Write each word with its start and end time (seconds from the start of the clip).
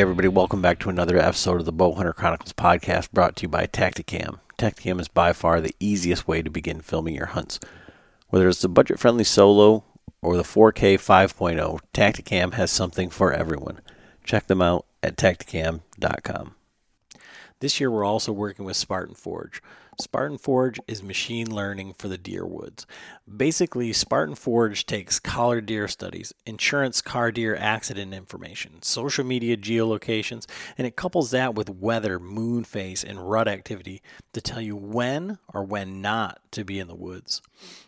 Everybody, 0.00 0.28
welcome 0.28 0.62
back 0.62 0.78
to 0.78 0.88
another 0.88 1.18
episode 1.18 1.60
of 1.60 1.66
the 1.66 1.74
Bowhunter 1.74 2.14
Chronicles 2.14 2.54
podcast 2.54 3.12
brought 3.12 3.36
to 3.36 3.42
you 3.42 3.48
by 3.48 3.66
Tactacam. 3.66 4.38
Tactacam 4.56 4.98
is 4.98 5.08
by 5.08 5.34
far 5.34 5.60
the 5.60 5.76
easiest 5.78 6.26
way 6.26 6.40
to 6.40 6.48
begin 6.48 6.80
filming 6.80 7.14
your 7.14 7.26
hunts. 7.26 7.60
Whether 8.28 8.48
it's 8.48 8.62
the 8.62 8.70
budget 8.70 8.98
friendly 8.98 9.24
solo 9.24 9.84
or 10.22 10.38
the 10.38 10.42
4K 10.42 10.94
5.0, 10.94 11.80
Tactacam 11.92 12.54
has 12.54 12.70
something 12.70 13.10
for 13.10 13.34
everyone. 13.34 13.80
Check 14.24 14.46
them 14.46 14.62
out 14.62 14.86
at 15.02 15.18
tactacam.com. 15.18 16.54
This 17.58 17.78
year 17.78 17.90
we're 17.90 18.02
also 18.02 18.32
working 18.32 18.64
with 18.64 18.78
Spartan 18.78 19.14
Forge. 19.14 19.62
Spartan 20.00 20.38
Forge 20.38 20.80
is 20.88 21.02
machine 21.02 21.50
learning 21.50 21.94
for 21.98 22.08
the 22.08 22.18
deer 22.18 22.46
woods. 22.46 22.86
Basically, 23.34 23.92
Spartan 23.92 24.34
Forge 24.34 24.86
takes 24.86 25.20
collar 25.20 25.60
deer 25.60 25.86
studies, 25.88 26.32
insurance 26.46 27.02
car 27.02 27.30
deer 27.30 27.54
accident 27.54 28.14
information, 28.14 28.82
social 28.82 29.24
media 29.24 29.56
geolocations, 29.56 30.46
and 30.78 30.86
it 30.86 30.96
couples 30.96 31.30
that 31.30 31.54
with 31.54 31.68
weather, 31.68 32.18
moon 32.18 32.64
phase, 32.64 33.04
and 33.04 33.30
rut 33.30 33.46
activity 33.46 34.00
to 34.32 34.40
tell 34.40 34.60
you 34.60 34.74
when 34.74 35.38
or 35.52 35.64
when 35.64 36.00
not 36.00 36.40
to 36.52 36.64
be 36.64 36.78
in 36.78 36.88
the 36.88 36.94
woods. 36.94 37.42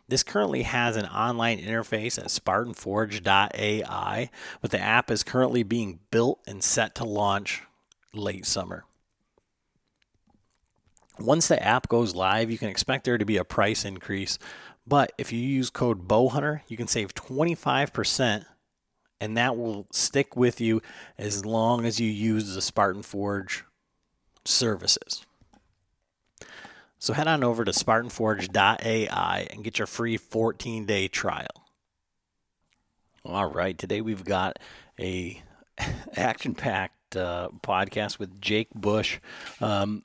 This 0.07 0.23
currently 0.23 0.63
has 0.63 0.97
an 0.97 1.07
online 1.07 1.59
interface 1.59 2.19
at 2.19 2.27
spartanforge.ai, 2.27 4.31
but 4.61 4.71
the 4.71 4.81
app 4.81 5.11
is 5.11 5.23
currently 5.23 5.63
being 5.63 6.01
built 6.11 6.41
and 6.47 6.63
set 6.63 6.95
to 6.97 7.05
launch 7.05 7.63
late 8.13 8.45
summer. 8.45 8.85
Once 11.23 11.49
the 11.49 11.63
app 11.63 11.89
goes 11.89 12.15
live, 12.15 12.51
you 12.51 12.59
can 12.59 12.69
expect 12.69 13.05
there 13.05 13.19
to 13.19 13.25
be 13.25 13.37
a 13.37 13.45
price 13.45 13.85
increase. 13.85 14.39
But 14.87 15.13
if 15.17 15.33
you 15.33 15.39
use 15.39 15.71
code 15.71 16.09
BOWHUNTER, 16.09 16.63
you 16.67 16.77
can 16.77 16.89
save 16.89 17.15
25%, 17.15 18.45
and 19.21 19.37
that 19.37 19.57
will 19.57 19.87
stick 19.93 20.37
with 20.37 20.61
you 20.61 20.83
as 21.17 21.47
long 21.47 21.87
as 21.87 22.01
you 22.01 22.11
use 22.11 22.55
the 22.55 22.63
Spartan 22.63 23.03
Forge 23.03 23.65
services. 24.45 25.25
So 26.99 27.13
head 27.15 27.29
on 27.29 27.43
over 27.43 27.65
to 27.65 27.73
SpartanForge.ai 27.73 29.47
and 29.51 29.65
get 29.65 29.79
your 29.79 29.87
free 29.87 30.17
14 30.17 30.87
day 30.87 31.09
trial. 31.09 31.67
All 33.25 33.47
right, 33.47 33.77
today 33.77 34.01
we've 34.01 34.25
got 34.25 34.59
a 34.99 35.43
action 36.17 36.55
packed 36.55 37.17
uh, 37.17 37.49
podcast 37.63 38.19
with 38.19 38.41
Jake 38.41 38.71
Bush. 38.75 39.19
Um, 39.61 40.05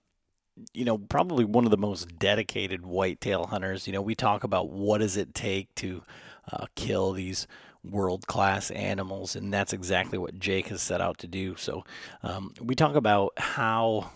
you 0.73 0.85
know, 0.85 0.97
probably 0.97 1.45
one 1.45 1.65
of 1.65 1.71
the 1.71 1.77
most 1.77 2.17
dedicated 2.17 2.85
whitetail 2.85 3.47
hunters. 3.47 3.87
You 3.87 3.93
know, 3.93 4.01
we 4.01 4.15
talk 4.15 4.43
about 4.43 4.69
what 4.69 4.99
does 4.99 5.17
it 5.17 5.33
take 5.33 5.73
to 5.75 6.03
uh, 6.51 6.65
kill 6.75 7.13
these 7.13 7.47
world 7.83 8.27
class 8.27 8.71
animals, 8.71 9.35
and 9.35 9.53
that's 9.53 9.73
exactly 9.73 10.17
what 10.17 10.39
Jake 10.39 10.67
has 10.67 10.81
set 10.81 11.01
out 11.01 11.17
to 11.19 11.27
do. 11.27 11.55
So, 11.55 11.83
um, 12.23 12.53
we 12.61 12.75
talk 12.75 12.95
about 12.95 13.33
how 13.37 14.11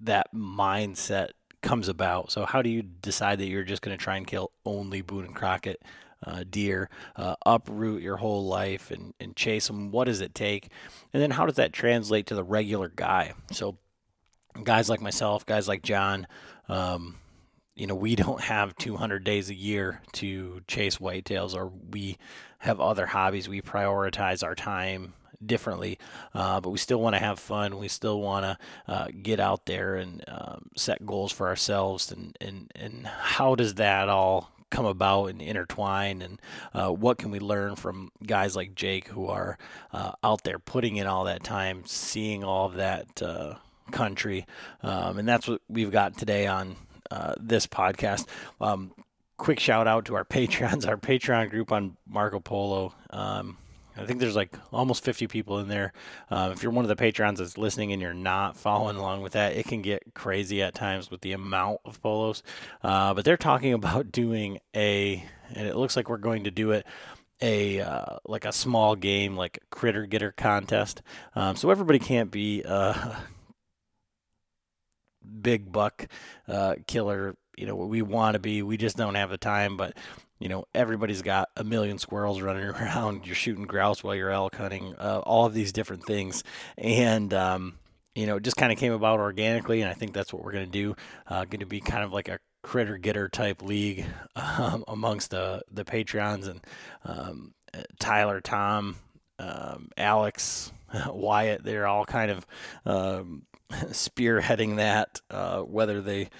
that 0.00 0.34
mindset 0.34 1.30
comes 1.62 1.88
about. 1.88 2.30
So, 2.30 2.46
how 2.46 2.62
do 2.62 2.70
you 2.70 2.82
decide 2.82 3.38
that 3.38 3.46
you're 3.46 3.64
just 3.64 3.82
going 3.82 3.96
to 3.96 4.02
try 4.02 4.16
and 4.16 4.26
kill 4.26 4.52
only 4.64 5.02
Boone 5.02 5.24
and 5.24 5.34
Crockett? 5.34 5.82
Uh, 6.22 6.44
deer, 6.50 6.90
uh, 7.16 7.34
uproot 7.46 8.02
your 8.02 8.18
whole 8.18 8.44
life 8.44 8.90
and, 8.90 9.14
and 9.18 9.34
chase 9.34 9.68
them. 9.68 9.90
What 9.90 10.04
does 10.04 10.20
it 10.20 10.34
take? 10.34 10.68
And 11.14 11.22
then 11.22 11.30
how 11.30 11.46
does 11.46 11.56
that 11.56 11.72
translate 11.72 12.26
to 12.26 12.34
the 12.34 12.44
regular 12.44 12.92
guy? 12.94 13.32
So 13.52 13.78
guys 14.62 14.88
like 14.88 15.00
myself, 15.00 15.46
guys 15.46 15.68
like 15.68 15.82
John, 15.82 16.26
um, 16.68 17.16
you 17.74 17.86
know, 17.86 17.94
we 17.94 18.16
don't 18.24 18.40
have 18.40 18.76
200 18.76 19.24
days 19.24 19.50
a 19.50 19.54
year 19.54 20.02
to 20.12 20.60
chase 20.66 20.98
whitetails, 20.98 21.54
or 21.54 21.72
we 21.90 22.18
have 22.58 22.80
other 22.80 23.06
hobbies. 23.06 23.48
We 23.48 23.62
prioritize 23.62 24.44
our 24.44 24.54
time 24.54 25.14
differently, 25.44 25.98
uh, 26.34 26.60
but 26.60 26.70
we 26.70 26.78
still 26.78 27.00
want 27.00 27.14
to 27.14 27.20
have 27.20 27.38
fun. 27.38 27.78
We 27.78 27.88
still 27.88 28.20
want 28.20 28.44
to 28.44 28.58
uh, 28.86 29.08
get 29.22 29.40
out 29.40 29.66
there 29.66 29.96
and 29.96 30.22
um, 30.28 30.70
set 30.76 31.04
goals 31.06 31.32
for 31.32 31.48
ourselves. 31.48 32.12
And, 32.12 32.36
and, 32.40 32.70
and 32.74 33.06
how 33.06 33.54
does 33.54 33.74
that 33.74 34.08
all 34.10 34.50
come 34.70 34.84
about 34.84 35.26
and 35.26 35.40
intertwine? 35.40 36.20
And 36.20 36.40
uh, 36.74 36.90
what 36.90 37.16
can 37.16 37.30
we 37.30 37.40
learn 37.40 37.76
from 37.76 38.10
guys 38.24 38.54
like 38.54 38.74
Jake 38.74 39.08
who 39.08 39.26
are 39.26 39.56
uh, 39.92 40.12
out 40.22 40.44
there 40.44 40.58
putting 40.58 40.96
in 40.96 41.06
all 41.06 41.24
that 41.24 41.42
time, 41.42 41.84
seeing 41.86 42.44
all 42.44 42.66
of 42.66 42.74
that 42.74 43.22
uh, 43.22 43.54
country. 43.90 44.46
Um, 44.82 45.18
and 45.18 45.28
that's 45.28 45.48
what 45.48 45.60
we've 45.68 45.90
got 45.90 46.16
today 46.16 46.46
on 46.46 46.76
uh, 47.10 47.34
this 47.40 47.66
podcast. 47.66 48.26
Um, 48.60 48.92
quick 49.36 49.60
shout 49.60 49.86
out 49.86 50.04
to 50.06 50.14
our 50.14 50.24
Patreons, 50.30 50.86
our 50.86 50.96
Patreon 50.96 51.50
group 51.50 51.72
on 51.72 51.96
Marco 52.06 52.40
Polo. 52.40 52.94
Um, 53.10 53.56
I 53.96 54.06
think 54.06 54.20
there's 54.20 54.36
like 54.36 54.56
almost 54.72 55.04
50 55.04 55.26
people 55.26 55.58
in 55.58 55.68
there. 55.68 55.92
Um, 56.30 56.52
if 56.52 56.62
you're 56.62 56.72
one 56.72 56.84
of 56.84 56.88
the 56.88 56.96
patrons 56.96 57.38
that's 57.38 57.58
listening 57.58 57.92
and 57.92 58.00
you're 58.00 58.14
not 58.14 58.56
following 58.56 58.96
along 58.96 59.22
with 59.22 59.32
that, 59.32 59.56
it 59.56 59.66
can 59.66 59.82
get 59.82 60.14
crazy 60.14 60.62
at 60.62 60.74
times 60.74 61.10
with 61.10 61.20
the 61.20 61.32
amount 61.32 61.80
of 61.84 62.00
polos. 62.00 62.42
Uh, 62.82 63.12
but 63.12 63.24
they're 63.24 63.36
talking 63.36 63.72
about 63.74 64.10
doing 64.12 64.58
a, 64.74 65.22
and 65.54 65.66
it 65.66 65.76
looks 65.76 65.96
like 65.96 66.08
we're 66.08 66.16
going 66.16 66.44
to 66.44 66.50
do 66.50 66.70
it 66.70 66.86
a 67.42 67.80
uh, 67.80 68.18
like 68.26 68.44
a 68.44 68.52
small 68.52 68.94
game 68.94 69.34
like 69.36 69.58
critter 69.70 70.06
getter 70.06 70.32
contest. 70.32 71.02
Um, 71.34 71.56
so 71.56 71.70
everybody 71.70 71.98
can't 71.98 72.30
be 72.30 72.62
uh, 72.66 73.14
big 75.42 75.70
buck 75.70 76.06
uh, 76.48 76.76
killer. 76.86 77.36
You 77.56 77.66
know, 77.66 77.74
we 77.74 78.02
want 78.02 78.34
to 78.34 78.38
be. 78.38 78.62
We 78.62 78.76
just 78.76 78.96
don't 78.96 79.14
have 79.14 79.30
the 79.30 79.38
time. 79.38 79.76
But 79.76 79.96
you 80.38 80.48
know, 80.48 80.64
everybody's 80.74 81.22
got 81.22 81.50
a 81.56 81.64
million 81.64 81.98
squirrels 81.98 82.40
running 82.40 82.64
around. 82.68 83.26
You're 83.26 83.34
shooting 83.34 83.64
grouse 83.64 84.02
while 84.02 84.14
you're 84.14 84.30
elk 84.30 84.56
hunting. 84.56 84.94
Uh, 84.96 85.20
all 85.24 85.46
of 85.46 85.54
these 85.54 85.72
different 85.72 86.04
things, 86.04 86.42
and 86.78 87.32
um, 87.34 87.78
you 88.14 88.26
know, 88.26 88.36
it 88.36 88.42
just 88.42 88.56
kind 88.56 88.72
of 88.72 88.78
came 88.78 88.92
about 88.92 89.20
organically. 89.20 89.80
And 89.82 89.90
I 89.90 89.94
think 89.94 90.12
that's 90.12 90.32
what 90.32 90.42
we're 90.42 90.52
going 90.52 90.66
to 90.66 90.72
do. 90.72 90.96
Uh, 91.26 91.44
going 91.44 91.60
to 91.60 91.66
be 91.66 91.80
kind 91.80 92.04
of 92.04 92.12
like 92.12 92.28
a 92.28 92.38
critter 92.62 92.98
getter 92.98 93.28
type 93.28 93.62
league 93.62 94.04
um, 94.36 94.84
amongst 94.88 95.30
the 95.30 95.62
the 95.70 95.84
Patreons 95.84 96.48
and 96.48 96.60
um, 97.04 97.54
Tyler, 97.98 98.40
Tom, 98.40 98.96
um, 99.38 99.90
Alex, 99.96 100.72
Wyatt. 101.06 101.64
They're 101.64 101.86
all 101.86 102.04
kind 102.04 102.30
of 102.30 102.46
um, 102.84 103.42
spearheading 103.90 104.76
that, 104.76 105.20
uh, 105.30 105.60
whether 105.60 106.00
they 106.00 106.30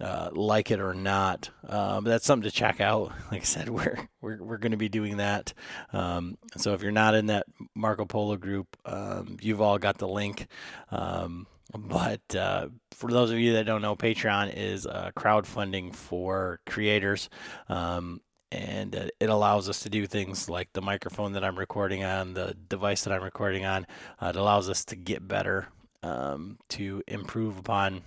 uh, 0.00 0.30
like 0.32 0.70
it 0.70 0.80
or 0.80 0.94
not. 0.94 1.50
Um, 1.66 2.04
that's 2.04 2.26
something 2.26 2.48
to 2.48 2.54
check 2.54 2.80
out. 2.80 3.12
Like 3.30 3.42
I 3.42 3.44
said, 3.44 3.68
we're 3.68 4.08
we're, 4.20 4.42
we're 4.42 4.58
going 4.58 4.72
to 4.72 4.78
be 4.78 4.88
doing 4.88 5.16
that. 5.16 5.52
Um, 5.92 6.38
so 6.56 6.74
if 6.74 6.82
you're 6.82 6.92
not 6.92 7.14
in 7.14 7.26
that 7.26 7.46
Marco 7.74 8.04
Polo 8.04 8.36
group, 8.36 8.76
um, 8.84 9.36
you've 9.40 9.60
all 9.60 9.78
got 9.78 9.98
the 9.98 10.08
link. 10.08 10.46
Um, 10.90 11.46
but 11.76 12.34
uh, 12.34 12.68
for 12.92 13.10
those 13.10 13.30
of 13.30 13.38
you 13.38 13.54
that 13.54 13.66
don't 13.66 13.82
know, 13.82 13.96
Patreon 13.96 14.54
is 14.56 14.86
uh, 14.86 15.10
crowdfunding 15.16 15.94
for 15.94 16.60
creators. 16.66 17.28
Um, 17.68 18.20
and 18.52 18.94
uh, 18.94 19.08
it 19.18 19.28
allows 19.28 19.68
us 19.68 19.80
to 19.80 19.90
do 19.90 20.06
things 20.06 20.48
like 20.48 20.72
the 20.72 20.80
microphone 20.80 21.32
that 21.32 21.44
I'm 21.44 21.58
recording 21.58 22.04
on, 22.04 22.34
the 22.34 22.56
device 22.68 23.04
that 23.04 23.12
I'm 23.12 23.24
recording 23.24 23.64
on. 23.64 23.86
Uh, 24.20 24.28
it 24.28 24.36
allows 24.36 24.70
us 24.70 24.84
to 24.86 24.96
get 24.96 25.26
better 25.26 25.68
um, 26.06 26.58
to 26.68 27.02
improve 27.08 27.58
upon 27.58 28.02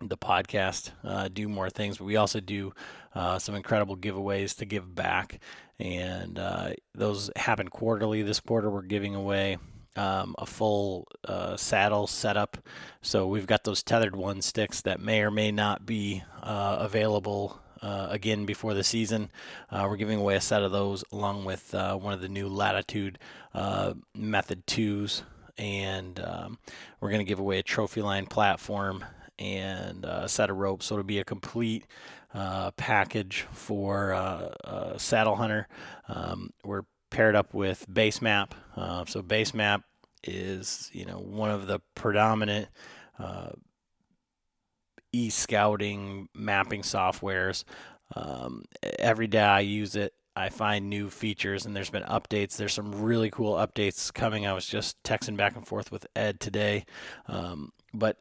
the 0.00 0.16
podcast, 0.16 0.90
uh, 1.04 1.28
do 1.28 1.48
more 1.48 1.70
things, 1.70 1.98
but 1.98 2.04
we 2.04 2.16
also 2.16 2.40
do 2.40 2.72
uh, 3.14 3.38
some 3.38 3.54
incredible 3.54 3.96
giveaways 3.96 4.56
to 4.56 4.64
give 4.64 4.94
back, 4.94 5.38
and 5.78 6.38
uh, 6.38 6.70
those 6.94 7.30
happen 7.36 7.68
quarterly. 7.68 8.22
This 8.22 8.40
quarter, 8.40 8.70
we're 8.70 8.82
giving 8.82 9.14
away 9.14 9.58
um, 9.94 10.34
a 10.38 10.46
full 10.46 11.06
uh, 11.24 11.56
saddle 11.56 12.06
setup. 12.06 12.56
So 13.02 13.26
we've 13.26 13.46
got 13.46 13.64
those 13.64 13.82
tethered 13.82 14.16
one 14.16 14.42
sticks 14.42 14.80
that 14.82 15.00
may 15.00 15.20
or 15.22 15.30
may 15.30 15.52
not 15.52 15.86
be 15.86 16.24
uh, 16.42 16.78
available. 16.80 17.60
Uh, 17.80 18.06
again, 18.10 18.46
before 18.46 18.74
the 18.74 18.84
season, 18.84 19.28
we're 19.72 19.96
giving 19.96 20.20
away 20.20 20.36
a 20.36 20.40
set 20.40 20.62
of 20.62 20.70
those 20.70 21.02
along 21.10 21.44
with 21.44 21.74
one 21.74 22.12
of 22.12 22.20
the 22.20 22.28
new 22.28 22.48
Latitude 22.48 23.18
Method 24.14 24.66
2s 24.68 25.22
and 25.62 26.18
um, 26.18 26.58
we're 27.00 27.10
going 27.10 27.20
to 27.20 27.24
give 27.24 27.38
away 27.38 27.60
a 27.60 27.62
trophy 27.62 28.02
line 28.02 28.26
platform 28.26 29.04
and 29.38 30.04
a 30.04 30.28
set 30.28 30.50
of 30.50 30.56
ropes. 30.56 30.86
So 30.86 30.96
it'll 30.96 31.04
be 31.04 31.20
a 31.20 31.24
complete 31.24 31.86
uh, 32.34 32.72
package 32.72 33.46
for 33.52 34.12
uh, 34.12 34.98
saddle 34.98 35.36
hunter. 35.36 35.68
Um, 36.08 36.50
we're 36.64 36.82
paired 37.10 37.36
up 37.36 37.54
with 37.54 37.86
Basemap. 37.88 38.50
Uh, 38.74 39.04
so 39.06 39.22
Basemap 39.22 39.84
is 40.24 40.90
you 40.92 41.04
know 41.04 41.18
one 41.18 41.50
of 41.50 41.66
the 41.68 41.80
predominant 41.94 42.68
uh, 43.18 43.50
e-scouting 45.12 46.28
mapping 46.34 46.82
softwares. 46.82 47.64
Um, 48.16 48.64
every 48.98 49.28
day 49.28 49.40
I 49.40 49.60
use 49.60 49.94
it. 49.94 50.12
I 50.34 50.48
find 50.48 50.88
new 50.88 51.10
features 51.10 51.66
and 51.66 51.76
there's 51.76 51.90
been 51.90 52.04
updates. 52.04 52.56
There's 52.56 52.72
some 52.72 53.02
really 53.02 53.30
cool 53.30 53.54
updates 53.54 54.12
coming. 54.12 54.46
I 54.46 54.52
was 54.52 54.66
just 54.66 55.02
texting 55.02 55.36
back 55.36 55.56
and 55.56 55.66
forth 55.66 55.92
with 55.92 56.06
Ed 56.16 56.40
today. 56.40 56.84
Um, 57.26 57.72
but 57.92 58.18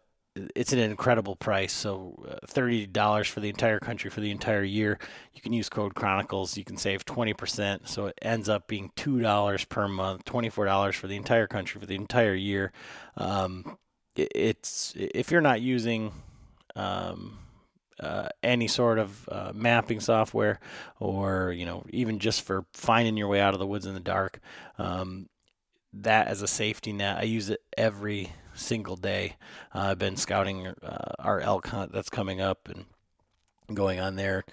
it's 0.55 0.71
an 0.71 0.79
incredible 0.79 1.35
price. 1.35 1.73
So 1.73 2.23
uh, 2.29 2.45
thirty 2.47 2.85
dollars 2.85 3.27
for 3.27 3.39
the 3.39 3.49
entire 3.49 3.79
country 3.79 4.09
for 4.09 4.21
the 4.21 4.31
entire 4.31 4.63
year. 4.63 4.97
You 5.33 5.41
can 5.41 5.53
use 5.53 5.69
code 5.69 5.93
Chronicles. 5.95 6.57
You 6.57 6.63
can 6.63 6.77
save 6.77 7.05
twenty 7.05 7.33
percent. 7.33 7.87
So 7.87 8.07
it 8.07 8.19
ends 8.21 8.47
up 8.47 8.67
being 8.67 8.91
two 8.95 9.19
dollars 9.19 9.65
per 9.65 9.87
month, 9.87 10.23
twenty 10.25 10.49
four 10.49 10.65
dollars 10.65 10.95
for 10.95 11.07
the 11.07 11.17
entire 11.17 11.47
country 11.47 11.79
for 11.79 11.87
the 11.87 11.95
entire 11.95 12.33
year. 12.33 12.71
Um, 13.17 13.77
it, 14.15 14.31
it's 14.33 14.93
if 14.95 15.31
you're 15.31 15.41
not 15.41 15.61
using 15.61 16.13
um, 16.75 17.39
uh, 18.01 18.29
any 18.43 18.67
sort 18.67 18.99
of 18.99 19.29
uh, 19.29 19.51
mapping 19.53 19.99
software, 19.99 20.59
or 20.99 21.51
you 21.51 21.65
know 21.65 21.83
even 21.89 22.19
just 22.19 22.41
for 22.41 22.65
finding 22.73 23.17
your 23.17 23.27
way 23.27 23.39
out 23.39 23.53
of 23.53 23.59
the 23.59 23.67
woods 23.67 23.85
in 23.85 23.93
the 23.93 23.99
dark. 23.99 24.39
Um, 24.77 25.27
that 25.93 26.27
as 26.27 26.41
a 26.41 26.47
safety 26.47 26.93
net, 26.93 27.17
I 27.17 27.23
use 27.23 27.49
it 27.49 27.61
every 27.77 28.31
single 28.53 28.95
day. 28.95 29.35
Uh, 29.73 29.79
I've 29.91 29.99
been 29.99 30.15
scouting 30.15 30.67
uh, 30.67 31.13
our 31.19 31.39
elk 31.41 31.67
hunt 31.67 31.91
that's 31.91 32.09
coming 32.09 32.39
up 32.39 32.69
and 32.69 32.85
going 33.73 33.99
on 33.99 34.15
there, 34.15 34.45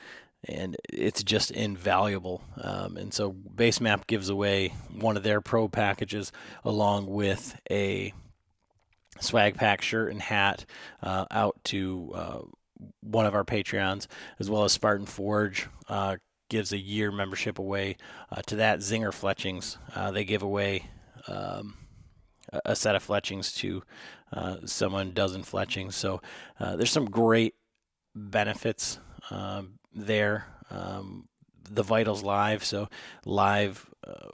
and 0.44 0.76
it's 0.88 1.22
just 1.22 1.50
invaluable. 1.50 2.42
Um, 2.60 2.96
and 2.96 3.14
so 3.14 3.32
Basemap 3.32 4.06
gives 4.06 4.28
away 4.28 4.74
one 4.92 5.16
of 5.16 5.22
their 5.22 5.40
pro 5.40 5.68
packages 5.68 6.32
along 6.64 7.06
with 7.06 7.58
a 7.70 8.12
swag 9.20 9.56
pack 9.56 9.82
shirt 9.82 10.10
and 10.10 10.22
hat 10.22 10.64
uh, 11.02 11.26
out 11.30 11.56
to 11.64 12.12
uh, 12.14 12.40
one 13.00 13.26
of 13.26 13.34
our 13.34 13.44
Patreons, 13.44 14.06
as 14.38 14.50
well 14.50 14.64
as 14.64 14.72
Spartan 14.72 15.06
Forge 15.06 15.68
uh, 15.88 16.16
gives 16.48 16.72
a 16.72 16.78
year 16.78 17.10
membership 17.10 17.58
away 17.58 17.96
uh, 18.30 18.42
to 18.46 18.56
that. 18.56 18.80
Zinger 18.80 19.12
Fletchings, 19.12 19.78
Uh, 19.94 20.10
they 20.10 20.24
give 20.24 20.42
away. 20.42 20.84
Um, 21.26 21.76
a 22.64 22.76
set 22.76 22.96
of 22.96 23.02
fletchings 23.02 23.52
to 23.52 23.82
uh, 24.32 24.56
someone 24.64 25.12
dozen 25.12 25.42
fletchings. 25.42 25.96
So 25.96 26.20
uh, 26.58 26.76
there's 26.76 26.90
some 26.90 27.06
great 27.06 27.54
benefits 28.14 28.98
um, 29.30 29.78
there. 29.94 30.46
Um, 30.70 31.28
the 31.70 31.82
Vitals 31.82 32.22
Live, 32.22 32.64
so 32.64 32.88
live 33.26 33.90
uh, 34.06 34.30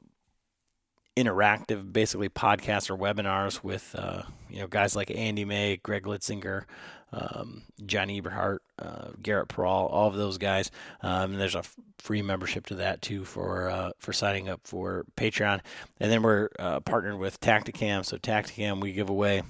interactive, 1.17 1.93
basically 1.93 2.29
podcasts 2.29 2.91
or 2.91 2.97
webinars 2.97 3.63
with 3.65 3.95
uh, 3.99 4.23
you 4.49 4.61
know 4.61 4.69
guys 4.69 4.95
like 4.95 5.11
Andy 5.11 5.45
May, 5.45 5.77
Greg 5.79 6.05
Litzinger, 6.05 6.65
um, 7.15 7.63
John 7.87 8.09
Eberhart, 8.09 8.59
uh, 8.79 9.11
Garrett 9.23 9.49
Peral, 9.49 9.91
all 9.91 10.09
of 10.09 10.15
those 10.15 10.39
guys. 10.39 10.71
Um, 11.01 11.33
and 11.33 11.41
there's 11.41 11.55
a 11.55 11.59
f- 11.61 11.77
free 11.99 12.23
membership 12.23 12.67
to 12.67 12.75
that 12.77 13.03
too 13.03 13.25
for 13.25 13.71
uh, 13.71 13.91
for 13.99 14.13
signing 14.13 14.49
up 14.49 14.61
for 14.65 15.05
Patreon. 15.17 15.61
And 16.01 16.11
then 16.11 16.23
we're 16.23 16.49
uh, 16.59 16.81
partnered 16.81 17.19
with 17.19 17.41
Tactacam. 17.41 18.05
So 18.05 18.19
Tactacam, 18.19 18.81
we 18.81 18.93
give 18.93 19.09
away. 19.09 19.43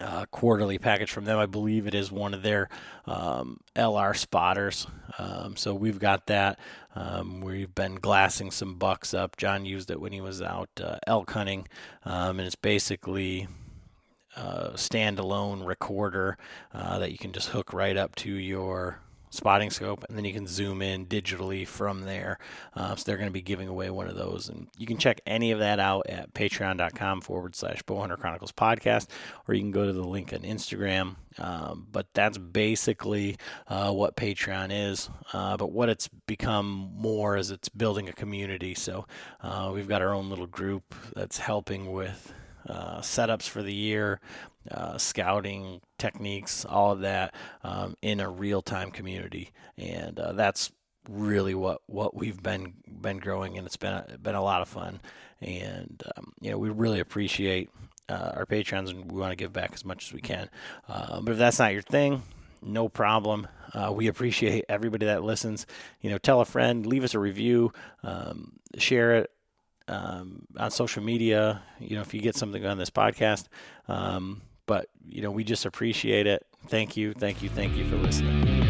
Uh, 0.00 0.24
quarterly 0.30 0.78
package 0.78 1.10
from 1.10 1.26
them. 1.26 1.38
I 1.38 1.44
believe 1.44 1.86
it 1.86 1.92
is 1.92 2.10
one 2.10 2.32
of 2.32 2.42
their 2.42 2.70
um, 3.04 3.60
LR 3.76 4.16
spotters. 4.16 4.86
Um, 5.18 5.56
so 5.56 5.74
we've 5.74 5.98
got 5.98 6.26
that. 6.28 6.58
Um, 6.94 7.42
we've 7.42 7.74
been 7.74 7.96
glassing 7.96 8.50
some 8.50 8.76
bucks 8.76 9.12
up. 9.12 9.36
John 9.36 9.66
used 9.66 9.90
it 9.90 10.00
when 10.00 10.12
he 10.12 10.22
was 10.22 10.40
out 10.40 10.70
uh, 10.82 10.96
elk 11.06 11.30
hunting, 11.32 11.68
um, 12.04 12.38
and 12.38 12.46
it's 12.46 12.54
basically 12.54 13.46
standalone 14.36 15.66
recorder 15.66 16.38
uh, 16.72 16.98
that 16.98 17.12
you 17.12 17.18
can 17.18 17.32
just 17.32 17.48
hook 17.48 17.72
right 17.72 17.96
up 17.96 18.14
to 18.16 18.30
your 18.30 19.00
spotting 19.30 19.70
scope 19.70 20.04
and 20.08 20.18
then 20.18 20.24
you 20.24 20.32
can 20.32 20.46
zoom 20.46 20.82
in 20.82 21.06
digitally 21.06 21.66
from 21.66 22.02
there. 22.02 22.38
Uh, 22.74 22.94
so 22.96 23.04
they're 23.06 23.16
going 23.16 23.28
to 23.28 23.32
be 23.32 23.40
giving 23.40 23.68
away 23.68 23.88
one 23.88 24.08
of 24.08 24.16
those 24.16 24.48
and 24.48 24.66
you 24.76 24.86
can 24.86 24.98
check 24.98 25.20
any 25.24 25.52
of 25.52 25.60
that 25.60 25.78
out 25.78 26.06
at 26.08 26.34
patreon.com 26.34 27.20
forward 27.20 27.54
slash 27.54 27.82
bowhunter 27.84 28.18
chronicles 28.18 28.52
podcast 28.52 29.06
or 29.46 29.54
you 29.54 29.60
can 29.60 29.70
go 29.70 29.86
to 29.86 29.92
the 29.92 30.02
link 30.02 30.32
on 30.32 30.40
instagram. 30.40 31.16
Um, 31.38 31.86
but 31.90 32.08
that's 32.12 32.38
basically 32.38 33.36
uh, 33.68 33.92
what 33.92 34.16
patreon 34.16 34.68
is 34.72 35.08
uh, 35.32 35.56
but 35.56 35.70
what 35.70 35.88
it's 35.88 36.08
become 36.26 36.90
more 36.94 37.36
is 37.36 37.50
it's 37.50 37.68
building 37.68 38.08
a 38.08 38.12
community. 38.12 38.74
So 38.74 39.06
uh, 39.40 39.70
we've 39.72 39.88
got 39.88 40.02
our 40.02 40.12
own 40.12 40.28
little 40.28 40.48
group 40.48 40.94
that's 41.14 41.38
helping 41.38 41.92
with 41.92 42.34
uh, 42.68 43.00
setups 43.00 43.48
for 43.48 43.62
the 43.62 43.72
year, 43.72 44.20
uh, 44.70 44.98
scouting 44.98 45.80
techniques, 45.98 46.64
all 46.64 46.92
of 46.92 47.00
that 47.00 47.34
um, 47.64 47.96
in 48.02 48.20
a 48.20 48.28
real 48.28 48.62
time 48.62 48.90
community, 48.90 49.50
and 49.76 50.18
uh, 50.18 50.32
that's 50.32 50.72
really 51.08 51.54
what 51.54 51.80
what 51.86 52.14
we've 52.14 52.42
been 52.42 52.74
been 53.00 53.18
growing, 53.18 53.56
and 53.56 53.66
it's 53.66 53.76
been 53.76 53.92
a, 53.92 54.18
been 54.18 54.34
a 54.34 54.42
lot 54.42 54.62
of 54.62 54.68
fun, 54.68 55.00
and 55.40 56.02
um, 56.16 56.32
you 56.40 56.50
know 56.50 56.58
we 56.58 56.70
really 56.70 57.00
appreciate 57.00 57.70
uh, 58.08 58.32
our 58.34 58.46
patrons, 58.46 58.90
and 58.90 59.10
we 59.10 59.20
want 59.20 59.32
to 59.32 59.36
give 59.36 59.52
back 59.52 59.70
as 59.72 59.84
much 59.84 60.06
as 60.06 60.12
we 60.12 60.20
can. 60.20 60.48
Uh, 60.88 61.20
but 61.20 61.32
if 61.32 61.38
that's 61.38 61.58
not 61.58 61.72
your 61.72 61.82
thing, 61.82 62.22
no 62.62 62.88
problem. 62.88 63.46
Uh, 63.72 63.92
we 63.92 64.08
appreciate 64.08 64.64
everybody 64.68 65.06
that 65.06 65.22
listens. 65.22 65.66
You 66.00 66.10
know, 66.10 66.18
tell 66.18 66.40
a 66.40 66.44
friend, 66.44 66.84
leave 66.84 67.04
us 67.04 67.14
a 67.14 67.18
review, 67.18 67.72
um, 68.02 68.58
share 68.76 69.16
it 69.16 69.30
um, 69.90 70.46
on 70.56 70.70
social 70.70 71.02
media. 71.02 71.62
You 71.80 71.96
know, 71.96 72.02
if 72.02 72.14
you 72.14 72.20
get 72.20 72.36
something 72.36 72.64
on 72.64 72.78
this 72.78 72.90
podcast, 72.90 73.48
um, 73.88 74.40
but 74.66 74.88
you 75.08 75.20
know, 75.20 75.30
we 75.30 75.44
just 75.44 75.66
appreciate 75.66 76.26
it. 76.26 76.46
Thank 76.68 76.96
you, 76.96 77.12
thank 77.12 77.42
you, 77.42 77.48
thank 77.48 77.76
you 77.76 77.88
for 77.88 77.96
listening. 77.96 78.60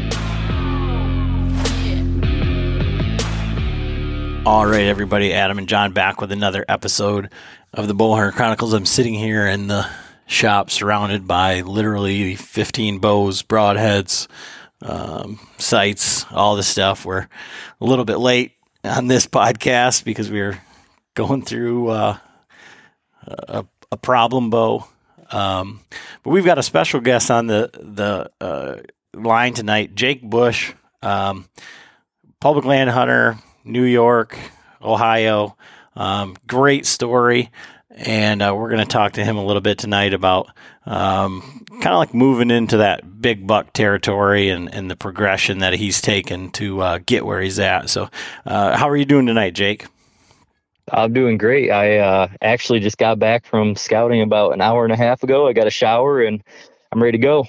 All 4.46 4.64
right, 4.64 4.84
everybody, 4.84 5.34
Adam 5.34 5.58
and 5.58 5.68
John 5.68 5.92
back 5.92 6.20
with 6.20 6.32
another 6.32 6.64
episode 6.66 7.30
of 7.74 7.86
the 7.86 7.94
Bowhunter 7.94 8.32
Chronicles. 8.32 8.72
I'm 8.72 8.86
sitting 8.86 9.12
here 9.12 9.46
in 9.46 9.66
the 9.66 9.86
shop 10.26 10.70
surrounded 10.70 11.26
by 11.26 11.60
literally 11.60 12.36
15 12.36 13.00
bows, 13.00 13.42
broadheads, 13.42 14.28
um, 14.80 15.38
sights, 15.58 16.24
all 16.32 16.56
this 16.56 16.68
stuff. 16.68 17.04
We're 17.04 17.28
a 17.80 17.84
little 17.84 18.06
bit 18.06 18.16
late 18.16 18.52
on 18.82 19.08
this 19.08 19.26
podcast 19.28 20.04
because 20.04 20.30
we 20.30 20.40
are 20.40 20.58
going 21.14 21.42
through 21.42 21.88
uh, 21.88 22.18
a, 23.26 23.64
a, 23.90 23.96
problem 23.96 24.50
bow. 24.50 24.86
Um, 25.30 25.80
but 26.22 26.30
we've 26.30 26.44
got 26.44 26.58
a 26.58 26.62
special 26.62 27.00
guest 27.00 27.30
on 27.30 27.46
the 27.46 27.70
the 27.72 28.30
uh, 28.40 28.76
line 29.14 29.54
tonight, 29.54 29.94
Jake 29.94 30.22
Bush, 30.22 30.72
um, 31.02 31.48
public 32.40 32.64
land 32.64 32.90
hunter, 32.90 33.38
New 33.64 33.84
York, 33.84 34.38
Ohio. 34.82 35.56
Um, 35.96 36.36
great 36.46 36.86
story, 36.86 37.50
and 37.90 38.42
uh, 38.42 38.54
we're 38.56 38.70
going 38.70 38.80
to 38.80 38.86
talk 38.86 39.12
to 39.12 39.24
him 39.24 39.36
a 39.36 39.44
little 39.44 39.60
bit 39.60 39.78
tonight 39.78 40.14
about 40.14 40.48
um, 40.86 41.64
kind 41.68 41.94
of 41.94 41.98
like 41.98 42.14
moving 42.14 42.50
into 42.50 42.78
that 42.78 43.20
big 43.20 43.46
buck 43.46 43.72
territory 43.72 44.48
and, 44.48 44.72
and 44.72 44.90
the 44.90 44.96
progression 44.96 45.58
that 45.58 45.74
he's 45.74 46.00
taken 46.00 46.50
to 46.52 46.80
uh, 46.80 46.98
get 47.04 47.26
where 47.26 47.40
he's 47.40 47.58
at. 47.58 47.90
So, 47.90 48.08
uh, 48.46 48.76
how 48.76 48.88
are 48.88 48.96
you 48.96 49.04
doing 49.04 49.26
tonight, 49.26 49.54
Jake? 49.54 49.86
I'm 50.92 51.12
doing 51.12 51.38
great. 51.38 51.70
I 51.70 51.98
uh, 51.98 52.28
actually 52.42 52.80
just 52.80 52.98
got 52.98 53.18
back 53.18 53.46
from 53.46 53.76
scouting 53.76 54.22
about 54.22 54.52
an 54.52 54.60
hour 54.60 54.84
and 54.84 54.92
a 54.92 54.96
half 54.96 55.22
ago. 55.22 55.46
I 55.46 55.52
got 55.52 55.66
a 55.66 55.70
shower 55.70 56.22
and 56.22 56.42
I'm 56.92 57.02
ready 57.02 57.18
to 57.18 57.22
go. 57.22 57.46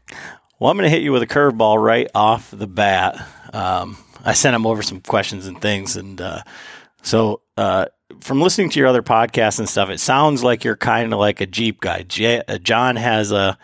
well, 0.58 0.70
I'm 0.70 0.76
going 0.76 0.88
to 0.88 0.90
hit 0.90 1.02
you 1.02 1.12
with 1.12 1.22
a 1.22 1.26
curveball 1.26 1.82
right 1.82 2.08
off 2.14 2.50
the 2.50 2.66
bat. 2.66 3.24
Um, 3.52 3.96
I 4.24 4.32
sent 4.34 4.54
him 4.54 4.66
over 4.66 4.82
some 4.82 5.00
questions 5.00 5.46
and 5.46 5.60
things, 5.60 5.96
and 5.96 6.20
uh, 6.20 6.42
so 7.02 7.40
uh, 7.56 7.86
from 8.20 8.40
listening 8.40 8.70
to 8.70 8.78
your 8.78 8.88
other 8.88 9.02
podcasts 9.02 9.58
and 9.58 9.68
stuff, 9.68 9.88
it 9.88 9.98
sounds 9.98 10.42
like 10.44 10.64
you're 10.64 10.76
kind 10.76 11.12
of 11.12 11.18
like 11.18 11.40
a 11.40 11.46
Jeep 11.46 11.80
guy. 11.80 12.02
J- 12.02 12.42
uh, 12.46 12.58
John 12.58 12.96
has 12.96 13.32
a 13.32 13.58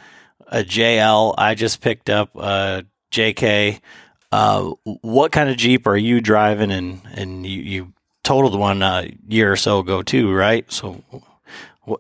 a 0.49 0.59
JL. 0.59 1.35
I 1.37 1.55
just 1.55 1.81
picked 1.81 2.09
up 2.09 2.35
a 2.37 2.85
JK. 3.13 3.81
Uh, 4.33 4.73
what 4.85 5.33
kind 5.33 5.51
of 5.51 5.57
Jeep 5.57 5.87
are 5.87 5.97
you 5.97 6.21
driving? 6.21 6.71
And 6.71 7.03
and 7.13 7.47
you, 7.47 7.63
you 7.63 7.93
totaled 8.27 8.59
one 8.59 8.83
a 8.83 8.87
uh, 8.87 9.07
year 9.29 9.53
or 9.53 9.57
so 9.57 9.79
ago 9.79 10.03
too, 10.03 10.35
right? 10.35 10.71
So 10.71 11.01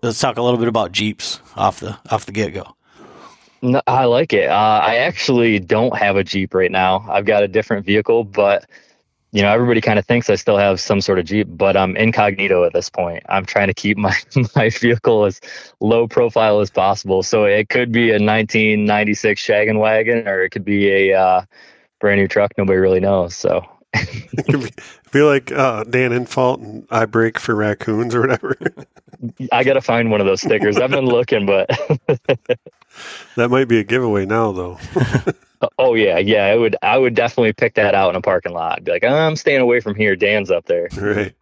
let's 0.02 0.18
talk 0.18 0.36
a 0.36 0.42
little 0.42 0.58
bit 0.58 0.66
about 0.66 0.90
Jeeps 0.90 1.40
off 1.54 1.78
the 1.78 1.96
off 2.10 2.26
the 2.26 2.32
get 2.32 2.52
go. 2.52 2.74
No, 3.62 3.80
I 3.86 4.04
like 4.06 4.32
it. 4.32 4.50
Uh, 4.50 4.80
I 4.82 4.96
actually 4.96 5.60
don't 5.60 5.96
have 5.96 6.16
a 6.16 6.24
Jeep 6.24 6.52
right 6.52 6.70
now. 6.70 7.06
I've 7.08 7.26
got 7.26 7.44
a 7.44 7.48
different 7.48 7.86
vehicle, 7.86 8.24
but 8.24 8.68
you 9.30 9.42
know, 9.42 9.52
everybody 9.52 9.80
kind 9.80 9.98
of 9.98 10.06
thinks 10.06 10.28
I 10.28 10.34
still 10.34 10.56
have 10.56 10.80
some 10.80 11.00
sort 11.00 11.18
of 11.20 11.26
Jeep, 11.26 11.46
but 11.48 11.76
I'm 11.76 11.96
incognito 11.96 12.64
at 12.64 12.72
this 12.72 12.90
point. 12.90 13.22
I'm 13.28 13.46
trying 13.46 13.68
to 13.68 13.74
keep 13.74 13.96
my 14.08 14.16
my 14.56 14.70
vehicle 14.70 15.26
as 15.26 15.40
low 15.80 16.08
profile 16.08 16.58
as 16.58 16.70
possible. 16.70 17.22
So 17.22 17.44
it 17.44 17.68
could 17.68 17.92
be 17.92 18.10
a 18.10 18.14
1996 18.14 19.40
Shaggin' 19.40 19.78
Wagon, 19.78 20.26
or 20.26 20.42
it 20.42 20.50
could 20.50 20.64
be 20.64 20.90
a 20.90 21.14
uh, 21.14 21.42
brand 22.00 22.20
new 22.20 22.26
truck. 22.26 22.50
Nobody 22.58 22.78
really 22.78 23.00
knows. 23.00 23.36
So 23.36 23.64
be 25.12 25.22
like 25.22 25.52
uh, 25.52 25.84
Dan 25.84 26.10
Infalt 26.12 26.62
and 26.62 26.86
I 26.90 27.06
break 27.06 27.38
for 27.38 27.54
raccoons 27.54 28.14
or 28.14 28.20
whatever. 28.22 28.56
I 29.52 29.64
got 29.64 29.74
to 29.74 29.80
find 29.80 30.10
one 30.10 30.20
of 30.20 30.26
those 30.26 30.40
stickers. 30.40 30.76
I've 30.76 30.90
been 30.90 31.06
looking, 31.06 31.46
but 31.46 31.68
that 33.36 33.50
might 33.50 33.68
be 33.68 33.78
a 33.78 33.84
giveaway 33.84 34.26
now, 34.26 34.52
though. 34.52 34.78
oh 35.78 35.94
yeah, 35.94 36.18
yeah. 36.18 36.46
I 36.46 36.56
would, 36.56 36.76
I 36.82 36.98
would 36.98 37.14
definitely 37.14 37.52
pick 37.52 37.74
that 37.74 37.94
out 37.94 38.10
in 38.10 38.16
a 38.16 38.20
parking 38.20 38.52
lot. 38.52 38.78
I'd 38.78 38.84
be 38.84 38.92
like, 38.92 39.04
I'm 39.04 39.36
staying 39.36 39.60
away 39.60 39.80
from 39.80 39.94
here. 39.94 40.16
Dan's 40.16 40.50
up 40.50 40.66
there. 40.66 40.88
Right. 40.96 41.34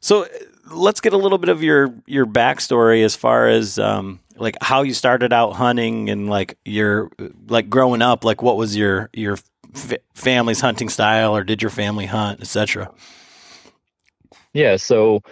So 0.00 0.26
let's 0.70 1.00
get 1.00 1.12
a 1.12 1.18
little 1.18 1.38
bit 1.38 1.48
of 1.48 1.62
your 1.62 1.94
your 2.06 2.26
backstory 2.26 3.04
as 3.04 3.14
far 3.14 3.48
as 3.48 3.78
um, 3.78 4.20
like 4.36 4.56
how 4.60 4.82
you 4.82 4.94
started 4.94 5.32
out 5.32 5.52
hunting 5.52 6.10
and 6.10 6.28
like 6.28 6.58
your 6.64 7.10
like 7.48 7.70
growing 7.70 8.02
up. 8.02 8.24
Like, 8.24 8.42
what 8.42 8.56
was 8.56 8.76
your 8.76 9.08
your 9.12 9.38
family's 10.14 10.60
hunting 10.60 10.88
style, 10.88 11.34
or 11.36 11.44
did 11.44 11.62
your 11.62 11.70
family 11.70 12.06
hunt, 12.06 12.40
etc. 12.40 12.90
Yeah, 14.52 14.76
so 14.76 15.22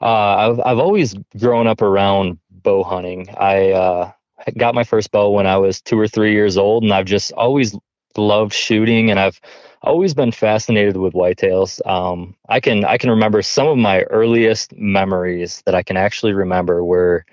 uh, 0.00 0.04
I've 0.06 0.60
I've 0.60 0.78
always 0.78 1.14
grown 1.38 1.66
up 1.66 1.82
around 1.82 2.38
bow 2.50 2.82
hunting. 2.82 3.28
I 3.38 3.72
uh, 3.72 4.12
got 4.56 4.74
my 4.74 4.84
first 4.84 5.10
bow 5.10 5.30
when 5.30 5.46
I 5.46 5.56
was 5.56 5.80
two 5.80 5.98
or 5.98 6.08
three 6.08 6.32
years 6.32 6.56
old, 6.56 6.82
and 6.82 6.92
I've 6.92 7.06
just 7.06 7.32
always 7.32 7.76
loved 8.16 8.52
shooting, 8.52 9.10
and 9.10 9.18
I've 9.18 9.40
always 9.82 10.14
been 10.14 10.32
fascinated 10.32 10.96
with 10.96 11.14
whitetails. 11.14 11.84
Um, 11.86 12.34
I 12.48 12.60
can 12.60 12.84
I 12.84 12.98
can 12.98 13.10
remember 13.10 13.40
some 13.42 13.66
of 13.66 13.78
my 13.78 14.02
earliest 14.02 14.76
memories 14.76 15.62
that 15.64 15.74
I 15.74 15.82
can 15.82 15.96
actually 15.96 16.32
remember 16.32 16.84
were, 16.84 17.24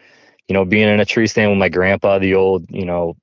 you 0.48 0.54
know, 0.54 0.64
being 0.64 0.88
in 0.88 1.00
a 1.00 1.06
tree 1.06 1.28
stand 1.28 1.52
with 1.52 1.60
my 1.60 1.70
grandpa, 1.70 2.20
the 2.20 2.36
old 2.36 2.70
you 2.70 2.86
know 2.86 3.18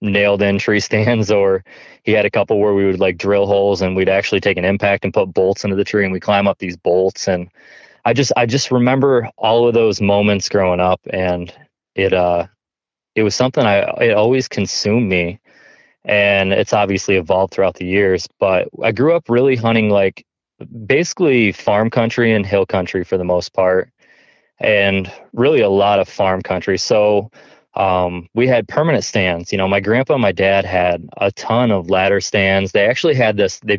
nailed 0.00 0.42
in 0.42 0.58
tree 0.58 0.80
stands, 0.88 1.30
or 1.30 1.64
he 2.02 2.12
had 2.12 2.26
a 2.26 2.30
couple 2.30 2.58
where 2.60 2.74
we 2.74 2.84
would 2.84 3.00
like 3.00 3.16
drill 3.16 3.46
holes 3.46 3.82
and 3.82 3.96
we'd 3.96 4.08
actually 4.08 4.40
take 4.40 4.56
an 4.56 4.64
impact 4.64 5.04
and 5.04 5.14
put 5.14 5.32
bolts 5.32 5.64
into 5.64 5.76
the 5.76 5.84
tree 5.84 6.04
and 6.04 6.12
we 6.12 6.20
climb 6.20 6.46
up 6.46 6.58
these 6.58 6.76
bolts. 6.76 7.28
And 7.28 7.48
I 8.04 8.12
just 8.12 8.32
I 8.36 8.46
just 8.46 8.70
remember 8.70 9.28
all 9.36 9.66
of 9.66 9.74
those 9.74 10.00
moments 10.00 10.48
growing 10.48 10.80
up 10.80 11.00
and 11.10 11.52
it 11.94 12.12
uh 12.12 12.46
it 13.14 13.22
was 13.22 13.34
something 13.34 13.64
I 13.64 13.80
it 14.02 14.14
always 14.14 14.48
consumed 14.48 15.08
me. 15.08 15.40
And 16.06 16.52
it's 16.52 16.74
obviously 16.74 17.16
evolved 17.16 17.54
throughout 17.54 17.76
the 17.76 17.86
years 17.86 18.28
but 18.38 18.68
I 18.82 18.92
grew 18.92 19.14
up 19.14 19.30
really 19.30 19.56
hunting 19.56 19.88
like 19.88 20.26
basically 20.86 21.52
farm 21.52 21.90
country 21.90 22.32
and 22.32 22.44
hill 22.44 22.66
country 22.66 23.04
for 23.04 23.16
the 23.16 23.24
most 23.24 23.52
part 23.54 23.90
and 24.60 25.10
really 25.32 25.60
a 25.60 25.68
lot 25.68 25.98
of 25.98 26.08
farm 26.08 26.42
country. 26.42 26.78
So 26.78 27.30
um, 27.76 28.28
we 28.34 28.46
had 28.46 28.68
permanent 28.68 29.04
stands 29.04 29.52
you 29.52 29.58
know 29.58 29.68
my 29.68 29.80
grandpa 29.80 30.14
and 30.14 30.22
my 30.22 30.32
dad 30.32 30.64
had 30.64 31.08
a 31.18 31.30
ton 31.32 31.70
of 31.70 31.90
ladder 31.90 32.20
stands 32.20 32.72
they 32.72 32.86
actually 32.86 33.14
had 33.14 33.36
this 33.36 33.60
they 33.60 33.78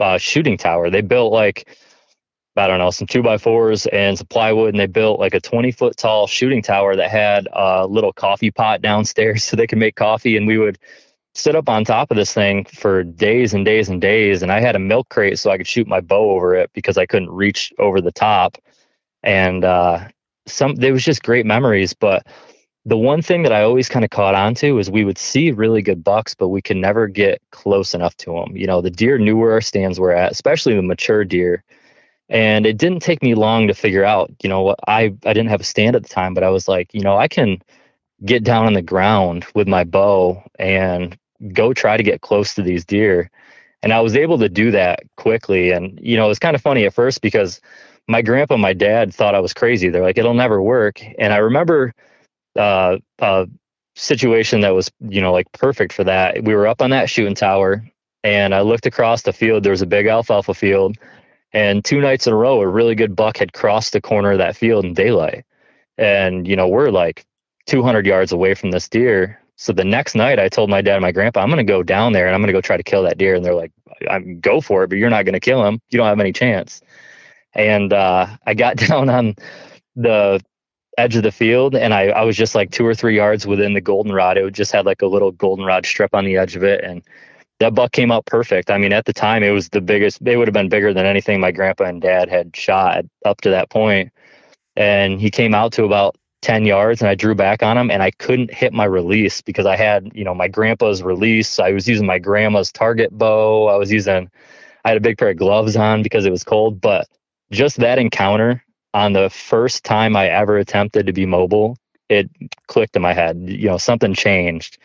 uh, 0.00 0.18
shooting 0.18 0.56
tower 0.56 0.90
they 0.90 1.00
built 1.00 1.32
like 1.32 1.68
I 2.56 2.68
don't 2.68 2.78
know, 2.78 2.90
some 2.90 3.08
two 3.08 3.22
by 3.22 3.38
fours 3.38 3.86
and 3.86 4.16
some 4.16 4.28
plywood, 4.28 4.70
and 4.70 4.78
they 4.78 4.86
built 4.86 5.18
like 5.18 5.34
a 5.34 5.40
20 5.40 5.72
foot 5.72 5.96
tall 5.96 6.26
shooting 6.26 6.62
tower 6.62 6.94
that 6.94 7.10
had 7.10 7.48
a 7.52 7.86
little 7.86 8.12
coffee 8.12 8.50
pot 8.52 8.80
downstairs 8.80 9.42
so 9.44 9.56
they 9.56 9.66
could 9.66 9.78
make 9.78 9.96
coffee. 9.96 10.36
And 10.36 10.46
we 10.46 10.58
would 10.58 10.78
sit 11.34 11.56
up 11.56 11.68
on 11.68 11.84
top 11.84 12.12
of 12.12 12.16
this 12.16 12.32
thing 12.32 12.64
for 12.64 13.02
days 13.02 13.54
and 13.54 13.64
days 13.64 13.88
and 13.88 14.00
days. 14.00 14.42
And 14.42 14.52
I 14.52 14.60
had 14.60 14.76
a 14.76 14.80
milk 14.80 15.08
crate 15.08 15.38
so 15.38 15.50
I 15.50 15.56
could 15.56 15.66
shoot 15.66 15.88
my 15.88 16.00
bow 16.00 16.30
over 16.30 16.54
it 16.54 16.70
because 16.74 16.96
I 16.96 17.06
couldn't 17.06 17.30
reach 17.30 17.72
over 17.78 18.00
the 18.00 18.12
top. 18.12 18.56
And 19.24 19.64
uh, 19.64 20.06
some, 20.46 20.76
it 20.80 20.92
was 20.92 21.04
just 21.04 21.24
great 21.24 21.46
memories. 21.46 21.92
But 21.92 22.24
the 22.86 22.98
one 22.98 23.22
thing 23.22 23.42
that 23.42 23.52
I 23.52 23.62
always 23.62 23.88
kind 23.88 24.04
of 24.04 24.10
caught 24.10 24.34
on 24.34 24.54
to 24.56 24.78
is 24.78 24.90
we 24.90 25.04
would 25.04 25.18
see 25.18 25.50
really 25.52 25.82
good 25.82 26.04
bucks, 26.04 26.34
but 26.34 26.48
we 26.48 26.60
could 26.60 26.76
never 26.76 27.06
get 27.06 27.40
close 27.50 27.94
enough 27.94 28.16
to 28.18 28.32
them. 28.32 28.56
You 28.56 28.66
know, 28.66 28.80
the 28.80 28.90
deer 28.90 29.18
knew 29.18 29.36
where 29.36 29.52
our 29.52 29.60
stands 29.60 29.98
were 29.98 30.12
at, 30.12 30.32
especially 30.32 30.74
the 30.74 30.82
mature 30.82 31.24
deer 31.24 31.64
and 32.28 32.64
it 32.66 32.78
didn't 32.78 33.00
take 33.00 33.22
me 33.22 33.34
long 33.34 33.68
to 33.68 33.74
figure 33.74 34.04
out, 34.04 34.32
you 34.42 34.48
know, 34.48 34.62
what 34.62 34.78
I, 34.88 35.14
I 35.24 35.32
didn't 35.32 35.48
have 35.48 35.60
a 35.60 35.64
stand 35.64 35.94
at 35.94 36.02
the 36.02 36.08
time, 36.08 36.34
but 36.34 36.42
I 36.42 36.50
was 36.50 36.68
like, 36.68 36.92
you 36.94 37.00
know, 37.00 37.16
I 37.16 37.28
can 37.28 37.60
get 38.24 38.44
down 38.44 38.66
on 38.66 38.72
the 38.72 38.82
ground 38.82 39.44
with 39.54 39.68
my 39.68 39.84
bow 39.84 40.42
and 40.58 41.18
go 41.52 41.74
try 41.74 41.96
to 41.96 42.02
get 42.02 42.22
close 42.22 42.54
to 42.54 42.62
these 42.62 42.84
deer. 42.84 43.30
And 43.82 43.92
I 43.92 44.00
was 44.00 44.16
able 44.16 44.38
to 44.38 44.48
do 44.48 44.70
that 44.70 45.00
quickly. 45.16 45.70
And, 45.70 45.98
you 46.02 46.16
know, 46.16 46.24
it 46.24 46.28
was 46.28 46.38
kind 46.38 46.56
of 46.56 46.62
funny 46.62 46.86
at 46.86 46.94
first 46.94 47.20
because 47.20 47.60
my 48.08 48.22
grandpa 48.22 48.54
and 48.54 48.62
my 48.62 48.72
dad 48.72 49.14
thought 49.14 49.34
I 49.34 49.40
was 49.40 49.52
crazy. 49.52 49.90
They're 49.90 50.02
like, 50.02 50.16
it'll 50.16 50.32
never 50.32 50.62
work. 50.62 51.02
And 51.18 51.34
I 51.34 51.38
remember 51.38 51.94
uh, 52.56 52.98
a 53.18 53.46
situation 53.96 54.60
that 54.60 54.74
was, 54.74 54.90
you 55.00 55.20
know, 55.20 55.32
like 55.32 55.50
perfect 55.52 55.92
for 55.92 56.04
that. 56.04 56.42
We 56.42 56.54
were 56.54 56.66
up 56.66 56.82
on 56.82 56.90
that 56.90 57.10
shooting 57.10 57.34
tower 57.34 57.84
and 58.22 58.54
I 58.54 58.62
looked 58.62 58.86
across 58.86 59.22
the 59.22 59.32
field. 59.32 59.62
There 59.62 59.70
was 59.70 59.82
a 59.82 59.86
big 59.86 60.06
alfalfa 60.06 60.54
field 60.54 60.96
and 61.54 61.84
two 61.84 62.00
nights 62.00 62.26
in 62.26 62.32
a 62.32 62.36
row, 62.36 62.60
a 62.60 62.66
really 62.66 62.96
good 62.96 63.14
buck 63.14 63.36
had 63.36 63.52
crossed 63.52 63.92
the 63.92 64.00
corner 64.00 64.32
of 64.32 64.38
that 64.38 64.56
field 64.56 64.84
in 64.84 64.92
daylight. 64.92 65.44
And, 65.96 66.46
you 66.48 66.56
know, 66.56 66.66
we're 66.66 66.90
like 66.90 67.24
200 67.66 68.04
yards 68.04 68.32
away 68.32 68.54
from 68.54 68.72
this 68.72 68.88
deer. 68.88 69.40
So 69.54 69.72
the 69.72 69.84
next 69.84 70.16
night, 70.16 70.40
I 70.40 70.48
told 70.48 70.68
my 70.68 70.82
dad 70.82 70.96
and 70.96 71.02
my 71.02 71.12
grandpa, 71.12 71.40
I'm 71.40 71.48
going 71.48 71.64
to 71.64 71.72
go 71.72 71.84
down 71.84 72.12
there 72.12 72.26
and 72.26 72.34
I'm 72.34 72.40
going 72.40 72.48
to 72.48 72.52
go 72.52 72.60
try 72.60 72.76
to 72.76 72.82
kill 72.82 73.04
that 73.04 73.18
deer. 73.18 73.36
And 73.36 73.44
they're 73.44 73.54
like, 73.54 73.70
I'm 74.10 74.40
go 74.40 74.60
for 74.60 74.82
it, 74.82 74.88
but 74.88 74.98
you're 74.98 75.10
not 75.10 75.24
going 75.24 75.34
to 75.34 75.40
kill 75.40 75.64
him. 75.64 75.78
You 75.90 75.98
don't 75.98 76.08
have 76.08 76.18
any 76.18 76.32
chance. 76.32 76.82
And 77.54 77.92
uh, 77.92 78.26
I 78.44 78.54
got 78.54 78.76
down 78.88 79.08
on 79.08 79.36
the 79.94 80.40
edge 80.98 81.16
of 81.16 81.22
the 81.22 81.32
field 81.32 81.74
and 81.74 81.92
I, 81.92 82.08
I 82.08 82.22
was 82.22 82.36
just 82.36 82.54
like 82.54 82.70
two 82.70 82.86
or 82.86 82.94
three 82.94 83.16
yards 83.16 83.46
within 83.46 83.74
the 83.74 83.80
goldenrod. 83.80 84.36
It 84.36 84.52
just 84.52 84.72
had 84.72 84.86
like 84.86 85.02
a 85.02 85.06
little 85.06 85.32
goldenrod 85.32 85.86
strip 85.86 86.14
on 86.14 86.24
the 86.24 86.36
edge 86.36 86.56
of 86.56 86.62
it. 86.62 86.84
And 86.84 87.02
that 87.60 87.74
buck 87.74 87.92
came 87.92 88.10
out 88.10 88.26
perfect. 88.26 88.70
I 88.70 88.78
mean, 88.78 88.92
at 88.92 89.04
the 89.04 89.12
time, 89.12 89.42
it 89.42 89.50
was 89.50 89.68
the 89.68 89.80
biggest. 89.80 90.20
It 90.26 90.36
would 90.36 90.48
have 90.48 90.54
been 90.54 90.68
bigger 90.68 90.92
than 90.92 91.06
anything 91.06 91.40
my 91.40 91.52
grandpa 91.52 91.84
and 91.84 92.00
dad 92.00 92.28
had 92.28 92.56
shot 92.56 93.04
up 93.24 93.40
to 93.42 93.50
that 93.50 93.70
point. 93.70 94.12
And 94.76 95.20
he 95.20 95.30
came 95.30 95.54
out 95.54 95.72
to 95.74 95.84
about 95.84 96.16
10 96.42 96.66
yards 96.66 97.00
and 97.00 97.08
I 97.08 97.14
drew 97.14 97.34
back 97.34 97.62
on 97.62 97.78
him 97.78 97.90
and 97.90 98.02
I 98.02 98.10
couldn't 98.10 98.52
hit 98.52 98.72
my 98.72 98.84
release 98.84 99.40
because 99.40 99.66
I 99.66 99.76
had, 99.76 100.10
you 100.14 100.24
know, 100.24 100.34
my 100.34 100.48
grandpa's 100.48 101.02
release. 101.02 101.58
I 101.58 101.72
was 101.72 101.88
using 101.88 102.06
my 102.06 102.18
grandma's 102.18 102.70
target 102.70 103.10
bow. 103.12 103.68
I 103.68 103.76
was 103.76 103.90
using, 103.90 104.30
I 104.84 104.88
had 104.88 104.98
a 104.98 105.00
big 105.00 105.16
pair 105.16 105.30
of 105.30 105.38
gloves 105.38 105.76
on 105.76 106.02
because 106.02 106.26
it 106.26 106.30
was 106.30 106.44
cold. 106.44 106.80
But 106.80 107.08
just 107.50 107.78
that 107.78 107.98
encounter 107.98 108.62
on 108.94 109.12
the 109.12 109.28
first 109.28 109.84
time 109.84 110.16
I 110.16 110.28
ever 110.28 110.56
attempted 110.56 111.06
to 111.06 111.12
be 111.12 111.26
mobile, 111.26 111.76
it 112.08 112.30
clicked 112.68 112.96
in 112.96 113.02
my 113.02 113.12
head. 113.12 113.42
You 113.44 113.68
know, 113.68 113.76
something 113.78 114.14
changed. 114.14 114.78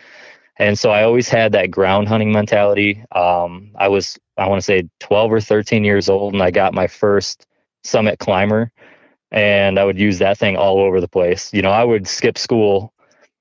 And 0.57 0.77
so 0.77 0.89
I 0.89 1.03
always 1.03 1.29
had 1.29 1.53
that 1.53 1.71
ground 1.71 2.09
hunting 2.09 2.33
mentality. 2.33 3.05
Um, 3.13 3.71
I 3.75 3.87
was, 3.87 4.19
I 4.37 4.47
want 4.47 4.59
to 4.59 4.65
say 4.65 4.89
12 4.99 5.31
or 5.31 5.39
13 5.39 5.85
years 5.85 6.09
old, 6.09 6.33
and 6.33 6.43
I 6.43 6.51
got 6.51 6.73
my 6.73 6.87
first 6.87 7.45
summit 7.83 8.19
climber, 8.19 8.71
and 9.31 9.79
I 9.79 9.85
would 9.85 9.97
use 9.97 10.19
that 10.19 10.37
thing 10.37 10.57
all 10.57 10.79
over 10.79 10.99
the 10.99 11.07
place. 11.07 11.53
You 11.53 11.61
know, 11.61 11.71
I 11.71 11.85
would 11.85 12.07
skip 12.07 12.37
school 12.37 12.93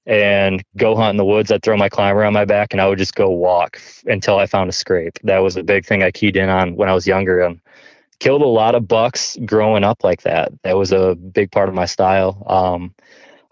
and 0.07 0.63
go 0.77 0.95
hunt 0.95 1.11
in 1.11 1.17
the 1.17 1.25
woods. 1.25 1.51
I'd 1.51 1.63
throw 1.63 1.77
my 1.77 1.89
climber 1.89 2.25
on 2.25 2.33
my 2.35 2.45
back, 2.45 2.73
and 2.73 2.81
I 2.81 2.87
would 2.87 2.99
just 2.99 3.17
go 3.17 3.31
walk 3.31 3.81
until 4.07 4.39
I 4.39 4.47
found 4.47 4.71
a 4.71 4.73
scrape. 4.73 5.19
That 5.25 5.39
was 5.39 5.57
a 5.57 5.65
big 5.65 5.87
thing 5.87 6.03
I 6.03 6.13
keyed 6.13 6.37
in 6.37 6.49
on 6.49 6.77
when 6.77 6.89
I 6.89 6.95
was 6.95 7.07
younger, 7.07 7.41
and 7.41 7.61
killed 8.19 8.43
a 8.43 8.47
lot 8.47 8.75
of 8.75 8.89
bucks 8.89 9.37
growing 9.45 9.85
up 9.85 10.03
like 10.05 10.23
that. 10.23 10.53
That 10.63 10.77
was 10.77 10.93
a 10.93 11.15
big 11.15 11.51
part 11.51 11.69
of 11.69 11.75
my 11.75 11.87
style. 11.87 12.45
Um, 12.47 12.95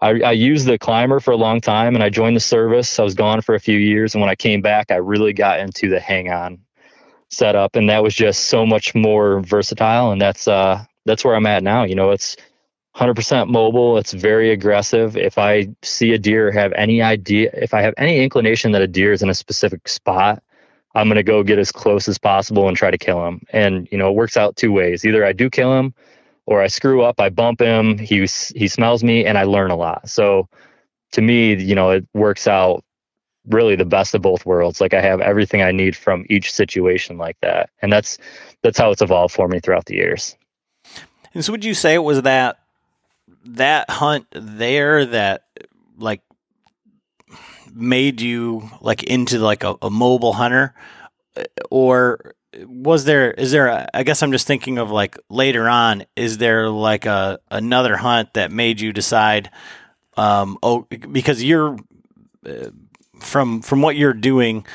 I, 0.01 0.21
I 0.21 0.31
used 0.33 0.67
the 0.67 0.77
climber 0.77 1.19
for 1.19 1.31
a 1.31 1.37
long 1.37 1.61
time 1.61 1.95
and 1.95 2.03
I 2.03 2.09
joined 2.09 2.35
the 2.35 2.41
service. 2.41 2.99
I 2.99 3.03
was 3.03 3.15
gone 3.15 3.41
for 3.41 3.55
a 3.55 3.59
few 3.59 3.77
years. 3.77 4.13
And 4.13 4.21
when 4.21 4.29
I 4.29 4.35
came 4.35 4.61
back, 4.61 4.91
I 4.91 4.95
really 4.95 5.33
got 5.33 5.59
into 5.59 5.89
the 5.89 5.99
hang 5.99 6.31
on 6.31 6.59
setup. 7.29 7.75
And 7.75 7.89
that 7.89 8.03
was 8.03 8.13
just 8.13 8.45
so 8.45 8.65
much 8.65 8.93
more 8.93 9.41
versatile. 9.41 10.11
And 10.11 10.21
that's, 10.21 10.47
uh, 10.47 10.83
that's 11.05 11.25
where 11.25 11.35
I'm 11.35 11.45
at 11.47 11.63
now. 11.63 11.83
You 11.83 11.95
know, 11.95 12.11
it's 12.11 12.37
100% 12.95 13.49
mobile. 13.49 13.97
It's 13.97 14.13
very 14.13 14.51
aggressive. 14.51 15.17
If 15.17 15.37
I 15.37 15.69
see 15.81 16.13
a 16.13 16.17
deer, 16.17 16.51
have 16.51 16.73
any 16.73 17.01
idea, 17.01 17.49
if 17.53 17.73
I 17.73 17.81
have 17.81 17.93
any 17.97 18.21
inclination 18.23 18.71
that 18.73 18.81
a 18.81 18.87
deer 18.87 19.13
is 19.13 19.23
in 19.23 19.29
a 19.29 19.35
specific 19.35 19.87
spot, 19.87 20.43
I'm 20.97 21.07
going 21.07 21.17
to 21.17 21.23
go 21.23 21.43
get 21.43 21.59
as 21.59 21.71
close 21.71 22.07
as 22.07 22.17
possible 22.17 22.67
and 22.67 22.75
try 22.75 22.89
to 22.89 22.97
kill 22.97 23.23
him. 23.25 23.41
And, 23.51 23.87
you 23.91 23.99
know, 23.99 24.09
it 24.09 24.15
works 24.15 24.35
out 24.35 24.55
two 24.55 24.71
ways. 24.71 25.05
Either 25.05 25.23
I 25.23 25.31
do 25.31 25.47
kill 25.47 25.77
him 25.77 25.93
or 26.47 26.61
I 26.61 26.67
screw 26.67 27.03
up, 27.03 27.21
I 27.21 27.29
bump 27.29 27.61
him, 27.61 27.99
he 27.99 28.25
he 28.55 28.67
smells 28.67 29.03
me, 29.03 29.23
and 29.23 29.37
I 29.37 29.43
learn 29.43 29.69
a 29.69 29.75
lot. 29.75 30.09
So 30.09 30.49
to 31.11 31.21
me, 31.21 31.53
you 31.53 31.75
know, 31.75 31.91
it 31.91 32.07
works 32.15 32.47
out 32.47 32.83
really 33.47 33.75
the 33.75 33.85
best 33.85 34.15
of 34.15 34.23
both 34.23 34.45
worlds. 34.45 34.81
Like 34.81 34.95
I 34.95 35.01
have 35.01 35.21
everything 35.21 35.61
I 35.61 35.71
need 35.71 35.95
from 35.95 36.25
each 36.29 36.51
situation 36.51 37.17
like 37.19 37.37
that, 37.41 37.69
and 37.81 37.93
that's 37.93 38.17
that's 38.63 38.79
how 38.79 38.89
it's 38.89 39.01
evolved 39.03 39.35
for 39.35 39.47
me 39.47 39.59
throughout 39.59 39.85
the 39.85 39.95
years. 39.95 40.35
And 41.35 41.45
so, 41.45 41.51
would 41.51 41.63
you 41.63 41.75
say 41.75 41.93
it 41.93 42.03
was 42.03 42.23
that 42.23 42.57
that 43.45 43.89
hunt 43.91 44.25
there 44.31 45.05
that 45.05 45.43
like 45.97 46.21
made 47.77 48.21
you 48.21 48.69
like 48.81 49.03
into 49.03 49.39
like 49.39 49.63
a, 49.63 49.75
a 49.81 49.89
mobile 49.89 50.33
hunter, 50.33 50.73
or 51.69 52.35
was 52.65 53.05
there 53.05 53.31
is 53.31 53.51
there 53.51 53.67
a, 53.67 53.87
I 53.93 54.03
guess 54.03 54.23
I'm 54.23 54.31
just 54.31 54.47
thinking 54.47 54.77
of 54.77 54.89
like 54.91 55.17
later 55.29 55.69
on 55.69 56.05
is 56.15 56.37
there 56.37 56.69
like 56.69 57.05
a 57.05 57.39
another 57.51 57.97
hunt 57.97 58.33
that 58.33 58.51
made 58.51 58.79
you 58.81 58.93
decide 58.93 59.51
um 60.15 60.57
oh 60.63 60.81
because 60.89 61.43
you're 61.43 61.77
uh, 62.45 62.69
from 63.19 63.61
from 63.61 63.81
what 63.81 63.95
you're 63.95 64.13
doing 64.13 64.65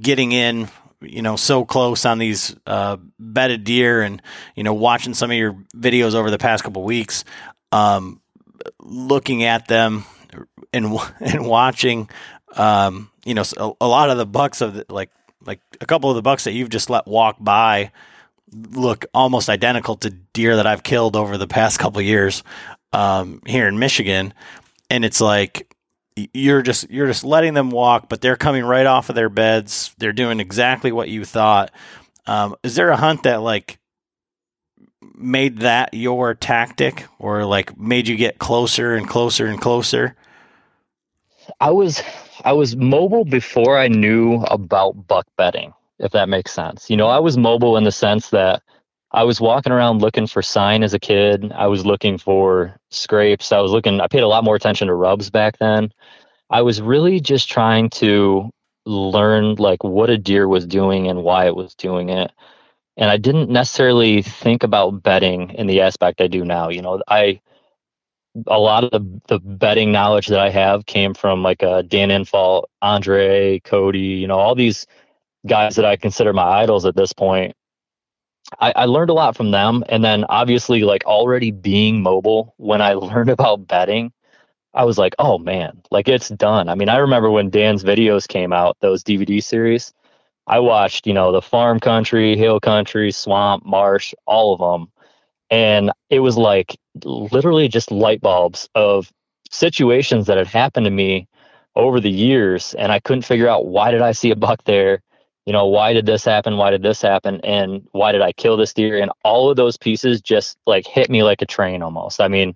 getting 0.00 0.32
in 0.32 0.68
you 1.00 1.22
know 1.22 1.36
so 1.36 1.64
close 1.64 2.04
on 2.04 2.18
these 2.18 2.54
uh, 2.66 2.96
bedded 3.18 3.64
deer 3.64 4.02
and 4.02 4.22
you 4.54 4.62
know 4.62 4.74
watching 4.74 5.14
some 5.14 5.30
of 5.30 5.36
your 5.36 5.54
videos 5.76 6.14
over 6.14 6.30
the 6.30 6.38
past 6.38 6.64
couple 6.64 6.82
weeks 6.82 7.24
um 7.72 8.20
looking 8.80 9.42
at 9.44 9.66
them 9.68 10.04
and 10.72 10.98
and 11.20 11.46
watching 11.46 12.08
um 12.56 13.10
you 13.24 13.34
know 13.34 13.44
a, 13.56 13.72
a 13.82 13.88
lot 13.88 14.10
of 14.10 14.18
the 14.18 14.26
bucks 14.26 14.60
of 14.60 14.74
the, 14.74 14.86
like 14.88 15.10
like 15.44 15.60
a 15.80 15.86
couple 15.86 16.10
of 16.10 16.16
the 16.16 16.22
bucks 16.22 16.44
that 16.44 16.52
you've 16.52 16.70
just 16.70 16.90
let 16.90 17.06
walk 17.06 17.36
by 17.40 17.90
look 18.52 19.06
almost 19.12 19.48
identical 19.48 19.96
to 19.96 20.10
deer 20.10 20.56
that 20.56 20.66
I've 20.66 20.82
killed 20.82 21.16
over 21.16 21.36
the 21.36 21.48
past 21.48 21.78
couple 21.78 22.00
years 22.02 22.42
um, 22.92 23.42
here 23.46 23.66
in 23.68 23.78
Michigan, 23.78 24.32
and 24.90 25.04
it's 25.04 25.20
like 25.20 25.74
you're 26.32 26.62
just 26.62 26.88
you're 26.90 27.06
just 27.06 27.24
letting 27.24 27.54
them 27.54 27.70
walk, 27.70 28.08
but 28.08 28.20
they're 28.20 28.36
coming 28.36 28.64
right 28.64 28.86
off 28.86 29.08
of 29.08 29.14
their 29.14 29.28
beds. 29.28 29.94
They're 29.98 30.12
doing 30.12 30.40
exactly 30.40 30.92
what 30.92 31.08
you 31.08 31.24
thought. 31.24 31.70
Um, 32.26 32.56
is 32.62 32.74
there 32.74 32.90
a 32.90 32.96
hunt 32.96 33.24
that 33.24 33.42
like 33.42 33.78
made 35.14 35.58
that 35.58 35.94
your 35.94 36.34
tactic, 36.34 37.06
or 37.18 37.44
like 37.44 37.78
made 37.78 38.08
you 38.08 38.16
get 38.16 38.38
closer 38.38 38.94
and 38.94 39.08
closer 39.08 39.46
and 39.46 39.60
closer? 39.60 40.16
I 41.60 41.70
was 41.70 42.02
I 42.46 42.52
was 42.52 42.76
mobile 42.76 43.24
before 43.24 43.76
I 43.76 43.88
knew 43.88 44.36
about 44.44 45.08
buck 45.08 45.26
bedding, 45.36 45.74
if 45.98 46.12
that 46.12 46.28
makes 46.28 46.52
sense. 46.52 46.88
You 46.88 46.96
know, 46.96 47.08
I 47.08 47.18
was 47.18 47.36
mobile 47.36 47.76
in 47.76 47.82
the 47.82 47.90
sense 47.90 48.30
that 48.30 48.62
I 49.10 49.24
was 49.24 49.40
walking 49.40 49.72
around 49.72 50.00
looking 50.00 50.28
for 50.28 50.42
sign 50.42 50.84
as 50.84 50.94
a 50.94 51.00
kid. 51.00 51.50
I 51.50 51.66
was 51.66 51.84
looking 51.84 52.18
for 52.18 52.78
scrapes. 52.92 53.50
I 53.50 53.58
was 53.58 53.72
looking 53.72 54.00
I 54.00 54.06
paid 54.06 54.22
a 54.22 54.28
lot 54.28 54.44
more 54.44 54.54
attention 54.54 54.86
to 54.86 54.94
rubs 54.94 55.28
back 55.28 55.58
then. 55.58 55.90
I 56.48 56.62
was 56.62 56.80
really 56.80 57.18
just 57.18 57.50
trying 57.50 57.90
to 57.90 58.48
learn 58.84 59.56
like 59.56 59.82
what 59.82 60.08
a 60.08 60.16
deer 60.16 60.46
was 60.46 60.66
doing 60.66 61.08
and 61.08 61.24
why 61.24 61.46
it 61.46 61.56
was 61.56 61.74
doing 61.74 62.10
it. 62.10 62.30
And 62.96 63.10
I 63.10 63.16
didn't 63.16 63.50
necessarily 63.50 64.22
think 64.22 64.62
about 64.62 65.02
bedding 65.02 65.50
in 65.50 65.66
the 65.66 65.80
aspect 65.80 66.20
I 66.20 66.28
do 66.28 66.44
now. 66.44 66.68
You 66.68 66.82
know, 66.82 67.02
I 67.08 67.40
a 68.46 68.58
lot 68.58 68.84
of 68.84 68.90
the, 68.90 69.20
the 69.28 69.38
bedding 69.38 69.92
knowledge 69.92 70.26
that 70.28 70.40
I 70.40 70.50
have 70.50 70.86
came 70.86 71.14
from 71.14 71.42
like 71.42 71.62
uh, 71.62 71.82
Dan 71.82 72.10
Infalt, 72.10 72.64
Andre, 72.82 73.60
Cody, 73.60 73.98
you 73.98 74.26
know, 74.26 74.38
all 74.38 74.54
these 74.54 74.86
guys 75.46 75.76
that 75.76 75.84
I 75.84 75.96
consider 75.96 76.32
my 76.32 76.42
idols 76.42 76.84
at 76.84 76.96
this 76.96 77.12
point. 77.12 77.54
I, 78.60 78.72
I 78.76 78.84
learned 78.84 79.10
a 79.10 79.14
lot 79.14 79.36
from 79.36 79.50
them. 79.50 79.84
And 79.88 80.04
then 80.04 80.24
obviously, 80.24 80.82
like 80.82 81.04
already 81.04 81.50
being 81.50 82.02
mobile, 82.02 82.54
when 82.58 82.82
I 82.82 82.92
learned 82.94 83.30
about 83.30 83.66
bedding, 83.66 84.12
I 84.74 84.84
was 84.84 84.98
like, 84.98 85.14
oh 85.18 85.38
man, 85.38 85.82
like 85.90 86.08
it's 86.08 86.28
done. 86.28 86.68
I 86.68 86.74
mean, 86.74 86.88
I 86.88 86.98
remember 86.98 87.30
when 87.30 87.50
Dan's 87.50 87.82
videos 87.82 88.28
came 88.28 88.52
out, 88.52 88.76
those 88.80 89.02
DVD 89.02 89.42
series, 89.42 89.92
I 90.46 90.60
watched, 90.60 91.06
you 91.06 91.14
know, 91.14 91.32
the 91.32 91.42
farm 91.42 91.80
country, 91.80 92.36
hill 92.36 92.60
country, 92.60 93.10
swamp, 93.10 93.64
marsh, 93.64 94.14
all 94.26 94.52
of 94.52 94.60
them 94.60 94.92
and 95.50 95.92
it 96.10 96.20
was 96.20 96.36
like 96.36 96.76
literally 97.04 97.68
just 97.68 97.90
light 97.90 98.20
bulbs 98.20 98.68
of 98.74 99.10
situations 99.50 100.26
that 100.26 100.38
had 100.38 100.46
happened 100.46 100.84
to 100.84 100.90
me 100.90 101.28
over 101.74 102.00
the 102.00 102.10
years. 102.10 102.74
And 102.74 102.90
I 102.90 103.00
couldn't 103.00 103.22
figure 103.22 103.48
out 103.48 103.66
why 103.66 103.90
did 103.90 104.02
I 104.02 104.12
see 104.12 104.30
a 104.30 104.36
buck 104.36 104.64
there? 104.64 105.02
You 105.44 105.52
know, 105.52 105.66
why 105.66 105.92
did 105.92 106.06
this 106.06 106.24
happen? 106.24 106.56
Why 106.56 106.70
did 106.70 106.82
this 106.82 107.00
happen? 107.00 107.40
And 107.44 107.86
why 107.92 108.10
did 108.10 108.22
I 108.22 108.32
kill 108.32 108.56
this 108.56 108.72
deer? 108.72 109.00
And 109.00 109.12
all 109.22 109.48
of 109.48 109.56
those 109.56 109.76
pieces 109.76 110.20
just 110.20 110.58
like 110.66 110.86
hit 110.86 111.08
me 111.08 111.22
like 111.22 111.42
a 111.42 111.46
train 111.46 111.82
almost. 111.82 112.20
I 112.20 112.26
mean, 112.28 112.54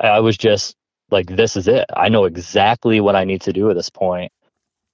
I 0.00 0.18
was 0.18 0.36
just 0.36 0.74
like, 1.10 1.26
this 1.28 1.56
is 1.56 1.68
it. 1.68 1.86
I 1.96 2.08
know 2.08 2.24
exactly 2.24 3.00
what 3.00 3.14
I 3.14 3.24
need 3.24 3.42
to 3.42 3.52
do 3.52 3.70
at 3.70 3.76
this 3.76 3.90
point. 3.90 4.32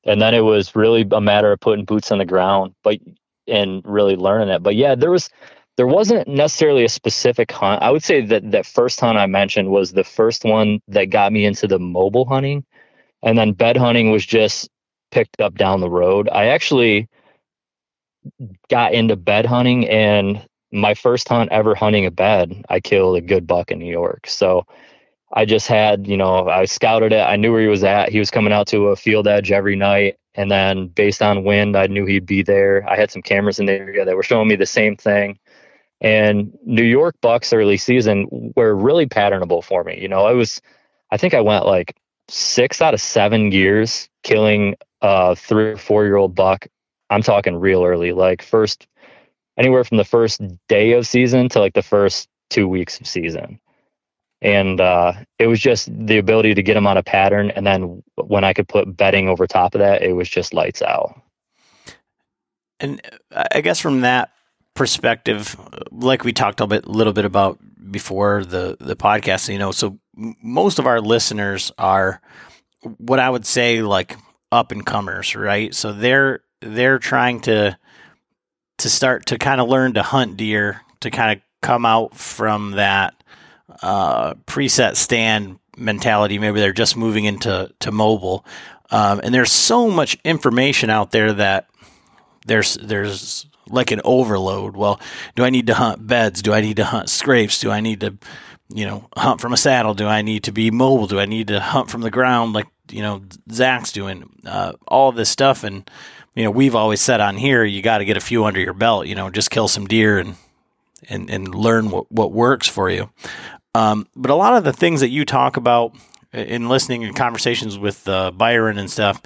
And 0.04 0.20
then 0.20 0.34
it 0.34 0.40
was 0.40 0.76
really 0.76 1.06
a 1.12 1.20
matter 1.20 1.50
of 1.50 1.60
putting 1.60 1.86
boots 1.86 2.12
on 2.12 2.18
the 2.18 2.26
ground, 2.26 2.74
but 2.82 2.98
and 3.46 3.82
really 3.84 4.16
learning 4.16 4.48
it. 4.48 4.62
But 4.62 4.74
yeah, 4.74 4.94
there 4.94 5.10
was 5.10 5.30
there 5.76 5.86
wasn't 5.86 6.28
necessarily 6.28 6.84
a 6.84 6.88
specific 6.88 7.50
hunt. 7.50 7.82
I 7.82 7.90
would 7.90 8.04
say 8.04 8.20
that 8.26 8.50
that 8.52 8.66
first 8.66 9.00
hunt 9.00 9.18
I 9.18 9.26
mentioned 9.26 9.70
was 9.70 9.92
the 9.92 10.04
first 10.04 10.44
one 10.44 10.80
that 10.88 11.06
got 11.06 11.32
me 11.32 11.44
into 11.44 11.66
the 11.66 11.78
mobile 11.78 12.26
hunting. 12.26 12.64
And 13.22 13.36
then 13.36 13.52
bed 13.52 13.76
hunting 13.76 14.10
was 14.10 14.24
just 14.24 14.68
picked 15.10 15.40
up 15.40 15.54
down 15.54 15.80
the 15.80 15.90
road. 15.90 16.28
I 16.30 16.46
actually 16.46 17.08
got 18.68 18.92
into 18.92 19.16
bed 19.16 19.46
hunting 19.46 19.88
and 19.88 20.46
my 20.72 20.94
first 20.94 21.28
hunt 21.28 21.52
ever 21.52 21.74
hunting 21.74 22.04
a 22.04 22.10
bed, 22.10 22.64
I 22.68 22.80
killed 22.80 23.16
a 23.16 23.20
good 23.20 23.46
buck 23.46 23.70
in 23.70 23.78
New 23.78 23.90
York. 23.90 24.26
So 24.26 24.66
I 25.32 25.44
just 25.44 25.68
had, 25.68 26.06
you 26.06 26.16
know, 26.16 26.48
I 26.48 26.64
scouted 26.64 27.12
it. 27.12 27.20
I 27.20 27.36
knew 27.36 27.52
where 27.52 27.62
he 27.62 27.68
was 27.68 27.84
at. 27.84 28.10
He 28.10 28.18
was 28.18 28.30
coming 28.30 28.52
out 28.52 28.66
to 28.68 28.88
a 28.88 28.96
field 28.96 29.28
edge 29.28 29.52
every 29.52 29.76
night. 29.76 30.16
And 30.34 30.50
then 30.50 30.88
based 30.88 31.22
on 31.22 31.44
wind, 31.44 31.76
I 31.76 31.86
knew 31.86 32.06
he'd 32.06 32.26
be 32.26 32.42
there. 32.42 32.84
I 32.88 32.96
had 32.96 33.10
some 33.10 33.22
cameras 33.22 33.60
in 33.60 33.66
the 33.66 33.72
area 33.72 34.04
that 34.04 34.16
were 34.16 34.22
showing 34.24 34.48
me 34.48 34.56
the 34.56 34.66
same 34.66 34.96
thing. 34.96 35.38
And 36.04 36.56
New 36.66 36.84
York 36.84 37.16
Bucks 37.22 37.54
early 37.54 37.78
season 37.78 38.52
were 38.54 38.76
really 38.76 39.06
patternable 39.06 39.64
for 39.64 39.82
me. 39.82 39.98
You 39.98 40.06
know, 40.06 40.26
I 40.26 40.32
was, 40.32 40.60
I 41.10 41.16
think 41.16 41.32
I 41.32 41.40
went 41.40 41.64
like 41.64 41.96
six 42.28 42.82
out 42.82 42.92
of 42.92 43.00
seven 43.00 43.52
years 43.52 44.10
killing 44.22 44.76
a 45.00 45.34
three 45.34 45.70
or 45.70 45.76
four 45.78 46.04
year 46.04 46.16
old 46.16 46.34
buck. 46.34 46.66
I'm 47.08 47.22
talking 47.22 47.56
real 47.56 47.82
early, 47.84 48.12
like 48.12 48.42
first, 48.42 48.86
anywhere 49.56 49.82
from 49.82 49.96
the 49.96 50.04
first 50.04 50.42
day 50.68 50.92
of 50.92 51.06
season 51.06 51.48
to 51.48 51.58
like 51.58 51.72
the 51.72 51.82
first 51.82 52.28
two 52.50 52.68
weeks 52.68 53.00
of 53.00 53.06
season. 53.06 53.58
And 54.42 54.82
uh, 54.82 55.14
it 55.38 55.46
was 55.46 55.58
just 55.58 55.88
the 55.90 56.18
ability 56.18 56.52
to 56.52 56.62
get 56.62 56.74
them 56.74 56.86
on 56.86 56.98
a 56.98 57.02
pattern. 57.02 57.50
And 57.50 57.66
then 57.66 58.02
when 58.16 58.44
I 58.44 58.52
could 58.52 58.68
put 58.68 58.94
bedding 58.94 59.30
over 59.30 59.46
top 59.46 59.74
of 59.74 59.78
that, 59.78 60.02
it 60.02 60.12
was 60.12 60.28
just 60.28 60.52
lights 60.52 60.82
out. 60.82 61.18
And 62.78 63.00
I 63.32 63.62
guess 63.62 63.78
from 63.78 64.02
that 64.02 64.30
perspective, 64.74 65.56
like 65.90 66.24
we 66.24 66.32
talked 66.32 66.60
a 66.60 66.66
bit, 66.66 66.86
little 66.86 67.12
bit 67.12 67.24
about 67.24 67.58
before 67.90 68.44
the 68.44 68.76
the 68.80 68.96
podcast, 68.96 69.50
you 69.52 69.58
know, 69.58 69.70
so 69.70 69.98
most 70.16 70.78
of 70.78 70.86
our 70.86 71.00
listeners 71.00 71.72
are 71.78 72.20
what 72.98 73.18
I 73.18 73.30
would 73.30 73.46
say 73.46 73.82
like 73.82 74.16
up 74.52 74.72
and 74.72 74.84
comers, 74.84 75.34
right? 75.34 75.74
So 75.74 75.92
they're 75.92 76.40
they're 76.60 76.98
trying 76.98 77.40
to 77.42 77.78
to 78.78 78.90
start 78.90 79.26
to 79.26 79.38
kind 79.38 79.60
of 79.60 79.68
learn 79.68 79.94
to 79.94 80.02
hunt 80.02 80.36
deer, 80.36 80.80
to 81.00 81.10
kind 81.10 81.38
of 81.38 81.42
come 81.62 81.86
out 81.86 82.16
from 82.16 82.72
that 82.72 83.14
uh, 83.82 84.34
preset 84.46 84.96
stand 84.96 85.58
mentality. 85.76 86.38
Maybe 86.38 86.60
they're 86.60 86.72
just 86.72 86.96
moving 86.96 87.24
into 87.24 87.72
to 87.80 87.92
mobile, 87.92 88.44
um, 88.90 89.20
and 89.22 89.34
there's 89.34 89.52
so 89.52 89.90
much 89.90 90.16
information 90.24 90.90
out 90.90 91.10
there 91.10 91.32
that 91.32 91.68
there's 92.46 92.74
there's 92.74 93.46
like 93.68 93.90
an 93.90 94.00
overload. 94.04 94.76
Well, 94.76 95.00
do 95.34 95.44
I 95.44 95.50
need 95.50 95.66
to 95.68 95.74
hunt 95.74 96.06
beds? 96.06 96.42
Do 96.42 96.52
I 96.52 96.60
need 96.60 96.76
to 96.76 96.84
hunt 96.84 97.08
scrapes? 97.08 97.60
Do 97.60 97.70
I 97.70 97.80
need 97.80 98.00
to, 98.00 98.16
you 98.68 98.86
know, 98.86 99.08
hunt 99.16 99.40
from 99.40 99.52
a 99.52 99.56
saddle? 99.56 99.94
Do 99.94 100.06
I 100.06 100.22
need 100.22 100.44
to 100.44 100.52
be 100.52 100.70
mobile? 100.70 101.06
Do 101.06 101.18
I 101.18 101.26
need 101.26 101.48
to 101.48 101.60
hunt 101.60 101.90
from 101.90 102.02
the 102.02 102.10
ground 102.10 102.52
like, 102.52 102.66
you 102.90 103.02
know, 103.02 103.22
Zach's 103.50 103.92
doing? 103.92 104.28
Uh, 104.44 104.72
all 104.86 105.12
this 105.12 105.30
stuff. 105.30 105.64
And, 105.64 105.88
you 106.34 106.44
know, 106.44 106.50
we've 106.50 106.74
always 106.74 107.00
said 107.00 107.20
on 107.20 107.36
here, 107.36 107.64
you 107.64 107.82
got 107.82 107.98
to 107.98 108.04
get 108.04 108.16
a 108.16 108.20
few 108.20 108.44
under 108.44 108.60
your 108.60 108.74
belt, 108.74 109.06
you 109.06 109.14
know, 109.14 109.30
just 109.30 109.50
kill 109.50 109.68
some 109.68 109.86
deer 109.86 110.18
and, 110.18 110.36
and, 111.08 111.30
and 111.30 111.54
learn 111.54 111.90
what, 111.90 112.10
what 112.10 112.32
works 112.32 112.68
for 112.68 112.90
you. 112.90 113.10
Um, 113.74 114.06
but 114.14 114.30
a 114.30 114.36
lot 114.36 114.56
of 114.56 114.64
the 114.64 114.72
things 114.72 115.00
that 115.00 115.10
you 115.10 115.24
talk 115.24 115.56
about 115.56 115.94
in 116.32 116.68
listening 116.68 117.02
in 117.02 117.14
conversations 117.14 117.78
with 117.78 118.06
uh, 118.08 118.30
Byron 118.32 118.78
and 118.78 118.90
stuff 118.90 119.22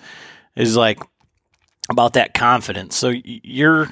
is 0.54 0.76
like 0.76 1.00
about 1.90 2.12
that 2.14 2.34
confidence. 2.34 2.96
So 2.96 3.12
you're 3.24 3.88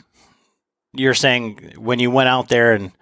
you're 0.96 1.14
saying 1.14 1.74
when 1.76 1.98
you 1.98 2.10
went 2.10 2.28
out 2.28 2.48
there 2.48 2.74
and 2.74 2.92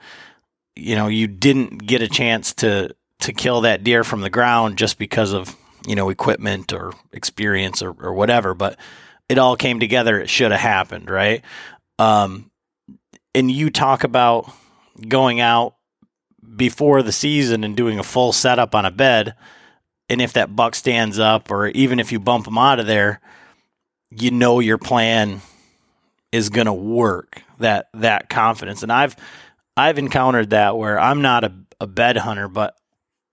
you 0.76 0.96
know 0.96 1.08
you 1.08 1.26
didn't 1.26 1.86
get 1.86 2.02
a 2.02 2.08
chance 2.08 2.54
to 2.54 2.94
to 3.20 3.32
kill 3.32 3.62
that 3.62 3.84
deer 3.84 4.04
from 4.04 4.20
the 4.20 4.30
ground 4.30 4.76
just 4.78 4.98
because 4.98 5.32
of 5.32 5.56
you 5.86 5.94
know 5.94 6.10
equipment 6.10 6.72
or 6.72 6.92
experience 7.12 7.82
or, 7.82 7.90
or 7.90 8.12
whatever 8.12 8.54
but 8.54 8.78
it 9.28 9.38
all 9.38 9.56
came 9.56 9.80
together 9.80 10.20
it 10.20 10.28
should 10.28 10.50
have 10.50 10.60
happened 10.60 11.10
right? 11.10 11.42
Um 11.98 12.50
and 13.34 13.50
you 13.50 13.70
talk 13.70 14.04
about 14.04 14.50
going 15.08 15.40
out 15.40 15.74
before 16.56 17.02
the 17.02 17.12
season 17.12 17.64
and 17.64 17.76
doing 17.76 17.98
a 17.98 18.04
full 18.04 18.32
setup 18.32 18.74
on 18.74 18.84
a 18.84 18.90
bed 18.90 19.34
and 20.08 20.20
if 20.20 20.34
that 20.34 20.54
buck 20.54 20.74
stands 20.74 21.18
up 21.18 21.50
or 21.50 21.68
even 21.68 21.98
if 21.98 22.12
you 22.12 22.20
bump 22.20 22.46
him 22.46 22.58
out 22.58 22.78
of 22.78 22.86
there 22.86 23.20
you 24.10 24.30
know 24.30 24.60
your 24.60 24.78
plan 24.78 25.40
is 26.34 26.48
going 26.48 26.66
to 26.66 26.72
work 26.72 27.42
that 27.60 27.88
that 27.94 28.28
confidence. 28.28 28.82
And 28.82 28.90
i've 28.90 29.14
i've 29.76 29.98
encountered 29.98 30.50
that 30.50 30.76
where 30.76 30.98
i'm 30.98 31.22
not 31.22 31.44
a, 31.44 31.52
a 31.80 31.86
bed 31.86 32.16
hunter 32.16 32.48
but 32.48 32.76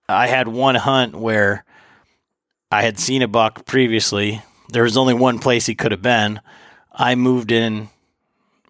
i 0.08 0.28
had 0.28 0.46
one 0.46 0.76
hunt 0.76 1.16
where 1.16 1.64
i 2.70 2.82
had 2.82 3.00
seen 3.00 3.22
a 3.22 3.28
buck 3.28 3.66
previously. 3.66 4.40
There 4.68 4.84
was 4.84 4.96
only 4.96 5.14
one 5.14 5.40
place 5.40 5.66
he 5.66 5.74
could 5.74 5.90
have 5.90 6.00
been. 6.00 6.40
I 6.92 7.16
moved 7.16 7.50
in 7.50 7.88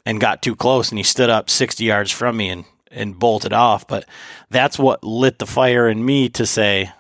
and 0.07 0.19
got 0.19 0.43
too 0.43 0.57
close 0.57 0.89
and 0.89 0.99
he 0.99 1.05
stood 1.05 1.29
up 1.31 1.51
60 1.51 1.85
yards 1.85 2.11
from 2.11 2.37
me 2.39 2.49
and 2.49 2.65
and 2.91 3.19
bolted 3.19 3.53
off. 3.53 3.87
But 3.87 4.07
that's 4.51 4.79
what 4.79 5.05
lit 5.05 5.39
the 5.39 5.47
fire 5.47 5.89
in 5.89 6.05
me 6.05 6.31
to 6.31 6.47
say 6.47 6.91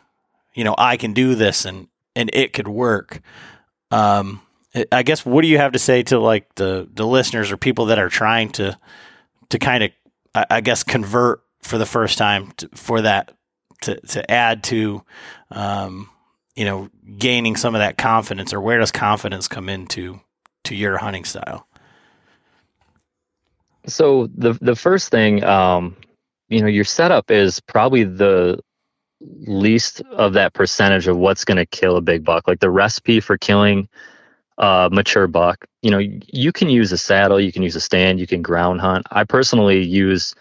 you 0.54 0.64
know 0.64 0.74
i 0.76 0.98
can 0.98 1.14
do 1.14 1.34
this 1.34 1.64
and 1.64 1.88
and 2.14 2.28
it 2.34 2.52
could 2.52 2.68
work. 2.68 3.22
Um 3.90 4.42
I 4.90 5.02
guess 5.02 5.26
what 5.26 5.42
do 5.42 5.48
you 5.48 5.58
have 5.58 5.72
to 5.72 5.78
say 5.78 6.02
to 6.04 6.18
like 6.18 6.54
the 6.54 6.88
the 6.92 7.06
listeners 7.06 7.52
or 7.52 7.56
people 7.56 7.86
that 7.86 7.98
are 7.98 8.08
trying 8.08 8.50
to 8.52 8.78
to 9.50 9.58
kind 9.58 9.84
of 9.84 9.90
I 10.34 10.60
guess 10.62 10.82
convert 10.82 11.42
for 11.60 11.78
the 11.78 11.86
first 11.86 12.18
time 12.18 12.52
to, 12.58 12.68
for 12.74 13.02
that 13.02 13.32
to 13.82 14.00
to 14.00 14.30
add 14.30 14.64
to 14.64 15.02
um, 15.50 16.08
you 16.56 16.64
know 16.64 16.88
gaining 17.18 17.56
some 17.56 17.74
of 17.74 17.80
that 17.80 17.98
confidence 17.98 18.54
or 18.54 18.60
where 18.60 18.78
does 18.78 18.90
confidence 18.90 19.46
come 19.46 19.68
into 19.68 20.20
to 20.64 20.74
your 20.74 20.96
hunting 20.96 21.24
style? 21.24 21.66
So 23.86 24.28
the 24.34 24.54
the 24.54 24.76
first 24.76 25.10
thing, 25.10 25.44
um, 25.44 25.96
you 26.48 26.60
know, 26.60 26.68
your 26.68 26.84
setup 26.84 27.30
is 27.30 27.60
probably 27.60 28.04
the 28.04 28.58
least 29.20 30.00
of 30.12 30.32
that 30.32 30.52
percentage 30.52 31.06
of 31.08 31.16
what's 31.16 31.44
going 31.44 31.56
to 31.56 31.66
kill 31.66 31.96
a 31.96 32.00
big 32.00 32.24
buck. 32.24 32.48
Like 32.48 32.60
the 32.60 32.70
recipe 32.70 33.20
for 33.20 33.36
killing 33.36 33.88
a 34.62 34.88
mature 34.92 35.26
buck, 35.26 35.66
you 35.82 35.90
know, 35.90 35.98
you 35.98 36.52
can 36.52 36.70
use 36.70 36.92
a 36.92 36.96
saddle, 36.98 37.40
you 37.40 37.52
can 37.52 37.64
use 37.64 37.74
a 37.74 37.80
stand, 37.80 38.20
you 38.20 38.28
can 38.28 38.42
ground 38.42 38.80
hunt. 38.80 39.04
I 39.10 39.24
personally 39.24 39.82
use 39.82 40.34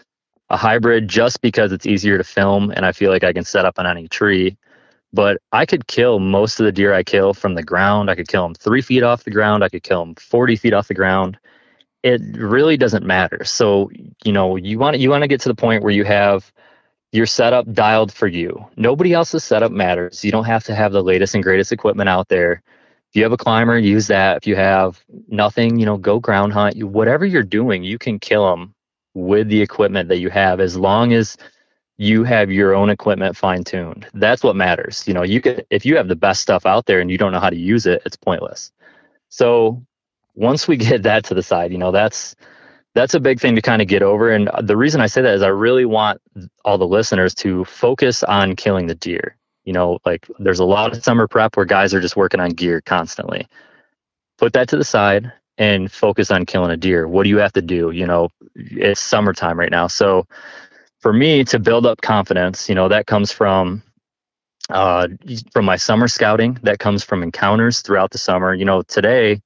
a 0.48 0.56
hybrid 0.56 1.08
just 1.08 1.40
because 1.40 1.72
it's 1.72 1.86
easier 1.86 2.16
to 2.18 2.24
film 2.24 2.70
and 2.70 2.86
I 2.86 2.92
feel 2.92 3.10
like 3.10 3.24
I 3.24 3.32
can 3.32 3.44
set 3.44 3.64
up 3.64 3.80
on 3.80 3.86
any 3.86 4.06
tree. 4.06 4.56
But 5.12 5.38
I 5.50 5.66
could 5.66 5.88
kill 5.88 6.20
most 6.20 6.60
of 6.60 6.64
the 6.64 6.72
deer 6.72 6.94
I 6.94 7.02
kill 7.02 7.34
from 7.34 7.54
the 7.54 7.64
ground. 7.64 8.10
I 8.10 8.14
could 8.14 8.28
kill 8.28 8.44
them 8.44 8.54
three 8.54 8.80
feet 8.80 9.02
off 9.02 9.24
the 9.24 9.30
ground. 9.30 9.64
I 9.64 9.68
could 9.68 9.82
kill 9.82 10.04
them 10.04 10.14
40 10.14 10.56
feet 10.56 10.72
off 10.72 10.88
the 10.88 10.94
ground. 10.94 11.36
It 12.04 12.20
really 12.36 12.76
doesn't 12.76 13.04
matter. 13.04 13.44
So, 13.44 13.90
you 14.24 14.32
know, 14.32 14.56
you 14.56 14.78
want 14.78 14.98
you 14.98 15.10
want 15.10 15.22
to 15.22 15.28
get 15.28 15.40
to 15.42 15.48
the 15.48 15.54
point 15.54 15.82
where 15.82 15.92
you 15.92 16.04
have 16.04 16.50
your 17.10 17.26
setup 17.26 17.70
dialed 17.72 18.12
for 18.12 18.28
you. 18.28 18.66
Nobody 18.76 19.12
else's 19.12 19.44
setup 19.44 19.72
matters. 19.72 20.24
You 20.24 20.30
don't 20.30 20.44
have 20.44 20.64
to 20.64 20.74
have 20.74 20.92
the 20.92 21.02
latest 21.02 21.34
and 21.34 21.42
greatest 21.42 21.72
equipment 21.72 22.08
out 22.08 22.28
there. 22.28 22.62
If 23.12 23.16
you 23.16 23.24
have 23.24 23.32
a 23.32 23.36
climber, 23.36 23.76
use 23.76 24.06
that. 24.06 24.38
If 24.38 24.46
you 24.46 24.56
have 24.56 25.04
nothing, 25.28 25.78
you 25.78 25.84
know, 25.84 25.98
go 25.98 26.18
ground 26.18 26.54
hunt. 26.54 26.76
You, 26.76 26.86
whatever 26.86 27.26
you're 27.26 27.42
doing, 27.42 27.84
you 27.84 27.98
can 27.98 28.18
kill 28.18 28.48
them 28.48 28.74
with 29.12 29.48
the 29.48 29.60
equipment 29.60 30.08
that 30.08 30.16
you 30.16 30.30
have 30.30 30.60
as 30.60 30.78
long 30.78 31.12
as 31.12 31.36
you 31.98 32.24
have 32.24 32.50
your 32.50 32.74
own 32.74 32.88
equipment 32.88 33.36
fine 33.36 33.64
tuned. 33.64 34.06
That's 34.14 34.42
what 34.42 34.56
matters. 34.56 35.06
You 35.06 35.12
know, 35.12 35.24
you 35.24 35.42
could 35.42 35.66
if 35.68 35.84
you 35.84 35.98
have 35.98 36.08
the 36.08 36.16
best 36.16 36.40
stuff 36.40 36.64
out 36.64 36.86
there 36.86 37.00
and 37.00 37.10
you 37.10 37.18
don't 37.18 37.32
know 37.32 37.38
how 37.38 37.50
to 37.50 37.56
use 37.56 37.84
it, 37.84 38.00
it's 38.06 38.16
pointless. 38.16 38.72
So 39.28 39.84
once 40.34 40.66
we 40.66 40.76
get 40.88 41.02
that 41.02 41.24
to 41.26 41.34
the 41.34 41.42
side, 41.42 41.70
you 41.70 41.76
know, 41.76 41.92
that's 41.92 42.34
that's 42.94 43.12
a 43.12 43.20
big 43.20 43.40
thing 43.40 43.56
to 43.56 43.60
kind 43.60 43.82
of 43.82 43.88
get 43.88 44.02
over. 44.02 44.30
And 44.30 44.50
the 44.62 44.76
reason 44.78 45.02
I 45.02 45.06
say 45.06 45.20
that 45.20 45.34
is 45.34 45.42
I 45.42 45.48
really 45.48 45.84
want 45.84 46.22
all 46.64 46.78
the 46.78 46.86
listeners 46.86 47.34
to 47.36 47.66
focus 47.66 48.22
on 48.22 48.56
killing 48.56 48.86
the 48.86 48.94
deer. 48.94 49.36
You 49.64 49.72
know, 49.72 49.98
like 50.04 50.28
there's 50.38 50.58
a 50.58 50.64
lot 50.64 50.96
of 50.96 51.04
summer 51.04 51.28
prep 51.28 51.56
where 51.56 51.66
guys 51.66 51.94
are 51.94 52.00
just 52.00 52.16
working 52.16 52.40
on 52.40 52.50
gear 52.50 52.80
constantly. 52.80 53.46
Put 54.38 54.52
that 54.54 54.68
to 54.70 54.76
the 54.76 54.84
side 54.84 55.32
and 55.58 55.90
focus 55.90 56.30
on 56.30 56.46
killing 56.46 56.70
a 56.70 56.76
deer. 56.76 57.06
What 57.06 57.24
do 57.24 57.28
you 57.28 57.38
have 57.38 57.52
to 57.52 57.62
do? 57.62 57.90
You 57.90 58.06
know, 58.06 58.28
it's 58.54 59.00
summertime 59.00 59.58
right 59.58 59.70
now. 59.70 59.86
So 59.86 60.26
for 61.00 61.12
me 61.12 61.44
to 61.44 61.58
build 61.58 61.86
up 61.86 62.00
confidence, 62.00 62.68
you 62.68 62.74
know, 62.74 62.88
that 62.88 63.06
comes 63.06 63.30
from 63.30 63.82
uh, 64.70 65.08
from 65.52 65.64
my 65.64 65.76
summer 65.76 66.08
scouting, 66.08 66.58
that 66.62 66.78
comes 66.78 67.04
from 67.04 67.22
encounters 67.22 67.82
throughout 67.82 68.10
the 68.10 68.18
summer. 68.18 68.54
You 68.54 68.64
know, 68.64 68.82
today 68.82 69.42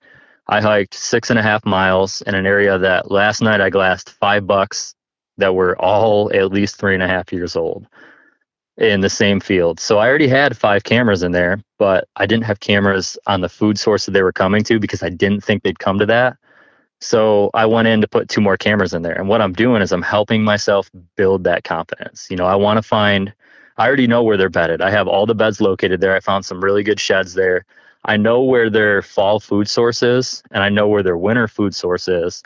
I 0.47 0.61
hiked 0.61 0.95
six 0.95 1.31
and 1.31 1.39
a 1.39 1.43
half 1.43 1.65
miles 1.65 2.23
in 2.23 2.35
an 2.35 2.47
area 2.47 2.79
that 2.79 3.11
last 3.11 3.43
night 3.43 3.61
I 3.61 3.71
glassed 3.71 4.11
five 4.11 4.47
bucks 4.47 4.95
that 5.39 5.55
were 5.55 5.77
all 5.81 6.33
at 6.33 6.53
least 6.53 6.77
three 6.77 6.95
and 6.95 7.03
a 7.03 7.09
half 7.09 7.33
years 7.33 7.57
old 7.57 7.87
in 8.79 9.01
the 9.01 9.11
same 9.11 9.41
field. 9.41 9.81
So 9.81 9.99
I 9.99 10.09
already 10.09 10.29
had 10.29 10.57
five 10.57 10.85
cameras 10.85 11.23
in 11.23 11.33
there, 11.33 11.63
but 11.79 12.09
I 12.17 12.27
didn't 12.27 12.45
have 12.45 12.61
cameras 12.61 13.17
on 13.27 13.41
the 13.41 13.49
food 13.49 13.79
source 13.79 14.05
that 14.05 14.13
they 14.13 14.23
were 14.23 14.33
coming 14.33 14.63
to 14.65 14.79
because 14.79 15.03
I 15.03 15.09
didn't 15.09 15.43
think 15.43 15.63
they'd 15.63 15.79
come 15.79 15.99
to 15.99 16.07
that. 16.07 16.37
So 17.01 17.51
I 17.55 17.67
went 17.67 17.89
in 17.89 18.01
to 18.01 18.09
put 18.09 18.29
two 18.29 18.41
more 18.41 18.57
cameras 18.57 18.95
in 18.95 19.03
there. 19.03 19.15
And 19.15 19.29
what 19.29 19.41
I'm 19.41 19.53
doing 19.53 19.83
is 19.83 19.93
I'm 19.93 20.03
helping 20.03 20.43
myself 20.43 20.91
build 21.17 21.45
that 21.45 21.65
confidence. 21.65 22.27
You 22.31 22.37
know, 22.37 22.47
I 22.47 22.55
want 22.55 22.79
to 22.79 22.83
find, 22.83 23.33
I 23.77 23.87
already 23.87 24.07
know 24.07 24.23
where 24.23 24.37
they're 24.37 24.49
bedded. 24.49 24.81
I 24.81 24.91
have 24.91 25.09
all 25.09 25.27
the 25.27 25.35
beds 25.35 25.61
located 25.61 26.01
there. 26.01 26.17
I 26.17 26.21
found 26.21 26.45
some 26.45 26.63
really 26.63 26.83
good 26.83 27.01
sheds 27.01 27.35
there. 27.35 27.65
I 28.05 28.17
know 28.17 28.43
where 28.43 28.71
their 28.71 29.03
fall 29.03 29.41
food 29.41 29.69
source 29.69 30.03
is 30.03 30.43
and 30.51 30.63
I 30.63 30.69
know 30.69 30.89
where 30.89 31.03
their 31.03 31.19
winter 31.19 31.49
food 31.49 31.75
source 31.75 32.09
is. 32.09 32.43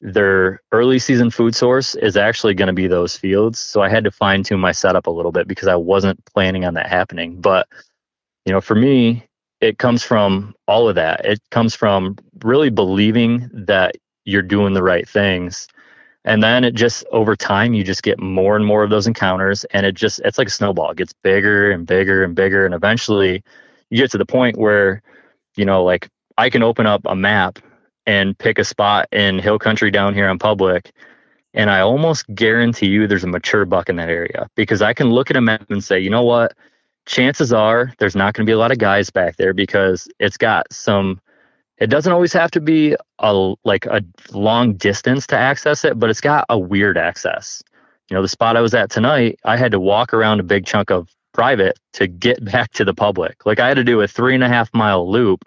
Their 0.00 0.60
early 0.70 0.98
season 0.98 1.30
food 1.30 1.54
source 1.54 1.94
is 1.96 2.16
actually 2.16 2.54
going 2.54 2.68
to 2.68 2.72
be 2.72 2.86
those 2.86 3.16
fields. 3.16 3.58
So 3.58 3.82
I 3.82 3.88
had 3.88 4.04
to 4.04 4.10
fine 4.10 4.44
tune 4.44 4.60
my 4.60 4.72
setup 4.72 5.06
a 5.06 5.10
little 5.10 5.32
bit 5.32 5.48
because 5.48 5.68
I 5.68 5.74
wasn't 5.74 6.24
planning 6.26 6.64
on 6.64 6.74
that 6.74 6.86
happening. 6.86 7.40
But, 7.40 7.68
you 8.44 8.52
know, 8.52 8.60
for 8.60 8.76
me, 8.76 9.24
it 9.60 9.78
comes 9.78 10.04
from 10.04 10.54
all 10.68 10.88
of 10.88 10.94
that. 10.94 11.24
It 11.24 11.40
comes 11.50 11.74
from 11.74 12.16
really 12.44 12.70
believing 12.70 13.50
that 13.52 13.96
you're 14.24 14.42
doing 14.42 14.74
the 14.74 14.82
right 14.84 15.08
things. 15.08 15.66
And 16.24 16.42
then 16.42 16.62
it 16.62 16.74
just 16.74 17.04
over 17.10 17.34
time, 17.34 17.74
you 17.74 17.82
just 17.82 18.02
get 18.02 18.20
more 18.20 18.54
and 18.54 18.64
more 18.64 18.84
of 18.84 18.90
those 18.90 19.06
encounters. 19.06 19.64
And 19.72 19.84
it 19.84 19.96
just, 19.96 20.20
it's 20.24 20.38
like 20.38 20.48
a 20.48 20.50
snowball. 20.50 20.90
It 20.90 20.98
gets 20.98 21.14
bigger 21.24 21.72
and 21.72 21.86
bigger 21.86 22.22
and 22.22 22.34
bigger. 22.34 22.64
And 22.66 22.74
eventually, 22.74 23.42
you 23.90 23.96
get 23.96 24.10
to 24.12 24.18
the 24.18 24.26
point 24.26 24.58
where, 24.58 25.02
you 25.56 25.64
know, 25.64 25.82
like 25.82 26.08
I 26.36 26.50
can 26.50 26.62
open 26.62 26.86
up 26.86 27.00
a 27.06 27.16
map 27.16 27.58
and 28.08 28.36
pick 28.38 28.58
a 28.58 28.64
spot 28.64 29.06
in 29.12 29.38
hill 29.38 29.58
country 29.58 29.90
down 29.90 30.14
here 30.14 30.28
on 30.28 30.38
public. 30.38 30.92
And 31.52 31.70
I 31.70 31.80
almost 31.80 32.24
guarantee 32.34 32.86
you 32.88 33.06
there's 33.06 33.22
a 33.22 33.28
mature 33.28 33.66
buck 33.66 33.90
in 33.90 33.96
that 33.96 34.08
area 34.08 34.48
because 34.54 34.80
I 34.80 34.94
can 34.94 35.10
look 35.10 35.30
at 35.30 35.36
a 35.36 35.42
map 35.42 35.70
and 35.70 35.84
say, 35.84 36.00
you 36.00 36.08
know 36.08 36.22
what? 36.22 36.54
Chances 37.04 37.52
are 37.52 37.92
there's 37.98 38.16
not 38.16 38.32
going 38.32 38.46
to 38.46 38.50
be 38.50 38.54
a 38.54 38.58
lot 38.58 38.72
of 38.72 38.78
guys 38.78 39.10
back 39.10 39.36
there 39.36 39.52
because 39.52 40.08
it's 40.18 40.38
got 40.38 40.72
some, 40.72 41.20
it 41.76 41.88
doesn't 41.88 42.12
always 42.12 42.32
have 42.32 42.50
to 42.52 42.60
be 42.62 42.96
a 43.18 43.54
like 43.64 43.84
a 43.86 44.02
long 44.32 44.72
distance 44.74 45.26
to 45.26 45.36
access 45.36 45.84
it, 45.84 45.98
but 45.98 46.08
it's 46.08 46.20
got 46.22 46.46
a 46.48 46.58
weird 46.58 46.96
access. 46.96 47.62
You 48.08 48.14
know, 48.14 48.22
the 48.22 48.28
spot 48.28 48.56
I 48.56 48.62
was 48.62 48.72
at 48.72 48.90
tonight, 48.90 49.38
I 49.44 49.58
had 49.58 49.72
to 49.72 49.80
walk 49.80 50.14
around 50.14 50.40
a 50.40 50.44
big 50.44 50.64
chunk 50.64 50.90
of 50.90 51.14
private 51.34 51.78
to 51.94 52.06
get 52.06 52.42
back 52.52 52.72
to 52.72 52.86
the 52.86 52.94
public. 52.94 53.44
Like 53.44 53.60
I 53.60 53.68
had 53.68 53.74
to 53.74 53.84
do 53.84 54.00
a 54.00 54.08
three 54.08 54.34
and 54.34 54.44
a 54.44 54.48
half 54.48 54.72
mile 54.72 55.10
loop 55.10 55.44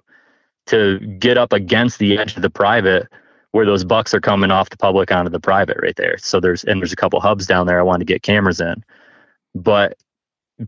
to 0.67 0.99
get 0.99 1.37
up 1.37 1.53
against 1.53 1.99
the 1.99 2.17
edge 2.17 2.35
of 2.35 2.41
the 2.41 2.49
private 2.49 3.07
where 3.51 3.65
those 3.65 3.83
bucks 3.83 4.13
are 4.13 4.21
coming 4.21 4.51
off 4.51 4.69
the 4.69 4.77
public 4.77 5.11
onto 5.11 5.29
the 5.29 5.39
private 5.39 5.77
right 5.81 5.95
there. 5.95 6.17
So 6.17 6.39
there's 6.39 6.63
and 6.63 6.79
there's 6.79 6.93
a 6.93 6.97
couple 6.97 7.19
hubs 7.19 7.45
down 7.45 7.67
there 7.67 7.79
I 7.79 7.83
wanted 7.83 8.07
to 8.07 8.13
get 8.13 8.23
cameras 8.23 8.61
in. 8.61 8.83
But 9.53 9.97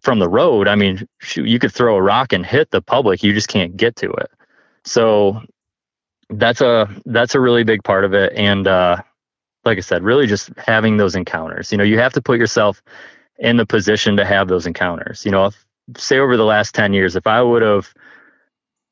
from 0.02 0.20
the 0.20 0.28
road, 0.28 0.68
I 0.68 0.76
mean, 0.76 1.08
shoot, 1.20 1.48
you 1.48 1.60
could 1.60 1.72
throw 1.72 1.96
a 1.96 2.02
rock 2.02 2.34
and 2.34 2.46
hit 2.46 2.72
the 2.72 2.82
public, 2.82 3.24
you 3.24 3.34
just 3.34 3.48
can't 3.48 3.78
get 3.78 3.96
to 3.98 4.12
it. 4.12 4.32
So 4.86 5.42
that's 6.30 6.62
a 6.62 6.90
that's 7.06 7.36
a 7.36 7.40
really 7.40 7.64
big 7.64 7.84
part 7.84 8.04
of 8.06 8.14
it 8.14 8.34
and 8.36 8.68
uh 8.68 8.98
like 9.66 9.78
I 9.78 9.82
said, 9.82 10.04
really 10.04 10.28
just 10.28 10.50
having 10.58 10.98
those 10.98 11.16
encounters. 11.16 11.72
You 11.72 11.78
know, 11.78 11.84
you 11.84 11.98
have 12.00 12.14
to 12.14 12.22
put 12.22 12.38
yourself 12.38 12.82
in 13.40 13.58
the 13.58 13.66
position 13.66 14.18
to 14.18 14.26
have 14.26 14.48
those 14.48 14.68
encounters. 14.68 15.26
You 15.26 15.32
know, 15.32 15.46
if, 15.46 15.66
say 15.98 16.20
over 16.20 16.38
the 16.38 16.46
last 16.46 16.76
10 16.76 16.94
years, 16.94 17.16
if 17.16 17.28
I 17.28 17.42
would 17.42 17.62
have 17.62 17.94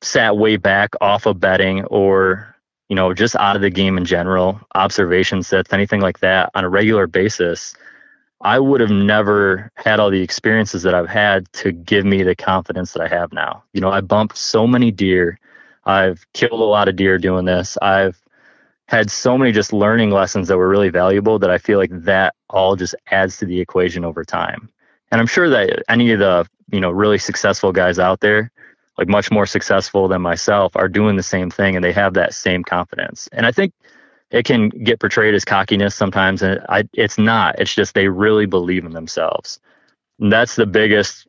sat 0.02 0.36
way 0.36 0.56
back 0.56 0.90
off 1.00 1.26
of 1.26 1.40
bedding 1.40 1.84
or, 1.86 2.54
you 2.88 2.96
know, 2.96 3.14
just 3.14 3.36
out 3.36 3.56
of 3.56 3.62
the 3.62 3.70
game 3.70 3.96
in 3.96 4.04
general, 4.04 4.60
observation 4.74 5.42
sets, 5.42 5.72
anything 5.72 6.00
like 6.00 6.18
that 6.20 6.50
on 6.54 6.64
a 6.64 6.68
regular 6.68 7.06
basis, 7.06 7.74
I 8.42 8.58
would 8.58 8.80
have 8.80 8.90
never 8.90 9.70
had 9.76 10.00
all 10.00 10.10
the 10.10 10.20
experiences 10.20 10.82
that 10.82 10.94
I've 10.94 11.08
had 11.08 11.50
to 11.54 11.70
give 11.70 12.04
me 12.04 12.24
the 12.24 12.34
confidence 12.34 12.92
that 12.92 13.02
I 13.02 13.08
have 13.08 13.32
now. 13.32 13.62
You 13.72 13.80
know, 13.80 13.90
I 13.90 14.00
bumped 14.00 14.36
so 14.36 14.66
many 14.66 14.90
deer. 14.90 15.38
I've 15.84 16.26
killed 16.34 16.60
a 16.60 16.64
lot 16.64 16.88
of 16.88 16.96
deer 16.96 17.18
doing 17.18 17.44
this. 17.44 17.78
I've 17.80 18.20
had 18.88 19.10
so 19.10 19.38
many 19.38 19.52
just 19.52 19.72
learning 19.72 20.10
lessons 20.10 20.48
that 20.48 20.58
were 20.58 20.68
really 20.68 20.90
valuable 20.90 21.38
that 21.38 21.50
I 21.50 21.58
feel 21.58 21.78
like 21.78 21.90
that 21.92 22.34
all 22.50 22.74
just 22.74 22.96
adds 23.10 23.36
to 23.38 23.46
the 23.46 23.60
equation 23.60 24.04
over 24.04 24.24
time. 24.24 24.68
And 25.12 25.20
I'm 25.20 25.26
sure 25.26 25.48
that 25.48 25.82
any 25.88 26.10
of 26.10 26.18
the, 26.18 26.46
you 26.72 26.80
know, 26.80 26.90
really 26.90 27.18
successful 27.18 27.72
guys 27.72 27.98
out 27.98 28.20
there, 28.20 28.50
like 29.02 29.08
much 29.08 29.30
more 29.30 29.46
successful 29.46 30.06
than 30.06 30.22
myself, 30.22 30.76
are 30.76 30.88
doing 30.88 31.16
the 31.16 31.22
same 31.22 31.50
thing 31.50 31.74
and 31.74 31.84
they 31.84 31.92
have 31.92 32.14
that 32.14 32.34
same 32.34 32.62
confidence. 32.62 33.28
And 33.32 33.46
I 33.46 33.50
think 33.50 33.74
it 34.30 34.44
can 34.44 34.68
get 34.68 35.00
portrayed 35.00 35.34
as 35.34 35.44
cockiness 35.44 35.94
sometimes 35.94 36.40
and 36.40 36.60
I, 36.68 36.88
it's 36.92 37.18
not. 37.18 37.58
It's 37.58 37.74
just 37.74 37.94
they 37.94 38.08
really 38.08 38.46
believe 38.46 38.84
in 38.84 38.92
themselves. 38.92 39.58
And 40.20 40.32
that's 40.32 40.54
the 40.54 40.66
biggest 40.66 41.26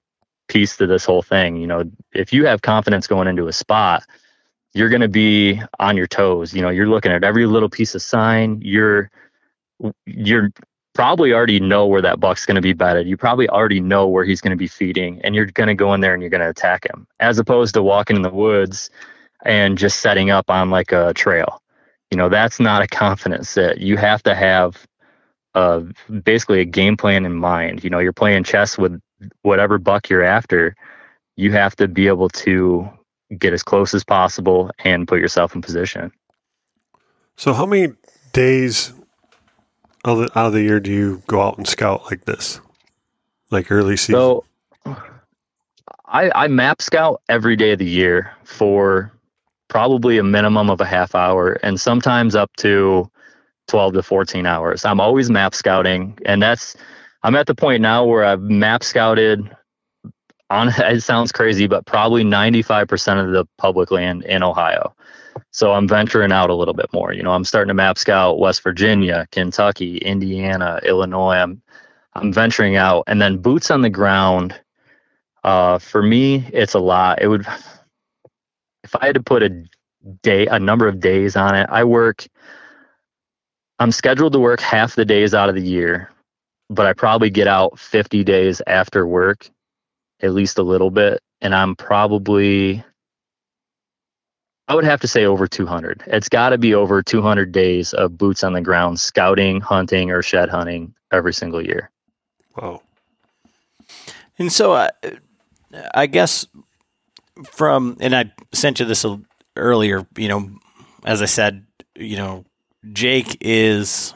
piece 0.48 0.78
to 0.78 0.86
this 0.86 1.04
whole 1.04 1.24
thing. 1.24 1.58
You 1.58 1.66
know, 1.66 1.84
if 2.14 2.32
you 2.32 2.46
have 2.46 2.62
confidence 2.62 3.08
going 3.08 3.28
into 3.28 3.48
a 3.48 3.54
spot, 3.54 4.04
you're 4.76 4.90
going 4.90 5.02
to 5.02 5.08
be 5.08 5.60
on 5.80 5.98
your 5.98 6.08
toes. 6.08 6.54
You 6.54 6.62
know, 6.62 6.70
you're 6.70 6.88
looking 6.88 7.12
at 7.12 7.24
every 7.24 7.48
little 7.48 7.70
piece 7.70 7.96
of 7.96 8.02
sign. 8.04 8.62
You're 8.64 9.10
you're 10.06 10.52
probably 10.94 11.34
already 11.34 11.60
know 11.60 11.86
where 11.86 12.02
that 12.02 12.20
buck's 12.20 12.46
going 12.46 12.56
to 12.56 12.62
be 12.62 12.74
bedded. 12.74 13.08
You 13.08 13.18
probably 13.18 13.50
already 13.50 13.80
know 13.80 14.08
where 14.08 14.24
he's 14.24 14.42
going 14.42 14.52
to 14.52 14.58
be 14.58 14.68
feeding, 14.68 15.20
and 15.24 15.36
you're 15.36 15.48
going 15.48 15.68
to 15.68 15.76
go 15.76 15.94
in 15.94 16.02
there 16.02 16.14
and 16.14 16.22
you're 16.22 16.30
going 16.30 16.42
to 16.42 16.50
attack 16.50 16.86
him, 16.86 17.08
as 17.20 17.40
opposed 17.40 17.74
to 17.74 17.84
walking 17.84 18.16
in 18.16 18.22
the 18.22 18.30
woods 18.30 18.90
and 19.44 19.78
just 19.78 20.00
setting 20.00 20.30
up 20.30 20.50
on 20.50 20.70
like 20.70 20.92
a 20.92 21.14
trail. 21.14 21.62
You 22.12 22.18
know, 22.18 22.30
that's 22.30 22.60
not 22.60 22.82
a 22.82 22.88
confidence 23.04 23.56
that 23.56 23.80
you 23.80 23.98
have 23.98 24.24
to 24.24 24.36
have. 24.36 24.86
Uh, 25.56 25.82
basically 26.24 26.62
a 26.62 26.66
game 26.66 26.98
plan 26.98 27.28
in 27.28 27.36
mind. 27.36 27.84
You 27.84 27.92
know, 27.92 28.00
you're 28.00 28.12
playing 28.12 28.44
chess 28.44 28.76
with 28.76 29.00
whatever 29.44 29.78
buck 29.78 30.10
you're 30.10 30.24
after. 30.24 30.76
You 31.36 31.52
have 31.52 31.76
to 31.76 31.88
be 31.88 32.08
able 32.08 32.30
to 32.30 32.90
get 33.38 33.54
as 33.54 33.62
close 33.62 33.94
as 33.94 34.04
possible 34.04 34.72
and 34.80 35.08
put 35.08 35.20
yourself 35.20 35.54
in 35.54 35.62
position. 35.62 36.12
So, 37.38 37.54
how 37.54 37.68
many 37.68 37.94
days 38.32 38.94
out 40.06 40.20
of 40.20 40.34
the, 40.34 40.60
the 40.60 40.62
year 40.62 40.80
do 40.80 40.92
you 40.92 41.22
go 41.28 41.42
out 41.42 41.58
and 41.58 41.68
scout 41.68 42.04
like 42.06 42.26
this, 42.26 42.60
like 43.52 43.72
early 43.72 43.98
season? 43.98 44.16
So, 44.16 44.46
I, 46.06 46.32
I 46.36 46.48
map 46.48 46.82
scout 46.82 47.22
every 47.30 47.56
day 47.56 47.72
of 47.72 47.80
the 47.80 47.86
year 47.86 48.32
for 48.44 49.12
probably 49.68 50.18
a 50.18 50.24
minimum 50.24 50.70
of 50.70 50.80
a 50.82 50.86
half 50.86 51.16
hour, 51.16 51.54
and 51.64 51.80
sometimes 51.80 52.36
up 52.36 52.56
to 52.58 53.10
12 53.68 53.94
to 53.94 54.04
14 54.04 54.46
hours. 54.46 54.86
I'm 54.86 55.00
always 55.00 55.30
map 55.30 55.56
scouting, 55.56 56.18
and 56.26 56.42
that's 56.42 56.76
I'm 57.24 57.36
at 57.36 57.48
the 57.48 57.56
point 57.56 57.82
now 57.82 58.06
where 58.06 58.26
I've 58.26 58.42
map 58.42 58.84
scouted 58.84 59.50
on 60.50 60.70
it 60.78 61.02
sounds 61.02 61.32
crazy, 61.32 61.68
but 61.68 61.86
probably 61.86 62.24
95% 62.24 63.26
of 63.26 63.32
the 63.32 63.46
public 63.58 63.92
land 63.92 64.24
in 64.26 64.44
Ohio. 64.44 64.96
So 65.52 65.74
I'm 65.74 65.88
venturing 65.88 66.32
out 66.32 66.50
a 66.50 66.56
little 66.56 66.74
bit 66.74 66.92
more. 66.94 67.14
You 67.14 67.24
know, 67.24 67.32
I'm 67.32 67.46
starting 67.46 67.70
to 67.70 67.74
map 67.74 67.98
scout 67.98 68.40
West 68.40 68.62
Virginia, 68.64 69.28
Kentucky, 69.32 69.98
Indiana, 69.98 70.80
Illinois. 70.84 71.36
I'm 71.36 71.62
I'm 72.14 72.32
venturing 72.32 72.76
out 72.76 73.06
and 73.08 73.22
then 73.22 73.38
boots 73.38 73.72
on 73.72 73.82
the 73.82 73.90
ground. 73.90 74.60
Uh, 75.44 75.80
for 75.80 76.02
me, 76.02 76.48
it's 76.54 76.74
a 76.74 76.80
lot. 76.80 77.22
It 77.22 77.28
would 77.28 77.46
if 78.84 78.96
I 78.96 79.08
had 79.08 79.16
to 79.16 79.24
put 79.24 79.44
a 79.44 79.64
day 80.22 80.48
a 80.48 80.60
number 80.60 80.88
of 80.88 81.00
days 81.00 81.36
on 81.36 81.56
it, 81.56 81.68
I 81.70 81.84
work 81.84 82.28
I'm 83.80 83.92
scheduled 83.92 84.34
to 84.34 84.40
work 84.40 84.62
half 84.62 84.96
the 84.96 85.06
days 85.06 85.34
out 85.34 85.50
of 85.50 85.56
the 85.56 85.62
year, 85.62 86.10
but 86.70 86.86
I 86.86 86.94
probably 86.94 87.30
get 87.30 87.48
out 87.48 87.78
50 87.80 88.24
days 88.24 88.62
after 88.68 89.06
work, 89.06 89.50
at 90.22 90.34
least 90.34 90.58
a 90.58 90.64
little 90.64 90.92
bit. 90.92 91.20
And 91.42 91.54
I'm 91.54 91.76
probably, 91.76 92.84
I 94.68 94.76
would 94.76 94.86
have 94.86 95.02
to 95.02 95.08
say 95.08 95.26
over 95.26 95.48
200. 95.48 96.04
It's 96.08 96.30
got 96.30 96.50
to 96.50 96.58
be 96.58 96.74
over 96.74 97.04
200 97.04 97.52
days 97.52 97.94
of 97.94 98.18
boots 98.18 98.44
on 98.44 98.54
the 98.54 98.62
ground, 98.62 99.00
scouting, 99.00 99.60
hunting, 99.60 100.12
or 100.12 100.22
shed 100.22 100.50
hunting 100.50 100.94
every 101.12 101.34
single 101.34 101.64
year. 101.64 101.92
Wow. 102.56 102.82
And 104.40 104.52
so 104.52 104.74
uh, 104.74 104.90
I 105.94 106.06
guess 106.06 106.48
from, 107.46 107.98
and 108.00 108.16
I 108.16 108.32
sent 108.54 108.80
you 108.80 108.86
this 108.86 109.06
earlier, 109.56 110.08
you 110.18 110.28
know, 110.28 110.50
as 111.06 111.22
I 111.22 111.26
said, 111.26 111.66
you 111.96 112.16
know, 112.16 112.46
Jake 112.92 113.38
is 113.42 114.14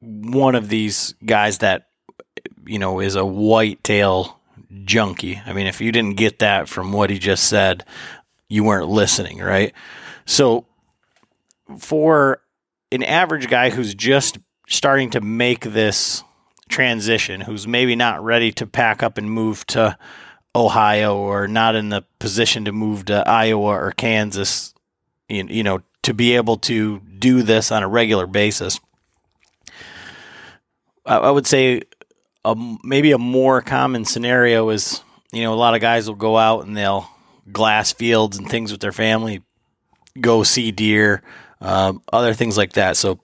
one 0.00 0.54
of 0.54 0.68
these 0.68 1.14
guys 1.24 1.58
that 1.58 1.88
you 2.66 2.78
know 2.78 3.00
is 3.00 3.16
a 3.16 3.24
whitetail 3.24 4.38
junkie. 4.84 5.40
I 5.44 5.52
mean, 5.52 5.66
if 5.66 5.80
you 5.80 5.92
didn't 5.92 6.16
get 6.16 6.40
that 6.40 6.68
from 6.68 6.92
what 6.92 7.10
he 7.10 7.18
just 7.18 7.48
said, 7.48 7.84
you 8.48 8.64
weren't 8.64 8.88
listening, 8.88 9.38
right? 9.38 9.72
So 10.26 10.66
for 11.78 12.40
an 12.92 13.02
average 13.02 13.48
guy 13.48 13.70
who's 13.70 13.94
just 13.94 14.38
starting 14.68 15.10
to 15.10 15.20
make 15.20 15.60
this 15.64 16.22
transition, 16.68 17.40
who's 17.40 17.66
maybe 17.66 17.96
not 17.96 18.22
ready 18.24 18.52
to 18.52 18.66
pack 18.66 19.02
up 19.02 19.18
and 19.18 19.30
move 19.30 19.66
to 19.68 19.96
Ohio 20.54 21.16
or 21.16 21.48
not 21.48 21.74
in 21.74 21.88
the 21.88 22.04
position 22.18 22.64
to 22.66 22.72
move 22.72 23.06
to 23.06 23.28
Iowa 23.28 23.72
or 23.72 23.92
Kansas, 23.92 24.72
you, 25.28 25.62
know, 25.62 25.80
to 26.02 26.14
be 26.14 26.36
able 26.36 26.56
to 26.58 27.00
do 27.00 27.42
this 27.42 27.72
on 27.72 27.82
a 27.82 27.88
regular 27.88 28.26
basis. 28.26 28.78
I, 31.04 31.16
I 31.16 31.30
would 31.30 31.46
say 31.46 31.82
a, 32.44 32.56
maybe 32.84 33.12
a 33.12 33.18
more 33.18 33.60
common 33.62 34.04
scenario 34.04 34.68
is, 34.70 35.02
you 35.32 35.42
know, 35.42 35.52
a 35.52 35.56
lot 35.56 35.74
of 35.74 35.80
guys 35.80 36.06
will 36.08 36.14
go 36.14 36.36
out 36.36 36.66
and 36.66 36.76
they'll 36.76 37.08
glass 37.52 37.92
fields 37.92 38.38
and 38.38 38.48
things 38.48 38.72
with 38.72 38.80
their 38.80 38.92
family, 38.92 39.42
go 40.20 40.42
see 40.42 40.70
deer, 40.70 41.22
um, 41.60 42.02
other 42.12 42.34
things 42.34 42.56
like 42.56 42.74
that. 42.74 42.96
So 42.96 43.20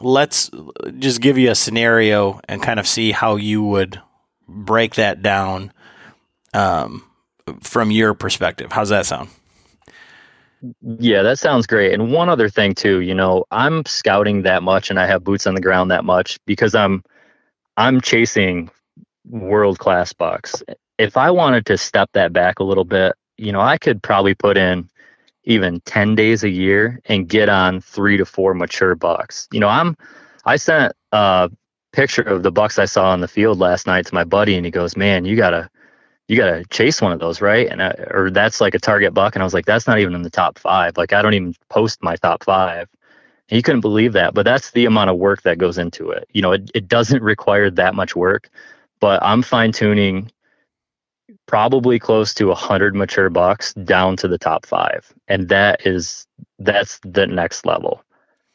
let's 0.00 0.50
just 0.98 1.20
give 1.20 1.38
you 1.38 1.50
a 1.50 1.54
scenario 1.54 2.40
and 2.48 2.62
kind 2.62 2.78
of 2.78 2.86
see 2.86 3.12
how 3.12 3.36
you 3.36 3.62
would 3.62 4.00
break 4.46 4.96
that 4.96 5.22
down 5.22 5.72
um, 6.52 7.04
from 7.62 7.90
your 7.90 8.14
perspective. 8.14 8.72
How's 8.72 8.90
that 8.90 9.06
sound? 9.06 9.30
Yeah, 10.80 11.22
that 11.22 11.38
sounds 11.38 11.66
great. 11.66 11.92
And 11.92 12.12
one 12.12 12.28
other 12.28 12.48
thing 12.48 12.74
too, 12.74 13.00
you 13.00 13.14
know, 13.14 13.44
I'm 13.50 13.84
scouting 13.84 14.42
that 14.42 14.62
much 14.62 14.88
and 14.88 14.98
I 14.98 15.06
have 15.06 15.24
boots 15.24 15.46
on 15.46 15.54
the 15.54 15.60
ground 15.60 15.90
that 15.90 16.04
much 16.04 16.38
because 16.46 16.74
I'm 16.74 17.02
I'm 17.76 18.00
chasing 18.00 18.70
world 19.28 19.78
class 19.78 20.12
bucks. 20.12 20.62
If 20.96 21.16
I 21.16 21.30
wanted 21.32 21.66
to 21.66 21.76
step 21.76 22.10
that 22.14 22.32
back 22.32 22.60
a 22.60 22.64
little 22.64 22.84
bit, 22.84 23.14
you 23.36 23.52
know, 23.52 23.60
I 23.60 23.78
could 23.78 24.02
probably 24.02 24.34
put 24.34 24.56
in 24.56 24.88
even 25.44 25.80
10 25.80 26.14
days 26.14 26.42
a 26.42 26.48
year 26.48 27.00
and 27.06 27.28
get 27.28 27.48
on 27.48 27.80
3 27.80 28.16
to 28.16 28.24
4 28.24 28.54
mature 28.54 28.94
bucks. 28.94 29.48
You 29.52 29.60
know, 29.60 29.68
I'm 29.68 29.96
I 30.44 30.56
sent 30.56 30.94
a 31.12 31.50
picture 31.92 32.22
of 32.22 32.42
the 32.42 32.52
bucks 32.52 32.78
I 32.78 32.84
saw 32.84 33.10
on 33.10 33.20
the 33.20 33.28
field 33.28 33.58
last 33.58 33.86
night 33.86 34.06
to 34.06 34.14
my 34.14 34.24
buddy 34.24 34.56
and 34.56 34.64
he 34.64 34.70
goes, 34.70 34.96
"Man, 34.96 35.24
you 35.24 35.36
got 35.36 35.50
to 35.50 35.70
you 36.28 36.36
got 36.36 36.50
to 36.50 36.64
chase 36.66 37.02
one 37.02 37.12
of 37.12 37.20
those, 37.20 37.40
right? 37.40 37.68
And 37.68 37.82
I, 37.82 37.90
or 38.10 38.30
that's 38.30 38.60
like 38.60 38.74
a 38.74 38.78
target 38.78 39.12
buck. 39.12 39.34
And 39.36 39.42
I 39.42 39.44
was 39.44 39.52
like, 39.52 39.66
that's 39.66 39.86
not 39.86 39.98
even 39.98 40.14
in 40.14 40.22
the 40.22 40.30
top 40.30 40.58
five. 40.58 40.96
Like 40.96 41.12
I 41.12 41.22
don't 41.22 41.34
even 41.34 41.54
post 41.68 42.02
my 42.02 42.16
top 42.16 42.44
five. 42.44 42.88
And 43.50 43.56
you 43.56 43.62
couldn't 43.62 43.82
believe 43.82 44.14
that, 44.14 44.32
but 44.32 44.44
that's 44.44 44.70
the 44.70 44.86
amount 44.86 45.10
of 45.10 45.18
work 45.18 45.42
that 45.42 45.58
goes 45.58 45.76
into 45.76 46.10
it. 46.10 46.26
You 46.32 46.40
know, 46.40 46.52
it, 46.52 46.70
it 46.74 46.88
doesn't 46.88 47.22
require 47.34 47.70
that 47.70 47.94
much 47.94 48.16
work, 48.16 48.48
but 49.00 49.22
I'm 49.22 49.42
fine 49.42 49.72
tuning 49.72 50.30
probably 51.46 51.98
close 51.98 52.34
to 52.34 52.50
a 52.50 52.54
hundred 52.54 52.94
mature 52.94 53.30
bucks 53.30 53.74
down 53.74 54.16
to 54.16 54.28
the 54.28 54.38
top 54.38 54.66
five. 54.66 55.12
And 55.28 55.48
that 55.48 55.86
is, 55.86 56.26
that's 56.58 57.00
the 57.04 57.26
next 57.26 57.66
level. 57.66 58.02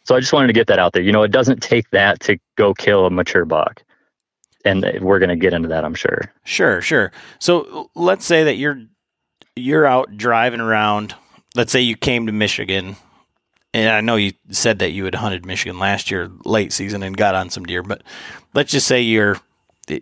So 0.06 0.16
I 0.16 0.20
just 0.20 0.34
wanted 0.34 0.48
to 0.48 0.54
get 0.54 0.68
that 0.68 0.80
out 0.80 0.94
there. 0.94 1.04
You 1.04 1.12
know, 1.12 1.24
it 1.24 1.32
doesn't 1.32 1.62
take 1.62 1.90
that 1.92 2.20
to 2.22 2.38
go 2.56 2.74
kill 2.74 3.06
a 3.06 3.10
mature 3.10 3.46
buck 3.46 3.84
and 4.66 4.86
we're 5.02 5.20
going 5.20 5.30
to 5.30 5.36
get 5.36 5.54
into 5.54 5.70
that, 5.70 5.86
I'm 5.86 5.96
sure. 5.96 6.32
Sure, 6.44 6.82
sure. 6.82 7.12
So 7.40 7.90
let's 7.96 8.26
say 8.26 8.44
that 8.46 8.56
you're 8.56 8.82
you're 9.56 9.86
out 9.86 10.18
driving 10.18 10.60
around. 10.60 11.16
Let's 11.56 11.72
say 11.72 11.82
you 11.82 11.96
came 11.96 12.28
to 12.28 12.32
Michigan, 12.32 12.96
and 13.74 13.90
I 13.90 14.02
know 14.02 14.16
you 14.16 14.34
said 14.52 14.80
that 14.80 14.92
you 14.92 15.06
had 15.06 15.16
hunted 15.16 15.46
Michigan 15.46 15.80
last 15.80 16.12
year, 16.12 16.30
late 16.46 16.74
season, 16.74 17.04
and 17.04 17.16
got 17.16 17.36
on 17.36 17.50
some 17.50 17.66
deer. 17.66 17.84
But 17.84 18.04
let's 18.54 18.72
just 18.72 18.88
say 18.88 19.02
you're 19.02 19.40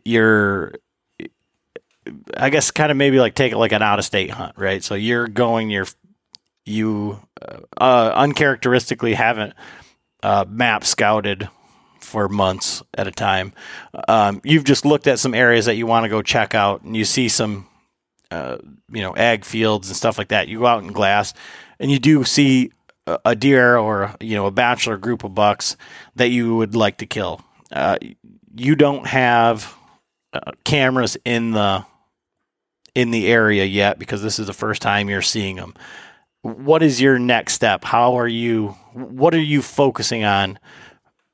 you're 0.06 0.74
I 2.36 2.50
guess 2.50 2.72
kind 2.72 2.92
of 2.92 2.98
maybe 2.98 3.20
like 3.20 3.36
take 3.36 3.52
it 3.52 3.58
like 3.58 3.72
an 3.72 3.82
out 3.82 4.00
of 4.00 4.06
state 4.06 4.32
hunt, 4.32 4.56
right? 4.58 4.84
So 4.84 4.96
you're 4.96 5.28
going, 5.28 5.70
you're 5.70 5.88
you 6.66 7.20
uh, 7.80 8.12
uncharacteristically 8.14 9.14
haven't 9.14 9.54
uh, 10.22 10.46
map 10.48 10.84
scouted 10.84 11.50
for 12.02 12.28
months 12.28 12.84
at 12.98 13.08
a 13.08 13.12
time. 13.12 13.54
Um, 14.08 14.42
you've 14.44 14.64
just 14.64 14.86
looked 14.86 15.08
at 15.08 15.20
some 15.20 15.34
areas 15.34 15.66
that 15.66 15.76
you 15.76 15.86
want 15.86 16.04
to 16.04 16.10
go 16.10 16.22
check 16.22 16.56
out, 16.56 16.84
and 16.84 16.96
you 16.96 17.06
see 17.06 17.30
some, 17.30 17.68
uh, 18.32 18.58
you 18.92 19.02
know, 19.02 19.16
ag 19.16 19.46
fields 19.46 19.88
and 19.88 19.96
stuff 19.96 20.18
like 20.18 20.30
that. 20.30 20.48
You 20.48 20.60
go 20.60 20.66
out 20.66 20.84
in 20.84 20.92
glass, 20.92 21.34
and 21.80 21.92
you 21.92 22.00
do 22.00 22.24
see 22.24 22.72
a, 23.08 23.20
a 23.26 23.36
deer 23.36 23.78
or 23.78 24.16
you 24.20 24.36
know 24.36 24.46
a 24.46 24.52
bachelor 24.52 24.98
group 24.98 25.24
of 25.24 25.34
bucks 25.34 25.78
that 26.16 26.30
you 26.30 26.56
would 26.56 26.76
like 26.76 26.98
to 26.98 27.06
kill. 27.06 27.42
Uh, 27.72 27.98
you 28.56 28.76
don't 28.76 29.06
have 29.08 29.76
uh, 30.34 30.52
cameras 30.64 31.18
in 31.26 31.52
the 31.52 31.86
in 32.98 33.12
the 33.12 33.28
area 33.28 33.66
yet 33.66 34.00
because 34.00 34.22
this 34.22 34.40
is 34.40 34.48
the 34.48 34.54
first 34.54 34.82
time 34.82 35.10
you're 35.10 35.22
seeing 35.22 35.58
them. 35.58 35.74
What 36.42 36.82
is 36.82 37.02
your 37.02 37.20
next 37.20 37.54
step? 37.54 37.84
How 37.84 38.18
are 38.18 38.28
you? 38.28 38.70
What 38.94 39.34
are 39.34 39.42
you 39.42 39.62
focusing 39.62 40.24
on? 40.24 40.60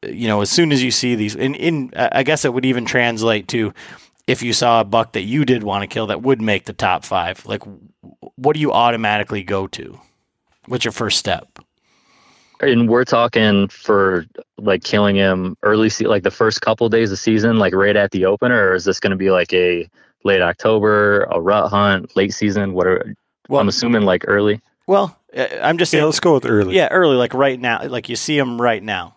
you 0.10 0.28
know, 0.28 0.42
as 0.42 0.50
soon 0.50 0.72
as 0.72 0.84
you 0.84 0.92
see 0.92 1.16
these, 1.16 1.36
and 1.36 1.56
in, 1.56 1.92
I 1.96 2.24
guess 2.24 2.46
it 2.46 2.54
would 2.54 2.66
even 2.66 2.86
translate 2.86 3.48
to 3.50 3.74
if 4.28 4.42
you 4.42 4.54
saw 4.54 4.82
a 4.82 4.84
buck 4.84 5.14
that 5.14 5.22
you 5.22 5.46
did 5.46 5.64
want 5.64 5.84
to 5.84 5.88
kill 5.88 6.08
that 6.08 6.22
would 6.22 6.42
make 6.42 6.66
the 6.66 6.74
top 6.74 7.04
five. 7.04 7.46
Like, 7.46 7.62
what 8.36 8.54
do 8.54 8.60
you 8.60 8.72
automatically 8.72 9.44
go 9.44 9.68
to? 9.68 10.00
What's 10.68 10.86
your 10.86 10.92
first 10.92 11.20
step? 11.20 11.60
And 12.62 12.88
we're 12.88 13.04
talking 13.04 13.68
for 13.68 14.26
like 14.58 14.84
killing 14.84 15.18
him 15.18 15.58
early, 15.64 15.90
like 16.02 16.24
the 16.24 16.32
first 16.32 16.62
couple 16.62 16.88
days 16.88 17.12
of 17.12 17.20
season, 17.20 17.58
like 17.58 17.74
right 17.74 17.96
at 17.96 18.12
the 18.12 18.26
opener, 18.26 18.70
or 18.70 18.76
is 18.76 18.86
this 18.86 19.00
going 19.00 19.12
to 19.12 19.18
be 19.18 19.32
like 19.32 19.52
a 19.54 19.90
late 20.24 20.42
October, 20.42 21.24
a 21.32 21.40
rut 21.40 21.70
hunt, 21.70 22.16
late 22.16 22.34
season? 22.34 22.74
Whatever. 22.74 23.14
Well, 23.50 23.62
I'm 23.62 23.68
assuming 23.68 24.04
like 24.04 24.24
early. 24.28 24.62
Well, 24.88 25.18
I'm 25.36 25.78
just 25.78 25.92
saying. 25.92 26.02
Yeah, 26.02 26.06
let's 26.06 26.20
go 26.20 26.34
with 26.34 26.46
early. 26.46 26.76
Yeah, 26.76 26.88
early, 26.92 27.16
like 27.16 27.34
right 27.34 27.60
now, 27.60 27.86
like 27.88 28.10
you 28.10 28.16
see 28.16 28.38
them 28.38 28.62
right 28.62 28.82
now. 28.82 29.16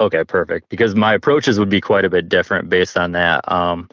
Okay, 0.00 0.22
perfect. 0.24 0.68
Because 0.68 0.94
my 0.94 1.14
approaches 1.14 1.58
would 1.58 1.68
be 1.68 1.80
quite 1.80 2.04
a 2.04 2.10
bit 2.10 2.28
different 2.28 2.68
based 2.68 2.96
on 2.96 3.12
that. 3.12 3.50
Um, 3.50 3.88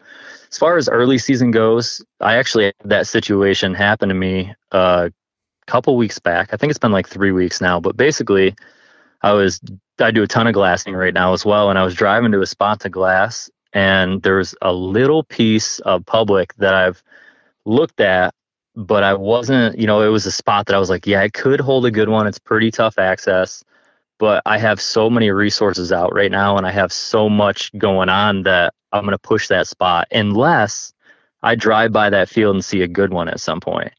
as 0.50 0.58
far 0.58 0.76
as 0.76 0.88
early 0.88 1.18
season 1.18 1.50
goes, 1.50 2.04
I 2.20 2.36
actually 2.36 2.66
had 2.66 2.74
that 2.84 3.06
situation 3.06 3.74
happen 3.74 4.08
to 4.08 4.14
me 4.14 4.54
a 4.70 5.12
couple 5.66 5.96
weeks 5.96 6.18
back. 6.18 6.50
I 6.52 6.56
think 6.56 6.70
it's 6.70 6.78
been 6.78 6.92
like 6.92 7.08
three 7.08 7.32
weeks 7.32 7.60
now. 7.60 7.80
But 7.80 7.96
basically, 7.96 8.54
I 9.22 9.32
was 9.32 9.60
I 9.98 10.10
do 10.10 10.22
a 10.22 10.28
ton 10.28 10.46
of 10.46 10.54
glassing 10.54 10.94
right 10.94 11.14
now 11.14 11.32
as 11.32 11.44
well, 11.44 11.70
and 11.70 11.78
I 11.78 11.84
was 11.84 11.94
driving 11.94 12.32
to 12.32 12.40
a 12.40 12.46
spot 12.46 12.80
to 12.80 12.88
glass, 12.88 13.50
and 13.76 14.22
there's 14.22 14.54
a 14.62 14.72
little 14.72 15.22
piece 15.22 15.78
of 15.80 16.04
public 16.06 16.54
that 16.54 16.74
I've 16.74 17.02
looked 17.64 18.00
at, 18.00 18.34
but 18.74 19.04
I 19.04 19.14
wasn't. 19.14 19.78
You 19.78 19.86
know, 19.86 20.02
it 20.02 20.08
was 20.08 20.26
a 20.26 20.32
spot 20.32 20.66
that 20.66 20.74
I 20.74 20.78
was 20.78 20.90
like, 20.90 21.06
yeah, 21.06 21.20
I 21.20 21.28
could 21.28 21.60
hold 21.60 21.86
a 21.86 21.90
good 21.90 22.08
one. 22.08 22.26
It's 22.26 22.38
pretty 22.38 22.70
tough 22.70 22.98
access 22.98 23.62
but 24.18 24.42
I 24.46 24.58
have 24.58 24.80
so 24.80 25.10
many 25.10 25.30
resources 25.30 25.92
out 25.92 26.14
right 26.14 26.30
now 26.30 26.56
and 26.56 26.66
I 26.66 26.70
have 26.70 26.92
so 26.92 27.28
much 27.28 27.76
going 27.76 28.08
on 28.08 28.44
that 28.44 28.72
I'm 28.92 29.02
going 29.02 29.12
to 29.12 29.18
push 29.18 29.48
that 29.48 29.68
spot 29.68 30.08
unless 30.10 30.92
I 31.42 31.54
drive 31.54 31.92
by 31.92 32.10
that 32.10 32.28
field 32.28 32.56
and 32.56 32.64
see 32.64 32.82
a 32.82 32.88
good 32.88 33.12
one 33.12 33.28
at 33.28 33.40
some 33.40 33.60
point. 33.60 33.92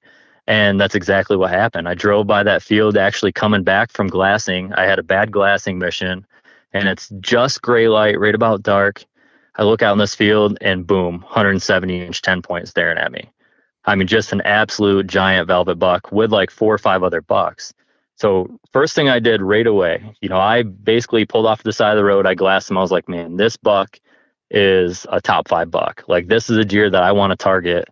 And 0.48 0.80
that's 0.80 0.96
exactly 0.96 1.36
what 1.38 1.52
happened. 1.52 1.88
I 1.88 1.94
drove 1.94 2.26
by 2.26 2.42
that 2.44 2.64
field 2.64 2.98
actually 2.98 3.34
coming 3.34 3.64
back 3.64 3.92
from 3.92 4.08
glassing. 4.08 4.74
I 4.74 4.86
had 4.86 4.98
a 4.98 5.04
bad 5.04 5.32
glassing 5.32 5.78
mission 5.78 6.26
and 6.74 6.88
it's 6.88 7.10
just 7.20 7.62
gray 7.62 7.88
light, 7.88 8.20
right 8.20 8.36
about 8.36 8.64
dark. 8.64 9.04
I 9.58 9.64
look 9.64 9.82
out 9.82 9.94
in 9.94 9.98
this 9.98 10.16
field 10.16 10.58
and 10.62 10.86
boom, 10.86 11.22
170 11.22 12.06
inch 12.06 12.22
10 12.22 12.42
point 12.42 12.68
staring 12.68 12.98
at 12.98 13.12
me. 13.12 13.30
I 13.86 13.96
mean, 13.96 14.08
just 14.08 14.32
an 14.34 14.42
absolute 14.42 15.08
giant 15.08 15.48
velvet 15.48 15.76
buck 15.76 16.12
with 16.12 16.32
like 16.32 16.52
four 16.52 16.74
or 16.74 16.78
five 16.78 17.04
other 17.04 17.22
bucks. 17.22 17.74
So 18.18 18.60
first 18.74 18.96
thing 18.96 19.10
I 19.10 19.20
did 19.20 19.42
right 19.42 19.66
away, 19.66 20.16
you 20.22 20.30
know, 20.30 20.40
I 20.40 20.64
basically 20.64 21.26
pulled 21.26 21.46
off 21.46 21.64
the 21.64 21.72
side 21.72 21.92
of 21.92 21.98
the 21.98 22.04
road. 22.04 22.26
I 22.26 22.34
glassed 22.34 22.70
him. 22.70 22.78
I 22.78 22.82
was 22.82 22.92
like, 22.92 23.08
man, 23.08 23.38
this 23.38 23.58
buck 23.58 24.00
is 24.52 25.06
a 25.10 25.22
top 25.22 25.48
five 25.48 25.72
buck. 25.72 26.04
Like 26.08 26.28
this 26.28 26.50
is 26.50 26.58
a 26.58 26.66
deer 26.66 26.90
that 26.90 27.04
I 27.04 27.12
want 27.12 27.32
to 27.32 27.38
target. 27.38 27.88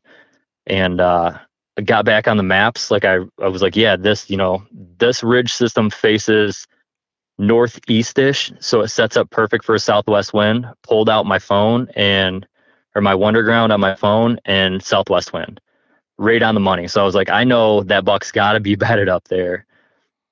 And 0.67 0.99
uh, 0.99 1.37
I 1.77 1.81
got 1.81 2.05
back 2.05 2.27
on 2.27 2.37
the 2.37 2.43
maps. 2.43 2.91
Like 2.91 3.05
I, 3.05 3.19
I 3.41 3.47
was 3.47 3.61
like, 3.61 3.75
yeah, 3.75 3.95
this, 3.95 4.29
you 4.29 4.37
know, 4.37 4.63
this 4.71 5.23
ridge 5.23 5.53
system 5.53 5.89
faces 5.89 6.67
northeastish, 7.37 8.51
so 8.59 8.81
it 8.81 8.89
sets 8.89 9.17
up 9.17 9.29
perfect 9.29 9.65
for 9.65 9.75
a 9.75 9.79
southwest 9.79 10.33
wind. 10.33 10.65
Pulled 10.83 11.09
out 11.09 11.25
my 11.25 11.39
phone 11.39 11.87
and 11.95 12.47
or 12.95 13.01
my 13.01 13.13
Wunderground 13.13 13.71
on 13.71 13.79
my 13.79 13.95
phone 13.95 14.39
and 14.45 14.81
southwest 14.81 15.33
wind, 15.33 15.59
right 16.17 16.41
on 16.41 16.55
the 16.55 16.61
money. 16.61 16.87
So 16.87 17.01
I 17.01 17.05
was 17.05 17.15
like, 17.15 17.29
I 17.29 17.43
know 17.43 17.83
that 17.83 18.05
buck's 18.05 18.31
got 18.31 18.53
to 18.53 18.59
be 18.59 18.75
bedded 18.75 19.09
up 19.09 19.27
there, 19.27 19.65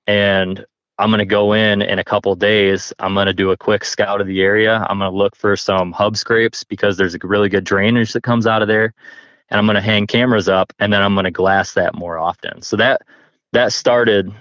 and 0.08 0.66
I'm 1.00 1.10
gonna 1.10 1.26
go 1.26 1.54
in 1.54 1.82
in 1.82 2.00
a 2.00 2.04
couple 2.04 2.36
days. 2.36 2.94
I'm 3.00 3.16
gonna 3.16 3.34
do 3.34 3.52
a 3.52 3.58
quick 3.58 3.84
scout 3.84 4.22
of 4.22 4.28
the 4.28 4.42
area. 4.42 4.86
I'm 4.90 5.00
gonna 5.00 5.16
look 5.16 5.36
for 5.36 5.56
some 5.56 5.92
hub 5.92 6.16
scrapes 6.16 6.64
because 6.64 6.98
there's 6.98 7.16
a 7.16 7.20
really 7.24 7.50
good 7.50 7.64
drainage 7.64 8.14
that 8.14 8.24
comes 8.24 8.48
out 8.48 8.62
of 8.62 8.68
there 8.68 8.94
and 9.50 9.60
I'm 9.60 9.68
to 9.76 9.82
hang 9.82 10.08
cameras 10.08 10.50
up 10.50 10.74
and 10.80 10.92
then 10.92 11.02
I'm 11.02 11.16
to 11.16 11.32
glass 11.32 11.74
that 11.74 11.94
more 11.94 12.18
often. 12.18 12.62
So 12.62 12.76
that 12.78 13.02
that 13.52 13.72
started 13.72 14.34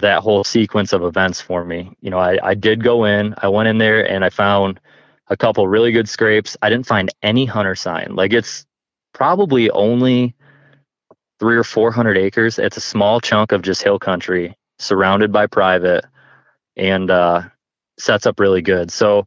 that 0.00 0.20
whole 0.22 0.44
sequence 0.44 0.92
of 0.92 1.02
events 1.02 1.40
for 1.40 1.64
me. 1.64 1.96
You 2.00 2.10
know, 2.10 2.18
I, 2.18 2.38
I 2.42 2.54
did 2.54 2.82
go 2.82 3.04
in, 3.04 3.34
I 3.38 3.48
went 3.48 3.68
in 3.68 3.78
there 3.78 4.08
and 4.08 4.24
I 4.24 4.30
found 4.30 4.80
a 5.28 5.36
couple 5.36 5.66
really 5.68 5.92
good 5.92 6.08
scrapes. 6.08 6.56
I 6.62 6.70
didn't 6.70 6.86
find 6.86 7.12
any 7.22 7.44
hunter 7.44 7.74
sign. 7.74 8.14
Like 8.14 8.32
it's 8.32 8.66
probably 9.12 9.70
only 9.70 10.34
three 11.40 11.56
or 11.56 11.64
four 11.64 11.90
hundred 11.90 12.16
acres. 12.16 12.58
It's 12.58 12.76
a 12.76 12.80
small 12.80 13.20
chunk 13.20 13.52
of 13.52 13.62
just 13.62 13.82
hill 13.82 13.98
country 13.98 14.56
surrounded 14.78 15.32
by 15.32 15.46
private 15.46 16.04
and 16.76 17.10
uh, 17.10 17.42
sets 17.98 18.26
up 18.26 18.40
really 18.40 18.62
good. 18.62 18.90
So 18.90 19.26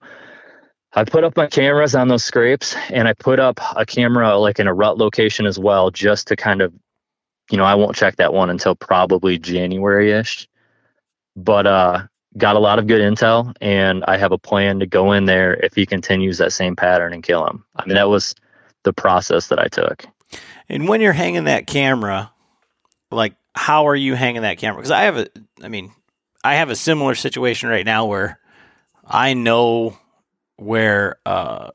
I 0.94 1.04
put 1.04 1.24
up 1.24 1.38
my 1.38 1.48
cameras 1.48 1.96
on 1.96 2.08
those 2.08 2.24
scrapes 2.24 2.76
and 2.90 3.08
I 3.08 3.14
put 3.14 3.40
up 3.40 3.60
a 3.76 3.86
camera 3.86 4.38
like 4.38 4.60
in 4.60 4.68
a 4.68 4.74
rut 4.74 4.98
location 4.98 5.46
as 5.46 5.60
well, 5.60 5.92
just 5.92 6.28
to 6.28 6.36
kind 6.36 6.62
of, 6.62 6.74
you 7.52 7.58
know, 7.58 7.66
I 7.66 7.76
won't 7.76 7.96
check 7.96 8.18
that 8.18 8.34
one 8.34 8.50
until 8.50 8.76
probably 8.76 9.38
January 9.38 10.12
ish. 10.12 10.48
But 11.38 11.68
uh, 11.68 12.08
got 12.38 12.56
a 12.56 12.60
lot 12.60 12.80
of 12.80 12.88
good 12.88 13.02
intel 13.02 13.54
and 13.62 14.04
I 14.06 14.18
have 14.18 14.32
a 14.32 14.38
plan 14.38 14.80
to 14.80 14.86
go 14.86 15.12
in 15.12 15.26
there 15.26 15.54
if 15.56 15.74
he 15.74 15.86
continues 15.86 16.38
that 16.38 16.52
same 16.52 16.76
pattern 16.76 17.14
and 17.14 17.24
kill 17.24 17.46
him. 17.48 17.64
I 17.76 17.86
mean, 17.86 17.96
that 17.96 18.10
was 18.10 18.36
the 18.84 18.94
process 18.94 19.48
that 19.48 19.60
I 19.60 19.68
took. 19.68 20.06
And 20.70 20.88
when 20.88 21.02
you're 21.02 21.14
hanging 21.14 21.46
that 21.46 21.68
camera, 21.68 22.32
like, 23.12 23.36
how 23.56 23.88
are 23.88 23.96
you 23.96 24.16
hanging 24.16 24.42
that 24.42 24.58
camera? 24.58 24.78
Because 24.78 24.92
I 24.92 25.04
have 25.04 25.18
a, 25.18 25.28
I 25.64 25.70
mean, 25.70 25.92
I 26.44 26.56
have 26.56 26.70
a 26.70 26.76
similar 26.76 27.16
situation 27.16 27.70
right 27.70 27.86
now 27.86 28.06
where 28.06 28.40
I 29.06 29.34
know 29.34 29.98
where 30.58 31.18
uh, 31.26 31.70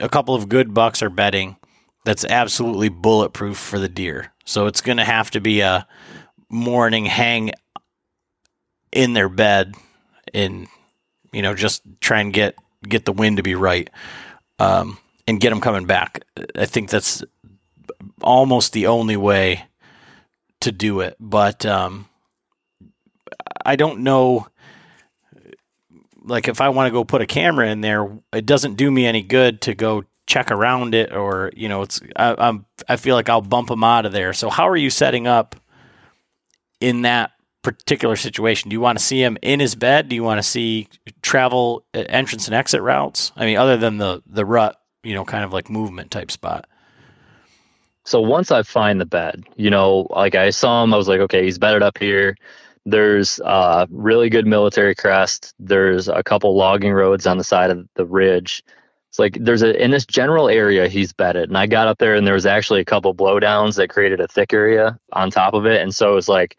a 0.00 0.08
couple 0.08 0.34
of 0.34 0.48
good 0.48 0.74
bucks 0.74 1.02
are 1.02 1.10
bedding 1.10 1.56
that's 2.04 2.24
absolutely 2.24 2.88
bulletproof 2.88 3.56
for 3.56 3.78
the 3.78 3.88
deer. 3.88 4.32
So 4.44 4.66
it's 4.66 4.80
going 4.80 4.98
to 4.98 5.04
have 5.04 5.30
to 5.32 5.40
be 5.40 5.60
a 5.60 5.86
morning 6.48 7.04
hang 7.04 7.50
in 8.96 9.12
their 9.12 9.28
bed 9.28 9.74
and 10.32 10.66
you 11.32 11.42
know 11.42 11.54
just 11.54 11.82
try 12.00 12.20
and 12.20 12.32
get 12.32 12.56
get 12.82 13.04
the 13.04 13.12
wind 13.12 13.36
to 13.36 13.42
be 13.42 13.54
right 13.54 13.90
um, 14.58 14.98
and 15.26 15.40
get 15.40 15.50
them 15.50 15.60
coming 15.60 15.86
back. 15.86 16.24
I 16.56 16.66
think 16.66 16.88
that's 16.88 17.22
almost 18.22 18.72
the 18.72 18.86
only 18.86 19.16
way 19.16 19.66
to 20.60 20.72
do 20.72 21.00
it. 21.00 21.16
But 21.20 21.66
um, 21.66 22.08
I 23.64 23.76
don't 23.76 24.00
know 24.00 24.46
like 26.26 26.48
if 26.48 26.60
I 26.60 26.70
want 26.70 26.88
to 26.88 26.90
go 26.90 27.04
put 27.04 27.22
a 27.22 27.26
camera 27.26 27.70
in 27.70 27.82
there, 27.82 28.10
it 28.32 28.46
doesn't 28.46 28.74
do 28.74 28.90
me 28.90 29.06
any 29.06 29.22
good 29.22 29.60
to 29.62 29.74
go 29.74 30.04
check 30.26 30.50
around 30.50 30.92
it 30.92 31.12
or 31.12 31.52
you 31.54 31.68
know 31.68 31.82
it's 31.82 32.00
I, 32.16 32.34
I'm 32.36 32.66
I 32.88 32.96
feel 32.96 33.14
like 33.14 33.28
I'll 33.28 33.42
bump 33.42 33.68
them 33.68 33.84
out 33.84 34.06
of 34.06 34.12
there. 34.12 34.32
So 34.32 34.50
how 34.50 34.68
are 34.68 34.76
you 34.76 34.90
setting 34.90 35.26
up 35.26 35.54
in 36.80 37.02
that 37.02 37.30
particular 37.66 38.14
situation? 38.14 38.70
Do 38.70 38.74
you 38.74 38.80
want 38.80 38.96
to 38.96 39.04
see 39.04 39.20
him 39.20 39.36
in 39.42 39.58
his 39.58 39.74
bed? 39.74 40.08
Do 40.08 40.14
you 40.14 40.22
want 40.22 40.38
to 40.38 40.42
see 40.44 40.86
travel 41.20 41.84
uh, 41.94 42.04
entrance 42.08 42.46
and 42.46 42.54
exit 42.54 42.80
routes? 42.80 43.32
I 43.34 43.44
mean, 43.44 43.56
other 43.56 43.76
than 43.76 43.98
the 43.98 44.22
the 44.24 44.46
rut, 44.46 44.80
you 45.02 45.14
know, 45.14 45.24
kind 45.24 45.42
of 45.42 45.52
like 45.52 45.68
movement 45.68 46.12
type 46.12 46.30
spot. 46.30 46.68
So 48.04 48.20
once 48.20 48.52
I 48.52 48.62
find 48.62 49.00
the 49.00 49.04
bed, 49.04 49.42
you 49.56 49.68
know, 49.68 50.06
like 50.10 50.36
I 50.36 50.50
saw 50.50 50.84
him, 50.84 50.94
I 50.94 50.96
was 50.96 51.08
like, 51.08 51.18
okay, 51.18 51.42
he's 51.42 51.58
bedded 51.58 51.82
up 51.82 51.98
here. 51.98 52.36
There's 52.84 53.40
a 53.40 53.88
really 53.90 54.30
good 54.30 54.46
military 54.46 54.94
crest. 54.94 55.52
There's 55.58 56.06
a 56.06 56.22
couple 56.22 56.56
logging 56.56 56.92
roads 56.92 57.26
on 57.26 57.36
the 57.36 57.42
side 57.42 57.72
of 57.72 57.88
the 57.96 58.06
ridge. 58.06 58.62
It's 59.08 59.18
like 59.18 59.38
there's 59.40 59.62
a 59.62 59.82
in 59.82 59.90
this 59.90 60.06
general 60.06 60.48
area 60.48 60.86
he's 60.86 61.12
bedded, 61.12 61.48
and 61.48 61.58
I 61.58 61.66
got 61.66 61.88
up 61.88 61.98
there 61.98 62.14
and 62.14 62.24
there 62.24 62.34
was 62.34 62.46
actually 62.46 62.80
a 62.80 62.84
couple 62.84 63.12
blowdowns 63.12 63.74
that 63.74 63.90
created 63.90 64.20
a 64.20 64.28
thick 64.28 64.52
area 64.52 65.00
on 65.14 65.32
top 65.32 65.52
of 65.54 65.66
it, 65.66 65.82
and 65.82 65.92
so 65.92 66.12
it 66.12 66.14
was 66.14 66.28
like 66.28 66.56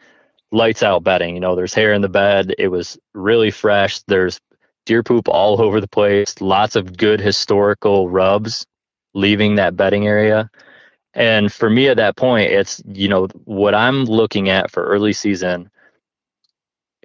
lights 0.51 0.83
out 0.83 1.03
bedding. 1.03 1.36
You 1.36 1.41
know, 1.41 1.55
there's 1.55 1.73
hair 1.73 1.93
in 1.93 2.01
the 2.01 2.10
bed. 2.10 2.55
It 2.57 2.69
was 2.69 2.97
really 3.13 3.51
fresh. 3.51 3.99
There's 4.07 4.39
deer 4.86 5.03
poop 5.03 5.27
all 5.27 5.62
over 5.62 5.81
the 5.81 5.88
place. 5.88 6.39
Lots 6.39 6.75
of 6.75 6.97
good 6.97 7.19
historical 7.19 8.10
rubs 8.10 8.65
leaving 9.13 9.55
that 9.55 9.75
bedding 9.75 10.07
area. 10.07 10.49
And 11.13 11.51
for 11.51 11.69
me 11.69 11.89
at 11.89 11.97
that 11.97 12.15
point, 12.15 12.51
it's 12.51 12.81
you 12.93 13.07
know 13.07 13.27
what 13.45 13.73
I'm 13.73 14.05
looking 14.05 14.49
at 14.49 14.71
for 14.71 14.86
early 14.86 15.13
season 15.13 15.69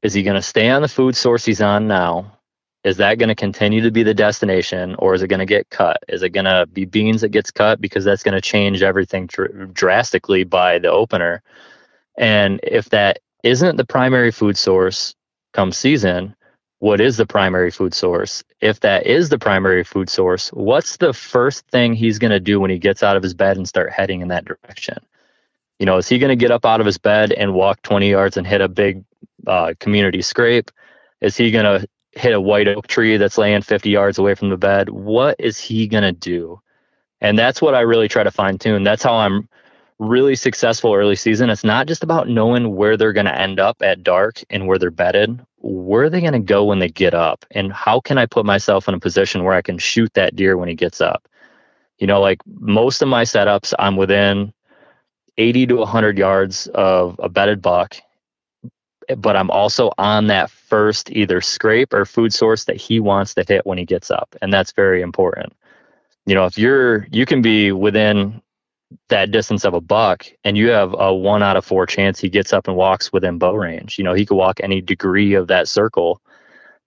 is 0.02 0.12
he 0.12 0.22
going 0.22 0.34
to 0.36 0.42
stay 0.42 0.68
on 0.68 0.82
the 0.82 0.88
food 0.88 1.16
source 1.16 1.44
he's 1.44 1.62
on 1.62 1.86
now? 1.86 2.38
Is 2.84 2.96
that 2.96 3.18
going 3.18 3.28
to 3.28 3.36
continue 3.36 3.80
to 3.82 3.92
be 3.92 4.02
the 4.02 4.14
destination 4.14 4.96
or 4.98 5.14
is 5.14 5.22
it 5.22 5.28
going 5.28 5.38
to 5.38 5.46
get 5.46 5.70
cut? 5.70 5.98
Is 6.08 6.24
it 6.24 6.30
going 6.30 6.46
to 6.46 6.66
be 6.66 6.84
beans 6.84 7.20
that 7.20 7.28
gets 7.28 7.52
cut 7.52 7.80
because 7.80 8.04
that's 8.04 8.24
going 8.24 8.34
to 8.34 8.40
change 8.40 8.82
everything 8.82 9.26
dr- 9.26 9.72
drastically 9.72 10.42
by 10.42 10.80
the 10.80 10.90
opener? 10.90 11.42
And 12.18 12.58
if 12.64 12.90
that 12.90 13.20
isn't 13.42 13.76
the 13.76 13.84
primary 13.84 14.30
food 14.30 14.56
source 14.56 15.14
come 15.52 15.72
season, 15.72 16.34
what 16.78 17.00
is 17.00 17.16
the 17.16 17.26
primary 17.26 17.70
food 17.70 17.94
source? 17.94 18.42
If 18.60 18.80
that 18.80 19.06
is 19.06 19.28
the 19.28 19.38
primary 19.38 19.84
food 19.84 20.10
source, 20.10 20.48
what's 20.48 20.96
the 20.96 21.12
first 21.12 21.66
thing 21.68 21.94
he's 21.94 22.18
going 22.18 22.32
to 22.32 22.40
do 22.40 22.58
when 22.58 22.70
he 22.70 22.78
gets 22.78 23.02
out 23.02 23.16
of 23.16 23.22
his 23.22 23.34
bed 23.34 23.56
and 23.56 23.68
start 23.68 23.92
heading 23.92 24.20
in 24.20 24.28
that 24.28 24.44
direction? 24.44 24.98
You 25.78 25.86
know, 25.86 25.98
is 25.98 26.08
he 26.08 26.18
going 26.18 26.30
to 26.30 26.36
get 26.36 26.50
up 26.50 26.64
out 26.64 26.80
of 26.80 26.86
his 26.86 26.98
bed 26.98 27.32
and 27.32 27.54
walk 27.54 27.82
20 27.82 28.10
yards 28.10 28.36
and 28.36 28.46
hit 28.46 28.60
a 28.60 28.68
big 28.68 29.04
uh, 29.46 29.74
community 29.78 30.22
scrape? 30.22 30.70
Is 31.20 31.36
he 31.36 31.52
going 31.52 31.64
to 31.64 31.88
hit 32.12 32.34
a 32.34 32.40
white 32.40 32.68
oak 32.68 32.86
tree 32.88 33.16
that's 33.16 33.38
laying 33.38 33.62
50 33.62 33.90
yards 33.90 34.18
away 34.18 34.34
from 34.34 34.50
the 34.50 34.56
bed? 34.56 34.88
What 34.88 35.36
is 35.38 35.58
he 35.58 35.86
going 35.86 36.02
to 36.02 36.12
do? 36.12 36.60
And 37.20 37.38
that's 37.38 37.62
what 37.62 37.74
I 37.76 37.80
really 37.80 38.08
try 38.08 38.24
to 38.24 38.30
fine 38.32 38.58
tune. 38.58 38.82
That's 38.82 39.04
how 39.04 39.14
I'm 39.14 39.48
really 40.02 40.34
successful 40.34 40.94
early 40.94 41.16
season. 41.16 41.48
It's 41.48 41.64
not 41.64 41.86
just 41.86 42.02
about 42.02 42.28
knowing 42.28 42.74
where 42.74 42.96
they're 42.96 43.12
going 43.12 43.26
to 43.26 43.38
end 43.38 43.60
up 43.60 43.82
at 43.82 44.02
dark 44.02 44.42
and 44.50 44.66
where 44.66 44.78
they're 44.78 44.90
bedded. 44.90 45.40
Where 45.58 46.04
are 46.04 46.10
they 46.10 46.20
going 46.20 46.32
to 46.32 46.40
go 46.40 46.64
when 46.64 46.80
they 46.80 46.88
get 46.88 47.14
up? 47.14 47.46
And 47.52 47.72
how 47.72 48.00
can 48.00 48.18
I 48.18 48.26
put 48.26 48.44
myself 48.44 48.88
in 48.88 48.94
a 48.94 49.00
position 49.00 49.44
where 49.44 49.54
I 49.54 49.62
can 49.62 49.78
shoot 49.78 50.12
that 50.14 50.34
deer 50.34 50.56
when 50.56 50.68
he 50.68 50.74
gets 50.74 51.00
up? 51.00 51.28
You 51.98 52.08
know, 52.08 52.20
like 52.20 52.40
most 52.46 53.00
of 53.00 53.08
my 53.08 53.22
setups, 53.22 53.72
I'm 53.78 53.96
within 53.96 54.52
80 55.38 55.68
to 55.68 55.76
100 55.76 56.18
yards 56.18 56.66
of 56.66 57.20
a 57.22 57.28
bedded 57.28 57.62
buck 57.62 57.96
eh, 59.08 59.14
but 59.14 59.36
I'm 59.36 59.50
also 59.50 59.92
on 59.98 60.26
that 60.26 60.50
first 60.50 61.10
either 61.12 61.40
scrape 61.40 61.94
or 61.94 62.04
food 62.04 62.34
source 62.34 62.64
that 62.64 62.76
he 62.76 62.98
wants 62.98 63.34
to 63.34 63.44
hit 63.46 63.64
when 63.64 63.78
he 63.78 63.84
gets 63.84 64.10
up. 64.10 64.34
And 64.42 64.52
that's 64.52 64.72
very 64.72 65.00
important. 65.00 65.52
You 66.26 66.34
know, 66.34 66.46
if 66.46 66.58
you're, 66.58 67.06
you 67.12 67.24
can 67.24 67.40
be 67.40 67.72
within 67.72 68.42
that 69.08 69.30
distance 69.30 69.64
of 69.64 69.74
a 69.74 69.80
buck 69.80 70.26
and 70.44 70.56
you 70.56 70.70
have 70.70 70.94
a 70.98 71.14
one 71.14 71.42
out 71.42 71.56
of 71.56 71.64
four 71.64 71.86
chance 71.86 72.18
he 72.18 72.28
gets 72.28 72.52
up 72.52 72.68
and 72.68 72.76
walks 72.76 73.12
within 73.12 73.38
bow 73.38 73.54
range. 73.54 73.98
You 73.98 74.04
know, 74.04 74.14
he 74.14 74.26
could 74.26 74.36
walk 74.36 74.60
any 74.62 74.80
degree 74.80 75.34
of 75.34 75.48
that 75.48 75.68
circle. 75.68 76.20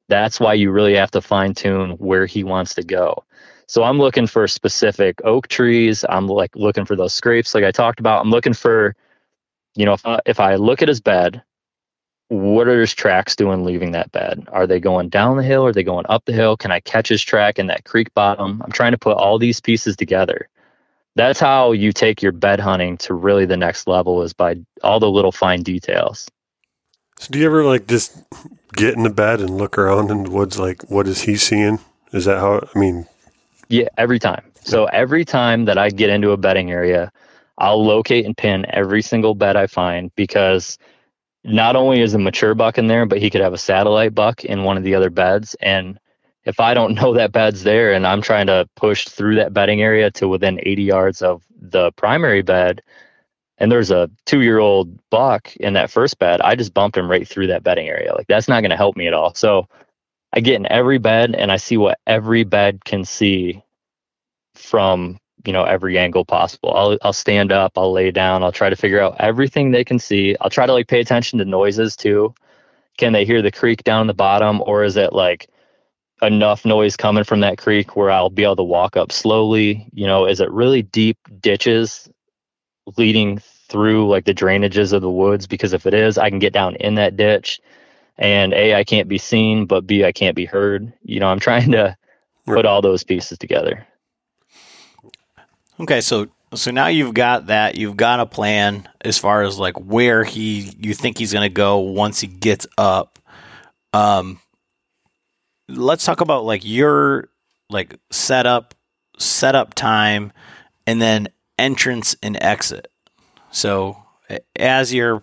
That's 0.08 0.39
why 0.39 0.53
you 0.53 0.72
really 0.72 0.95
have 0.95 1.12
to 1.12 1.22
fine 1.22 1.53
tune 1.53 1.91
where 1.91 2.26
he 2.26 2.43
wants 2.43 2.76
to 2.76 2.84
go. 2.84 3.24
So 3.68 3.84
I'm 3.84 3.97
looking 3.97 4.28
for 4.28 4.47
specific 4.47 5.20
oak 5.24 5.47
trees. 5.47 6.06
I'm 6.08 6.28
like 6.28 6.56
looking 6.56 6.86
for 6.86 6.95
those 6.95 7.14
scrapes, 7.14 7.56
like 7.56 7.64
I 7.64 7.72
talked 7.72 7.99
about. 7.99 8.22
I'm 8.22 8.30
looking 8.30 8.53
for, 8.53 8.95
you 9.76 9.86
know, 9.86 9.93
if 9.93 10.06
I, 10.06 10.20
if 10.26 10.39
I 10.39 10.56
look 10.56 10.82
at 10.82 10.88
his 10.88 11.01
bed 11.01 11.41
what 12.30 12.68
are 12.68 12.80
his 12.80 12.93
tracks 12.93 13.36
doing 13.36 13.64
leaving 13.64 13.91
that 13.91 14.12
bed? 14.12 14.47
Are 14.51 14.66
they 14.66 14.80
going 14.80 15.10
down 15.10 15.38
the 15.38 15.43
hill? 15.43 15.66
Are 15.66 15.74
they 15.74 15.84
going 15.84 16.06
up 16.10 16.26
the 16.26 16.34
hill? 16.34 16.58
Can 16.58 16.72
I 16.72 16.80
catch 16.80 17.08
his 17.08 17.22
track 17.22 17.60
in 17.60 17.68
that 17.68 17.86
creek 17.86 18.14
bottom? 18.14 18.62
I'm 18.64 18.72
trying 18.72 18.93
to 18.93 18.97
put 18.97 19.18
all 19.18 19.38
these 19.38 19.62
pieces 19.62 19.95
together. 19.95 20.49
That's 21.16 21.39
how 21.39 21.72
you 21.72 21.91
take 21.91 22.22
your 22.22 22.32
bed 22.32 22.59
hunting 22.59 22.97
to 22.97 23.13
really 23.13 23.45
the 23.45 23.57
next 23.57 23.88
level 23.88 24.22
is 24.22 24.34
by 24.34 24.55
all 24.84 24.99
the 24.99 25.09
little 25.09 25.32
fine 25.32 25.63
details. 25.63 26.28
So 27.20 27.32
do 27.32 27.39
you 27.39 27.45
ever 27.45 27.63
like 27.63 27.88
just 27.88 28.18
get 28.74 28.95
in 28.95 29.03
the 29.03 29.09
bed 29.09 29.39
and 29.39 29.57
look 29.57 29.78
around 29.78 30.11
in 30.11 30.24
the 30.24 30.30
woods 30.30 30.59
like 30.59 30.84
what 30.89 31.07
is 31.07 31.22
he 31.22 31.38
seeing? 31.38 31.80
Is 32.11 32.26
that 32.26 32.39
how 32.39 32.68
I 32.74 32.80
mean 32.80 33.07
Yeah, 33.70 33.88
every 33.97 34.20
time. 34.20 34.51
So 34.61 34.86
every 34.86 35.24
time 35.24 35.66
that 35.66 35.78
I 35.78 35.89
get 35.89 36.09
into 36.09 36.32
a 36.32 36.38
bedding 36.38 36.72
area, 36.72 37.11
I'll 37.57 37.86
locate 37.86 38.26
and 38.26 38.36
pin 38.36 38.66
every 38.70 39.01
single 39.01 39.36
bed 39.36 39.55
I 39.55 39.68
find 39.68 40.11
because 40.16 40.78
not 41.45 41.76
only 41.76 42.01
is 42.01 42.13
a 42.13 42.20
mature 42.20 42.55
buck 42.55 42.78
in 42.78 42.88
there, 42.88 43.05
but 43.05 43.20
he 43.20 43.30
could 43.30 43.41
have 43.41 43.53
a 43.53 43.57
satellite 43.57 44.16
buck 44.16 44.43
in 44.43 44.63
one 44.63 44.78
of 44.78 44.84
the 44.84 44.95
other 44.95 45.09
beds. 45.09 45.55
And 45.61 45.99
if 46.46 46.60
I 46.60 46.74
don't 46.74 46.96
know 47.02 47.14
that 47.14 47.32
bed's 47.32 47.64
there 47.64 47.93
and 47.93 48.08
I'm 48.08 48.22
trying 48.22 48.48
to 48.48 48.68
push 48.76 49.06
through 49.08 49.36
that 49.36 49.54
bedding 49.54 49.82
area 49.82 50.12
to 50.12 50.28
within 50.28 50.60
80 50.64 50.84
yards 50.84 51.22
of 51.22 51.43
the 51.60 51.91
primary 51.93 52.41
bed, 52.41 52.82
and 53.58 53.72
there's 53.72 53.91
a 53.91 54.10
two 54.26 54.41
year 54.41 54.60
old 54.60 54.98
buck 55.10 55.56
in 55.58 55.74
that 55.74 55.89
first 55.89 56.20
bed, 56.20 56.41
I 56.41 56.56
just 56.56 56.74
bumped 56.74 56.98
him 56.98 57.10
right 57.10 57.28
through 57.28 57.48
that 57.48 57.64
bedding 57.64 57.88
area. 57.88 58.14
Like 58.14 58.28
that's 58.28 58.48
not 58.48 58.62
going 58.62 58.72
to 58.72 58.78
help 58.78 58.98
me 58.98 59.08
at 59.08 59.14
all. 59.14 59.34
So 59.34 59.68
I 60.34 60.41
get 60.41 60.56
in 60.56 60.72
every 60.72 60.98
bed 60.98 61.36
and 61.36 61.52
I 61.52 61.58
see 61.58 61.78
what 61.78 62.00
every 62.06 62.43
bed 62.43 62.84
can 62.84 63.06
see 63.06 63.64
from 64.54 65.20
you 65.46 65.54
know 65.54 65.64
every 65.64 65.98
angle 65.98 66.26
possible. 66.26 66.74
I'll 66.76 66.98
I'll 67.02 67.14
stand 67.14 67.52
up, 67.52 67.78
I'll 67.78 67.93
lay 67.93 68.12
down, 68.12 68.43
I'll 68.43 68.52
try 68.52 68.70
to 68.70 68.76
figure 68.76 69.00
out 69.00 69.16
everything 69.20 69.72
they 69.72 69.84
can 69.84 70.00
see. 70.00 70.36
I'll 70.41 70.50
try 70.50 70.66
to 70.66 70.74
like 70.74 70.88
pay 70.88 71.00
attention 71.00 71.39
to 71.39 71.46
noises 71.46 71.96
too. 71.96 72.34
Can 72.98 73.14
they 73.14 73.26
hear 73.26 73.41
the 73.41 73.52
creek 73.52 73.84
down 73.84 74.08
the 74.08 74.14
bottom 74.14 74.62
or 74.66 74.84
is 74.84 74.98
it 74.98 75.14
like 75.14 75.48
enough 76.22 76.66
noise 76.66 76.95
coming 76.95 77.24
from 77.24 77.41
that 77.41 77.57
creek 77.57 77.95
where 77.95 78.09
I'll 78.09 78.30
be 78.30 78.43
able 78.43 78.55
to 78.57 78.63
walk 78.63 78.97
up 78.97 79.11
slowly? 79.11 79.88
You 79.93 80.07
know, 80.07 80.26
is 80.26 80.39
it 80.39 80.51
really 80.51 80.82
deep 80.82 81.18
ditches 81.39 82.09
leading 82.97 83.39
through 83.68 84.07
like 84.07 84.26
the 84.26 84.34
drainages 84.34 84.93
of 84.93 85.01
the 85.01 85.09
woods? 85.09 85.47
Because 85.47 85.74
if 85.74 85.86
it 85.86 85.93
is, 85.93 86.18
I 86.18 86.30
can 86.30 86.39
get 86.39 86.53
down 86.53 86.76
in 86.76 86.95
that 86.95 87.18
ditch 87.18 87.59
and 88.18 88.53
A, 88.53 88.76
I 88.76 88.84
can't 88.84 89.07
be 89.07 89.18
seen, 89.18 89.66
but 89.66 89.86
B, 89.86 90.05
I 90.05 90.11
can't 90.11 90.36
be 90.36 90.45
heard. 90.45 90.91
You 91.03 91.20
know, 91.20 91.28
I'm 91.28 91.39
trying 91.41 91.72
to 91.72 91.97
put 92.45 92.66
all 92.66 92.82
those 92.82 93.03
pieces 93.03 93.38
together. 93.38 93.86
Okay, 95.80 96.01
so 96.01 96.28
so 96.53 96.72
now 96.72 96.88
you've 96.88 97.13
got 97.13 97.47
that. 97.47 97.76
You've 97.76 97.97
got 97.97 98.22
a 98.22 98.26
plan 98.26 98.88
as 99.01 99.18
far 99.18 99.43
as 99.43 99.59
like 99.59 99.78
where 99.78 100.24
he 100.24 100.74
you 100.80 100.93
think 100.93 101.18
he's 101.18 101.34
going 101.34 101.43
to 101.43 101.53
go 101.53 101.80
once 101.80 102.22
he 102.22 102.28
gets 102.28 102.66
up. 102.78 103.20
Um, 103.91 104.39
let's 105.68 106.05
talk 106.05 106.22
about 106.22 106.45
like 106.45 106.61
your 106.63 107.30
like 107.70 107.99
setup, 108.11 108.76
setup 109.18 109.74
time, 109.74 110.32
and 110.86 111.01
then 111.01 111.28
entrance 111.57 112.16
and 112.22 112.41
exit. 112.41 112.91
So 113.51 113.97
as 114.55 114.93
you're 114.93 115.22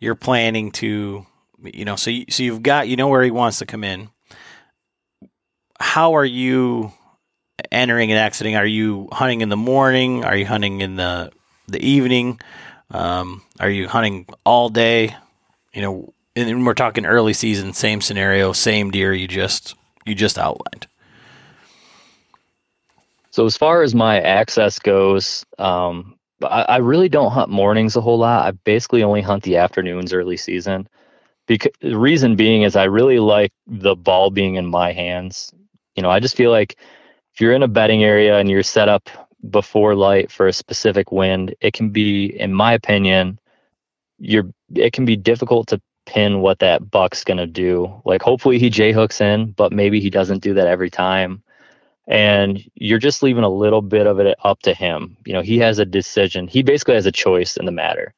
you're 0.00 0.14
planning 0.14 0.72
to, 0.72 1.26
you 1.62 1.84
know, 1.84 1.96
so 1.96 2.10
you, 2.10 2.26
so 2.30 2.42
you've 2.42 2.62
got 2.62 2.88
you 2.88 2.96
know 2.96 3.08
where 3.08 3.22
he 3.22 3.30
wants 3.30 3.58
to 3.58 3.66
come 3.66 3.84
in. 3.84 4.10
How 5.80 6.14
are 6.14 6.24
you 6.24 6.92
entering 7.70 8.10
and 8.10 8.18
exiting? 8.18 8.56
Are 8.56 8.66
you 8.66 9.08
hunting 9.12 9.40
in 9.40 9.48
the 9.48 9.56
morning? 9.56 10.24
Are 10.24 10.36
you 10.36 10.46
hunting 10.46 10.80
in 10.80 10.96
the 10.96 11.32
the 11.68 11.84
evening? 11.84 12.40
Um, 12.90 13.42
are 13.58 13.70
you 13.70 13.88
hunting 13.88 14.26
all 14.44 14.68
day? 14.68 15.16
You 15.72 15.82
know, 15.82 16.14
and 16.36 16.66
we're 16.66 16.74
talking 16.74 17.06
early 17.06 17.32
season, 17.32 17.72
same 17.72 18.00
scenario, 18.00 18.52
same 18.52 18.90
deer 18.90 19.12
you 19.12 19.26
just 19.26 19.74
you 20.04 20.14
just 20.14 20.38
outlined. 20.38 20.86
So 23.30 23.46
as 23.46 23.56
far 23.56 23.82
as 23.82 23.94
my 23.94 24.20
access 24.20 24.78
goes, 24.78 25.46
um, 25.58 26.16
I, 26.42 26.62
I, 26.68 26.76
really 26.78 27.08
don't 27.08 27.32
hunt 27.32 27.48
mornings 27.50 27.96
a 27.96 28.00
whole 28.00 28.18
lot. 28.18 28.46
I 28.46 28.50
basically 28.50 29.02
only 29.02 29.22
hunt 29.22 29.42
the 29.42 29.56
afternoons 29.56 30.12
early 30.12 30.36
season. 30.36 30.86
Because 31.46 31.72
the 31.80 31.98
reason 31.98 32.36
being 32.36 32.62
is 32.62 32.76
I 32.76 32.84
really 32.84 33.18
like 33.18 33.52
the 33.66 33.96
ball 33.96 34.30
being 34.30 34.56
in 34.56 34.66
my 34.66 34.92
hands. 34.92 35.50
You 35.96 36.02
know, 36.02 36.10
I 36.10 36.20
just 36.20 36.36
feel 36.36 36.50
like 36.50 36.76
if 37.34 37.40
you're 37.40 37.52
in 37.52 37.62
a 37.62 37.68
bedding 37.68 38.04
area 38.04 38.38
and 38.38 38.50
you're 38.50 38.62
set 38.62 38.88
up 38.88 39.08
before 39.50 39.94
light 39.94 40.30
for 40.30 40.46
a 40.46 40.52
specific 40.52 41.10
wind, 41.10 41.54
it 41.60 41.72
can 41.72 41.90
be, 41.90 42.26
in 42.26 42.52
my 42.52 42.72
opinion, 42.74 43.38
you're 44.18 44.50
it 44.74 44.92
can 44.92 45.04
be 45.04 45.16
difficult 45.16 45.66
to 45.68 45.80
pin 46.06 46.40
what 46.40 46.58
that 46.60 46.90
buck's 46.90 47.24
gonna 47.24 47.46
do. 47.46 48.02
Like 48.04 48.22
hopefully 48.22 48.58
he 48.58 48.70
J 48.70 48.92
hooks 48.92 49.20
in, 49.20 49.52
but 49.52 49.72
maybe 49.72 50.00
he 50.00 50.10
doesn't 50.10 50.42
do 50.42 50.54
that 50.54 50.66
every 50.66 50.90
time. 50.90 51.42
And 52.08 52.62
you're 52.74 52.98
just 52.98 53.22
leaving 53.22 53.44
a 53.44 53.48
little 53.48 53.82
bit 53.82 54.06
of 54.06 54.18
it 54.18 54.36
up 54.42 54.60
to 54.62 54.74
him. 54.74 55.16
You 55.24 55.32
know, 55.32 55.40
he 55.40 55.58
has 55.58 55.78
a 55.78 55.84
decision. 55.84 56.48
He 56.48 56.62
basically 56.62 56.94
has 56.94 57.06
a 57.06 57.12
choice 57.12 57.56
in 57.56 57.64
the 57.64 57.72
matter. 57.72 58.12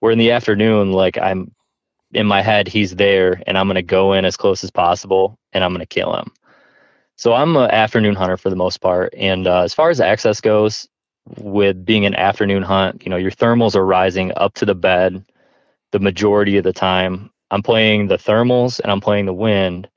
Where 0.00 0.12
in 0.12 0.18
the 0.18 0.32
afternoon, 0.32 0.92
like 0.92 1.16
I'm 1.18 1.52
in 2.12 2.26
my 2.26 2.42
head, 2.42 2.68
he's 2.68 2.94
there 2.96 3.42
and 3.46 3.56
I'm 3.56 3.66
gonna 3.66 3.82
go 3.82 4.12
in 4.12 4.24
as 4.24 4.36
close 4.36 4.62
as 4.64 4.70
possible 4.70 5.38
and 5.52 5.64
I'm 5.64 5.72
gonna 5.72 5.86
kill 5.86 6.14
him. 6.14 6.32
So 7.16 7.34
I'm 7.34 7.56
an 7.56 7.70
afternoon 7.70 8.14
hunter 8.14 8.36
for 8.36 8.50
the 8.50 8.56
most 8.56 8.80
part. 8.80 9.14
And 9.16 9.46
uh, 9.46 9.62
as 9.62 9.74
far 9.74 9.90
as 9.90 10.00
access 10.00 10.40
goes, 10.40 10.88
with 11.38 11.84
being 11.84 12.04
an 12.04 12.14
afternoon 12.14 12.62
hunt, 12.62 13.04
you 13.04 13.10
know, 13.10 13.16
your 13.16 13.30
thermals 13.30 13.76
are 13.76 13.86
rising 13.86 14.32
up 14.36 14.54
to 14.54 14.66
the 14.66 14.74
bed 14.74 15.24
the 15.92 16.00
majority 16.00 16.56
of 16.56 16.64
the 16.64 16.72
time. 16.72 17.30
I'm 17.50 17.62
playing 17.62 18.08
the 18.08 18.16
thermals 18.16 18.80
and 18.80 18.90
I'm 18.90 19.00
playing 19.00 19.26
the 19.26 19.34
wind. 19.34 19.88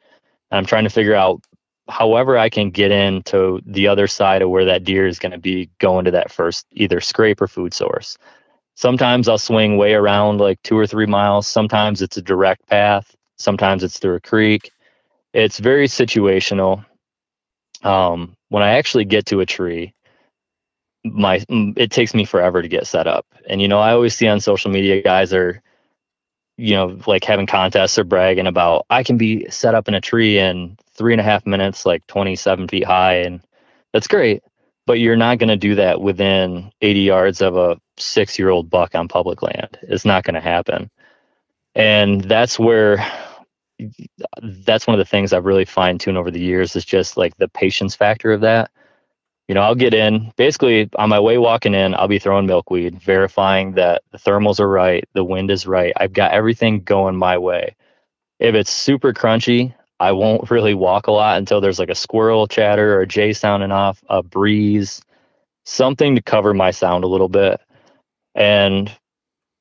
And 0.52 0.58
I'm 0.58 0.66
trying 0.66 0.84
to 0.84 0.90
figure 0.90 1.16
out 1.16 1.42
however 1.90 2.38
I 2.38 2.50
can 2.50 2.70
get 2.72 2.92
into 2.92 3.62
the 3.66 3.88
other 3.88 4.08
side 4.08 4.42
of 4.42 4.50
where 4.50 4.66
that 4.66 4.84
deer 4.84 5.08
is 5.08 5.20
going 5.20 5.32
to 5.32 5.38
be 5.38 5.70
going 5.80 6.06
to 6.06 6.12
that 6.12 6.32
first 6.32 6.66
either 6.72 7.00
scrape 7.00 7.42
or 7.42 7.48
food 7.48 7.74
source. 7.74 8.18
Sometimes 8.76 9.28
I'll 9.28 9.38
swing 9.38 9.78
way 9.78 9.94
around 9.94 10.40
like 10.40 10.62
two 10.64 10.78
or 10.78 10.86
three 10.88 11.06
miles. 11.06 11.48
Sometimes 11.48 12.02
it's 12.02 12.18
a 12.18 12.22
direct 12.22 12.68
path. 12.68 13.16
Sometimes 13.38 13.84
it's 13.84 14.00
through 14.00 14.16
a 14.16 14.22
creek. 14.22 14.72
It's 15.34 15.60
very 15.60 15.88
situational 15.88 16.86
um, 17.86 18.36
when 18.50 18.64
I 18.64 18.78
actually 18.78 19.06
get 19.06 19.28
to 19.28 19.42
a 19.42 19.46
tree, 19.46 19.94
my 21.04 21.46
it 21.50 21.92
takes 21.92 22.16
me 22.16 22.26
forever 22.26 22.62
to 22.62 22.68
get 22.68 22.88
set 22.88 23.08
up. 23.08 23.26
And 23.48 23.62
you 23.62 23.68
know, 23.68 23.80
I 23.80 23.92
always 23.92 24.16
see 24.16 24.28
on 24.28 24.40
social 24.40 24.72
media 24.72 25.02
guys 25.02 25.34
are, 25.34 25.62
you 26.58 26.76
know, 26.76 27.00
like 27.08 27.24
having 27.24 27.48
contests 27.48 27.98
or 28.00 28.04
bragging 28.04 28.48
about 28.48 28.86
I 28.90 29.04
can 29.04 29.18
be 29.18 29.50
set 29.50 29.76
up 29.76 29.88
in 29.88 29.94
a 29.94 30.02
tree 30.02 30.38
in 30.38 30.78
three 30.94 31.14
and 31.14 31.20
a 31.20 31.24
half 31.24 31.46
minutes, 31.46 31.86
like 31.86 32.06
27 32.08 32.68
feet 32.68 32.86
high, 32.86 33.18
and 33.18 33.42
that's 33.94 34.08
great. 34.08 34.44
But 34.88 35.00
you're 35.00 35.16
not 35.16 35.40
going 35.40 35.50
to 35.50 35.58
do 35.58 35.76
that 35.76 36.00
within 36.00 36.72
80 36.82 37.00
yards 37.00 37.42
of 37.42 37.58
a 37.58 37.80
six 37.98 38.38
year 38.38 38.50
old 38.50 38.70
buck 38.70 38.96
on 38.96 39.08
public 39.08 39.42
land. 39.42 39.80
It's 39.82 40.06
not 40.06 40.24
going 40.24 40.36
to 40.36 40.42
happen. 40.42 40.90
And 41.74 42.24
that's 42.24 42.58
where 42.58 43.06
that's 44.42 44.88
one 44.88 44.94
of 44.94 45.00
the 45.00 45.10
things 45.10 45.34
I've 45.34 45.46
really 45.46 45.66
fine 45.66 45.98
tuned 45.98 46.18
over 46.18 46.32
the 46.32 46.40
years 46.40 46.76
is 46.76 46.86
just 46.86 47.18
like 47.18 47.36
the 47.38 47.50
patience 47.50 47.96
factor 47.96 48.32
of 48.32 48.42
that. 48.42 48.72
You 49.48 49.54
know, 49.54 49.62
I'll 49.62 49.76
get 49.76 49.94
in 49.94 50.34
basically 50.38 50.90
on 50.96 51.10
my 51.10 51.20
way 51.20 51.38
walking 51.38 51.76
in, 51.76 51.94
I'll 51.94 52.08
be 52.08 52.20
throwing 52.20 52.48
milkweed, 52.48 53.00
verifying 53.00 53.74
that 53.74 54.02
the 54.12 54.18
thermals 54.18 54.60
are 54.60 54.68
right, 54.68 55.08
the 55.14 55.24
wind 55.24 55.52
is 55.52 55.68
right. 55.68 55.94
I've 55.96 56.14
got 56.14 56.32
everything 56.32 56.82
going 56.82 57.16
my 57.16 57.38
way. 57.38 57.76
If 58.40 58.56
it's 58.56 58.72
super 58.72 59.14
crunchy, 59.14 59.76
I 60.00 60.14
won't 60.14 60.50
really 60.52 60.74
walk 60.74 61.08
a 61.08 61.12
lot 61.12 61.38
until 61.38 61.62
there's 61.62 61.80
like 61.80 61.90
a 61.90 61.96
squirrel 61.96 62.48
chatter 62.48 62.96
or 62.96 63.02
a 63.02 63.08
jay 63.08 63.34
sounding 63.34 63.72
off, 63.72 64.04
a 64.10 64.24
breeze, 64.24 65.02
something 65.64 66.16
to 66.16 66.22
cover 66.22 66.54
my 66.54 66.72
sound 66.72 67.04
a 67.04 67.08
little 67.08 67.30
bit. 67.30 67.62
And 68.34 68.92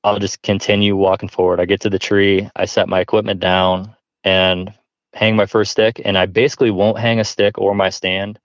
I'll 0.02 0.18
just 0.18 0.42
continue 0.42 0.96
walking 0.96 1.28
forward. 1.28 1.60
I 1.60 1.66
get 1.66 1.82
to 1.82 1.90
the 1.90 1.98
tree, 1.98 2.50
I 2.56 2.64
set 2.64 2.88
my 2.88 3.00
equipment 3.00 3.40
down, 3.40 3.94
and 4.22 4.72
hang 5.12 5.36
my 5.36 5.46
first 5.46 5.72
stick. 5.72 6.00
And 6.04 6.16
I 6.16 6.26
basically 6.26 6.70
won't 6.70 6.98
hang 6.98 7.20
a 7.20 7.24
stick 7.24 7.58
or 7.58 7.74
my 7.74 7.90
stand 7.90 8.38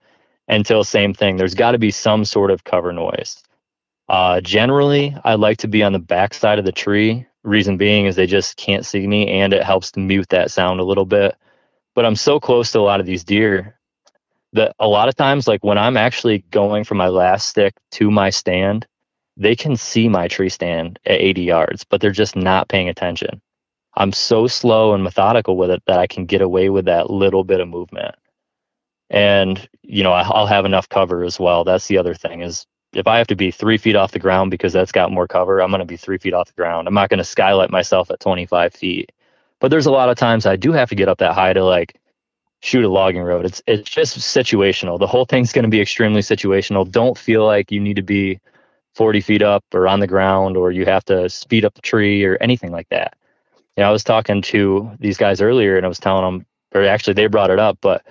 until 0.50 0.84
same 0.84 1.14
thing. 1.14 1.36
There's 1.36 1.54
got 1.54 1.72
to 1.72 1.78
be 1.78 1.90
some 1.90 2.24
sort 2.24 2.50
of 2.50 2.64
cover 2.64 2.92
noise. 2.92 3.42
Uh, 4.08 4.40
generally, 4.40 5.16
I 5.24 5.36
like 5.36 5.58
to 5.58 5.68
be 5.68 5.82
on 5.82 5.92
the 5.92 5.98
back 5.98 6.34
side 6.34 6.58
of 6.58 6.64
the 6.64 6.72
tree. 6.72 7.26
Reason 7.44 7.76
being 7.76 8.06
is 8.06 8.16
they 8.16 8.26
just 8.26 8.56
can't 8.56 8.84
see 8.84 9.06
me, 9.06 9.28
and 9.28 9.52
it 9.52 9.62
helps 9.62 9.92
to 9.92 10.00
mute 10.00 10.28
that 10.30 10.50
sound 10.50 10.80
a 10.80 10.84
little 10.84 11.06
bit. 11.06 11.36
But 11.94 12.04
I'm 12.04 12.16
so 12.16 12.40
close 12.40 12.72
to 12.72 12.80
a 12.80 12.82
lot 12.82 13.00
of 13.00 13.06
these 13.06 13.24
deer 13.24 13.78
that 14.52 14.74
a 14.80 14.88
lot 14.88 15.08
of 15.08 15.14
times, 15.14 15.46
like 15.46 15.64
when 15.64 15.78
I'm 15.78 15.96
actually 15.96 16.38
going 16.50 16.84
from 16.84 16.98
my 16.98 17.08
last 17.08 17.48
stick 17.48 17.74
to 17.92 18.10
my 18.10 18.30
stand, 18.30 18.86
they 19.36 19.54
can 19.54 19.76
see 19.76 20.08
my 20.08 20.28
tree 20.28 20.48
stand 20.48 20.98
at 21.06 21.20
80 21.20 21.42
yards, 21.42 21.84
but 21.84 22.00
they're 22.00 22.10
just 22.10 22.36
not 22.36 22.68
paying 22.68 22.88
attention. 22.88 23.40
I'm 23.96 24.12
so 24.12 24.46
slow 24.46 24.92
and 24.92 25.02
methodical 25.02 25.56
with 25.56 25.70
it 25.70 25.82
that 25.86 25.98
I 25.98 26.06
can 26.06 26.26
get 26.26 26.42
away 26.42 26.68
with 26.68 26.86
that 26.86 27.10
little 27.10 27.44
bit 27.44 27.60
of 27.60 27.68
movement. 27.68 28.16
And, 29.08 29.68
you 29.90 30.04
know, 30.04 30.12
I'll 30.12 30.46
have 30.46 30.64
enough 30.64 30.88
cover 30.88 31.24
as 31.24 31.40
well. 31.40 31.64
That's 31.64 31.88
the 31.88 31.98
other 31.98 32.14
thing 32.14 32.42
is 32.42 32.64
if 32.92 33.06
I 33.06 33.18
have 33.18 33.26
to 33.28 33.36
be 33.36 33.50
three 33.50 33.76
feet 33.76 33.96
off 33.96 34.12
the 34.12 34.18
ground 34.20 34.50
because 34.50 34.72
that's 34.72 34.92
got 34.92 35.10
more 35.10 35.26
cover, 35.26 35.60
I'm 35.60 35.70
going 35.70 35.80
to 35.80 35.84
be 35.84 35.96
three 35.96 36.18
feet 36.18 36.32
off 36.32 36.46
the 36.46 36.60
ground. 36.60 36.86
I'm 36.86 36.94
not 36.94 37.10
going 37.10 37.18
to 37.18 37.24
skylight 37.24 37.70
myself 37.70 38.10
at 38.10 38.20
25 38.20 38.72
feet. 38.72 39.10
But 39.58 39.70
there's 39.70 39.86
a 39.86 39.90
lot 39.90 40.08
of 40.08 40.16
times 40.16 40.46
I 40.46 40.56
do 40.56 40.72
have 40.72 40.88
to 40.90 40.94
get 40.94 41.08
up 41.08 41.18
that 41.18 41.34
high 41.34 41.52
to 41.52 41.64
like 41.64 42.00
shoot 42.62 42.84
a 42.84 42.88
logging 42.88 43.22
road. 43.22 43.44
It's 43.44 43.62
it's 43.66 43.90
just 43.90 44.16
situational. 44.18 44.98
The 44.98 45.08
whole 45.08 45.24
thing's 45.24 45.52
going 45.52 45.64
to 45.64 45.70
be 45.70 45.80
extremely 45.80 46.20
situational. 46.20 46.88
Don't 46.88 47.18
feel 47.18 47.44
like 47.44 47.72
you 47.72 47.80
need 47.80 47.96
to 47.96 48.02
be 48.02 48.40
40 48.94 49.20
feet 49.20 49.42
up 49.42 49.64
or 49.74 49.88
on 49.88 50.00
the 50.00 50.06
ground, 50.06 50.56
or 50.56 50.70
you 50.70 50.84
have 50.84 51.04
to 51.06 51.28
speed 51.28 51.64
up 51.64 51.74
the 51.74 51.82
tree 51.82 52.24
or 52.24 52.36
anything 52.40 52.70
like 52.70 52.88
that. 52.90 53.16
You 53.76 53.82
know, 53.82 53.88
I 53.88 53.92
was 53.92 54.04
talking 54.04 54.40
to 54.42 54.92
these 55.00 55.16
guys 55.16 55.40
earlier 55.40 55.76
and 55.76 55.84
I 55.84 55.88
was 55.88 55.98
telling 55.98 56.24
them, 56.24 56.46
or 56.74 56.84
actually 56.84 57.14
they 57.14 57.26
brought 57.26 57.50
it 57.50 57.58
up, 57.58 57.78
but 57.80 58.04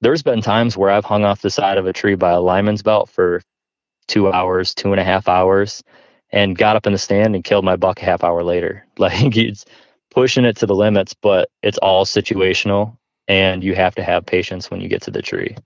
there's 0.00 0.22
been 0.22 0.40
times 0.40 0.76
where 0.76 0.90
I've 0.90 1.04
hung 1.04 1.24
off 1.24 1.42
the 1.42 1.50
side 1.50 1.78
of 1.78 1.86
a 1.86 1.92
tree 1.92 2.14
by 2.14 2.32
a 2.32 2.40
lineman's 2.40 2.82
belt 2.82 3.08
for 3.08 3.42
two 4.08 4.30
hours, 4.30 4.74
two 4.74 4.92
and 4.92 5.00
a 5.00 5.04
half 5.04 5.28
hours, 5.28 5.82
and 6.30 6.56
got 6.56 6.76
up 6.76 6.86
in 6.86 6.92
the 6.92 6.98
stand 6.98 7.34
and 7.34 7.44
killed 7.44 7.64
my 7.64 7.76
buck 7.76 8.00
a 8.00 8.04
half 8.04 8.24
hour 8.24 8.42
later. 8.42 8.84
Like 8.98 9.36
it's 9.36 9.66
pushing 10.10 10.46
it 10.46 10.56
to 10.56 10.66
the 10.66 10.74
limits, 10.74 11.12
but 11.12 11.50
it's 11.62 11.76
all 11.78 12.06
situational 12.06 12.96
and 13.28 13.62
you 13.62 13.74
have 13.74 13.94
to 13.96 14.02
have 14.02 14.24
patience 14.24 14.70
when 14.70 14.80
you 14.80 14.88
get 14.88 15.02
to 15.02 15.10
the 15.10 15.20
tree. 15.20 15.56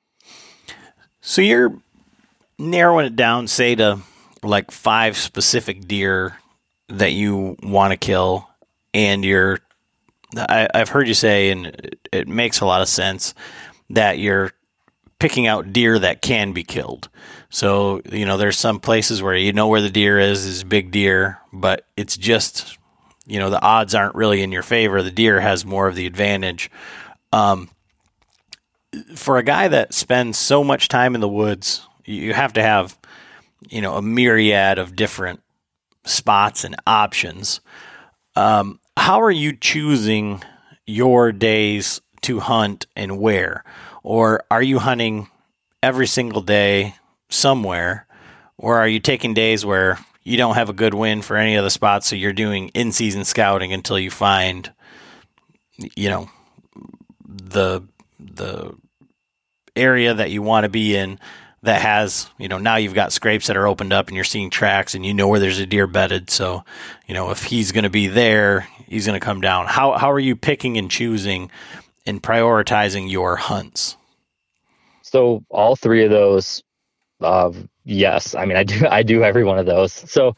So 1.20 1.42
you're 1.42 1.72
narrowing 2.58 3.06
it 3.06 3.14
down, 3.14 3.46
say 3.46 3.74
to 3.76 4.00
like 4.42 4.70
five 4.70 5.16
specific 5.16 5.86
deer 5.86 6.38
that 6.88 7.12
you 7.12 7.56
want 7.62 7.92
to 7.92 7.96
kill, 7.96 8.48
and 8.94 9.24
you're. 9.24 9.58
I, 10.36 10.68
have 10.74 10.88
heard 10.88 11.08
you 11.08 11.14
say, 11.14 11.50
and 11.50 11.66
it, 11.66 12.08
it 12.12 12.28
makes 12.28 12.60
a 12.60 12.66
lot 12.66 12.82
of 12.82 12.88
sense 12.88 13.34
that 13.90 14.18
you're 14.18 14.52
picking 15.18 15.46
out 15.46 15.72
deer 15.72 15.98
that 15.98 16.22
can 16.22 16.52
be 16.52 16.64
killed. 16.64 17.08
So, 17.50 18.00
you 18.10 18.24
know, 18.24 18.36
there's 18.36 18.58
some 18.58 18.80
places 18.80 19.22
where 19.22 19.36
you 19.36 19.52
know 19.52 19.68
where 19.68 19.80
the 19.80 19.90
deer 19.90 20.18
is, 20.18 20.44
is 20.44 20.64
big 20.64 20.90
deer, 20.90 21.38
but 21.52 21.84
it's 21.96 22.16
just, 22.16 22.78
you 23.26 23.38
know, 23.38 23.50
the 23.50 23.62
odds 23.62 23.94
aren't 23.94 24.14
really 24.14 24.42
in 24.42 24.50
your 24.50 24.62
favor. 24.62 25.02
The 25.02 25.10
deer 25.10 25.40
has 25.40 25.64
more 25.64 25.86
of 25.86 25.94
the 25.94 26.06
advantage. 26.06 26.70
Um, 27.32 27.68
for 29.14 29.38
a 29.38 29.42
guy 29.42 29.68
that 29.68 29.94
spends 29.94 30.38
so 30.38 30.64
much 30.64 30.88
time 30.88 31.14
in 31.14 31.20
the 31.20 31.28
woods, 31.28 31.86
you 32.04 32.32
have 32.34 32.52
to 32.54 32.62
have, 32.62 32.98
you 33.68 33.80
know, 33.80 33.96
a 33.96 34.02
myriad 34.02 34.78
of 34.78 34.96
different 34.96 35.42
spots 36.04 36.64
and 36.64 36.76
options. 36.86 37.60
Um, 38.36 38.80
how 38.96 39.20
are 39.20 39.30
you 39.30 39.54
choosing 39.54 40.42
your 40.86 41.30
days 41.30 42.00
to 42.22 42.40
hunt 42.40 42.86
and 42.96 43.18
where? 43.18 43.64
Or 44.02 44.44
are 44.50 44.62
you 44.62 44.78
hunting 44.78 45.28
every 45.82 46.06
single 46.06 46.42
day 46.42 46.94
somewhere? 47.28 48.06
Or 48.56 48.78
are 48.78 48.88
you 48.88 49.00
taking 49.00 49.34
days 49.34 49.64
where 49.64 49.98
you 50.22 50.36
don't 50.36 50.54
have 50.54 50.68
a 50.68 50.74
good 50.74 50.94
win 50.94 51.22
for 51.22 51.36
any 51.36 51.56
of 51.56 51.64
the 51.64 51.70
spots, 51.70 52.06
so 52.06 52.16
you're 52.16 52.32
doing 52.32 52.68
in 52.68 52.92
season 52.92 53.24
scouting 53.24 53.72
until 53.72 53.98
you 53.98 54.10
find, 54.10 54.72
you 55.96 56.10
know, 56.10 56.30
the 57.26 57.82
the 58.18 58.74
area 59.76 60.12
that 60.12 60.30
you 60.30 60.42
want 60.42 60.64
to 60.64 60.68
be 60.68 60.94
in 60.94 61.18
that 61.62 61.80
has, 61.80 62.28
you 62.38 62.48
know, 62.48 62.58
now 62.58 62.76
you've 62.76 62.94
got 62.94 63.12
scrapes 63.12 63.46
that 63.46 63.56
are 63.56 63.66
opened 63.66 63.92
up 63.92 64.08
and 64.08 64.16
you're 64.16 64.24
seeing 64.24 64.50
tracks 64.50 64.94
and 64.94 65.04
you 65.04 65.12
know 65.12 65.28
where 65.28 65.40
there's 65.40 65.58
a 65.58 65.66
deer 65.66 65.86
bedded. 65.86 66.30
So, 66.30 66.64
you 67.06 67.14
know, 67.14 67.30
if 67.30 67.44
he's 67.44 67.72
going 67.72 67.84
to 67.84 67.90
be 67.90 68.06
there, 68.06 68.66
he's 68.86 69.06
going 69.06 69.18
to 69.18 69.24
come 69.24 69.40
down. 69.40 69.66
How, 69.66 69.96
how 69.98 70.10
are 70.10 70.18
you 70.18 70.36
picking 70.36 70.78
and 70.78 70.90
choosing 70.90 71.50
and 72.06 72.22
prioritizing 72.22 73.10
your 73.10 73.36
hunts? 73.36 73.96
So 75.02 75.44
all 75.48 75.76
three 75.76 76.04
of 76.04 76.10
those, 76.10 76.62
uh, 77.20 77.52
yes. 77.84 78.34
I 78.34 78.44
mean, 78.44 78.56
I 78.56 78.64
do, 78.64 78.86
I 78.88 79.02
do 79.02 79.22
every 79.22 79.44
one 79.44 79.58
of 79.58 79.66
those. 79.66 79.92
So 79.92 80.36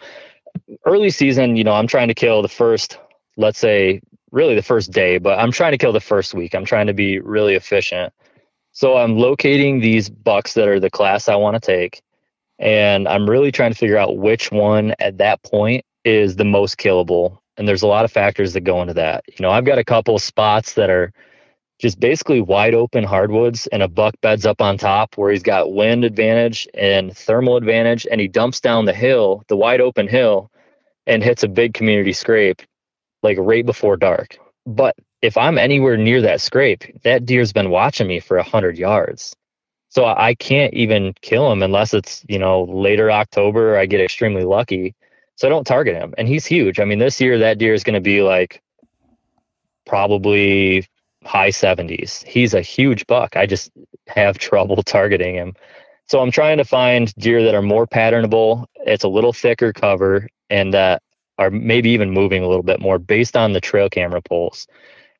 early 0.86 1.10
season, 1.10 1.56
you 1.56 1.64
know, 1.64 1.72
I'm 1.72 1.86
trying 1.86 2.08
to 2.08 2.14
kill 2.14 2.42
the 2.42 2.48
first, 2.48 2.98
let's 3.36 3.58
say 3.58 4.00
really 4.30 4.54
the 4.54 4.62
first 4.62 4.90
day, 4.90 5.18
but 5.18 5.38
I'm 5.38 5.52
trying 5.52 5.72
to 5.72 5.78
kill 5.78 5.92
the 5.92 6.00
first 6.00 6.34
week. 6.34 6.54
I'm 6.54 6.64
trying 6.64 6.86
to 6.86 6.94
be 6.94 7.20
really 7.20 7.54
efficient. 7.54 8.12
So 8.72 8.96
I'm 8.96 9.18
locating 9.18 9.80
these 9.80 10.08
bucks 10.08 10.54
that 10.54 10.68
are 10.68 10.80
the 10.80 10.90
class 10.90 11.28
I 11.28 11.36
want 11.36 11.54
to 11.54 11.60
take. 11.60 12.02
And 12.58 13.06
I'm 13.06 13.28
really 13.28 13.52
trying 13.52 13.72
to 13.72 13.76
figure 13.76 13.98
out 13.98 14.16
which 14.16 14.50
one 14.50 14.94
at 14.98 15.18
that 15.18 15.42
point 15.42 15.84
is 16.04 16.36
the 16.36 16.44
most 16.44 16.78
killable. 16.78 17.38
And 17.56 17.68
there's 17.68 17.82
a 17.82 17.86
lot 17.86 18.04
of 18.04 18.12
factors 18.12 18.54
that 18.54 18.62
go 18.62 18.80
into 18.80 18.94
that. 18.94 19.24
You 19.26 19.42
know, 19.42 19.50
I've 19.50 19.66
got 19.66 19.78
a 19.78 19.84
couple 19.84 20.18
spots 20.18 20.74
that 20.74 20.88
are 20.88 21.12
just 21.82 21.98
basically 21.98 22.40
wide 22.40 22.74
open 22.74 23.02
hardwoods 23.02 23.66
and 23.66 23.82
a 23.82 23.88
buck 23.88 24.14
beds 24.20 24.46
up 24.46 24.62
on 24.62 24.78
top 24.78 25.18
where 25.18 25.32
he's 25.32 25.42
got 25.42 25.72
wind 25.72 26.04
advantage 26.04 26.68
and 26.74 27.14
thermal 27.16 27.56
advantage 27.56 28.06
and 28.08 28.20
he 28.20 28.28
dumps 28.28 28.60
down 28.60 28.84
the 28.84 28.94
hill, 28.94 29.42
the 29.48 29.56
wide 29.56 29.80
open 29.80 30.06
hill, 30.06 30.48
and 31.08 31.24
hits 31.24 31.42
a 31.42 31.48
big 31.48 31.74
community 31.74 32.12
scrape 32.12 32.62
like 33.24 33.36
right 33.40 33.66
before 33.66 33.96
dark. 33.96 34.38
But 34.64 34.94
if 35.22 35.36
I'm 35.36 35.58
anywhere 35.58 35.96
near 35.96 36.22
that 36.22 36.40
scrape, 36.40 36.84
that 37.02 37.26
deer's 37.26 37.52
been 37.52 37.70
watching 37.70 38.06
me 38.06 38.20
for 38.20 38.36
a 38.36 38.44
hundred 38.44 38.78
yards. 38.78 39.34
So 39.88 40.04
I 40.04 40.36
can't 40.36 40.72
even 40.74 41.14
kill 41.20 41.50
him 41.50 41.64
unless 41.64 41.94
it's, 41.94 42.24
you 42.28 42.38
know, 42.38 42.62
later 42.62 43.10
October, 43.10 43.76
I 43.76 43.86
get 43.86 44.00
extremely 44.00 44.44
lucky. 44.44 44.94
So 45.34 45.48
I 45.48 45.50
don't 45.50 45.66
target 45.66 45.96
him. 45.96 46.14
And 46.16 46.28
he's 46.28 46.46
huge. 46.46 46.78
I 46.78 46.84
mean, 46.84 47.00
this 47.00 47.20
year 47.20 47.38
that 47.38 47.58
deer 47.58 47.74
is 47.74 47.82
going 47.82 47.94
to 47.94 48.00
be 48.00 48.22
like 48.22 48.62
probably 49.84 50.86
high 51.24 51.50
70s. 51.50 52.26
He's 52.26 52.54
a 52.54 52.60
huge 52.60 53.06
buck. 53.06 53.36
I 53.36 53.46
just 53.46 53.70
have 54.08 54.38
trouble 54.38 54.82
targeting 54.82 55.34
him. 55.34 55.54
So 56.06 56.20
I'm 56.20 56.30
trying 56.30 56.58
to 56.58 56.64
find 56.64 57.14
deer 57.14 57.42
that 57.44 57.54
are 57.54 57.62
more 57.62 57.86
patternable. 57.86 58.66
It's 58.86 59.04
a 59.04 59.08
little 59.08 59.32
thicker 59.32 59.72
cover 59.72 60.28
and 60.50 60.74
that 60.74 61.02
are 61.38 61.50
maybe 61.50 61.90
even 61.90 62.10
moving 62.10 62.42
a 62.42 62.48
little 62.48 62.62
bit 62.62 62.80
more 62.80 62.98
based 62.98 63.36
on 63.36 63.52
the 63.52 63.60
trail 63.60 63.88
camera 63.88 64.20
pulls. 64.20 64.66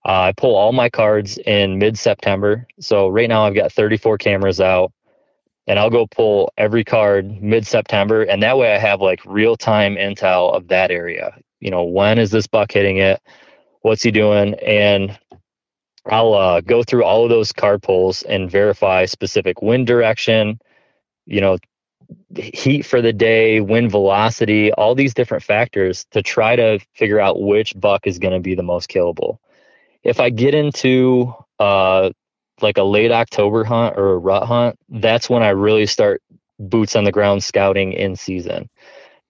Uh, 0.05 0.21
I 0.21 0.33
pull 0.33 0.57
all 0.57 0.73
my 0.73 0.91
cards 0.91 1.39
in 1.39 1.79
mid 1.79 1.99
September. 1.99 2.67
So 2.81 3.09
right 3.09 3.29
now 3.29 3.45
I've 3.45 3.55
got 3.55 3.73
34 3.73 4.19
cameras 4.19 4.61
out 4.61 4.93
and 5.67 5.79
I'll 5.79 5.91
go 5.91 6.07
pull 6.07 6.53
every 6.59 6.85
card 6.85 7.41
mid 7.41 7.67
September. 7.67 8.23
And 8.23 8.43
that 8.43 8.59
way 8.59 8.75
I 8.75 8.79
have 8.79 9.01
like 9.01 9.25
real 9.25 9.57
time 9.57 9.95
intel 9.95 10.55
of 10.55 10.69
that 10.69 10.91
area. 10.91 11.39
You 11.61 11.71
know, 11.71 11.85
when 11.85 12.19
is 12.19 12.31
this 12.31 12.49
buck 12.49 12.73
hitting 12.73 12.99
it? 12.99 13.21
What's 13.83 14.03
he 14.03 14.11
doing? 14.11 14.55
And 14.55 15.19
I'll 16.07 16.35
uh, 16.35 16.61
go 16.61 16.83
through 16.83 17.05
all 17.05 17.25
of 17.25 17.31
those 17.31 17.53
card 17.53 17.83
pulls 17.83 18.23
and 18.23 18.51
verify 18.51 19.05
specific 19.05 19.63
wind 19.63 19.87
direction, 19.87 20.61
you 21.27 21.41
know, 21.41 21.59
heat 22.37 22.83
for 22.83 23.01
the 23.01 23.13
day, 23.13 23.61
wind 23.61 23.91
velocity, 23.91 24.73
all 24.73 24.95
these 24.95 25.15
different 25.15 25.43
factors 25.43 26.07
to 26.11 26.23
try 26.23 26.57
to 26.57 26.79
figure 26.95 27.21
out 27.21 27.41
which 27.41 27.79
buck 27.79 28.07
is 28.07 28.19
going 28.19 28.35
to 28.35 28.41
be 28.41 28.55
the 28.55 28.63
most 28.63 28.91
killable. 28.91 29.39
If 30.03 30.19
I 30.21 30.31
get 30.31 30.55
into 30.55 31.35
uh, 31.59 32.11
like 32.61 32.79
a 32.79 32.83
late 32.83 33.13
October 33.13 33.65
hunt 33.65 33.97
or 33.97 34.15
a 34.15 34.19
rut 34.19 34.45
hunt, 34.45 34.79
that's 34.89 35.31
when 35.31 35.43
I 35.43 35.51
really 35.51 35.87
start 35.87 36.21
boots 36.59 36.97
on 36.97 37.05
the 37.05 37.13
ground 37.13 37.45
scouting 37.45 37.93
in 37.93 38.17
season 38.17 38.69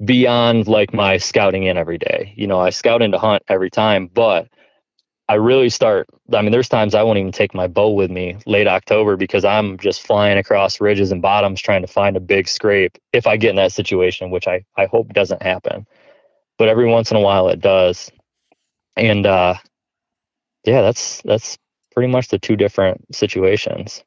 beyond 0.04 0.66
like 0.66 0.92
my 0.92 1.16
scouting 1.18 1.64
in 1.64 1.76
every 1.76 1.98
day. 1.98 2.32
You 2.36 2.46
know, 2.46 2.58
I 2.58 2.70
scout 2.70 3.02
into 3.02 3.18
hunt 3.18 3.42
every 3.48 3.70
time, 3.70 4.08
but 4.12 4.48
I 5.32 5.36
really 5.36 5.70
start. 5.70 6.10
I 6.34 6.42
mean, 6.42 6.52
there's 6.52 6.68
times 6.68 6.94
I 6.94 7.02
won't 7.02 7.18
even 7.18 7.32
take 7.32 7.54
my 7.54 7.66
bow 7.66 7.88
with 7.88 8.10
me 8.10 8.36
late 8.44 8.66
October 8.66 9.16
because 9.16 9.46
I'm 9.46 9.78
just 9.78 10.06
flying 10.06 10.36
across 10.36 10.78
ridges 10.78 11.10
and 11.10 11.22
bottoms 11.22 11.58
trying 11.58 11.80
to 11.80 11.86
find 11.86 12.18
a 12.18 12.20
big 12.20 12.46
scrape. 12.46 12.98
If 13.14 13.26
I 13.26 13.38
get 13.38 13.48
in 13.48 13.56
that 13.56 13.72
situation, 13.72 14.30
which 14.30 14.46
I 14.46 14.62
I 14.76 14.84
hope 14.84 15.14
doesn't 15.14 15.42
happen, 15.42 15.86
but 16.58 16.68
every 16.68 16.86
once 16.86 17.10
in 17.10 17.16
a 17.16 17.20
while 17.20 17.48
it 17.48 17.62
does. 17.62 18.12
And 18.94 19.24
uh, 19.24 19.54
yeah, 20.64 20.82
that's 20.82 21.22
that's 21.22 21.56
pretty 21.94 22.12
much 22.12 22.28
the 22.28 22.38
two 22.38 22.56
different 22.56 23.14
situations. 23.14 24.04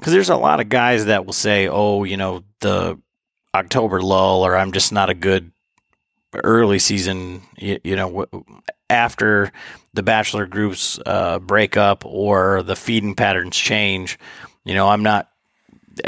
Because 0.00 0.12
there's 0.12 0.30
a 0.30 0.36
lot 0.36 0.58
of 0.58 0.68
guys 0.68 1.04
that 1.04 1.26
will 1.26 1.32
say, 1.32 1.68
"Oh, 1.68 2.02
you 2.02 2.16
know, 2.16 2.42
the 2.58 3.00
October 3.54 4.02
lull," 4.02 4.44
or 4.44 4.56
"I'm 4.56 4.72
just 4.72 4.92
not 4.92 5.10
a 5.10 5.14
good 5.14 5.52
early 6.42 6.80
season." 6.80 7.42
You, 7.56 7.78
you 7.84 7.94
know, 7.94 8.26
after 8.90 9.52
the 9.98 10.02
bachelor 10.04 10.46
groups 10.46 11.00
uh, 11.04 11.40
break 11.40 11.76
up 11.76 12.04
or 12.06 12.62
the 12.62 12.76
feeding 12.76 13.16
patterns 13.16 13.56
change, 13.56 14.16
you 14.64 14.72
know, 14.72 14.88
I'm 14.88 15.02
not. 15.02 15.28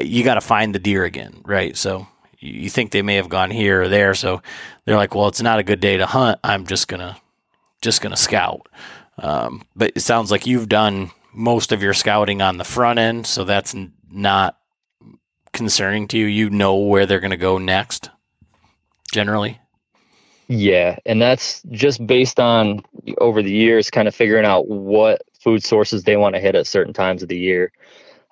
You 0.00 0.22
got 0.22 0.34
to 0.34 0.40
find 0.40 0.72
the 0.72 0.78
deer 0.78 1.04
again, 1.04 1.42
right? 1.44 1.76
So 1.76 2.06
you 2.38 2.70
think 2.70 2.92
they 2.92 3.02
may 3.02 3.16
have 3.16 3.28
gone 3.28 3.50
here 3.50 3.82
or 3.82 3.88
there, 3.88 4.14
so 4.14 4.42
they're 4.84 4.94
like, 4.94 5.12
"Well, 5.16 5.26
it's 5.26 5.42
not 5.42 5.58
a 5.58 5.64
good 5.64 5.80
day 5.80 5.96
to 5.96 6.06
hunt. 6.06 6.38
I'm 6.44 6.68
just 6.68 6.86
gonna, 6.86 7.16
just 7.82 8.00
gonna 8.00 8.16
scout." 8.16 8.68
Um, 9.18 9.64
but 9.74 9.92
it 9.96 10.00
sounds 10.00 10.30
like 10.30 10.46
you've 10.46 10.68
done 10.68 11.10
most 11.32 11.72
of 11.72 11.82
your 11.82 11.92
scouting 11.92 12.40
on 12.40 12.56
the 12.56 12.64
front 12.64 13.00
end, 13.00 13.26
so 13.26 13.42
that's 13.42 13.74
not 14.08 14.56
concerning 15.52 16.06
to 16.08 16.18
you. 16.18 16.26
You 16.26 16.48
know 16.48 16.76
where 16.76 17.06
they're 17.06 17.18
going 17.18 17.32
to 17.32 17.36
go 17.36 17.58
next, 17.58 18.08
generally. 19.12 19.60
Yeah, 20.50 20.96
and 21.06 21.22
that's 21.22 21.62
just 21.70 22.04
based 22.06 22.40
on 22.40 22.82
over 23.18 23.40
the 23.40 23.52
years, 23.52 23.88
kind 23.90 24.08
of 24.08 24.14
figuring 24.16 24.44
out 24.44 24.68
what 24.68 25.22
food 25.40 25.62
sources 25.62 26.02
they 26.02 26.16
want 26.16 26.34
to 26.34 26.40
hit 26.40 26.56
at 26.56 26.66
certain 26.66 26.92
times 26.92 27.22
of 27.22 27.28
the 27.28 27.38
year. 27.38 27.72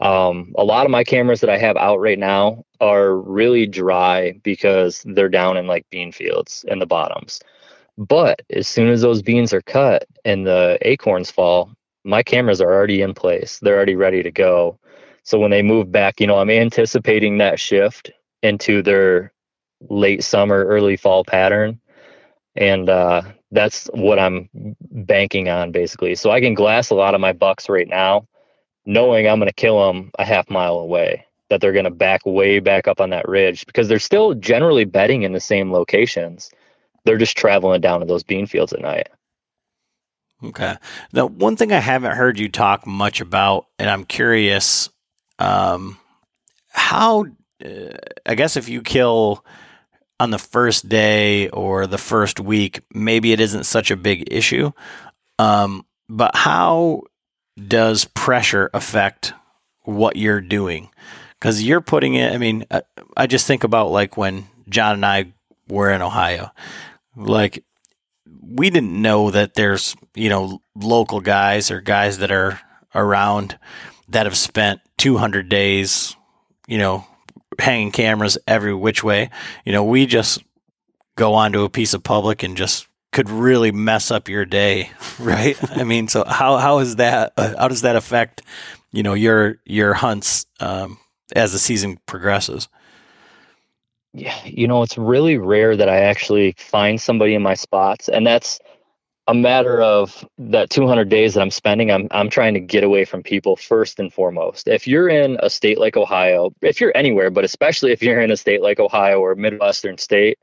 Um, 0.01 0.55
a 0.59 0.65
lot 0.65 0.87
of 0.87 0.93
my 0.93 1.05
cameras 1.05 1.41
that 1.43 1.51
I 1.51 1.59
have 1.59 1.77
out 1.77 2.01
right 2.01 2.19
now 2.19 2.65
are 2.81 3.17
really 3.17 3.67
dry 3.67 4.33
because 4.45 5.05
they're 5.07 5.29
down 5.31 5.57
in 5.57 5.67
like 5.69 5.87
bean 5.91 6.13
fields 6.13 6.65
in 6.69 6.81
the 6.81 6.87
bottoms. 6.87 7.41
But 7.99 8.43
as 8.51 8.69
soon 8.69 8.89
as 8.91 9.03
those 9.03 9.23
beans 9.23 9.53
are 9.53 9.63
cut 9.63 10.07
and 10.25 10.47
the 10.47 10.79
acorns 10.83 11.31
fall, 11.31 11.73
my 12.05 12.23
cameras 12.23 12.61
are 12.61 12.73
already 12.73 13.03
in 13.03 13.15
place. 13.15 13.59
They're 13.61 13.77
already 13.77 13.97
ready 13.97 14.23
to 14.23 14.33
go. 14.33 14.79
So 15.25 15.39
when 15.39 15.51
they 15.53 15.63
move 15.63 15.93
back, 15.93 16.21
you 16.21 16.27
know, 16.29 16.39
I'm 16.39 16.51
anticipating 16.51 17.39
that 17.39 17.61
shift 17.61 18.11
into 18.43 18.83
their 18.83 19.33
late 19.91 20.25
summer, 20.25 20.65
early 20.67 20.97
fall 20.97 21.25
pattern. 21.25 21.81
And 22.59 22.91
uh, 22.91 23.23
that's 23.53 23.87
what 23.95 24.19
I'm 24.19 24.49
banking 24.91 25.49
on 25.49 25.71
basically. 25.71 26.17
So 26.17 26.33
I 26.33 26.41
can 26.41 26.55
glass 26.55 26.91
a 26.91 26.95
lot 26.95 27.15
of 27.15 27.21
my 27.21 27.33
bucks 27.33 27.69
right 27.69 27.89
now, 27.89 28.27
knowing 28.85 29.29
I'm 29.29 29.39
going 29.39 29.49
to 29.49 29.55
kill 29.55 29.87
them 29.87 30.11
a 30.19 30.25
half 30.25 30.51
mile 30.51 30.79
away, 30.79 31.25
that 31.51 31.61
they're 31.61 31.73
going 31.73 31.85
to 31.85 31.91
back 31.91 32.27
way 32.27 32.59
back 32.59 32.89
up 32.89 33.01
on 33.01 33.11
that 33.11 33.29
ridge 33.29 33.65
because 33.65 33.87
they're 33.87 34.01
still 34.01 34.35
generally 34.35 34.85
bedding 34.85 35.23
in 35.23 35.33
the 35.33 35.41
same 35.41 35.73
locations. 35.73 36.51
They're 37.05 37.17
just 37.17 37.37
traveling 37.37 37.81
down 37.81 38.01
to 38.01 38.07
those 38.07 38.25
bean 38.25 38.47
fields 38.47 38.73
at 38.73 38.81
night. 38.81 39.09
Okay. 40.43 40.77
Now, 41.13 41.27
one 41.27 41.57
thing 41.57 41.73
I 41.73 41.79
haven't 41.79 42.17
heard 42.17 42.39
you 42.41 42.49
talk 42.49 42.87
much 42.87 43.21
about, 43.21 43.67
and 43.79 43.89
I'm 43.89 44.05
curious, 44.05 44.91
um, 45.39 45.97
how, 46.71 47.27
uh, 47.65 47.95
I 48.27 48.35
guess 48.35 48.57
if 48.57 48.69
you 48.69 48.83
kill 48.83 49.45
on 50.21 50.31
the 50.31 50.39
first 50.39 50.89
day 50.89 51.49
or 51.51 51.87
the 51.87 51.99
first 51.99 52.41
week, 52.41 52.81
maybe 52.93 53.33
it 53.33 53.41
isn't 53.41 53.65
such 53.65 53.91
a 53.91 53.97
big 53.97 54.33
issue. 54.33 54.73
Um, 55.39 55.87
but 56.09 56.35
how 56.35 57.03
does 57.57 58.05
pressure 58.05 58.71
affect 58.75 59.33
what 59.83 60.17
you're 60.17 60.41
doing? 60.41 60.91
Because 61.39 61.63
you're 61.63 61.81
putting 61.81 62.15
it, 62.15 62.33
I 62.33 62.39
mean, 62.39 62.65
I, 62.71 62.83
I 63.17 63.27
just 63.27 63.47
think 63.47 63.63
about 63.63 63.91
like 63.91 64.17
when 64.17 64.47
John 64.69 64.95
and 64.95 65.07
I 65.07 65.33
were 65.69 65.91
in 65.91 66.03
Ohio. 66.03 66.51
Like 67.17 67.65
we 68.43 68.71
didn't 68.71 69.01
know 69.01 69.31
that 69.31 69.55
there's 69.55 69.97
you 70.15 70.29
know 70.29 70.61
local 70.75 71.21
guys 71.21 71.71
or 71.71 71.81
guys 71.81 72.19
that 72.19 72.31
are 72.31 72.61
around 72.95 73.59
that 74.09 74.27
have 74.27 74.37
spent 74.37 74.81
200 74.97 75.49
days 75.49 76.17
you 76.67 76.79
know 76.79 77.07
hanging 77.59 77.93
cameras 77.93 78.39
every 78.47 78.75
which 78.75 79.03
way. 79.03 79.31
You 79.65 79.73
know 79.73 79.85
we 79.85 80.07
just 80.07 80.43
go 81.17 81.35
onto 81.35 81.63
a 81.63 81.69
piece 81.69 81.95
of 81.95 82.03
public 82.03 82.43
and 82.43 82.57
just 82.57 82.87
could 83.13 83.29
really 83.31 83.73
mess 83.73 84.11
up 84.11 84.29
your 84.29 84.45
day. 84.45 84.91
Right. 85.19 85.57
I 85.77 85.83
mean 85.83 86.07
so 86.07 86.25
how 86.25 86.59
how 86.59 86.79
is 86.79 86.97
that 86.97 87.33
uh, 87.37 87.55
how 87.59 87.69
does 87.69 87.83
that 87.83 87.97
affect 87.97 88.43
you 88.93 89.03
know 89.03 89.15
your 89.15 89.59
your 89.65 89.95
hunts 89.95 90.47
um, 90.61 90.99
as 91.35 91.53
the 91.53 91.59
season 91.59 91.99
progresses? 92.07 92.69
Yeah, 94.15 94.35
you 94.45 94.67
know, 94.67 94.83
it's 94.83 94.97
really 94.97 95.37
rare 95.37 95.77
that 95.77 95.89
I 95.89 95.99
actually 96.01 96.55
find 96.59 97.01
somebody 97.01 97.35
in 97.35 97.43
my 97.43 97.55
spots, 97.55 98.09
and 98.09 98.27
that's 98.27 98.59
a 99.29 99.35
matter 99.35 99.81
of 99.83 100.27
that 100.39 100.71
200 100.71 101.11
days 101.11 101.35
that 101.35 101.43
I'm 101.43 101.51
spending. 101.51 101.93
I'm 101.93 102.09
I'm 102.11 102.31
trying 102.31 102.55
to 102.55 102.61
get 102.61 102.83
away 102.83 103.05
from 103.05 103.23
people 103.23 103.57
first 103.57 104.01
and 104.01 104.13
foremost. 104.13 104.67
If 104.67 104.89
you're 104.89 105.11
in 105.11 105.39
a 105.43 105.51
state 105.51 105.79
like 105.79 105.99
Ohio, 105.99 106.51
if 106.63 106.81
you're 106.81 106.97
anywhere, 106.97 107.31
but 107.31 107.45
especially 107.45 107.93
if 107.93 108.03
you're 108.03 108.23
in 108.23 108.31
a 108.31 108.37
state 108.37 108.63
like 108.63 108.81
Ohio 108.81 109.21
or 109.21 109.35
midwestern 109.35 109.99
state, 109.99 110.39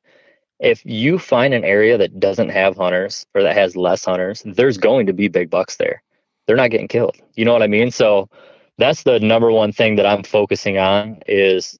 if 0.59 0.85
you 0.85 1.17
find 1.17 1.53
an 1.53 1.65
area 1.65 1.97
that 1.97 2.19
doesn't 2.19 2.49
have 2.49 2.77
hunters 2.77 3.25
or 3.33 3.41
that 3.41 3.55
has 3.55 3.75
less 3.75 4.05
hunters, 4.05 4.43
there's 4.45 4.77
going 4.77 5.07
to 5.07 5.13
be 5.13 5.27
big 5.27 5.49
bucks 5.49 5.77
there. 5.77 6.03
They're 6.45 6.55
not 6.55 6.69
getting 6.69 6.87
killed. 6.87 7.17
You 7.33 7.43
know 7.43 7.53
what 7.53 7.63
I 7.63 7.67
mean? 7.67 7.89
So 7.89 8.29
that's 8.77 9.01
the 9.01 9.19
number 9.19 9.51
one 9.51 9.71
thing 9.71 9.95
that 9.95 10.05
I'm 10.05 10.23
focusing 10.23 10.77
on 10.77 11.23
is 11.27 11.77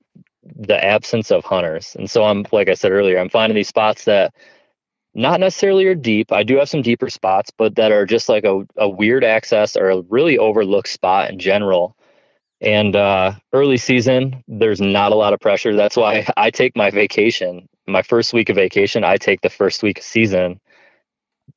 the 0.55 0.83
absence 0.83 1.31
of 1.31 1.45
hunters. 1.45 1.95
And 1.99 2.09
so 2.09 2.23
I'm 2.23 2.45
like 2.51 2.67
I 2.67 2.73
said 2.73 2.91
earlier, 2.91 3.19
I'm 3.19 3.29
finding 3.29 3.55
these 3.55 3.67
spots 3.67 4.05
that 4.05 4.33
not 5.15 5.39
necessarily 5.39 5.85
are 5.85 5.95
deep. 5.95 6.31
I 6.33 6.43
do 6.43 6.57
have 6.57 6.69
some 6.69 6.81
deeper 6.81 7.09
spots, 7.09 7.49
but 7.57 7.75
that 7.75 7.91
are 7.93 8.05
just 8.05 8.27
like 8.27 8.43
a, 8.43 8.63
a 8.75 8.89
weird 8.89 9.23
access 9.23 9.77
or 9.77 9.89
a 9.89 10.01
really 10.01 10.37
overlooked 10.37 10.89
spot 10.89 11.31
in 11.31 11.39
general. 11.39 11.95
And 12.59 12.95
uh, 12.95 13.33
early 13.53 13.77
season, 13.77 14.43
there's 14.47 14.81
not 14.81 15.13
a 15.13 15.15
lot 15.15 15.33
of 15.33 15.39
pressure. 15.39 15.73
That's 15.75 15.95
why 15.95 16.27
I 16.37 16.51
take 16.51 16.75
my 16.75 16.91
vacation, 16.91 17.69
my 17.87 18.01
first 18.01 18.33
week 18.33 18.49
of 18.49 18.57
vacation, 18.57 19.05
I 19.05 19.15
take 19.15 19.39
the 19.39 19.49
first 19.49 19.81
week 19.81 19.99
of 19.99 20.03
season. 20.03 20.59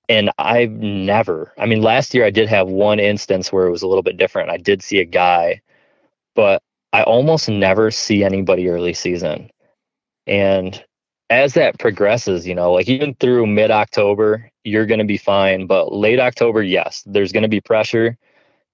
And 0.09 0.30
I've 0.38 0.70
never, 0.70 1.52
I 1.59 1.66
mean, 1.66 1.82
last 1.82 2.14
year 2.14 2.24
I 2.24 2.30
did 2.30 2.48
have 2.48 2.68
one 2.68 3.00
instance 3.00 3.52
where 3.52 3.66
it 3.66 3.70
was 3.72 3.82
a 3.82 3.88
little 3.88 4.02
bit 4.02 4.16
different. 4.16 4.50
I 4.50 4.56
did 4.56 4.82
see 4.82 5.00
a 5.00 5.04
guy, 5.04 5.62
but 6.34 6.62
I 6.92 7.02
almost 7.02 7.48
never 7.48 7.90
see 7.90 8.22
anybody 8.24 8.68
early 8.68 8.94
season. 8.94 9.50
And 10.26 10.82
as 11.30 11.54
that 11.54 11.78
progresses, 11.78 12.46
you 12.46 12.54
know, 12.54 12.72
like 12.72 12.88
even 12.88 13.14
through 13.14 13.46
mid 13.46 13.70
October, 13.70 14.50
you're 14.64 14.86
going 14.86 14.98
to 14.98 15.04
be 15.04 15.18
fine. 15.18 15.66
But 15.66 15.92
late 15.92 16.20
October, 16.20 16.62
yes, 16.62 17.02
there's 17.06 17.32
going 17.32 17.42
to 17.42 17.48
be 17.48 17.60
pressure. 17.60 18.16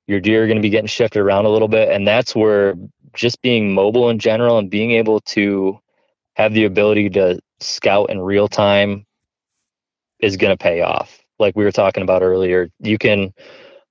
Your 0.07 0.21
deer 0.21 0.45
are 0.45 0.47
going 0.47 0.59
to 0.59 0.63
be 0.63 0.71
getting 0.71 0.87
shifted 0.87 1.21
around 1.21 1.47
a 1.47 1.51
little 1.51 1.69
bit. 1.69 1.89
And 1.91 2.07
that's 2.07 2.35
where 2.35 2.75
just 3.15 3.43
being 3.43 3.73
mobile 3.73 4.11
in 4.11 4.19
general 4.19 4.59
and 4.59 4.71
being 4.71 4.93
able 4.93 5.21
to 5.21 5.81
have 6.35 6.53
the 6.53 6.65
ability 6.65 7.11
to 7.11 7.41
scout 7.61 8.11
in 8.11 8.21
real 8.21 8.49
time 8.49 9.07
is 10.21 10.37
going 10.37 10.57
to 10.57 10.63
pay 10.63 10.83
off. 10.83 11.21
Like 11.39 11.57
we 11.57 11.65
were 11.65 11.73
talking 11.73 12.03
about 12.03 12.23
earlier, 12.23 12.69
you 12.81 12.99
can 12.99 13.33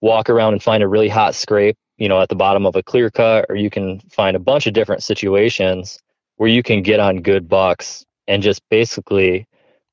walk 0.02 0.30
around 0.30 0.54
and 0.54 0.64
find 0.64 0.84
a 0.84 0.88
really 0.88 1.10
hot 1.10 1.36
scrape 1.36 1.78
you 1.98 2.10
know, 2.10 2.20
at 2.22 2.30
the 2.30 2.36
bottom 2.36 2.66
of 2.66 2.76
a 2.76 2.84
clear 2.84 3.10
cut, 3.10 3.46
or 3.50 3.56
you 3.56 3.70
can 3.70 4.00
find 4.12 4.36
a 4.36 4.40
bunch 4.40 4.68
of 4.68 4.74
different 4.74 5.04
situations 5.04 6.00
where 6.38 6.50
you 6.50 6.64
can 6.64 6.82
get 6.82 7.00
on 7.00 7.22
good 7.22 7.48
bucks 7.48 8.06
and 8.28 8.44
just 8.44 8.62
basically 8.70 9.48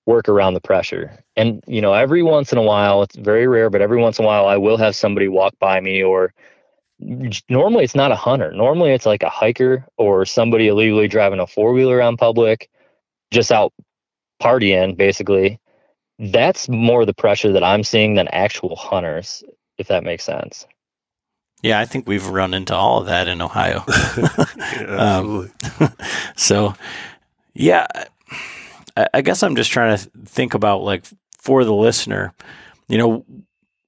work 0.06 0.28
around 0.28 0.54
the 0.54 0.60
pressure. 0.60 1.22
And, 1.36 1.62
you 1.66 1.80
know, 1.80 1.92
every 1.92 2.22
once 2.22 2.52
in 2.52 2.58
a 2.58 2.62
while, 2.62 3.02
it's 3.02 3.16
very 3.16 3.46
rare, 3.46 3.70
but 3.70 3.82
every 3.82 3.98
once 3.98 4.18
in 4.18 4.24
a 4.24 4.28
while, 4.28 4.46
I 4.46 4.56
will 4.56 4.76
have 4.76 4.96
somebody 4.96 5.28
walk 5.28 5.54
by 5.58 5.80
me 5.80 6.02
or 6.02 6.32
normally 7.48 7.84
it's 7.84 7.94
not 7.94 8.12
a 8.12 8.16
hunter. 8.16 8.52
Normally 8.52 8.92
it's 8.92 9.06
like 9.06 9.22
a 9.22 9.30
hiker 9.30 9.86
or 9.96 10.24
somebody 10.24 10.68
illegally 10.68 11.08
driving 11.08 11.40
a 11.40 11.46
four 11.46 11.72
wheeler 11.72 11.96
around 11.96 12.18
public, 12.18 12.68
just 13.30 13.52
out 13.52 13.72
partying, 14.42 14.96
basically. 14.96 15.58
That's 16.18 16.68
more 16.68 17.06
the 17.06 17.14
pressure 17.14 17.52
that 17.52 17.64
I'm 17.64 17.84
seeing 17.84 18.14
than 18.14 18.28
actual 18.28 18.76
hunters, 18.76 19.42
if 19.78 19.88
that 19.88 20.04
makes 20.04 20.24
sense. 20.24 20.66
Yeah, 21.62 21.78
I 21.78 21.84
think 21.84 22.06
we've 22.06 22.26
run 22.26 22.54
into 22.54 22.74
all 22.74 23.00
of 23.00 23.06
that 23.06 23.28
in 23.28 23.42
Ohio. 23.42 23.84
yeah, 24.18 25.18
um, 25.18 25.50
so, 26.36 26.74
yeah, 27.54 27.86
I, 29.14 29.22
guess 29.22 29.42
I'm 29.42 29.56
just 29.56 29.70
trying 29.70 29.96
to 29.96 30.10
think 30.26 30.54
about 30.54 30.82
like 30.82 31.04
for 31.38 31.64
the 31.64 31.74
listener, 31.74 32.34
you 32.88 32.98
know, 32.98 33.24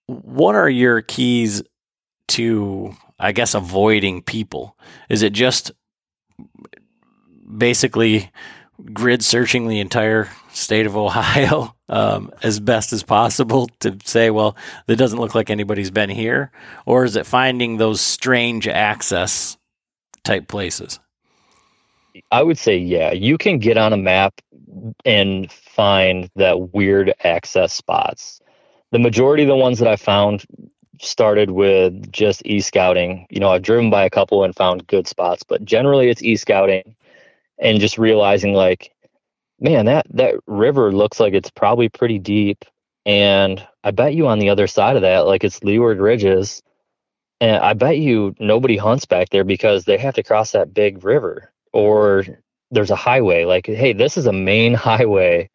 what 0.07 0.55
are 0.55 0.69
your 0.69 1.03
keys 1.03 1.63
to, 2.29 2.95
I 3.19 3.33
guess, 3.33 3.55
avoiding 3.55 4.23
people? 4.23 4.77
Is 5.09 5.23
it 5.23 5.33
just 5.33 5.73
basically 7.57 8.31
grid 8.93 9.23
searching 9.23 9.69
the 9.69 9.81
entire 9.81 10.29
state 10.53 10.87
of 10.87 10.97
Ohio 10.97 11.75
um, 11.89 12.33
as 12.43 12.61
best 12.61 12.93
as 12.93 13.03
possible 13.03 13.69
to 13.81 13.97
say, 14.05 14.31
well, 14.31 14.57
that 14.87 14.97
doesn't 14.97 15.21
look 15.21 15.35
like 15.35 15.51
anybody's 15.51 15.91
been 15.91 16.11
here? 16.11 16.51
Or 16.87 17.05
is 17.05 17.17
it 17.17 17.27
finding 17.27 17.77
those 17.77 18.01
strange 18.01 18.67
access 18.67 19.57
type 20.25 20.49
places? 20.49 20.99
I 22.31 22.43
would 22.43 22.59
say, 22.59 22.77
yeah, 22.77 23.13
you 23.13 23.39
can 23.39 23.59
get 23.59 23.77
on 23.77 23.93
a 23.93 23.97
map 23.97 24.41
and 25.05 25.51
find 25.51 26.31
that 26.37 26.73
weird 26.75 27.15
access 27.25 27.73
spots. 27.73 28.41
The 28.91 28.99
majority 28.99 29.43
of 29.43 29.49
the 29.49 29.57
ones 29.57 29.79
that 29.79 29.89
I 29.89 29.97
found 29.97 30.45
started 31.01 31.51
with 31.51 32.13
just 32.13 32.43
e 32.45 32.61
scouting. 32.61 33.27
You 33.31 33.41
know, 33.41 33.51
I've 33.51 33.63
driven 33.63 33.91
by 33.91 34.05
a 34.05 34.11
couple 34.11 34.45
and 34.45 34.55
found 34.55 34.87
good 34.87 35.09
spots, 35.09 35.43
but 35.43 35.65
generally 35.65 36.11
it's 36.11 36.23
e 36.23 36.37
scouting 36.37 36.95
and 37.59 37.81
just 37.81 37.97
realizing 37.97 38.53
like 38.53 38.93
man 39.61 39.87
that 39.87 40.07
that 40.11 40.35
river 40.47 40.93
looks 40.93 41.21
like 41.21 41.33
it's 41.33 41.51
probably 41.51 41.89
pretty 41.89 42.19
deep 42.19 42.65
and 43.07 43.67
i 43.85 43.91
bet 43.91 44.15
you 44.15 44.27
on 44.27 44.39
the 44.39 44.51
other 44.51 44.67
side 44.67 44.97
of 44.97 45.03
that 45.03 45.21
like 45.21 45.45
it's 45.45 45.63
leeward 45.63 45.99
ridges 45.99 46.63
and 47.41 47.57
i 47.59 47.73
bet 47.73 47.99
you 47.99 48.35
nobody 48.41 48.77
hunts 48.77 49.07
back 49.07 49.31
there 49.31 49.45
because 49.45 49.85
they 49.85 49.97
have 49.97 50.15
to 50.15 50.23
cross 50.23 50.51
that 50.51 50.75
big 50.75 51.05
river 51.05 51.52
or 51.73 52.25
there's 52.71 52.91
a 52.91 52.97
highway 52.97 53.45
like 53.45 53.67
hey 53.67 53.93
this 53.93 54.17
is 54.17 54.27
a 54.27 54.33
main 54.33 54.75
highway 54.89 55.49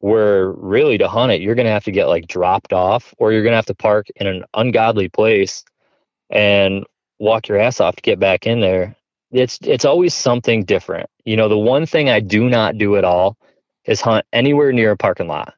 where 0.00 0.52
really 0.52 0.98
to 0.98 1.08
hunt 1.08 1.32
it 1.32 1.40
you're 1.40 1.54
going 1.54 1.66
to 1.66 1.72
have 1.72 1.84
to 1.84 1.92
get 1.92 2.06
like 2.06 2.26
dropped 2.26 2.72
off 2.72 3.14
or 3.18 3.32
you're 3.32 3.42
going 3.42 3.52
to 3.52 3.56
have 3.56 3.66
to 3.66 3.74
park 3.74 4.06
in 4.16 4.26
an 4.26 4.44
ungodly 4.54 5.08
place 5.08 5.64
and 6.30 6.84
walk 7.18 7.48
your 7.48 7.58
ass 7.58 7.80
off 7.80 7.96
to 7.96 8.02
get 8.02 8.20
back 8.20 8.46
in 8.46 8.60
there 8.60 8.96
it's 9.30 9.58
it's 9.62 9.84
always 9.84 10.14
something 10.14 10.64
different. 10.64 11.08
You 11.24 11.36
know, 11.36 11.48
the 11.48 11.58
one 11.58 11.86
thing 11.86 12.08
I 12.08 12.20
do 12.20 12.48
not 12.48 12.78
do 12.78 12.96
at 12.96 13.04
all 13.04 13.36
is 13.84 14.00
hunt 14.00 14.26
anywhere 14.32 14.72
near 14.72 14.92
a 14.92 14.96
parking 14.96 15.28
lot. 15.28 15.54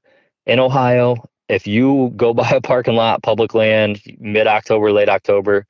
In 0.46 0.58
Ohio, 0.58 1.16
if 1.48 1.66
you 1.66 2.12
go 2.16 2.34
by 2.34 2.50
a 2.50 2.60
parking 2.60 2.94
lot, 2.96 3.22
public 3.22 3.54
land, 3.54 4.00
mid 4.18 4.46
October, 4.46 4.92
late 4.92 5.08
October, 5.08 5.66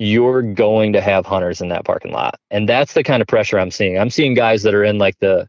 you're 0.00 0.40
going 0.40 0.94
to 0.94 1.00
have 1.00 1.26
hunters 1.26 1.60
in 1.60 1.68
that 1.68 1.84
parking 1.84 2.10
lot. 2.10 2.40
And 2.50 2.66
that's 2.66 2.94
the 2.94 3.04
kind 3.04 3.20
of 3.20 3.28
pressure 3.28 3.58
I'm 3.58 3.70
seeing. 3.70 3.98
I'm 3.98 4.08
seeing 4.08 4.32
guys 4.32 4.62
that 4.62 4.74
are 4.74 4.82
in 4.82 4.96
like 4.96 5.18
the 5.18 5.46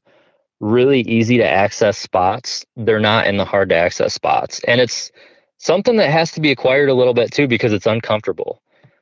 really 0.59 0.99
easy 1.01 1.37
to 1.37 1.47
access 1.47 1.97
spots. 1.97 2.65
They're 2.75 2.99
not 2.99 3.27
in 3.27 3.37
the 3.37 3.45
hard 3.45 3.69
to 3.69 3.75
access 3.75 4.13
spots. 4.13 4.59
And 4.67 4.81
it's 4.81 5.09
something 5.57 5.95
that 5.95 6.09
has 6.09 6.33
to 6.33 6.41
be 6.41 6.51
acquired 6.51 6.89
a 6.89 6.93
little 6.93 7.13
bit 7.13 7.31
too 7.31 7.47
because 7.47 7.71
it's 7.71 7.85
uncomfortable. 7.85 8.61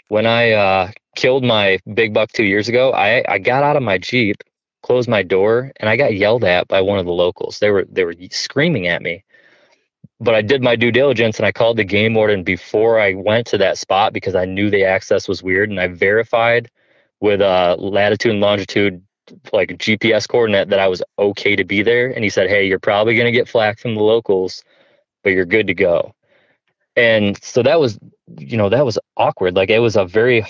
When 0.09 0.27
I 0.27 0.51
uh, 0.51 0.91
killed 1.15 1.43
my 1.43 1.79
big 1.95 2.13
buck 2.13 2.31
two 2.31 2.45
years 2.45 2.69
ago, 2.69 2.91
I, 2.91 3.23
I 3.27 3.39
got 3.39 3.63
out 3.63 3.75
of 3.75 3.81
my 3.81 3.97
Jeep 3.97 4.43
closed 4.83 5.09
my 5.09 5.23
door 5.23 5.71
and 5.79 5.89
I 5.89 5.97
got 5.97 6.15
yelled 6.15 6.43
at 6.43 6.67
by 6.67 6.81
one 6.81 6.99
of 6.99 7.07
the 7.07 7.11
locals. 7.11 7.57
They 7.57 7.71
were 7.71 7.85
they 7.89 8.03
were 8.03 8.13
screaming 8.29 8.87
at 8.87 9.01
me. 9.01 9.23
But 10.19 10.35
I 10.35 10.41
did 10.41 10.61
my 10.61 10.75
due 10.75 10.91
diligence 10.91 11.37
and 11.37 11.45
I 11.45 11.51
called 11.51 11.77
the 11.77 11.83
game 11.85 12.13
warden 12.13 12.43
before 12.43 12.99
I 12.99 13.13
went 13.13 13.47
to 13.47 13.57
that 13.59 13.77
spot 13.77 14.11
because 14.13 14.35
I 14.35 14.45
knew 14.45 14.69
the 14.69 14.83
access 14.83 15.27
was 15.27 15.41
weird 15.41 15.69
and 15.69 15.79
I 15.79 15.87
verified 15.87 16.69
with 17.21 17.41
uh 17.41 17.75
latitude 17.79 18.31
and 18.31 18.41
longitude 18.41 19.01
like 19.53 19.69
GPS 19.77 20.27
coordinate 20.27 20.69
that 20.69 20.79
I 20.79 20.87
was 20.87 21.03
okay 21.17 21.55
to 21.55 21.63
be 21.63 21.81
there 21.83 22.11
and 22.11 22.23
he 22.23 22.29
said, 22.29 22.49
"Hey, 22.49 22.67
you're 22.67 22.79
probably 22.79 23.15
going 23.15 23.25
to 23.25 23.31
get 23.31 23.47
flack 23.47 23.79
from 23.79 23.95
the 23.95 24.01
locals, 24.03 24.63
but 25.23 25.31
you're 25.31 25.45
good 25.45 25.67
to 25.67 25.73
go." 25.73 26.13
And 26.95 27.41
so 27.43 27.63
that 27.63 27.79
was 27.79 27.99
you 28.37 28.57
know, 28.57 28.69
that 28.69 28.85
was 28.85 28.99
awkward. 29.17 29.55
Like 29.55 29.69
it 29.69 29.79
was 29.79 29.95
a 29.95 30.05
very 30.05 30.45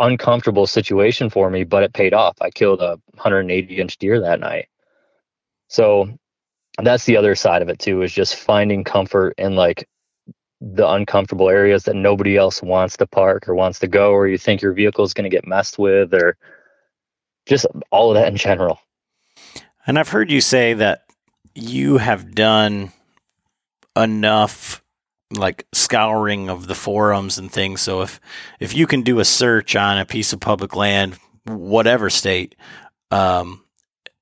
uncomfortable 0.00 0.66
situation 0.66 1.30
for 1.30 1.50
me, 1.50 1.64
but 1.64 1.82
it 1.82 1.92
paid 1.92 2.14
off. 2.14 2.36
I 2.40 2.50
killed 2.50 2.80
a 2.80 2.98
180 3.14 3.76
inch 3.76 3.96
deer 3.98 4.20
that 4.20 4.40
night. 4.40 4.68
So 5.68 6.18
that's 6.82 7.04
the 7.04 7.16
other 7.16 7.34
side 7.34 7.62
of 7.62 7.68
it 7.68 7.78
too, 7.78 8.02
is 8.02 8.12
just 8.12 8.36
finding 8.36 8.84
comfort 8.84 9.34
in 9.38 9.56
like 9.56 9.88
the 10.60 10.88
uncomfortable 10.88 11.50
areas 11.50 11.84
that 11.84 11.94
nobody 11.94 12.36
else 12.36 12.62
wants 12.62 12.96
to 12.96 13.06
park 13.06 13.48
or 13.48 13.54
wants 13.54 13.78
to 13.80 13.86
go, 13.86 14.12
or 14.12 14.26
you 14.26 14.38
think 14.38 14.62
your 14.62 14.72
vehicle 14.72 15.04
is 15.04 15.14
going 15.14 15.24
to 15.24 15.34
get 15.34 15.46
messed 15.46 15.78
with, 15.78 16.14
or 16.14 16.36
just 17.46 17.66
all 17.90 18.10
of 18.10 18.14
that 18.14 18.28
in 18.28 18.36
general. 18.36 18.78
And 19.86 19.98
I've 19.98 20.08
heard 20.08 20.30
you 20.30 20.40
say 20.40 20.74
that 20.74 21.04
you 21.54 21.98
have 21.98 22.34
done 22.34 22.92
enough 23.96 24.82
like 25.30 25.66
scouring 25.72 26.48
of 26.48 26.66
the 26.66 26.74
forums 26.74 27.38
and 27.38 27.50
things. 27.50 27.80
So 27.80 28.02
if 28.02 28.20
if 28.60 28.74
you 28.74 28.86
can 28.86 29.02
do 29.02 29.20
a 29.20 29.24
search 29.24 29.76
on 29.76 29.98
a 29.98 30.04
piece 30.04 30.32
of 30.32 30.40
public 30.40 30.74
land, 30.76 31.18
whatever 31.44 32.10
state, 32.10 32.54
um, 33.10 33.63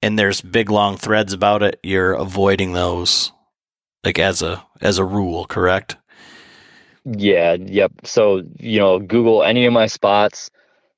and 0.02 0.18
there's 0.18 0.40
big 0.40 0.70
long 0.70 0.96
threads 0.96 1.32
about 1.32 1.62
it, 1.62 1.78
you're 1.82 2.12
avoiding 2.12 2.72
those 2.72 3.32
like 4.04 4.18
as 4.18 4.42
a 4.42 4.64
as 4.80 4.98
a 4.98 5.04
rule, 5.04 5.46
correct? 5.46 5.96
Yeah, 7.04 7.54
yep. 7.54 7.92
So, 8.04 8.42
you 8.58 8.78
know, 8.78 8.98
Google 8.98 9.42
any 9.42 9.64
of 9.64 9.72
my 9.72 9.86
spots 9.86 10.50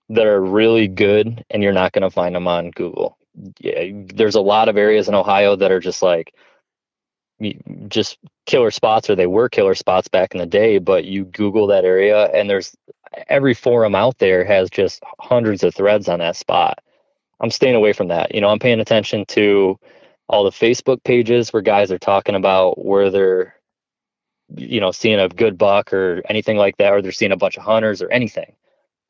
that 0.08 0.26
are 0.26 0.40
really 0.40 0.88
good 0.88 1.44
and 1.50 1.62
you're 1.62 1.72
not 1.72 1.92
going 1.92 2.02
to 2.02 2.10
find 2.10 2.34
them 2.34 2.46
on 2.46 2.70
Google. 2.70 3.16
Yeah, 3.58 3.90
there's 4.14 4.34
a 4.34 4.40
lot 4.40 4.68
of 4.68 4.76
areas 4.76 5.08
in 5.08 5.14
Ohio 5.14 5.56
that 5.56 5.72
are 5.72 5.80
just 5.80 6.02
like 6.02 6.34
just 7.88 8.18
killer 8.46 8.70
spots 8.70 9.10
or 9.10 9.16
they 9.16 9.26
were 9.26 9.48
killer 9.48 9.74
spots 9.74 10.08
back 10.08 10.32
in 10.34 10.38
the 10.38 10.46
day 10.46 10.78
but 10.78 11.04
you 11.04 11.24
google 11.24 11.66
that 11.66 11.84
area 11.84 12.26
and 12.26 12.48
there's 12.48 12.76
every 13.28 13.54
forum 13.54 13.94
out 13.94 14.18
there 14.18 14.44
has 14.44 14.70
just 14.70 15.02
hundreds 15.18 15.64
of 15.64 15.74
threads 15.74 16.08
on 16.08 16.20
that 16.20 16.36
spot 16.36 16.78
i'm 17.40 17.50
staying 17.50 17.74
away 17.74 17.92
from 17.92 18.08
that. 18.08 18.34
You 18.34 18.40
know 18.40 18.48
i'm 18.48 18.58
paying 18.58 18.80
attention 18.80 19.24
to 19.28 19.78
all 20.28 20.44
the 20.44 20.50
facebook 20.50 21.02
pages 21.04 21.52
where 21.52 21.62
guys 21.62 21.90
are 21.92 21.98
talking 21.98 22.34
about 22.34 22.84
where 22.84 23.10
they're 23.10 23.54
you 24.56 24.80
know 24.80 24.90
seeing 24.90 25.20
a 25.20 25.28
good 25.28 25.58
buck 25.58 25.92
or 25.92 26.22
anything 26.28 26.56
like 26.56 26.76
that 26.78 26.92
or 26.92 27.02
they're 27.02 27.12
seeing 27.12 27.32
a 27.32 27.36
bunch 27.36 27.56
of 27.56 27.62
hunters 27.62 28.02
or 28.02 28.10
anything. 28.10 28.54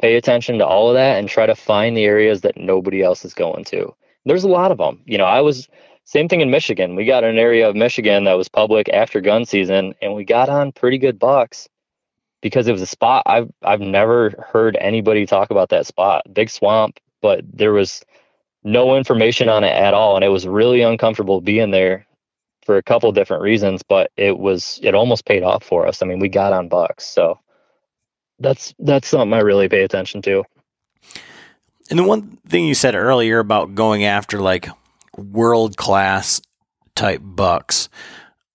Pay 0.00 0.16
attention 0.16 0.58
to 0.58 0.66
all 0.66 0.88
of 0.88 0.94
that 0.94 1.18
and 1.18 1.28
try 1.28 1.46
to 1.46 1.54
find 1.54 1.96
the 1.96 2.04
areas 2.04 2.40
that 2.40 2.56
nobody 2.56 3.00
else 3.02 3.24
is 3.24 3.32
going 3.32 3.64
to. 3.64 3.94
There's 4.24 4.44
a 4.44 4.48
lot 4.48 4.72
of 4.72 4.78
them 4.78 5.00
you 5.06 5.18
know 5.18 5.24
i 5.24 5.40
was 5.40 5.68
same 6.04 6.28
thing 6.28 6.42
in 6.42 6.50
Michigan. 6.50 6.96
We 6.96 7.06
got 7.06 7.24
an 7.24 7.38
area 7.38 7.68
of 7.68 7.74
Michigan 7.74 8.24
that 8.24 8.34
was 8.34 8.48
public 8.48 8.88
after 8.90 9.20
gun 9.20 9.46
season, 9.46 9.94
and 10.02 10.14
we 10.14 10.24
got 10.24 10.50
on 10.50 10.70
pretty 10.70 10.98
good 10.98 11.18
bucks 11.18 11.66
because 12.42 12.68
it 12.68 12.72
was 12.72 12.82
a 12.82 12.86
spot. 12.86 13.22
I've 13.26 13.50
I've 13.62 13.80
never 13.80 14.46
heard 14.52 14.76
anybody 14.80 15.24
talk 15.24 15.50
about 15.50 15.70
that 15.70 15.86
spot. 15.86 16.22
Big 16.32 16.50
swamp, 16.50 17.00
but 17.22 17.42
there 17.50 17.72
was 17.72 18.04
no 18.64 18.96
information 18.96 19.48
on 19.48 19.62
it 19.62 19.72
at 19.72 19.94
all, 19.94 20.16
and 20.16 20.24
it 20.24 20.28
was 20.28 20.46
really 20.46 20.82
uncomfortable 20.82 21.40
being 21.40 21.70
there 21.70 22.06
for 22.64 22.76
a 22.78 22.82
couple 22.82 23.12
different 23.12 23.42
reasons. 23.42 23.82
But 23.82 24.10
it 24.16 24.38
was 24.38 24.80
it 24.82 24.94
almost 24.94 25.26
paid 25.26 25.42
off 25.42 25.62
for 25.62 25.86
us. 25.86 26.02
I 26.02 26.06
mean, 26.06 26.18
we 26.18 26.28
got 26.28 26.52
on 26.52 26.68
bucks, 26.68 27.04
so 27.04 27.38
that's 28.38 28.74
that's 28.78 29.08
something 29.08 29.32
I 29.32 29.40
really 29.40 29.68
pay 29.68 29.82
attention 29.82 30.22
to. 30.22 30.44
And 31.90 31.98
the 31.98 32.04
one 32.04 32.38
thing 32.48 32.66
you 32.66 32.74
said 32.74 32.94
earlier 32.94 33.38
about 33.38 33.74
going 33.74 34.04
after 34.04 34.40
like 34.40 34.68
world 35.16 35.76
class 35.76 36.40
type 36.94 37.20
bucks. 37.22 37.88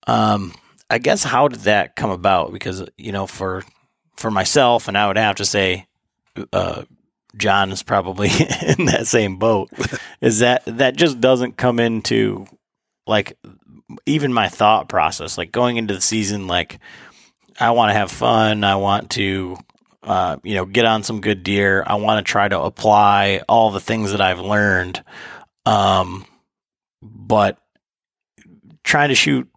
Um, 0.06 0.54
I 0.88 0.98
guess 0.98 1.22
how 1.22 1.48
did 1.48 1.60
that 1.60 1.94
come 1.94 2.10
about? 2.10 2.52
Because 2.52 2.84
you 2.96 3.12
know, 3.12 3.26
for 3.26 3.64
for 4.16 4.30
myself, 4.30 4.88
and 4.88 4.98
I 4.98 5.06
would 5.06 5.16
have 5.16 5.36
to 5.36 5.44
say, 5.44 5.86
uh, 6.52 6.82
John 7.36 7.70
is 7.70 7.82
probably 7.82 8.28
in 8.78 8.86
that 8.86 9.06
same 9.06 9.36
boat. 9.36 9.70
is 10.20 10.40
that 10.40 10.62
that 10.66 10.96
just 10.96 11.20
doesn't 11.20 11.56
come 11.56 11.78
into 11.80 12.46
like 13.06 13.38
even 14.06 14.32
my 14.32 14.48
thought 14.48 14.88
process? 14.88 15.38
Like 15.38 15.52
going 15.52 15.76
into 15.76 15.94
the 15.94 16.00
season, 16.00 16.46
like 16.46 16.78
I 17.58 17.72
want 17.72 17.90
to 17.90 17.94
have 17.94 18.10
fun. 18.10 18.64
I 18.64 18.76
want 18.76 19.10
to 19.12 19.56
uh, 20.02 20.36
you 20.42 20.54
know, 20.54 20.64
get 20.64 20.84
on 20.84 21.02
some 21.02 21.20
good 21.20 21.42
deer. 21.42 21.84
I 21.86 21.94
want 21.96 22.24
to 22.24 22.30
try 22.30 22.48
to 22.48 22.60
apply 22.60 23.42
all 23.48 23.70
the 23.70 23.80
things 23.80 24.12
that 24.12 24.20
I've 24.20 24.40
learned. 24.40 25.02
Um, 25.66 26.24
but 27.02 27.58
trying 28.82 29.10
to 29.10 29.14
shoot 29.14 29.48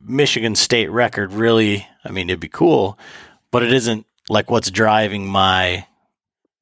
Michigan 0.00 0.54
state 0.54 0.90
record 0.90 1.32
really, 1.32 1.86
I 2.04 2.10
mean, 2.10 2.30
it'd 2.30 2.40
be 2.40 2.48
cool, 2.48 2.98
but 3.50 3.62
it 3.62 3.72
isn't 3.72 4.06
like 4.28 4.50
what's 4.50 4.70
driving 4.70 5.26
my, 5.26 5.86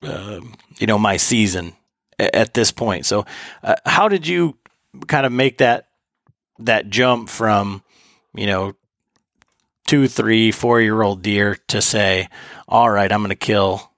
uh, 0.03 0.41
you 0.79 0.87
know, 0.87 0.99
my 0.99 1.17
season 1.17 1.75
at, 2.19 2.55
this 2.55 2.71
point. 2.71 3.07
So, 3.07 3.27
uh, 3.63 3.77
how 3.87 4.09
did 4.09 4.27
you 4.27 4.57
kind 5.07 5.27
of 5.27 5.33
make 5.33 5.59
that 5.59 5.89
that 6.59 6.91
jump 6.91 7.29
from, 7.29 7.83
you 8.35 8.47
know, 8.47 8.75
two, 9.87 10.09
three, 10.09 10.53
four 10.53 10.81
year 10.81 11.01
old 11.03 11.23
deer 11.23 11.57
to 11.69 11.81
say, 11.81 12.29
all 12.69 12.91
right, 12.91 13.11
I'm 13.11 13.21
going 13.21 13.31
to 13.31 13.35
kill, 13.37 13.91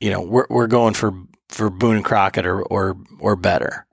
you 0.00 0.10
know, 0.10 0.20
we're 0.20 0.46
we're 0.48 0.66
going 0.66 0.94
for 0.94 1.12
for 1.48 1.70
Boone 1.70 1.96
and 1.96 2.04
Crockett 2.04 2.46
or 2.46 2.62
or 2.62 2.96
or 3.18 3.36
better 3.36 3.86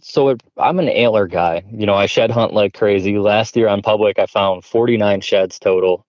so 0.00 0.36
I'm 0.56 0.78
an 0.78 0.88
antler 0.88 1.26
guy. 1.26 1.64
You 1.70 1.86
know, 1.86 1.94
I 1.94 2.06
shed 2.06 2.30
hunt 2.30 2.52
like 2.52 2.74
crazy. 2.74 3.18
Last 3.18 3.56
year 3.56 3.68
on 3.68 3.82
public, 3.82 4.18
I 4.18 4.26
found 4.26 4.64
49 4.64 5.20
sheds 5.20 5.58
total, 5.58 6.06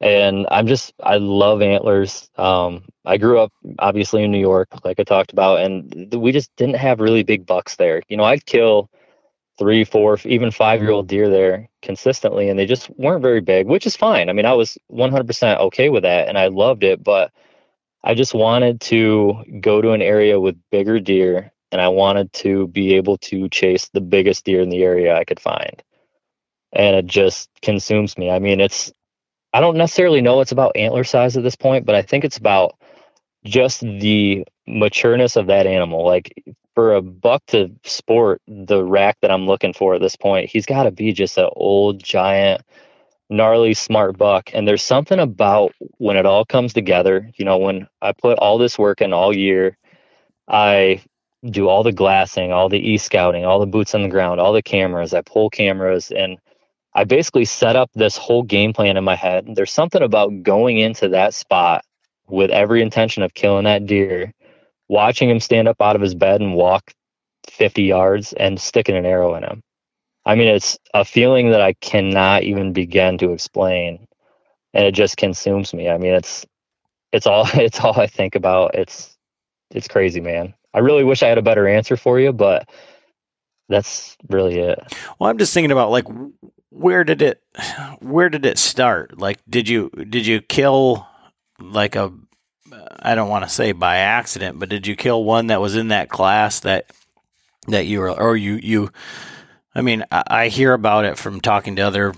and 0.00 0.46
I'm 0.50 0.66
just 0.66 0.92
I 1.02 1.16
love 1.16 1.62
antlers. 1.62 2.30
Um, 2.36 2.84
I 3.04 3.16
grew 3.16 3.40
up 3.40 3.52
obviously 3.78 4.24
in 4.24 4.32
New 4.32 4.40
York, 4.40 4.68
like 4.84 5.00
I 5.00 5.04
talked 5.04 5.32
about, 5.32 5.60
and 5.60 6.14
we 6.14 6.32
just 6.32 6.54
didn't 6.56 6.76
have 6.76 7.00
really 7.00 7.22
big 7.22 7.46
bucks 7.46 7.76
there. 7.76 8.02
You 8.08 8.16
know, 8.16 8.24
I'd 8.24 8.46
kill 8.46 8.90
three, 9.58 9.84
four, 9.84 10.18
even 10.24 10.50
five 10.50 10.82
year 10.82 10.90
old 10.90 11.08
deer 11.08 11.30
there 11.30 11.68
consistently, 11.82 12.48
and 12.48 12.58
they 12.58 12.66
just 12.66 12.90
weren't 12.98 13.22
very 13.22 13.40
big, 13.40 13.66
which 13.66 13.86
is 13.86 13.96
fine. 13.96 14.28
I 14.28 14.32
mean, 14.32 14.46
I 14.46 14.52
was 14.52 14.76
100% 14.92 15.58
okay 15.60 15.88
with 15.88 16.02
that, 16.02 16.28
and 16.28 16.36
I 16.36 16.48
loved 16.48 16.84
it, 16.84 17.02
but 17.02 17.32
I 18.04 18.14
just 18.14 18.34
wanted 18.34 18.80
to 18.82 19.42
go 19.60 19.80
to 19.80 19.92
an 19.92 20.02
area 20.02 20.38
with 20.38 20.56
bigger 20.70 21.00
deer 21.00 21.52
and 21.72 21.80
I 21.80 21.88
wanted 21.88 22.32
to 22.34 22.68
be 22.68 22.94
able 22.94 23.18
to 23.18 23.48
chase 23.48 23.88
the 23.88 24.00
biggest 24.00 24.44
deer 24.44 24.60
in 24.60 24.68
the 24.68 24.82
area 24.82 25.16
I 25.16 25.24
could 25.24 25.40
find. 25.40 25.82
And 26.72 26.96
it 26.96 27.06
just 27.06 27.50
consumes 27.62 28.16
me. 28.16 28.30
I 28.30 28.38
mean, 28.38 28.60
it's 28.60 28.92
I 29.56 29.60
don't 29.60 29.78
necessarily 29.78 30.20
know 30.20 30.40
it's 30.40 30.52
about 30.52 30.76
antler 30.76 31.04
size 31.04 31.36
at 31.36 31.42
this 31.42 31.56
point, 31.56 31.86
but 31.86 31.94
I 31.94 32.02
think 32.02 32.24
it's 32.24 32.36
about 32.36 32.76
just 33.44 33.80
the 33.80 34.44
matureness 34.68 35.36
of 35.36 35.46
that 35.46 35.66
animal. 35.66 36.04
Like 36.04 36.44
for 36.74 36.94
a 36.94 37.00
buck 37.00 37.42
to 37.46 37.70
sport 37.84 38.42
the 38.46 38.84
rack 38.84 39.16
that 39.22 39.30
I'm 39.30 39.46
looking 39.46 39.72
for 39.72 39.94
at 39.94 40.02
this 40.02 40.16
point, 40.16 40.50
he's 40.50 40.66
got 40.66 40.82
to 40.82 40.90
be 40.90 41.12
just 41.12 41.38
an 41.38 41.48
old 41.56 42.04
giant 42.04 42.62
gnarly 43.30 43.74
smart 43.74 44.18
buck 44.18 44.50
and 44.54 44.68
there's 44.68 44.84
something 44.84 45.18
about 45.18 45.72
when 45.98 46.16
it 46.16 46.26
all 46.26 46.44
comes 46.44 46.72
together 46.72 47.28
you 47.34 47.44
know 47.44 47.58
when 47.58 47.88
i 48.00 48.12
put 48.12 48.38
all 48.38 48.56
this 48.56 48.78
work 48.78 49.00
in 49.00 49.12
all 49.12 49.34
year 49.34 49.76
i 50.46 51.02
do 51.50 51.68
all 51.68 51.82
the 51.82 51.92
glassing, 51.92 52.52
all 52.52 52.68
the 52.68 52.78
e 52.78 52.96
scouting, 52.96 53.44
all 53.44 53.60
the 53.60 53.66
boots 53.66 53.94
on 53.94 54.02
the 54.02 54.08
ground, 54.08 54.40
all 54.40 54.52
the 54.52 54.62
cameras. 54.62 55.14
I 55.14 55.22
pull 55.22 55.50
cameras 55.50 56.10
and 56.10 56.38
I 56.96 57.04
basically 57.04 57.44
set 57.44 57.76
up 57.76 57.90
this 57.94 58.16
whole 58.16 58.42
game 58.42 58.72
plan 58.72 58.96
in 58.96 59.04
my 59.04 59.16
head. 59.16 59.46
There's 59.54 59.70
something 59.70 60.02
about 60.02 60.42
going 60.42 60.78
into 60.78 61.10
that 61.10 61.34
spot 61.34 61.84
with 62.26 62.50
every 62.50 62.80
intention 62.80 63.22
of 63.22 63.34
killing 63.34 63.64
that 63.64 63.84
deer, 63.84 64.32
watching 64.88 65.28
him 65.28 65.38
stand 65.38 65.68
up 65.68 65.76
out 65.82 65.94
of 65.94 66.00
his 66.00 66.14
bed 66.14 66.40
and 66.40 66.54
walk 66.54 66.94
50 67.50 67.82
yards 67.82 68.32
and 68.32 68.58
sticking 68.58 68.96
an 68.96 69.04
arrow 69.04 69.34
in 69.34 69.42
him. 69.42 69.62
I 70.24 70.36
mean, 70.36 70.48
it's 70.48 70.78
a 70.94 71.04
feeling 71.04 71.50
that 71.50 71.60
I 71.60 71.74
cannot 71.74 72.44
even 72.44 72.72
begin 72.72 73.18
to 73.18 73.32
explain, 73.32 74.08
and 74.72 74.86
it 74.86 74.92
just 74.92 75.18
consumes 75.18 75.74
me. 75.74 75.90
I 75.90 75.98
mean, 75.98 76.14
it's 76.14 76.46
it's 77.12 77.26
all 77.26 77.46
it's 77.54 77.78
all 77.78 78.00
I 78.00 78.06
think 78.06 78.34
about. 78.34 78.74
It's 78.74 79.14
it's 79.70 79.86
crazy, 79.86 80.20
man. 80.20 80.54
I 80.72 80.78
really 80.78 81.04
wish 81.04 81.22
I 81.22 81.28
had 81.28 81.38
a 81.38 81.42
better 81.42 81.68
answer 81.68 81.98
for 81.98 82.18
you, 82.18 82.32
but 82.32 82.66
that's 83.68 84.16
really 84.28 84.58
it. 84.58 84.78
Well, 85.18 85.28
I'm 85.28 85.38
just 85.38 85.52
thinking 85.52 85.72
about 85.72 85.90
like 85.90 86.06
where 86.76 87.04
did 87.04 87.22
it 87.22 87.42
where 88.00 88.28
did 88.28 88.44
it 88.44 88.58
start? 88.58 89.18
Like 89.18 89.38
did 89.48 89.68
you 89.68 89.90
did 89.90 90.26
you 90.26 90.40
kill 90.40 91.06
like 91.58 91.96
a 91.96 92.12
I 93.00 93.14
don't 93.14 93.28
want 93.28 93.44
to 93.44 93.50
say 93.50 93.72
by 93.72 93.98
accident, 93.98 94.58
but 94.58 94.68
did 94.68 94.86
you 94.86 94.96
kill 94.96 95.24
one 95.24 95.48
that 95.48 95.60
was 95.60 95.76
in 95.76 95.88
that 95.88 96.08
class 96.08 96.60
that 96.60 96.90
that 97.68 97.86
you 97.86 98.00
were 98.00 98.10
or 98.10 98.36
you 98.36 98.54
you? 98.54 98.90
I 99.74 99.82
mean, 99.82 100.04
I, 100.10 100.22
I 100.26 100.48
hear 100.48 100.72
about 100.72 101.04
it 101.04 101.18
from 101.18 101.40
talking 101.40 101.76
to 101.76 101.82
other 101.82 102.14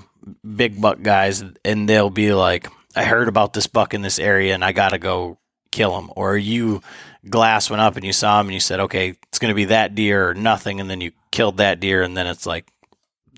big 0.56 0.80
buck 0.80 1.02
guys, 1.02 1.44
and 1.64 1.88
they'll 1.88 2.10
be 2.10 2.32
like, 2.32 2.68
"I 2.96 3.04
heard 3.04 3.28
about 3.28 3.52
this 3.52 3.66
buck 3.66 3.94
in 3.94 4.02
this 4.02 4.18
area, 4.18 4.54
and 4.54 4.64
I 4.64 4.72
got 4.72 4.90
to 4.90 4.98
go 4.98 5.38
kill 5.70 5.98
him." 5.98 6.10
Or 6.16 6.36
you 6.36 6.82
glass 7.28 7.68
went 7.68 7.82
up 7.82 7.96
and 7.96 8.04
you 8.04 8.12
saw 8.12 8.40
him, 8.40 8.46
and 8.46 8.54
you 8.54 8.60
said, 8.60 8.80
"Okay, 8.80 9.14
it's 9.28 9.38
going 9.38 9.50
to 9.50 9.56
be 9.56 9.66
that 9.66 9.94
deer 9.94 10.30
or 10.30 10.34
nothing," 10.34 10.80
and 10.80 10.88
then 10.88 11.00
you 11.00 11.12
killed 11.30 11.58
that 11.58 11.80
deer, 11.80 12.02
and 12.02 12.16
then 12.16 12.26
it's 12.26 12.46
like 12.46 12.72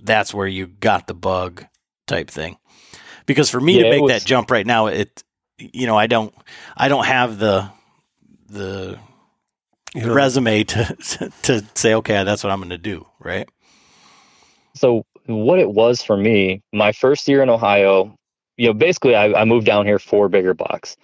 that's 0.03 0.32
where 0.34 0.46
you 0.46 0.66
got 0.66 1.07
the 1.07 1.14
bug 1.14 1.64
type 2.07 2.30
thing. 2.30 2.57
Because 3.26 3.51
for 3.51 3.61
me 3.61 3.78
Yeah, 3.78 3.84
to 3.84 3.90
make 3.90 4.03
was- 4.03 4.12
that 4.12 4.24
jump 4.24 4.51
right 4.51 4.66
now, 4.66 4.86
it 4.86 5.22
you 5.59 5.86
know 5.86 5.96
I 5.96 6.07
don't 6.07 6.34
I 6.76 6.88
don't 6.88 7.05
have 7.07 7.38
the 7.38 7.70
the 8.48 8.98
You 9.94 10.07
know, 10.07 10.14
resume 10.14 10.64
to 10.64 11.30
to 11.42 11.64
say 11.74 11.94
okay 11.94 12.24
that's 12.24 12.42
what 12.42 12.51
I'm 12.51 12.59
going 12.61 12.70
to 12.70 12.78
do 12.78 13.07
right. 13.20 13.48
So 14.74 15.05
what 15.26 15.59
it 15.59 15.70
was 15.70 16.03
for 16.03 16.16
me, 16.16 16.62
my 16.72 16.92
first 16.92 17.28
year 17.28 17.42
in 17.42 17.51
Ohio, 17.51 18.14
you 18.57 18.68
know, 18.68 18.72
basically 18.72 19.14
I, 19.14 19.42
I 19.42 19.44
moved 19.44 19.66
down 19.66 19.86
here 19.86 19.98
for 19.98 20.28
bigger 20.28 20.55
bucks. 20.55 20.96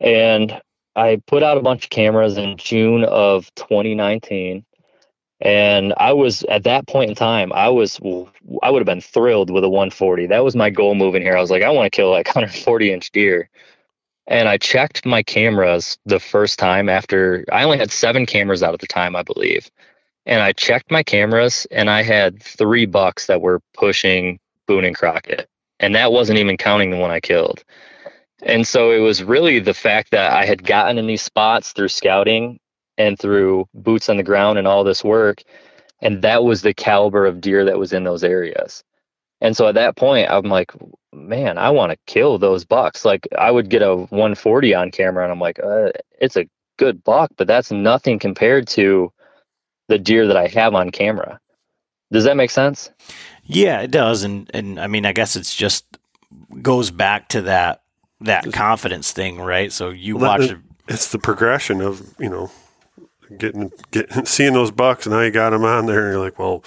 And 0.00 0.60
I 0.96 1.20
put 1.26 1.42
out 1.42 1.58
a 1.58 1.62
bunch 1.62 1.84
of 1.84 1.90
cameras 1.90 2.36
in 2.36 2.56
June 2.56 3.04
of 3.04 3.54
2019. 3.56 4.64
And 5.40 5.94
I 5.96 6.12
was 6.12 6.42
at 6.44 6.64
that 6.64 6.86
point 6.86 7.10
in 7.10 7.16
time, 7.16 7.52
I 7.52 7.68
was 7.68 7.98
I 8.62 8.70
would 8.70 8.80
have 8.80 8.86
been 8.86 9.00
thrilled 9.00 9.50
with 9.50 9.64
a 9.64 9.68
140. 9.68 10.26
That 10.26 10.44
was 10.44 10.54
my 10.54 10.70
goal 10.70 10.94
moving 10.94 11.22
here. 11.22 11.36
I 11.36 11.40
was 11.40 11.50
like, 11.50 11.62
I 11.62 11.70
want 11.70 11.86
to 11.86 11.96
kill 11.96 12.10
like 12.10 12.26
140 12.34 12.92
inch 12.92 13.10
deer. 13.10 13.48
And 14.26 14.48
I 14.48 14.58
checked 14.58 15.04
my 15.06 15.22
cameras 15.22 15.98
the 16.06 16.20
first 16.20 16.58
time 16.58 16.88
after 16.88 17.44
I 17.50 17.64
only 17.64 17.78
had 17.78 17.90
seven 17.90 18.26
cameras 18.26 18.62
out 18.62 18.74
at 18.74 18.80
the 18.80 18.86
time, 18.86 19.16
I 19.16 19.22
believe 19.22 19.70
and 20.26 20.42
I 20.42 20.52
checked 20.52 20.90
my 20.90 21.02
cameras 21.02 21.66
and 21.70 21.90
I 21.90 22.02
had 22.02 22.42
three 22.42 22.86
bucks 22.86 23.26
that 23.26 23.40
were 23.40 23.60
pushing 23.74 24.38
Boone 24.66 24.84
and 24.84 24.96
Crockett. 24.96 25.48
And 25.78 25.94
that 25.94 26.12
wasn't 26.12 26.38
even 26.38 26.56
counting 26.56 26.90
the 26.90 26.98
one 26.98 27.10
I 27.10 27.20
killed. 27.20 27.64
And 28.42 28.66
so 28.66 28.92
it 28.92 28.98
was 28.98 29.24
really 29.24 29.58
the 29.58 29.74
fact 29.74 30.10
that 30.12 30.32
I 30.32 30.44
had 30.44 30.64
gotten 30.64 30.98
in 30.98 31.06
these 31.06 31.22
spots 31.22 31.72
through 31.72 31.88
scouting 31.88 32.58
and 33.00 33.18
through 33.18 33.66
boots 33.74 34.08
on 34.08 34.16
the 34.18 34.22
ground 34.22 34.58
and 34.58 34.66
all 34.68 34.84
this 34.84 35.02
work. 35.02 35.42
And 36.02 36.22
that 36.22 36.44
was 36.44 36.62
the 36.62 36.74
caliber 36.74 37.26
of 37.26 37.40
deer 37.40 37.64
that 37.64 37.78
was 37.78 37.92
in 37.92 38.04
those 38.04 38.22
areas. 38.24 38.84
And 39.40 39.56
so 39.56 39.66
at 39.68 39.74
that 39.74 39.96
point, 39.96 40.28
I'm 40.30 40.44
like, 40.50 40.70
man, 41.12 41.56
I 41.58 41.70
want 41.70 41.92
to 41.92 41.98
kill 42.06 42.38
those 42.38 42.64
bucks. 42.64 43.04
Like 43.04 43.26
I 43.38 43.50
would 43.50 43.70
get 43.70 43.82
a 43.82 43.96
140 43.96 44.74
on 44.74 44.90
camera 44.90 45.24
and 45.24 45.32
I'm 45.32 45.40
like, 45.40 45.58
uh, 45.62 45.90
it's 46.20 46.36
a 46.36 46.46
good 46.76 47.02
buck, 47.04 47.30
but 47.36 47.46
that's 47.46 47.70
nothing 47.70 48.18
compared 48.18 48.66
to 48.68 49.10
the 49.88 49.98
deer 49.98 50.26
that 50.26 50.36
I 50.36 50.46
have 50.48 50.74
on 50.74 50.90
camera. 50.90 51.40
Does 52.12 52.24
that 52.24 52.36
make 52.36 52.50
sense? 52.50 52.90
Yeah, 53.44 53.80
it 53.82 53.90
does, 53.90 54.24
and 54.24 54.50
and 54.54 54.78
I 54.80 54.86
mean, 54.88 55.04
I 55.06 55.12
guess 55.12 55.36
it's 55.36 55.54
just 55.54 55.84
goes 56.62 56.90
back 56.90 57.28
to 57.30 57.42
that 57.42 57.82
that 58.20 58.52
confidence 58.52 59.12
thing, 59.12 59.40
right? 59.40 59.72
So 59.72 59.90
you 59.90 60.16
Well, 60.16 60.30
watch, 60.38 60.48
that- 60.48 60.60
it's 60.88 61.10
the 61.12 61.18
progression 61.18 61.80
of 61.80 62.02
you 62.18 62.28
know 62.28 62.50
getting 63.38 63.72
getting 63.90 64.24
seeing 64.24 64.54
those 64.54 64.70
bucks, 64.70 65.06
and 65.06 65.14
now 65.14 65.20
you 65.22 65.30
got 65.30 65.50
them 65.50 65.64
on 65.64 65.86
there, 65.86 66.06
and 66.06 66.14
you're 66.14 66.24
like, 66.24 66.38
well, 66.38 66.64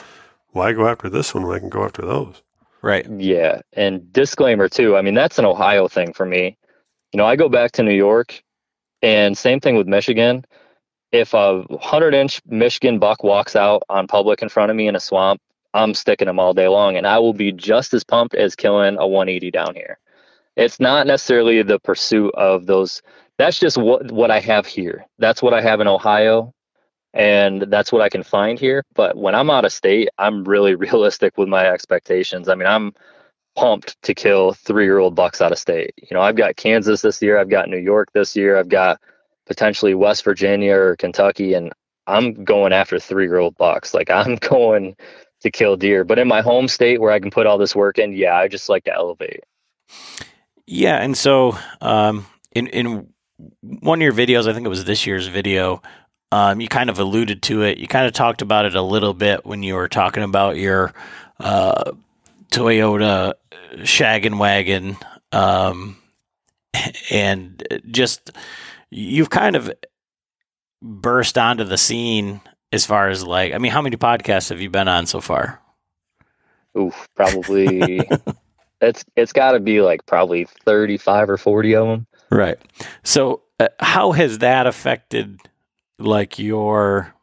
why 0.51 0.73
go 0.73 0.87
after 0.87 1.09
this 1.09 1.33
one 1.33 1.45
when 1.45 1.55
I 1.55 1.59
can 1.59 1.69
go 1.69 1.83
after 1.83 2.03
those? 2.03 2.41
right? 2.83 3.07
Yeah. 3.17 3.61
And 3.73 4.13
disclaimer 4.13 4.69
too. 4.69 4.95
I 4.95 5.01
mean, 5.01 5.15
that's 5.15 5.39
an 5.39 5.45
Ohio 5.45 5.87
thing 5.87 6.13
for 6.13 6.25
me. 6.27 6.55
You 7.11 7.17
know, 7.17 7.25
I 7.25 7.35
go 7.35 7.49
back 7.49 7.71
to 7.73 7.83
New 7.83 7.93
York 7.93 8.43
and 9.01 9.35
same 9.35 9.59
thing 9.59 9.75
with 9.75 9.87
Michigan. 9.87 10.45
If 11.11 11.33
a 11.33 11.61
100 11.61 12.13
inch 12.13 12.41
Michigan 12.45 12.99
buck 12.99 13.23
walks 13.23 13.55
out 13.55 13.83
on 13.89 14.05
public 14.05 14.41
in 14.41 14.49
front 14.49 14.69
of 14.69 14.77
me 14.77 14.87
in 14.87 14.95
a 14.95 14.99
swamp, 14.99 15.41
I'm 15.73 15.93
sticking 15.95 16.27
them 16.27 16.39
all 16.39 16.53
day 16.53 16.67
long 16.67 16.97
and 16.97 17.07
I 17.07 17.17
will 17.17 17.33
be 17.33 17.51
just 17.51 17.93
as 17.93 18.03
pumped 18.03 18.35
as 18.35 18.55
killing 18.55 18.97
a 18.97 19.07
180 19.07 19.49
down 19.49 19.73
here. 19.73 19.97
It's 20.55 20.79
not 20.79 21.07
necessarily 21.07 21.63
the 21.63 21.79
pursuit 21.79 22.33
of 22.35 22.67
those. 22.67 23.01
That's 23.37 23.59
just 23.59 23.77
what, 23.77 24.11
what 24.11 24.31
I 24.31 24.39
have 24.39 24.65
here. 24.65 25.05
That's 25.17 25.41
what 25.41 25.53
I 25.53 25.61
have 25.61 25.81
in 25.81 25.87
Ohio 25.87 26.53
and 27.13 27.65
that's 27.69 27.91
what 27.91 28.01
I 28.01 28.09
can 28.09 28.23
find 28.23 28.59
here. 28.59 28.83
But 28.95 29.15
when 29.15 29.35
I'm 29.35 29.49
out 29.49 29.65
of 29.65 29.73
state, 29.73 30.09
I'm 30.17 30.43
really 30.43 30.75
realistic 30.87 31.37
with 31.37 31.47
my 31.47 31.67
expectations. 31.67 32.49
I 32.49 32.55
mean, 32.55 32.67
I'm 32.67 32.93
pumped 33.55 34.01
to 34.01 34.15
kill 34.15 34.53
three 34.53 34.85
year 34.85 34.97
old 34.97 35.15
bucks 35.15 35.41
out 35.41 35.51
of 35.51 35.59
state. 35.59 35.93
You 35.97 36.15
know, 36.15 36.21
I've 36.21 36.35
got 36.35 36.55
Kansas 36.55 37.01
this 37.01 37.21
year, 37.21 37.37
I've 37.37 37.49
got 37.49 37.69
New 37.69 37.77
York 37.77 38.09
this 38.13 38.35
year, 38.35 38.57
I've 38.57 38.69
got 38.69 38.99
potentially 39.45 39.93
West 39.93 40.23
Virginia 40.23 40.75
or 40.75 40.95
Kentucky, 40.95 41.53
and 41.53 41.71
I'm 42.07 42.43
going 42.43 42.73
after 42.73 42.99
three 42.99 43.25
year 43.25 43.37
old 43.37 43.55
bucks. 43.57 43.93
Like 43.93 44.09
I'm 44.09 44.35
going 44.37 44.95
to 45.41 45.51
kill 45.51 45.77
deer. 45.77 46.03
But 46.03 46.19
in 46.19 46.27
my 46.27 46.41
home 46.41 46.67
state 46.67 46.99
where 46.99 47.11
I 47.11 47.19
can 47.19 47.29
put 47.29 47.45
all 47.45 47.57
this 47.57 47.75
work 47.75 47.99
in, 47.99 48.13
yeah, 48.13 48.35
I 48.35 48.47
just 48.47 48.69
like 48.69 48.85
to 48.85 48.93
elevate. 48.93 49.43
Yeah, 50.65 50.95
and 50.95 51.15
so 51.15 51.57
um, 51.81 52.25
in 52.53 52.67
in 52.67 53.12
one 53.61 53.99
of 53.99 54.03
your 54.03 54.13
videos, 54.13 54.47
I 54.47 54.53
think 54.53 54.65
it 54.65 54.69
was 54.69 54.85
this 54.85 55.05
year's 55.05 55.27
video, 55.27 55.81
um, 56.31 56.61
you 56.61 56.67
kind 56.67 56.89
of 56.89 56.97
alluded 56.99 57.43
to 57.43 57.61
it. 57.61 57.77
You 57.77 57.87
kind 57.87 58.07
of 58.07 58.13
talked 58.13 58.41
about 58.41 58.65
it 58.65 58.75
a 58.75 58.81
little 58.81 59.13
bit 59.13 59.45
when 59.45 59.61
you 59.61 59.75
were 59.75 59.87
talking 59.87 60.23
about 60.23 60.57
your 60.57 60.93
uh, 61.39 61.91
Toyota 62.51 63.33
shag 63.83 64.25
and 64.25 64.39
wagon, 64.39 64.97
um, 65.31 65.97
and 67.11 67.63
just 67.91 68.31
you've 68.89 69.29
kind 69.29 69.55
of 69.55 69.71
burst 70.81 71.37
onto 71.37 71.63
the 71.63 71.77
scene 71.77 72.41
as 72.71 72.85
far 72.85 73.09
as 73.09 73.23
like, 73.23 73.53
I 73.53 73.59
mean, 73.59 73.71
how 73.71 73.81
many 73.81 73.97
podcasts 73.97 74.49
have 74.49 74.59
you 74.59 74.69
been 74.69 74.87
on 74.87 75.05
so 75.05 75.21
far? 75.21 75.61
Oof, 76.75 77.07
probably 77.13 78.01
it's 78.81 79.05
it's 79.15 79.33
got 79.33 79.51
to 79.51 79.59
be 79.59 79.81
like 79.81 80.05
probably 80.07 80.45
35 80.65 81.29
or 81.29 81.37
40 81.37 81.75
of 81.75 81.87
them. 81.87 82.07
Right. 82.33 82.57
So, 83.03 83.41
uh, 83.59 83.67
how 83.79 84.11
has 84.11 84.39
that 84.39 84.65
affected 84.65 85.39
like 85.99 86.39
your? 86.39 87.13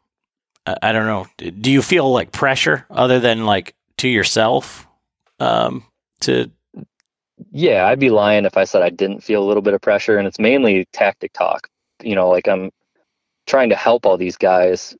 Uh, 0.65 0.75
I 0.81 0.91
don't 0.93 1.05
know. 1.05 1.27
Do 1.51 1.71
you 1.71 1.81
feel 1.81 2.11
like 2.11 2.31
pressure 2.31 2.85
other 2.89 3.19
than 3.19 3.45
like 3.45 3.75
to 3.97 4.07
yourself? 4.07 4.87
Um, 5.39 5.83
to 6.21 6.49
Yeah, 7.51 7.87
I'd 7.87 7.99
be 7.99 8.09
lying 8.09 8.45
if 8.45 8.55
I 8.55 8.63
said 8.63 8.83
I 8.83 8.89
didn't 8.89 9.21
feel 9.23 9.43
a 9.43 9.47
little 9.47 9.63
bit 9.63 9.73
of 9.73 9.81
pressure, 9.81 10.17
and 10.17 10.27
it's 10.27 10.39
mainly 10.39 10.87
tactic 10.93 11.33
talk. 11.33 11.67
You 12.01 12.15
know, 12.15 12.29
like 12.29 12.47
I'm 12.47 12.71
trying 13.47 13.69
to 13.69 13.75
help 13.75 14.05
all 14.05 14.17
these 14.17 14.37
guys 14.37 14.95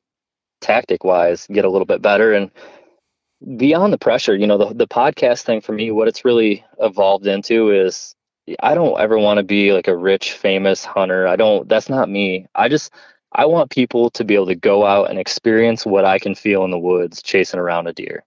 tactic 0.60 1.04
wise 1.04 1.46
get 1.50 1.64
a 1.64 1.70
little 1.70 1.86
bit 1.86 2.02
better 2.02 2.32
and 2.32 2.50
beyond 3.56 3.92
the 3.92 3.98
pressure, 3.98 4.36
you 4.36 4.46
know, 4.46 4.58
the 4.58 4.74
the 4.74 4.86
podcast 4.86 5.42
thing 5.42 5.60
for 5.60 5.72
me, 5.72 5.90
what 5.90 6.08
it's 6.08 6.24
really 6.24 6.64
evolved 6.80 7.26
into 7.26 7.70
is 7.70 8.14
I 8.60 8.74
don't 8.74 8.98
ever 8.98 9.18
want 9.18 9.38
to 9.38 9.44
be 9.44 9.72
like 9.72 9.88
a 9.88 9.96
rich, 9.96 10.32
famous 10.32 10.84
hunter. 10.84 11.26
I 11.26 11.36
don't 11.36 11.68
that's 11.68 11.88
not 11.88 12.08
me. 12.08 12.46
I 12.54 12.68
just 12.68 12.92
I 13.32 13.46
want 13.46 13.70
people 13.70 14.10
to 14.10 14.24
be 14.24 14.34
able 14.34 14.46
to 14.46 14.54
go 14.54 14.84
out 14.84 15.10
and 15.10 15.18
experience 15.18 15.86
what 15.86 16.04
I 16.04 16.18
can 16.18 16.34
feel 16.34 16.64
in 16.64 16.70
the 16.70 16.78
woods 16.78 17.22
chasing 17.22 17.60
around 17.60 17.86
a 17.86 17.92
deer. 17.92 18.24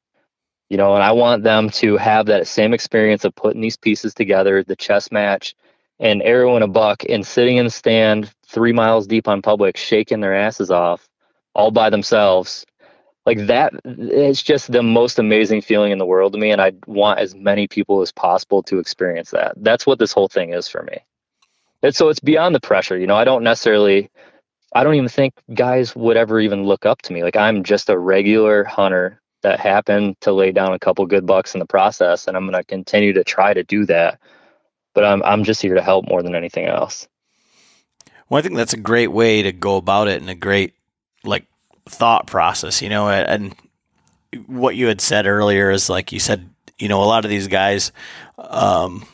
You 0.70 0.78
know, 0.78 0.96
and 0.96 1.04
I 1.04 1.12
want 1.12 1.44
them 1.44 1.70
to 1.72 1.98
have 1.98 2.26
that 2.28 2.48
same 2.48 2.74
experience 2.74 3.24
of 3.24 3.36
putting 3.36 3.62
these 3.62 3.78
pieces 3.78 4.14
together, 4.16 4.64
the 4.64 4.76
chess 4.76 5.12
match, 5.12 5.54
and 6.00 6.24
arrowing 6.24 6.64
a 6.64 6.68
buck 6.68 7.04
and 7.08 7.26
sitting 7.26 7.58
in 7.58 7.66
the 7.66 7.72
stand 7.72 8.34
three 8.48 8.74
miles 8.74 9.06
deep 9.08 9.28
on 9.28 9.42
public, 9.42 9.78
shaking 9.78 10.22
their 10.22 10.36
asses 10.36 10.72
off 10.72 11.08
all 11.54 11.72
by 11.72 11.90
themselves. 11.90 12.66
Like 13.26 13.48
that, 13.48 13.74
it's 13.86 14.44
just 14.44 14.72
the 14.72 14.84
most 14.84 15.18
amazing 15.18 15.62
feeling 15.62 15.92
in 15.92 15.98
the 15.98 16.06
world 16.06 16.34
to 16.34 16.40
me. 16.40 16.52
And 16.52 16.62
I 16.62 16.74
want 16.86 17.20
as 17.20 17.34
many 17.34 17.68
people 17.68 18.02
as 18.02 18.12
possible 18.12 18.62
to 18.64 18.78
experience 18.78 19.32
that. 19.32 19.54
That's 19.58 19.88
what 19.88 19.98
this 19.98 20.12
whole 20.12 20.28
thing 20.28 20.54
is 20.54 20.68
for 20.68 20.84
me. 20.84 21.00
And 21.82 21.96
so 21.96 22.10
it's 22.10 22.20
beyond 22.20 22.54
the 22.54 22.60
pressure. 22.60 22.98
You 22.98 23.08
know, 23.08 23.16
I 23.16 23.24
don't 23.24 23.44
necessarily, 23.44 24.12
I 24.74 24.84
don't 24.84 24.94
even 24.94 25.10
think 25.10 25.34
guys 25.54 25.96
would 25.96 26.18
ever 26.18 26.40
even 26.40 26.66
look 26.66 26.86
up 26.86 27.02
to 27.04 27.14
me. 27.14 27.24
Like 27.24 27.36
I'm 27.36 27.64
just 27.64 27.90
a 27.90 27.98
regular 27.98 28.64
hunter 28.64 29.20
that 29.42 29.60
happened 29.60 30.18
to 30.22 30.32
lay 30.32 30.52
down 30.52 30.74
a 30.74 30.80
couple 30.80 31.06
good 31.08 31.26
bucks 31.26 31.56
in 31.56 31.60
the 31.60 31.66
process. 31.66 32.28
And 32.28 32.38
I'm 32.38 32.44
going 32.44 32.54
to 32.54 32.64
continue 32.64 33.14
to 33.14 33.24
try 33.24 33.54
to 33.54 33.64
do 33.64 33.86
that. 33.86 34.20
But 34.94 35.04
I'm, 35.04 35.24
I'm 35.24 35.44
just 35.44 35.62
here 35.62 35.76
to 35.76 35.82
help 35.82 36.08
more 36.08 36.22
than 36.22 36.36
anything 36.36 36.66
else. 36.66 37.08
well, 38.30 38.38
I 38.38 38.42
think 38.44 38.56
that's 38.56 38.74
a 38.74 38.78
great 38.78 39.12
way 39.12 39.42
to 39.42 39.52
go 39.52 39.78
about 39.78 40.08
it 40.08 40.22
and 40.22 40.30
a 40.30 40.36
great 40.36 40.74
like 41.24 41.46
thought 41.88 42.28
process. 42.28 42.82
You 42.82 42.90
know, 42.90 43.10
and 43.10 43.56
what 44.48 44.76
you 44.76 44.88
had 44.88 45.02
said 45.02 45.28
earlier 45.28 45.72
is 45.72 45.90
like 45.90 46.12
you 46.12 46.20
said. 46.20 46.50
You 46.78 46.90
know, 46.90 47.02
a 47.02 47.06
lot 47.06 47.24
of 47.24 47.32
these 47.32 47.48
guys. 47.48 47.94
Um, 48.38 49.06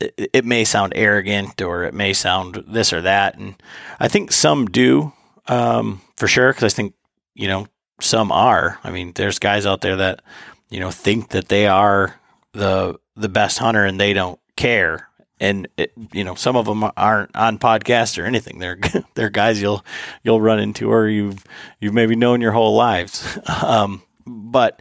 it, 0.00 0.30
it 0.32 0.44
may 0.44 0.64
sound 0.64 0.92
arrogant 0.96 1.60
or 1.60 1.84
it 1.84 1.94
may 1.94 2.12
sound 2.12 2.64
this 2.66 2.92
or 2.92 3.02
that. 3.02 3.36
And 3.36 3.54
I 3.98 4.08
think 4.08 4.32
some 4.32 4.66
do, 4.66 5.12
um, 5.46 6.00
for 6.16 6.28
sure. 6.28 6.52
Cause 6.52 6.64
I 6.64 6.74
think, 6.74 6.94
you 7.34 7.48
know, 7.48 7.66
some 8.00 8.30
are. 8.32 8.78
I 8.84 8.90
mean, 8.90 9.12
there's 9.14 9.38
guys 9.38 9.66
out 9.66 9.80
there 9.80 9.96
that, 9.96 10.22
you 10.70 10.80
know, 10.80 10.90
think 10.90 11.30
that 11.30 11.48
they 11.48 11.66
are 11.66 12.18
the, 12.52 12.98
the 13.16 13.28
best 13.28 13.58
hunter 13.58 13.84
and 13.84 14.00
they 14.00 14.12
don't 14.12 14.38
care. 14.56 15.07
And 15.40 15.68
it, 15.76 15.92
you 16.12 16.24
know 16.24 16.34
some 16.34 16.56
of 16.56 16.66
them 16.66 16.84
aren't 16.96 17.34
on 17.34 17.58
podcasts 17.58 18.20
or 18.20 18.26
anything. 18.26 18.58
They're 18.58 18.78
they're 19.14 19.30
guys 19.30 19.60
you'll 19.60 19.84
you'll 20.22 20.40
run 20.40 20.58
into 20.58 20.90
or 20.90 21.08
you've 21.08 21.44
you've 21.80 21.94
maybe 21.94 22.16
known 22.16 22.40
your 22.40 22.52
whole 22.52 22.74
lives. 22.74 23.38
Um, 23.60 24.02
but 24.26 24.80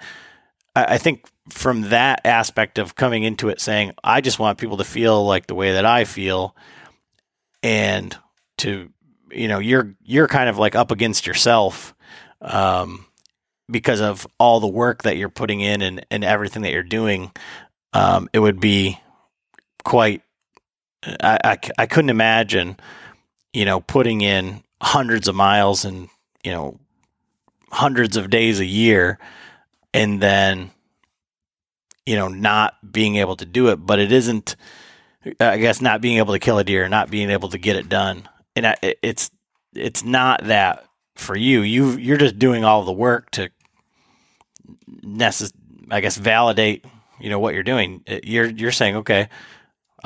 I, 0.76 0.96
I 0.96 0.98
think 0.98 1.26
from 1.50 1.90
that 1.90 2.22
aspect 2.26 2.78
of 2.78 2.96
coming 2.96 3.24
into 3.24 3.50
it 3.50 3.60
saying 3.60 3.94
I 4.04 4.22
just 4.22 4.40
want 4.40 4.60
people 4.60 4.78
to 4.78 4.84
feel 4.84 5.26
like 5.26 5.48
the 5.48 5.56
way 5.56 5.74
that 5.74 5.86
I 5.86 6.06
feel, 6.06 6.56
and 7.64 8.16
to 8.60 8.90
you 9.32 9.48
know 9.48 9.60
you're 9.60 9.96
you're 10.04 10.28
kind 10.28 10.50
of 10.50 10.58
like 10.58 10.76
up 10.76 10.92
against 10.92 11.28
yourself. 11.28 11.94
Um, 12.42 13.06
because 13.70 14.00
of 14.00 14.26
all 14.40 14.60
the 14.60 14.68
work 14.68 15.04
that 15.04 15.18
you're 15.18 15.30
putting 15.30 15.60
in 15.60 15.82
and, 15.82 16.06
and 16.10 16.24
everything 16.24 16.62
that 16.62 16.72
you're 16.72 16.84
doing, 16.84 17.32
um, 17.94 18.30
it 18.32 18.40
would 18.40 18.60
be 18.60 18.98
quite 19.84 20.22
I, 21.04 21.40
I, 21.44 21.58
I 21.78 21.86
couldn't 21.86 22.10
imagine, 22.10 22.78
you 23.54 23.66
know, 23.66 23.80
putting 23.80 24.22
in 24.22 24.64
hundreds 24.82 25.28
of 25.28 25.36
miles 25.36 25.86
and, 25.86 26.10
you 26.44 26.52
know, 26.52 26.80
hundreds 27.72 28.18
of 28.18 28.30
days 28.30 28.60
a 28.60 28.66
year 28.66 29.20
and 29.94 30.22
then, 30.22 30.72
you 32.06 32.16
know, 32.16 32.28
not 32.28 32.76
being 32.92 33.18
able 33.18 33.36
to 33.36 33.46
do 33.46 33.70
it. 33.70 33.78
But 33.78 34.00
it 34.00 34.12
isn't, 34.12 34.56
I 35.40 35.58
guess, 35.58 35.82
not 35.82 36.02
being 36.02 36.18
able 36.18 36.34
to 36.34 36.40
kill 36.40 36.60
a 36.60 36.64
deer, 36.64 36.88
not 36.88 37.10
being 37.10 37.30
able 37.30 37.50
to 37.50 37.58
get 37.58 37.76
it 37.76 37.90
done. 37.90 38.28
And 38.56 38.68
I, 38.68 38.76
it's, 38.82 39.30
it's 39.74 40.04
not 40.04 40.46
that 40.46 40.86
for 41.16 41.36
you. 41.36 41.62
You, 41.62 41.92
you're 41.92 42.18
just 42.18 42.40
doing 42.40 42.64
all 42.64 42.84
the 42.84 42.92
work 42.92 43.32
to 43.32 43.50
necess- 45.04 45.54
I 45.90 46.02
guess, 46.02 46.18
validate, 46.18 46.86
you 47.20 47.30
know, 47.30 47.40
what 47.40 47.54
you're 47.54 47.64
doing. 47.64 48.04
You're, 48.24 48.48
you're 48.48 48.72
saying, 48.72 48.98
okay, 48.98 49.30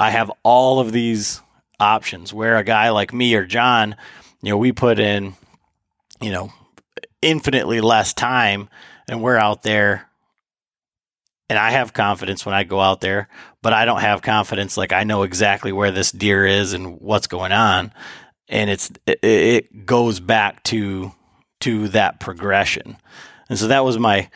I 0.01 0.09
have 0.09 0.31
all 0.41 0.79
of 0.79 0.91
these 0.91 1.41
options 1.79 2.33
where 2.33 2.57
a 2.57 2.63
guy 2.63 2.89
like 2.89 3.13
me 3.13 3.35
or 3.35 3.45
John, 3.45 3.95
you 4.41 4.49
know, 4.49 4.57
we 4.57 4.71
put 4.71 4.97
in, 4.97 5.35
you 6.19 6.31
know, 6.31 6.51
infinitely 7.21 7.81
less 7.81 8.11
time 8.11 8.67
and 9.07 9.21
we're 9.21 9.37
out 9.37 9.61
there 9.61 10.09
and 11.49 11.59
I 11.59 11.71
have 11.71 11.93
confidence 11.93 12.45
when 12.47 12.55
I 12.55 12.63
go 12.63 12.79
out 12.79 13.01
there, 13.01 13.27
but 13.61 13.73
I 13.73 13.85
don't 13.85 13.99
have 14.01 14.23
confidence 14.23 14.75
like 14.75 14.91
I 14.91 15.03
know 15.03 15.21
exactly 15.21 15.71
where 15.71 15.91
this 15.91 16.11
deer 16.11 16.47
is 16.47 16.73
and 16.73 16.99
what's 16.99 17.27
going 17.27 17.51
on. 17.51 17.93
And 18.47 18.71
it's 18.71 18.89
it, 19.05 19.19
it 19.21 19.85
goes 19.85 20.19
back 20.19 20.63
to 20.63 21.11
to 21.59 21.89
that 21.89 22.19
progression. 22.19 22.97
And 23.49 23.59
so 23.59 23.67
that 23.67 23.85
was 23.85 23.99
my 23.99 24.29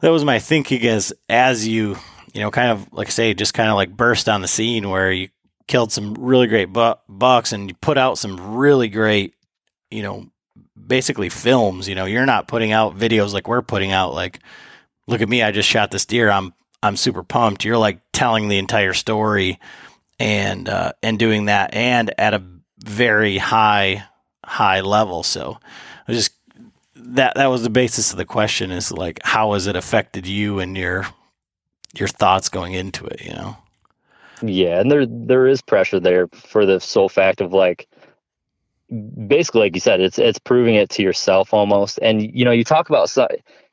that 0.00 0.10
was 0.10 0.24
my 0.24 0.38
thinking 0.38 0.86
as 0.86 1.12
as 1.28 1.68
you 1.68 1.98
you 2.34 2.40
know, 2.40 2.50
kind 2.50 2.70
of 2.70 2.92
like 2.92 3.06
I 3.06 3.10
say, 3.10 3.32
just 3.32 3.54
kind 3.54 3.70
of 3.70 3.76
like 3.76 3.96
burst 3.96 4.28
on 4.28 4.42
the 4.42 4.48
scene 4.48 4.90
where 4.90 5.10
you 5.10 5.28
killed 5.68 5.92
some 5.92 6.14
really 6.14 6.48
great 6.48 6.72
bu- 6.72 6.96
bucks 7.08 7.52
and 7.52 7.70
you 7.70 7.74
put 7.76 7.96
out 7.96 8.18
some 8.18 8.56
really 8.56 8.88
great, 8.88 9.34
you 9.90 10.02
know, 10.02 10.26
basically 10.86 11.28
films. 11.28 11.88
You 11.88 11.94
know, 11.94 12.04
you're 12.04 12.26
not 12.26 12.48
putting 12.48 12.72
out 12.72 12.98
videos 12.98 13.32
like 13.32 13.48
we're 13.48 13.62
putting 13.62 13.92
out. 13.92 14.14
Like, 14.14 14.40
look 15.06 15.22
at 15.22 15.28
me, 15.28 15.42
I 15.42 15.52
just 15.52 15.68
shot 15.68 15.92
this 15.92 16.04
deer. 16.04 16.28
I'm 16.28 16.52
I'm 16.82 16.96
super 16.96 17.22
pumped. 17.22 17.64
You're 17.64 17.78
like 17.78 18.00
telling 18.12 18.48
the 18.48 18.58
entire 18.58 18.92
story 18.92 19.60
and 20.18 20.68
uh, 20.68 20.92
and 21.02 21.18
doing 21.18 21.46
that 21.46 21.72
and 21.72 22.12
at 22.18 22.34
a 22.34 22.42
very 22.78 23.38
high 23.38 24.04
high 24.44 24.80
level. 24.80 25.22
So 25.22 25.58
I 26.08 26.12
just 26.12 26.32
that 26.96 27.36
that 27.36 27.46
was 27.46 27.62
the 27.62 27.70
basis 27.70 28.10
of 28.10 28.18
the 28.18 28.24
question 28.24 28.72
is 28.72 28.90
like 28.90 29.20
how 29.22 29.52
has 29.52 29.68
it 29.68 29.76
affected 29.76 30.26
you 30.26 30.58
and 30.58 30.76
your 30.76 31.06
your 31.98 32.08
thoughts 32.08 32.48
going 32.48 32.74
into 32.74 33.04
it, 33.06 33.22
you 33.22 33.32
know? 33.32 33.56
Yeah, 34.42 34.80
and 34.80 34.90
there 34.90 35.06
there 35.06 35.46
is 35.46 35.62
pressure 35.62 36.00
there 36.00 36.28
for 36.28 36.66
the 36.66 36.80
sole 36.80 37.08
fact 37.08 37.40
of 37.40 37.52
like 37.52 37.88
basically 39.26 39.62
like 39.62 39.74
you 39.74 39.80
said, 39.80 40.00
it's 40.00 40.18
it's 40.18 40.38
proving 40.38 40.74
it 40.74 40.90
to 40.90 41.02
yourself 41.02 41.54
almost. 41.54 41.98
And 42.02 42.22
you 42.36 42.44
know, 42.44 42.50
you 42.50 42.64
talk 42.64 42.88
about 42.88 43.14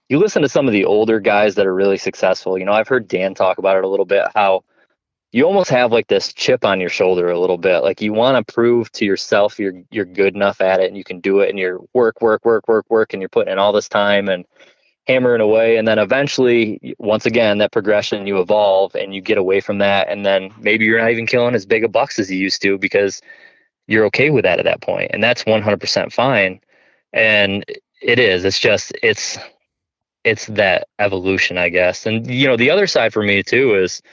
you 0.10 0.20
listen 0.20 0.42
to 0.42 0.50
some 0.50 0.68
of 0.68 0.74
the 0.74 0.86
older 0.86 1.20
guys 1.20 1.56
that 1.56 1.66
are 1.66 1.74
really 1.74 1.98
successful. 1.98 2.58
You 2.58 2.66
know, 2.66 2.74
I've 2.74 2.88
heard 2.88 3.08
Dan 3.08 3.34
talk 3.34 3.58
about 3.58 3.78
it 3.78 3.84
a 3.84 3.88
little 3.88 4.06
bit 4.06 4.26
how 4.36 4.64
you 5.32 5.46
almost 5.46 5.70
have 5.70 5.92
like 5.92 6.08
this 6.08 6.34
chip 6.34 6.66
on 6.66 6.82
your 6.82 6.90
shoulder 6.90 7.30
a 7.30 7.40
little 7.40 7.58
bit. 7.58 7.80
Like 7.80 8.02
you 8.02 8.14
want 8.14 8.46
to 8.46 8.54
prove 8.54 8.92
to 8.94 9.06
yourself 9.06 9.60
you're 9.60 9.82
you're 9.92 10.06
good 10.06 10.36
enough 10.36 10.62
at 10.62 10.80
it 10.80 10.88
and 10.88 10.98
you 10.98 11.04
can 11.04 11.20
do 11.20 11.40
it 11.40 11.50
and 11.50 11.58
you're 11.58 11.80
work 11.94 12.22
work 12.22 12.46
work 12.46 12.68
work 12.68 12.86
work 12.90 13.14
and 13.14 13.22
you're 13.22 13.30
putting 13.30 13.52
in 13.52 13.60
all 13.60 13.72
this 13.72 13.90
time 13.90 14.30
and 14.30 14.46
hammering 15.08 15.42
away 15.42 15.78
and 15.78 15.88
then 15.88 15.98
eventually 15.98 16.96
once 17.00 17.26
again 17.26 17.58
that 17.58 17.72
progression 17.72 18.28
you 18.28 18.40
evolve 18.40 18.96
and 18.96 19.16
you 19.16 19.22
get 19.22 19.38
away 19.38 19.60
from 19.60 19.80
that 19.80 20.08
and 20.10 20.26
then 20.26 20.54
maybe 20.60 20.86
you're 20.86 21.00
not 21.00 21.10
even 21.10 21.26
killing 21.26 21.56
as 21.56 21.66
big 21.66 21.84
a 21.84 21.88
bucks 21.88 22.20
as 22.20 22.30
you 22.30 22.38
used 22.38 22.62
to 22.62 22.78
because 22.78 23.22
you're 23.88 24.06
okay 24.06 24.30
with 24.30 24.44
that 24.44 24.60
at 24.60 24.66
that 24.66 24.82
point 24.82 25.10
and 25.12 25.24
that's 25.24 25.44
100% 25.44 26.14
fine 26.14 26.60
and 27.14 27.66
it 28.02 28.20
is. 28.20 28.46
It's 28.46 28.60
just 28.60 28.94
it's 29.04 29.38
it's 30.24 30.46
that 30.48 30.88
evolution 31.00 31.58
i 31.58 31.68
guess 31.68 32.06
and 32.06 32.30
you 32.30 32.48
know 32.48 32.56
the 32.56 32.70
other 32.70 32.86
side 32.86 33.12
for 33.12 33.24
me 33.24 33.42
too 33.42 33.74
is 33.76 34.04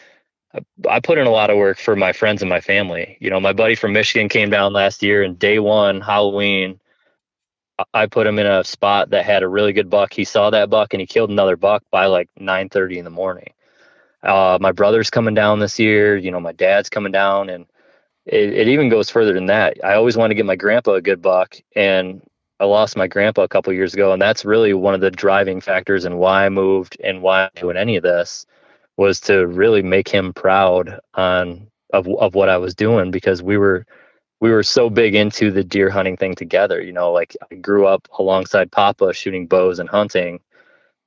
i 0.89 1.01
put 1.01 1.19
in 1.19 1.27
a 1.27 1.31
lot 1.31 1.51
of 1.51 1.59
work 1.59 1.79
for 1.79 1.95
my 1.95 2.13
friends 2.15 2.41
and 2.41 2.49
my 2.49 2.61
family. 2.63 3.19
You 3.21 3.29
know 3.29 3.41
my 3.41 3.53
buddy 3.53 3.75
from 3.75 3.93
michigan 3.93 4.29
came 4.29 4.49
down 4.49 4.73
last 4.73 5.03
year 5.03 5.23
and 5.23 5.39
day 5.39 5.59
one 5.59 6.01
halloween 6.01 6.81
I 7.95 8.07
put 8.07 8.27
him 8.27 8.39
in 8.39 8.47
a 8.47 8.65
spot 8.65 9.11
that 9.11 9.25
had 9.25 9.43
a 9.43 9.49
really 9.49 9.73
good 9.73 9.91
buck. 9.91 10.13
He 10.13 10.25
saw 10.25 10.51
that 10.51 10.71
buck 10.71 10.95
and 10.95 11.01
he 11.01 11.07
killed 11.07 11.31
another 11.31 11.57
buck 11.57 11.83
by 11.91 12.07
like 12.07 12.29
9:30 12.39 12.99
in 12.99 13.05
the 13.05 13.11
morning. 13.11 13.53
Uh, 14.23 14.59
my 14.61 14.73
brother's 14.73 15.11
coming 15.11 15.35
down 15.35 15.61
this 15.61 15.79
year. 15.79 16.17
You 16.17 16.31
know, 16.31 16.41
my 16.41 16.53
dad's 16.53 16.91
coming 16.91 17.13
down, 17.13 17.51
and 17.51 17.67
it, 18.27 18.53
it 18.53 18.69
even 18.69 18.89
goes 18.89 19.11
further 19.11 19.33
than 19.33 19.47
that. 19.47 19.79
I 19.85 19.95
always 19.95 20.17
want 20.17 20.31
to 20.31 20.35
get 20.35 20.47
my 20.47 20.57
grandpa 20.57 20.95
a 20.95 21.03
good 21.03 21.23
buck, 21.23 21.57
and 21.77 22.23
I 22.61 22.65
lost 22.65 22.97
my 22.97 23.07
grandpa 23.07 23.43
a 23.43 23.49
couple 23.49 23.73
years 23.73 23.95
ago, 23.95 24.13
and 24.13 24.21
that's 24.21 24.45
really 24.45 24.75
one 24.75 24.95
of 24.95 25.01
the 25.01 25.11
driving 25.11 25.61
factors 25.61 26.05
and 26.05 26.19
why 26.19 26.45
I 26.47 26.49
moved 26.49 26.97
and 27.03 27.23
why 27.23 27.45
I'm 27.45 27.51
doing 27.57 27.77
any 27.77 27.97
of 27.97 28.03
this 28.03 28.45
was 28.97 29.21
to 29.21 29.47
really 29.47 29.83
make 29.83 30.09
him 30.09 30.33
proud 30.33 30.99
on 31.15 31.69
of 31.93 32.09
of 32.09 32.35
what 32.35 32.49
I 32.49 32.59
was 32.59 32.75
doing 32.75 33.11
because 33.11 33.43
we 33.43 33.57
were 33.57 33.87
we 34.41 34.51
were 34.51 34.63
so 34.63 34.89
big 34.89 35.15
into 35.15 35.51
the 35.51 35.65
deer 35.65 35.91
hunting 35.91 36.17
thing 36.17 36.35
together. 36.35 36.81
You 36.81 36.93
know, 36.93 37.13
like 37.13 37.37
I 37.51 37.57
grew 37.57 37.87
up 37.87 38.09
alongside 38.19 38.71
Papa 38.71 39.13
shooting 39.13 39.47
bows 39.47 39.79
and 39.79 39.89
hunting. 39.89 40.41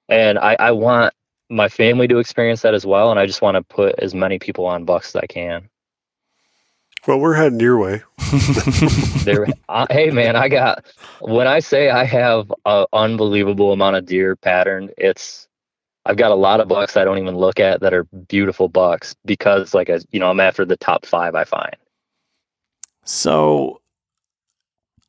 And 0.09 0.37
I, 0.37 0.55
I 0.59 0.71
want 0.71 1.13
my 1.49 1.69
family 1.69 2.07
to 2.07 2.17
experience 2.17 2.61
that 2.61 2.73
as 2.73 2.85
well. 2.85 3.11
And 3.11 3.19
I 3.19 3.25
just 3.25 3.41
want 3.41 3.55
to 3.55 3.63
put 3.63 3.95
as 3.99 4.13
many 4.13 4.39
people 4.39 4.65
on 4.65 4.85
bucks 4.85 5.15
as 5.15 5.21
I 5.21 5.27
can. 5.27 5.69
Well, 7.07 7.19
we're 7.19 7.33
heading 7.33 7.59
your 7.59 7.79
way. 7.79 8.03
there, 9.23 9.47
uh, 9.69 9.87
hey 9.89 10.11
man, 10.11 10.35
I 10.35 10.49
got 10.49 10.85
when 11.19 11.47
I 11.47 11.59
say 11.59 11.89
I 11.89 12.03
have 12.03 12.53
an 12.65 12.85
unbelievable 12.93 13.73
amount 13.73 13.95
of 13.95 14.05
deer 14.05 14.35
pattern, 14.35 14.91
it's 14.97 15.47
I've 16.05 16.17
got 16.17 16.31
a 16.31 16.35
lot 16.35 16.59
of 16.59 16.67
bucks 16.67 16.97
I 16.97 17.03
don't 17.03 17.17
even 17.17 17.35
look 17.35 17.59
at 17.59 17.81
that 17.81 17.93
are 17.93 18.03
beautiful 18.03 18.67
bucks 18.67 19.15
because 19.25 19.73
like 19.73 19.89
a, 19.89 20.01
you 20.11 20.19
know 20.19 20.29
I'm 20.29 20.39
after 20.39 20.63
the 20.63 20.77
top 20.77 21.05
five 21.05 21.33
I 21.33 21.43
find. 21.43 21.75
So 23.03 23.81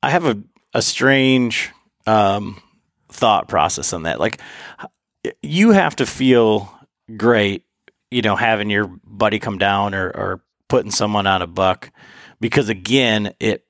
I 0.03 0.11
have 0.11 0.25
a, 0.25 0.43
a 0.75 0.83
strange 0.83 1.71
um, 2.07 2.61
thought 3.09 3.49
process 3.49 3.93
on 3.93 4.05
that. 4.05 4.21
Like, 4.21 4.41
you 5.43 5.71
have 5.71 5.97
to 5.97 6.07
feel 6.07 6.73
great, 7.17 7.65
you 8.11 8.23
know, 8.23 8.37
having 8.37 8.71
your 8.71 8.87
buddy 9.05 9.39
come 9.39 9.59
down 9.59 9.95
or, 9.95 10.09
or 10.09 10.41
putting 10.69 10.91
someone 10.91 11.27
on 11.27 11.43
a 11.43 11.47
buck 11.47 11.91
because 12.41 12.69
again, 12.69 13.35
it 13.39 13.65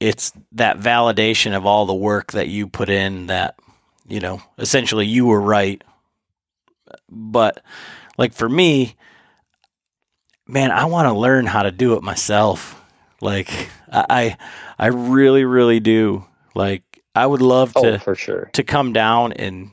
it's 0.00 0.32
that 0.52 0.78
validation 0.78 1.56
of 1.56 1.66
all 1.66 1.86
the 1.86 1.94
work 1.94 2.32
that 2.32 2.48
you 2.48 2.68
put 2.68 2.88
in 2.88 3.26
that 3.26 3.56
you 4.06 4.20
know 4.20 4.40
essentially 4.58 5.06
you 5.06 5.26
were 5.26 5.40
right 5.40 5.82
but 7.08 7.62
like 8.16 8.32
for 8.32 8.48
me 8.48 8.94
man 10.46 10.70
i 10.70 10.84
want 10.84 11.06
to 11.06 11.12
learn 11.12 11.46
how 11.46 11.62
to 11.62 11.70
do 11.70 11.94
it 11.94 12.02
myself 12.02 12.77
like 13.20 13.68
I, 13.90 14.36
I 14.78 14.86
really, 14.86 15.44
really 15.44 15.80
do. 15.80 16.24
Like 16.54 16.82
I 17.14 17.26
would 17.26 17.42
love 17.42 17.72
oh, 17.76 17.82
to 17.82 17.94
oh, 17.94 17.98
for 17.98 18.14
sure 18.14 18.50
to 18.52 18.62
come 18.62 18.92
down 18.92 19.32
and 19.32 19.70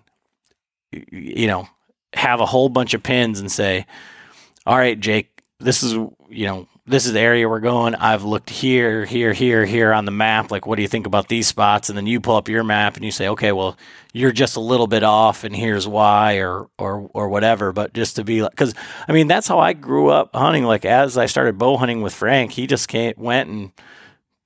you 0.91 1.47
know 1.47 1.67
have 2.13 2.39
a 2.39 2.45
whole 2.45 2.69
bunch 2.69 2.93
of 2.93 3.03
pins 3.03 3.39
and 3.39 3.51
say, 3.51 3.85
"All 4.65 4.77
right, 4.77 4.99
Jake, 4.99 5.43
this 5.59 5.83
is 5.83 5.93
you 5.93 6.47
know 6.47 6.67
this 6.87 7.07
is 7.07 7.13
the 7.13 7.19
area 7.19 7.49
we're 7.49 7.59
going. 7.59 7.95
I've 7.95 8.23
looked 8.23 8.49
here, 8.49 9.05
here, 9.05 9.33
here, 9.33 9.65
here 9.65 9.91
on 9.91 10.05
the 10.05 10.11
map. 10.11 10.51
Like, 10.51 10.67
what 10.67 10.75
do 10.75 10.83
you 10.83 10.87
think 10.87 11.07
about 11.07 11.27
these 11.27 11.47
spots? 11.47 11.89
And 11.89 11.97
then 11.97 12.05
you 12.05 12.19
pull 12.19 12.35
up 12.35 12.47
your 12.47 12.63
map 12.63 12.95
and 12.95 13.03
you 13.03 13.09
say, 13.09 13.27
okay, 13.29 13.51
well, 13.51 13.75
you're 14.13 14.31
just 14.31 14.55
a 14.55 14.59
little 14.59 14.85
bit 14.85 15.03
off, 15.03 15.43
and 15.43 15.55
here's 15.55 15.87
why, 15.87 16.35
or 16.35 16.69
or 16.77 17.09
or 17.13 17.27
whatever. 17.27 17.71
But 17.71 17.93
just 17.93 18.15
to 18.17 18.23
be 18.23 18.43
like, 18.43 18.51
because 18.51 18.73
I 19.07 19.13
mean, 19.13 19.27
that's 19.27 19.47
how 19.47 19.59
I 19.59 19.73
grew 19.73 20.09
up 20.09 20.35
hunting. 20.35 20.63
Like, 20.63 20.85
as 20.85 21.17
I 21.17 21.25
started 21.25 21.57
bow 21.57 21.77
hunting 21.77 22.01
with 22.01 22.13
Frank, 22.13 22.51
he 22.51 22.67
just 22.67 22.87
came, 22.87 23.13
went 23.17 23.49
and 23.49 23.71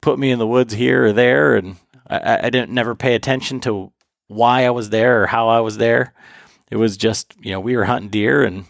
put 0.01 0.17
me 0.17 0.31
in 0.31 0.39
the 0.39 0.47
woods 0.47 0.73
here 0.73 1.07
or 1.07 1.13
there, 1.13 1.55
and 1.55 1.75
I, 2.07 2.47
I 2.47 2.49
didn't 2.49 2.71
never 2.71 2.95
pay 2.95 3.15
attention 3.15 3.59
to 3.61 3.91
why 4.27 4.65
I 4.65 4.69
was 4.69 4.89
there 4.89 5.23
or 5.23 5.27
how 5.27 5.49
I 5.49 5.59
was 5.59 5.77
there. 5.77 6.13
It 6.71 6.77
was 6.77 6.97
just, 6.97 7.33
you 7.41 7.51
know, 7.51 7.59
we 7.59 7.75
were 7.75 7.85
hunting 7.85 8.09
deer 8.09 8.43
and 8.43 8.65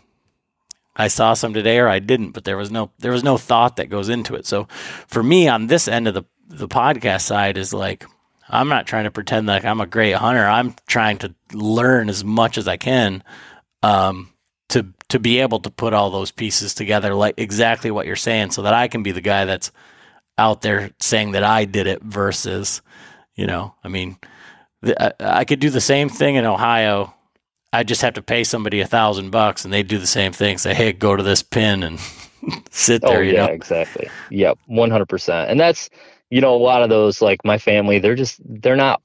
I 0.95 1.07
saw 1.07 1.33
some 1.33 1.53
today 1.53 1.79
or 1.79 1.87
I 1.87 1.99
didn't, 1.99 2.31
but 2.31 2.43
there 2.43 2.57
was 2.57 2.71
no 2.71 2.91
there 2.99 3.11
was 3.11 3.23
no 3.23 3.37
thought 3.37 3.77
that 3.77 3.89
goes 3.89 4.09
into 4.09 4.35
it. 4.35 4.45
So 4.45 4.67
for 5.07 5.23
me 5.23 5.47
on 5.47 5.67
this 5.67 5.87
end 5.87 6.07
of 6.07 6.13
the 6.13 6.23
the 6.47 6.67
podcast 6.67 7.21
side 7.21 7.57
is 7.57 7.73
like 7.73 8.05
I'm 8.49 8.67
not 8.67 8.87
trying 8.87 9.03
to 9.03 9.11
pretend 9.11 9.47
like 9.47 9.63
I'm 9.63 9.81
a 9.81 9.85
great 9.85 10.13
hunter. 10.13 10.45
I'm 10.45 10.75
trying 10.87 11.19
to 11.19 11.35
learn 11.53 12.09
as 12.09 12.23
much 12.23 12.57
as 12.57 12.67
I 12.67 12.77
can 12.77 13.23
um, 13.83 14.33
to 14.69 14.87
to 15.09 15.19
be 15.19 15.39
able 15.39 15.59
to 15.61 15.69
put 15.69 15.93
all 15.93 16.09
those 16.09 16.31
pieces 16.31 16.73
together, 16.73 17.13
like 17.13 17.35
exactly 17.37 17.91
what 17.91 18.07
you're 18.07 18.15
saying, 18.15 18.51
so 18.51 18.63
that 18.63 18.73
I 18.73 18.87
can 18.87 19.03
be 19.03 19.11
the 19.11 19.21
guy 19.21 19.45
that's 19.45 19.71
out 20.37 20.61
there 20.61 20.91
saying 20.99 21.31
that 21.31 21.43
I 21.43 21.65
did 21.65 21.85
it 21.85 22.01
versus, 22.01 22.81
you 23.35 23.45
know, 23.45 23.75
I 23.83 23.89
mean, 23.89 24.17
I, 24.83 25.13
I 25.19 25.45
could 25.45 25.59
do 25.59 25.69
the 25.69 25.81
same 25.81 26.09
thing 26.09 26.35
in 26.35 26.45
Ohio. 26.45 27.13
I 27.71 27.83
just 27.83 28.01
have 28.01 28.15
to 28.15 28.21
pay 28.21 28.43
somebody 28.43 28.79
a 28.79 28.87
thousand 28.87 29.29
bucks, 29.29 29.63
and 29.63 29.73
they 29.73 29.83
do 29.83 29.97
the 29.97 30.07
same 30.07 30.31
thing. 30.31 30.57
Say, 30.57 30.73
hey, 30.73 30.91
go 30.91 31.15
to 31.15 31.23
this 31.23 31.43
pin 31.43 31.83
and 31.83 31.99
sit 32.71 33.03
oh, 33.03 33.09
there. 33.09 33.19
Oh 33.19 33.21
you 33.21 33.33
yeah, 33.33 33.45
know? 33.45 33.53
exactly. 33.53 34.09
Yep, 34.31 34.57
one 34.65 34.89
hundred 34.89 35.09
percent. 35.09 35.51
And 35.51 35.59
that's 35.59 35.89
you 36.29 36.41
know 36.41 36.55
a 36.55 36.57
lot 36.57 36.81
of 36.81 36.89
those 36.89 37.21
like 37.21 37.43
my 37.45 37.57
family, 37.57 37.99
they're 37.99 38.15
just 38.15 38.41
they're 38.45 38.75
not 38.75 39.01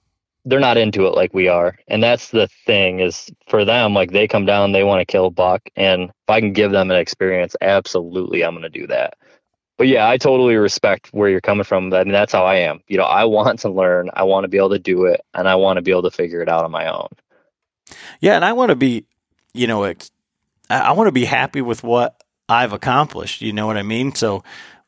they're 0.46 0.60
not 0.60 0.76
into 0.76 1.06
it 1.06 1.14
like 1.14 1.32
we 1.34 1.48
are, 1.48 1.78
and 1.88 2.02
that's 2.02 2.30
the 2.30 2.48
thing 2.66 3.00
is 3.00 3.30
for 3.48 3.64
them 3.64 3.94
like 3.94 4.12
they 4.12 4.28
come 4.28 4.46
down, 4.46 4.72
they 4.72 4.84
want 4.84 5.00
to 5.00 5.10
kill 5.10 5.26
a 5.26 5.30
buck, 5.30 5.62
and 5.76 6.04
if 6.04 6.30
I 6.30 6.40
can 6.40 6.52
give 6.52 6.72
them 6.72 6.90
an 6.90 6.96
experience, 6.96 7.56
absolutely, 7.60 8.44
I'm 8.44 8.54
going 8.54 8.62
to 8.62 8.68
do 8.68 8.86
that. 8.86 9.14
But 9.76 9.88
yeah, 9.88 10.08
I 10.08 10.18
totally 10.18 10.54
respect 10.54 11.08
where 11.08 11.28
you're 11.28 11.40
coming 11.40 11.64
from. 11.64 11.92
I 11.92 12.04
mean, 12.04 12.12
that's 12.12 12.32
how 12.32 12.44
I 12.44 12.56
am. 12.56 12.80
You 12.86 12.96
know, 12.96 13.04
I 13.04 13.24
want 13.24 13.58
to 13.60 13.68
learn, 13.68 14.08
I 14.14 14.22
want 14.22 14.44
to 14.44 14.48
be 14.48 14.56
able 14.56 14.70
to 14.70 14.78
do 14.78 15.04
it, 15.06 15.20
and 15.34 15.48
I 15.48 15.56
want 15.56 15.78
to 15.78 15.82
be 15.82 15.90
able 15.90 16.02
to 16.02 16.12
figure 16.12 16.42
it 16.42 16.48
out 16.48 16.64
on 16.64 16.70
my 16.70 16.86
own. 16.86 17.08
Yeah, 18.20 18.36
and 18.36 18.44
I 18.44 18.52
want 18.52 18.70
to 18.70 18.76
be, 18.76 19.06
you 19.52 19.66
know, 19.66 19.84
ex- 19.84 20.10
I 20.70 20.92
want 20.92 21.08
to 21.08 21.12
be 21.12 21.24
happy 21.24 21.60
with 21.60 21.82
what 21.82 22.22
I've 22.48 22.72
accomplished. 22.72 23.42
You 23.42 23.52
know 23.52 23.66
what 23.66 23.76
I 23.76 23.82
mean? 23.82 24.14
So, 24.14 24.42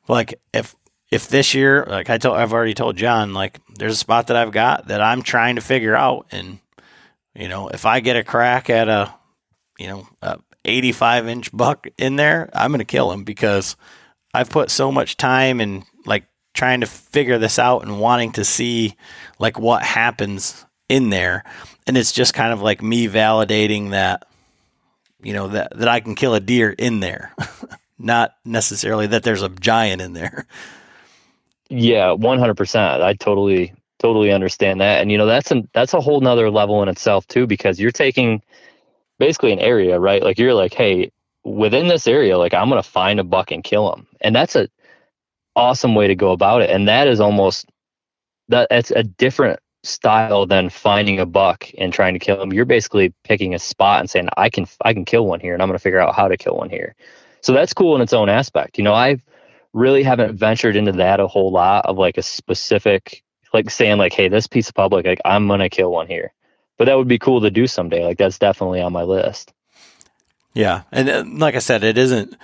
like, 0.08 0.40
if 0.52 0.74
if 1.10 1.28
this 1.28 1.54
year, 1.54 1.84
like 1.88 2.10
I 2.10 2.18
told, 2.18 2.36
I've 2.36 2.52
already 2.52 2.74
told 2.74 2.96
John, 2.96 3.32
like, 3.34 3.60
there's 3.78 3.92
a 3.94 3.96
spot 3.96 4.28
that 4.28 4.36
I've 4.36 4.52
got 4.52 4.88
that 4.88 5.00
I'm 5.00 5.22
trying 5.22 5.56
to 5.56 5.60
figure 5.60 5.94
out, 5.94 6.26
and 6.30 6.58
you 7.34 7.48
know, 7.48 7.68
if 7.68 7.84
I 7.86 8.00
get 8.00 8.16
a 8.16 8.24
crack 8.24 8.70
at 8.70 8.88
a, 8.88 9.14
you 9.78 9.88
know, 9.88 10.08
a 10.22 10.38
85 10.64 11.28
inch 11.28 11.52
buck 11.52 11.86
in 11.98 12.16
there, 12.16 12.50
I'm 12.54 12.72
to 12.72 12.84
kill 12.84 13.12
him 13.12 13.24
because 13.24 13.76
I've 14.34 14.50
put 14.50 14.70
so 14.70 14.90
much 14.90 15.16
time 15.16 15.60
in 15.60 15.84
like 16.04 16.24
trying 16.54 16.80
to 16.80 16.86
figure 16.86 17.38
this 17.38 17.58
out 17.58 17.82
and 17.82 18.00
wanting 18.00 18.32
to 18.32 18.44
see 18.44 18.96
like 19.38 19.58
what 19.58 19.82
happens 19.82 20.64
in 20.88 21.10
there 21.10 21.44
and 21.86 21.96
it's 21.96 22.12
just 22.12 22.34
kind 22.34 22.52
of 22.52 22.60
like 22.62 22.82
me 22.82 23.08
validating 23.08 23.90
that 23.90 24.26
you 25.22 25.32
know 25.32 25.48
that 25.48 25.76
that 25.76 25.88
I 25.88 26.00
can 26.00 26.14
kill 26.14 26.34
a 26.34 26.40
deer 26.40 26.70
in 26.70 27.00
there. 27.00 27.34
Not 27.98 28.34
necessarily 28.44 29.06
that 29.08 29.22
there's 29.22 29.42
a 29.42 29.48
giant 29.48 30.02
in 30.02 30.12
there. 30.12 30.46
Yeah, 31.68 32.12
one 32.12 32.38
hundred 32.38 32.56
percent. 32.56 33.02
I 33.02 33.14
totally 33.14 33.72
totally 33.98 34.30
understand 34.30 34.80
that, 34.80 35.00
and 35.00 35.10
you 35.10 35.18
know 35.18 35.26
that's 35.26 35.50
a 35.50 35.62
that's 35.72 35.94
a 35.94 36.00
whole 36.00 36.20
nother 36.20 36.50
level 36.50 36.82
in 36.82 36.88
itself 36.88 37.26
too, 37.26 37.46
because 37.46 37.80
you're 37.80 37.90
taking 37.90 38.42
basically 39.18 39.52
an 39.52 39.58
area, 39.58 39.98
right? 39.98 40.22
Like 40.22 40.38
you're 40.38 40.54
like, 40.54 40.74
hey, 40.74 41.10
within 41.44 41.88
this 41.88 42.06
area, 42.06 42.36
like 42.38 42.54
I'm 42.54 42.68
gonna 42.68 42.82
find 42.82 43.18
a 43.18 43.24
buck 43.24 43.50
and 43.50 43.64
kill 43.64 43.92
him, 43.94 44.06
and 44.20 44.34
that's 44.36 44.56
a 44.56 44.68
awesome 45.56 45.94
way 45.94 46.06
to 46.06 46.14
go 46.14 46.32
about 46.32 46.62
it, 46.62 46.70
and 46.70 46.86
that 46.88 47.08
is 47.08 47.18
almost 47.20 47.66
that 48.48 48.68
that's 48.70 48.90
a 48.90 49.02
different 49.02 49.58
style 49.86 50.46
than 50.46 50.68
finding 50.68 51.18
a 51.18 51.26
buck 51.26 51.70
and 51.78 51.92
trying 51.92 52.14
to 52.14 52.20
kill 52.20 52.40
him. 52.40 52.52
You're 52.52 52.64
basically 52.64 53.14
picking 53.24 53.54
a 53.54 53.58
spot 53.58 54.00
and 54.00 54.10
saying, 54.10 54.28
I 54.36 54.50
can 54.50 54.66
I 54.82 54.92
can 54.92 55.04
kill 55.04 55.26
one 55.26 55.40
here, 55.40 55.54
and 55.54 55.62
I'm 55.62 55.68
gonna 55.68 55.78
figure 55.78 56.00
out 56.00 56.14
how 56.14 56.28
to 56.28 56.36
kill 56.36 56.56
one 56.56 56.70
here. 56.70 56.94
So 57.40 57.52
that's 57.52 57.72
cool 57.72 57.94
in 57.94 58.02
its 58.02 58.12
own 58.12 58.28
aspect. 58.28 58.78
You 58.78 58.84
know, 58.84 58.94
I've 58.94 59.22
really 59.72 60.02
haven't 60.02 60.36
ventured 60.36 60.74
into 60.74 60.92
that 60.92 61.20
a 61.20 61.26
whole 61.26 61.52
lot 61.52 61.84
of 61.84 61.98
like 61.98 62.16
a 62.16 62.22
specific 62.22 63.22
like 63.52 63.70
saying 63.70 63.98
like 63.98 64.12
hey 64.12 64.28
this 64.28 64.46
piece 64.46 64.68
of 64.68 64.74
public 64.74 65.06
like 65.06 65.20
i'm 65.24 65.48
gonna 65.48 65.68
kill 65.68 65.90
one 65.90 66.06
here 66.06 66.32
but 66.78 66.86
that 66.86 66.96
would 66.96 67.08
be 67.08 67.18
cool 67.18 67.40
to 67.40 67.50
do 67.50 67.66
someday 67.66 68.04
like 68.04 68.18
that's 68.18 68.38
definitely 68.38 68.80
on 68.80 68.92
my 68.92 69.02
list 69.02 69.52
yeah 70.54 70.82
and 70.92 71.08
uh, 71.08 71.24
like 71.26 71.54
I 71.54 71.58
said 71.58 71.84
it 71.84 71.98
isn't 71.98 72.36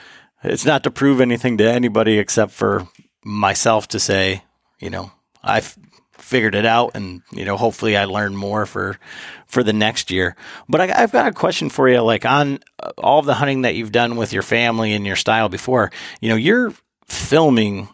it's 0.45 0.65
not 0.65 0.85
to 0.85 0.91
prove 0.91 1.21
anything 1.21 1.57
to 1.59 1.71
anybody 1.71 2.19
except 2.19 2.53
for 2.53 2.89
myself 3.25 3.89
to 3.89 4.01
say 4.01 4.45
you 4.79 4.91
know 4.91 5.11
I've 5.43 5.77
figured 6.23 6.55
it 6.55 6.65
out 6.65 6.93
and 6.95 7.21
you 7.33 7.45
know 7.45 7.57
hopefully 7.57 7.97
I 7.97 8.05
learn 8.05 8.37
more 8.37 8.65
for 8.65 8.99
for 9.47 9.63
the 9.63 9.73
next 9.73 10.11
year. 10.11 10.37
But 10.69 10.81
I, 10.81 11.03
I've 11.03 11.13
got 11.13 11.27
a 11.27 11.33
question 11.33 11.69
for 11.69 11.89
you 11.89 12.01
like 12.01 12.25
on 12.25 12.61
uh, 12.83 12.93
all 12.99 13.19
of 13.19 13.27
the 13.27 13.35
hunting 13.35 13.63
that 13.63 13.75
you've 13.75 13.93
done 13.93 14.17
with 14.17 14.33
your 14.33 14.43
family 14.43 14.93
and 14.93 15.07
your 15.07 15.17
style 15.17 15.49
before 15.49 15.91
you 16.21 16.29
know 16.29 16.37
you're 16.37 16.73
filming 17.07 17.89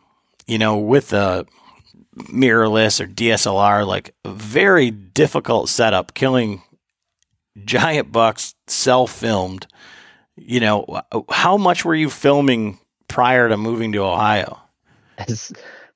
you 0.47 0.59
know 0.59 0.79
with 0.79 1.13
a 1.13 1.47
mirrorless 2.17 3.01
or 3.01 3.07
DSLR 3.07 3.87
like 3.87 4.15
very 4.25 4.91
difficult 4.91 5.69
setup 5.69 6.15
killing 6.15 6.63
giant 7.65 8.13
bucks 8.13 8.55
self 8.67 9.13
filmed 9.13 9.67
you 10.37 10.61
know 10.61 11.01
how 11.31 11.57
much 11.57 11.85
were 11.85 11.95
you 11.95 12.11
filming 12.11 12.79
prior 13.09 13.49
to 13.49 13.57
moving 13.57 13.93
to 13.93 13.99
Ohio 13.99 14.59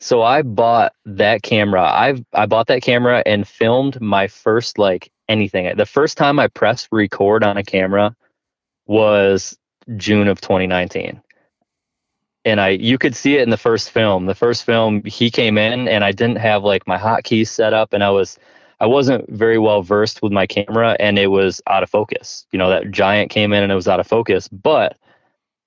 so 0.03 0.23
i 0.23 0.43
bought 0.43 0.93
that 1.05 1.43
camera 1.43 1.83
i've 1.83 2.25
i 2.33 2.47
bought 2.47 2.67
that 2.67 2.83
camera 2.83 3.23
and 3.25 3.47
filmed 3.47 4.01
my 4.01 4.27
first 4.27 4.79
like 4.79 5.11
anything 5.29 5.75
the 5.77 5.87
first 5.87 6.19
time 6.19 6.39
i 6.39 6.49
pressed 6.49 6.89
record 6.91 7.43
on 7.45 7.57
a 7.57 7.63
camera 7.63 8.15
was 8.87 9.57
june 9.97 10.29
of 10.29 10.41
2019 10.41 11.23
and 12.45 12.61
I 12.61 12.71
you 12.71 12.99
could 12.99 13.15
see 13.15 13.37
it 13.37 13.43
in 13.43 13.51
the 13.51 13.57
first 13.57 13.91
film. 13.91 14.27
The 14.27 14.35
first 14.35 14.65
film 14.65 15.03
he 15.05 15.31
came 15.31 15.59
in 15.59 15.89
and 15.89 16.05
I 16.05 16.13
didn't 16.13 16.39
have 16.39 16.65
like 16.65 16.87
my 16.87 16.99
hotkeys 16.99 17.49
set 17.49 17.73
up 17.73 17.93
and 17.93 18.03
I 18.03 18.11
was 18.11 18.39
I 18.81 18.87
wasn't 18.87 19.31
very 19.31 19.59
well 19.59 19.83
versed 19.83 20.23
with 20.23 20.33
my 20.33 20.47
camera 20.47 20.97
and 20.99 21.19
it 21.19 21.29
was 21.29 21.63
out 21.69 21.85
of 21.85 21.91
focus. 21.91 22.47
You 22.51 22.59
know, 22.59 22.69
that 22.69 22.91
giant 22.91 23.31
came 23.31 23.53
in 23.53 23.63
and 23.63 23.71
it 23.71 23.77
was 23.77 23.87
out 23.87 24.01
of 24.01 24.07
focus, 24.09 24.49
but 24.49 24.97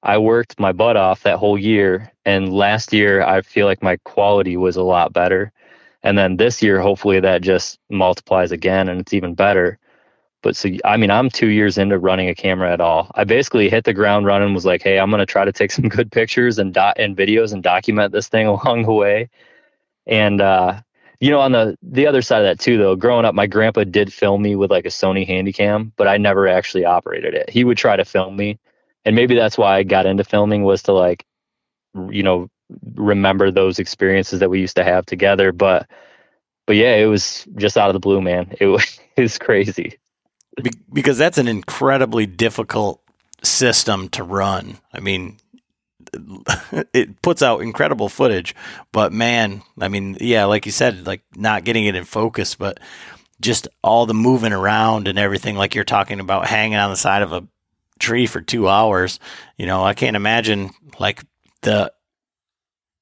I 0.05 0.19
worked 0.19 0.59
my 0.59 0.71
butt 0.71 0.97
off 0.97 1.23
that 1.23 1.39
whole 1.39 1.57
year 1.57 2.11
and 2.25 2.53
last 2.53 2.93
year 2.93 3.23
I 3.23 3.41
feel 3.41 3.65
like 3.65 3.81
my 3.81 3.97
quality 4.05 4.55
was 4.55 4.75
a 4.75 4.83
lot 4.83 5.13
better. 5.13 5.51
And 6.03 6.15
then 6.15 6.37
this 6.37 6.61
year 6.61 6.79
hopefully 6.79 7.19
that 7.19 7.41
just 7.41 7.79
multiplies 7.89 8.51
again 8.51 8.87
and 8.87 9.01
it's 9.01 9.13
even 9.13 9.33
better. 9.33 9.79
But 10.43 10.55
so, 10.55 10.69
I 10.85 10.97
mean, 10.97 11.09
I'm 11.09 11.31
two 11.31 11.47
years 11.47 11.79
into 11.79 11.97
running 11.97 12.29
a 12.29 12.35
camera 12.35 12.71
at 12.71 12.79
all. 12.79 13.09
I 13.15 13.23
basically 13.23 13.67
hit 13.67 13.83
the 13.83 13.95
ground 13.95 14.27
running, 14.27 14.53
was 14.53 14.63
like, 14.63 14.83
hey, 14.83 14.99
I'm 14.99 15.09
going 15.09 15.19
to 15.19 15.25
try 15.25 15.43
to 15.43 15.51
take 15.51 15.71
some 15.71 15.89
good 15.89 16.11
pictures 16.11 16.59
and 16.59 16.71
dot 16.71 16.97
and 16.99 17.17
videos 17.17 17.51
and 17.51 17.63
document 17.63 18.11
this 18.11 18.27
thing 18.27 18.45
along 18.47 18.83
the 18.83 18.93
way. 18.93 19.29
And, 20.05 20.39
uh, 20.39 20.81
you 21.19 21.31
know, 21.31 21.39
on 21.39 21.51
the 21.53 21.75
the 21.81 22.05
other 22.05 22.21
side 22.21 22.43
of 22.43 22.45
that 22.45 22.63
too, 22.63 22.77
though, 22.77 22.95
growing 22.95 23.25
up, 23.25 23.33
my 23.33 23.47
grandpa 23.47 23.85
did 23.85 24.13
film 24.13 24.43
me 24.43 24.55
with 24.55 24.69
like 24.69 24.85
a 24.85 24.89
Sony 24.89 25.27
Handycam, 25.27 25.91
but 25.95 26.07
I 26.07 26.17
never 26.17 26.47
actually 26.47 26.85
operated 26.85 27.33
it. 27.33 27.49
He 27.49 27.63
would 27.63 27.77
try 27.77 27.95
to 27.95 28.05
film 28.05 28.35
me, 28.35 28.59
and 29.05 29.15
maybe 29.15 29.35
that's 29.35 29.57
why 29.57 29.77
I 29.77 29.83
got 29.83 30.05
into 30.05 30.23
filming 30.23 30.63
was 30.63 30.83
to 30.83 30.93
like, 30.93 31.25
you 32.09 32.23
know, 32.23 32.49
remember 32.95 33.51
those 33.51 33.79
experiences 33.79 34.39
that 34.39 34.49
we 34.49 34.59
used 34.59 34.75
to 34.77 34.83
have 34.83 35.05
together. 35.05 35.51
But, 35.51 35.87
but 36.65 36.75
yeah, 36.75 36.95
it 36.95 37.05
was 37.05 37.45
just 37.55 37.77
out 37.77 37.89
of 37.89 37.93
the 37.93 37.99
blue, 37.99 38.21
man. 38.21 38.55
It 38.59 38.65
was 38.65 38.99
it 39.15 39.21
was 39.21 39.37
crazy. 39.37 39.99
Be- 40.61 40.71
because 40.91 41.17
that's 41.17 41.37
an 41.37 41.47
incredibly 41.47 42.25
difficult 42.25 43.01
system 43.43 44.09
to 44.09 44.23
run. 44.23 44.79
I 44.91 44.99
mean, 44.99 45.37
it 46.93 47.21
puts 47.21 47.41
out 47.41 47.61
incredible 47.61 48.09
footage, 48.09 48.55
but 48.91 49.13
man, 49.13 49.61
I 49.79 49.89
mean, 49.89 50.17
yeah, 50.19 50.45
like 50.45 50.65
you 50.65 50.71
said, 50.71 51.05
like 51.05 51.21
not 51.35 51.63
getting 51.63 51.85
it 51.85 51.95
in 51.95 52.05
focus, 52.05 52.55
but 52.55 52.79
just 53.41 53.67
all 53.83 54.05
the 54.05 54.13
moving 54.13 54.53
around 54.53 55.07
and 55.07 55.19
everything, 55.19 55.55
like 55.55 55.75
you're 55.75 55.83
talking 55.83 56.19
about 56.19 56.47
hanging 56.47 56.77
on 56.77 56.89
the 56.89 56.95
side 56.95 57.21
of 57.21 57.33
a 57.33 57.45
tree 57.99 58.25
for 58.25 58.41
two 58.41 58.67
hours. 58.67 59.19
You 59.57 59.65
know, 59.65 59.83
I 59.83 59.93
can't 59.93 60.15
imagine 60.15 60.71
like 60.99 61.23
the 61.61 61.91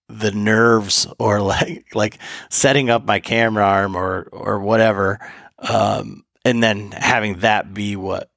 the 0.09 0.31
nerves 0.31 1.07
or 1.19 1.41
like 1.53 1.87
like 1.93 2.19
setting 2.49 2.89
up 2.89 3.05
my 3.05 3.19
camera 3.19 3.65
arm 3.65 3.95
or 3.95 4.27
or 4.31 4.59
whatever 4.59 5.19
um 5.59 6.25
and 6.45 6.61
then 6.61 6.91
having 6.91 7.39
that 7.39 7.73
be 7.73 7.95
what 7.95 8.29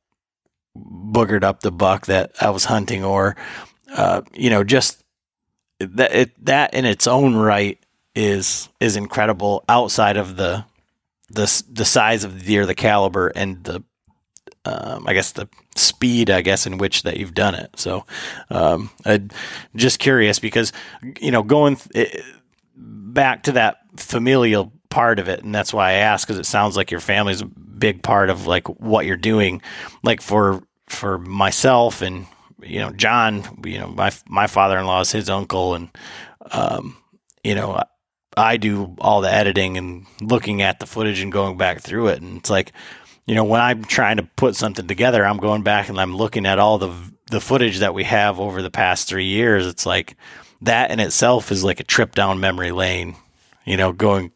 boogered 0.76 1.44
up 1.44 1.60
the 1.60 1.72
buck 1.72 2.06
that 2.06 2.32
I 2.40 2.50
was 2.50 2.64
hunting, 2.64 3.04
or 3.04 3.36
uh, 3.94 4.22
you 4.32 4.50
know, 4.50 4.64
just 4.64 5.02
that 5.80 6.14
it, 6.14 6.44
that 6.44 6.74
in 6.74 6.84
its 6.84 7.06
own 7.06 7.34
right 7.34 7.78
is 8.14 8.68
is 8.80 8.96
incredible. 8.96 9.64
Outside 9.68 10.16
of 10.16 10.36
the 10.36 10.64
the 11.30 11.64
the 11.70 11.84
size 11.84 12.24
of 12.24 12.38
the 12.38 12.44
deer, 12.44 12.66
the 12.66 12.74
caliber, 12.74 13.28
and 13.28 13.64
the 13.64 13.82
um, 14.64 15.06
I 15.06 15.14
guess 15.14 15.32
the 15.32 15.48
speed, 15.76 16.30
I 16.30 16.40
guess, 16.42 16.66
in 16.66 16.78
which 16.78 17.02
that 17.04 17.18
you've 17.18 17.34
done 17.34 17.54
it. 17.54 17.70
So, 17.76 18.04
um, 18.50 18.90
I'm 19.04 19.30
just 19.74 19.98
curious 19.98 20.38
because 20.38 20.72
you 21.20 21.30
know 21.30 21.42
going 21.42 21.76
th- 21.76 22.22
back 22.74 23.44
to 23.44 23.52
that 23.52 23.78
familial 23.96 24.72
part 24.88 25.18
of 25.18 25.28
it, 25.28 25.42
and 25.44 25.54
that's 25.54 25.72
why 25.72 25.90
I 25.90 25.94
ask 25.94 26.26
because 26.26 26.38
it 26.38 26.46
sounds 26.46 26.76
like 26.76 26.90
your 26.90 27.00
family's 27.00 27.42
a 27.42 27.46
big 27.46 28.02
part 28.02 28.30
of 28.30 28.46
like 28.46 28.66
what 28.80 29.06
you're 29.06 29.16
doing. 29.16 29.62
Like 30.02 30.20
for 30.20 30.62
for 30.88 31.18
myself 31.18 32.02
and 32.02 32.26
you 32.62 32.80
know, 32.80 32.90
John, 32.90 33.42
you 33.64 33.78
know, 33.78 33.88
my 33.88 34.10
my 34.26 34.46
father 34.46 34.78
in 34.78 34.86
law 34.86 35.00
is 35.00 35.12
his 35.12 35.28
uncle, 35.30 35.74
and 35.74 35.88
um, 36.50 36.96
you 37.44 37.54
know, 37.54 37.82
I 38.36 38.56
do 38.56 38.96
all 38.98 39.20
the 39.20 39.32
editing 39.32 39.76
and 39.76 40.06
looking 40.20 40.62
at 40.62 40.80
the 40.80 40.86
footage 40.86 41.20
and 41.20 41.32
going 41.32 41.56
back 41.56 41.80
through 41.80 42.08
it, 42.08 42.22
and 42.22 42.38
it's 42.38 42.50
like, 42.50 42.72
you 43.26 43.34
know, 43.34 43.44
when 43.44 43.60
I'm 43.60 43.84
trying 43.84 44.18
to 44.18 44.22
put 44.22 44.54
something 44.54 44.86
together, 44.86 45.26
I'm 45.26 45.38
going 45.38 45.62
back 45.62 45.88
and 45.88 46.00
I'm 46.00 46.16
looking 46.16 46.46
at 46.46 46.58
all 46.58 46.78
the 46.78 46.94
the 47.30 47.40
footage 47.40 47.80
that 47.80 47.92
we 47.92 48.04
have 48.04 48.38
over 48.38 48.62
the 48.62 48.70
past 48.70 49.08
three 49.08 49.26
years. 49.26 49.66
It's 49.66 49.84
like 49.84 50.16
that 50.62 50.92
in 50.92 51.00
itself 51.00 51.50
is 51.50 51.64
like 51.64 51.80
a 51.80 51.84
trip 51.84 52.14
down 52.14 52.38
memory 52.38 52.70
lane, 52.70 53.16
you 53.64 53.76
know, 53.76 53.92
going 53.92 54.30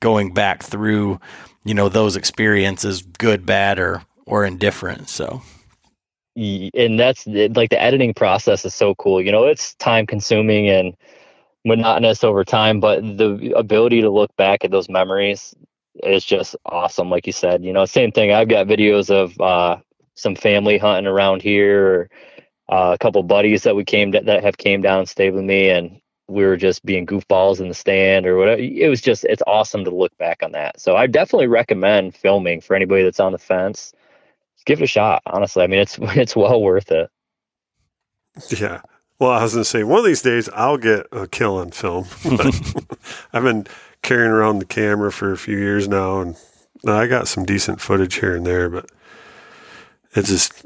going 0.00 0.32
back 0.32 0.62
through, 0.62 1.20
you 1.64 1.74
know, 1.74 1.90
those 1.90 2.16
experiences, 2.16 3.02
good, 3.02 3.44
bad, 3.44 3.78
or 3.78 4.02
or 4.24 4.44
indifferent. 4.44 5.10
So 5.10 5.42
and 6.36 6.98
that's 6.98 7.26
like 7.26 7.68
the 7.68 7.80
editing 7.80 8.14
process 8.14 8.64
is 8.64 8.74
so 8.74 8.94
cool. 8.94 9.20
You 9.20 9.32
know, 9.32 9.44
it's 9.44 9.74
time 9.74 10.06
consuming 10.06 10.68
and 10.70 10.96
monotonous 11.66 12.24
over 12.24 12.44
time, 12.44 12.80
but 12.80 13.02
the 13.02 13.52
ability 13.54 14.00
to 14.00 14.08
look 14.08 14.34
back 14.36 14.64
at 14.64 14.70
those 14.70 14.88
memories 14.88 15.54
is 16.02 16.24
just 16.24 16.56
awesome. 16.66 17.10
Like 17.10 17.26
you 17.26 17.32
said, 17.32 17.64
you 17.64 17.72
know, 17.72 17.84
same 17.84 18.12
thing. 18.12 18.32
I've 18.32 18.48
got 18.48 18.66
videos 18.66 19.10
of 19.10 19.40
uh, 19.40 19.78
some 20.14 20.34
family 20.34 20.78
hunting 20.78 21.06
around 21.06 21.42
here, 21.42 21.86
or, 21.86 22.10
uh, 22.68 22.92
a 22.94 22.98
couple 22.98 23.22
buddies 23.22 23.62
that 23.64 23.76
we 23.76 23.84
came 23.84 24.12
to, 24.12 24.20
that 24.20 24.44
have 24.44 24.58
came 24.58 24.80
down 24.82 25.00
and 25.00 25.08
stayed 25.08 25.34
with 25.34 25.44
me, 25.44 25.70
and 25.70 26.00
we 26.28 26.44
were 26.44 26.56
just 26.56 26.84
being 26.84 27.06
goofballs 27.06 27.60
in 27.60 27.68
the 27.68 27.74
stand 27.74 28.26
or 28.26 28.36
whatever. 28.36 28.60
It 28.60 28.88
was 28.88 29.00
just 29.00 29.24
it's 29.24 29.42
awesome 29.46 29.84
to 29.84 29.90
look 29.90 30.16
back 30.18 30.42
on 30.42 30.52
that. 30.52 30.80
So 30.80 30.96
I 30.96 31.06
definitely 31.06 31.48
recommend 31.48 32.14
filming 32.14 32.60
for 32.60 32.76
anybody 32.76 33.02
that's 33.02 33.20
on 33.20 33.32
the 33.32 33.38
fence 33.38 33.92
give 34.64 34.80
it 34.80 34.84
a 34.84 34.86
shot. 34.86 35.22
Honestly, 35.26 35.62
I 35.62 35.66
mean, 35.66 35.80
it's 35.80 35.98
it's 36.00 36.36
well 36.36 36.60
worth 36.62 36.90
it. 36.90 37.10
Yeah. 38.48 38.82
Well, 39.18 39.30
I 39.30 39.42
was 39.42 39.52
to 39.52 39.64
say 39.64 39.84
one 39.84 39.98
of 39.98 40.04
these 40.04 40.22
days 40.22 40.48
I'll 40.54 40.78
get 40.78 41.06
a 41.12 41.26
kill 41.26 41.56
on 41.56 41.72
film. 41.72 42.06
I've 43.32 43.42
been 43.42 43.66
carrying 44.02 44.30
around 44.30 44.58
the 44.58 44.66
camera 44.66 45.12
for 45.12 45.32
a 45.32 45.38
few 45.38 45.58
years 45.58 45.88
now, 45.88 46.20
and 46.20 46.36
uh, 46.86 46.96
I 46.96 47.06
got 47.06 47.28
some 47.28 47.44
decent 47.44 47.80
footage 47.80 48.16
here 48.16 48.36
and 48.36 48.46
there, 48.46 48.68
but 48.68 48.90
it 50.14 50.24
just 50.24 50.64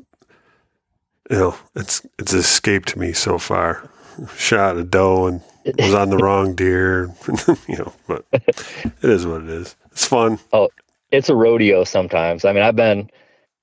you 1.31 1.36
know 1.36 1.56
it's 1.74 2.06
it's 2.19 2.32
escaped 2.32 2.97
me 2.97 3.12
so 3.12 3.39
far. 3.39 3.89
Shot 4.36 4.77
a 4.77 4.85
doe 4.85 5.27
and 5.27 5.43
was 5.78 5.94
on 5.94 6.11
the 6.11 6.16
wrong 6.23 6.55
deer, 6.55 7.12
you 7.69 7.78
know. 7.78 7.93
But 8.06 8.24
it 8.32 9.11
is 9.11 9.27
what 9.27 9.43
it 9.43 9.48
is. 9.48 9.74
It's 9.90 10.06
fun. 10.06 10.39
Oh, 10.52 10.69
it's 11.11 11.28
a 11.28 11.35
rodeo 11.35 11.85
sometimes. 11.85 12.44
I 12.44 12.52
mean, 12.52 12.62
I've 12.62 12.77
been 12.77 13.11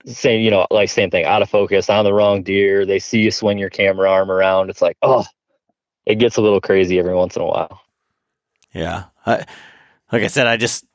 same, 0.06 0.42
you 0.42 0.52
know, 0.52 0.68
like 0.72 0.90
same 0.90 1.10
thing, 1.10 1.26
out 1.26 1.42
of 1.42 1.50
focus, 1.50 1.90
on 1.90 2.04
the 2.04 2.14
wrong 2.14 2.44
deer. 2.44 2.86
They 2.86 3.00
see 3.00 3.20
you 3.20 3.32
swing 3.32 3.58
your 3.58 3.70
camera 3.70 4.10
arm 4.10 4.32
around. 4.32 4.70
It's 4.70 4.82
like, 4.82 4.98
oh, 5.02 5.26
it 6.06 6.16
gets 6.16 6.38
a 6.38 6.42
little 6.42 6.62
crazy 6.62 7.00
every 7.00 7.14
once 7.14 7.36
in 7.36 7.42
a 7.42 7.46
while. 7.46 7.82
Yeah. 8.74 9.06
I, 9.26 9.46
like 10.12 10.24
I 10.24 10.28
said, 10.28 10.48
I 10.48 10.58
just, 10.58 10.86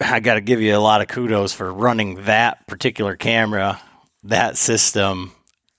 I 0.00 0.20
got 0.20 0.34
to 0.34 0.40
give 0.40 0.60
you 0.60 0.76
a 0.76 0.78
lot 0.78 1.00
of 1.00 1.08
kudos 1.08 1.52
for 1.52 1.72
running 1.72 2.24
that 2.24 2.66
particular 2.66 3.16
camera, 3.16 3.80
that 4.24 4.56
system, 4.56 5.32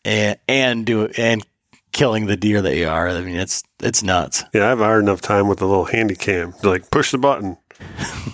and, 0.05 0.37
and 0.47 0.85
do 0.85 1.07
and 1.17 1.45
killing 1.91 2.27
the 2.27 2.37
deer 2.37 2.61
that 2.61 2.75
you 2.75 2.87
are. 2.87 3.09
I 3.09 3.21
mean, 3.21 3.35
it's, 3.35 3.63
it's 3.81 4.03
nuts. 4.03 4.43
Yeah. 4.53 4.65
I 4.65 4.69
have 4.69 4.79
hard 4.79 5.03
enough 5.03 5.21
time 5.21 5.47
with 5.47 5.59
the 5.59 5.65
little 5.65 5.85
handy 5.85 6.15
cam 6.15 6.53
to 6.61 6.69
like 6.69 6.91
push 6.91 7.11
the 7.11 7.17
button 7.17 7.57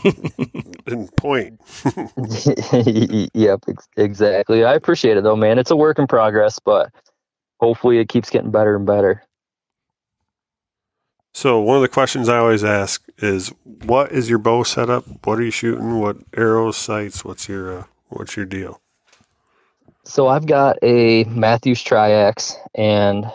and 0.86 1.16
point. 1.16 1.60
yep, 3.34 3.60
ex- 3.68 3.88
exactly. 3.98 4.66
I 4.66 4.74
appreciate 4.74 5.18
it 5.18 5.24
though, 5.24 5.36
man. 5.36 5.60
It's 5.60 5.72
a 5.72 5.76
work 5.76 6.00
in 6.00 6.08
progress, 6.08 6.60
but 6.60 6.90
hopefully 7.60 8.00
it 8.00 8.10
keeps 8.10 8.30
getting 8.30 8.52
better 8.52 8.76
and 8.76 8.86
better. 8.86 9.24
So 11.34 11.60
one 11.60 11.76
of 11.76 11.82
the 11.82 11.90
questions 11.90 12.30
I 12.30 12.38
always 12.38 12.64
ask 12.64 13.04
is, 13.18 13.50
"What 13.64 14.12
is 14.12 14.30
your 14.30 14.40
bow 14.40 14.64
setup? 14.64 15.06
What 15.26 15.40
are 15.40 15.44
you 15.44 15.52
shooting? 15.52 16.00
What 16.00 16.18
arrows, 16.38 16.78
sights? 16.78 17.26
What's 17.26 17.50
your 17.50 17.80
uh, 17.80 17.84
what's 18.10 18.38
your 18.38 18.46
deal?" 18.46 18.82
So 20.06 20.28
I've 20.28 20.46
got 20.46 20.78
a 20.84 21.24
Mathews 21.26 21.84
Triax, 21.84 22.56
and 22.76 23.26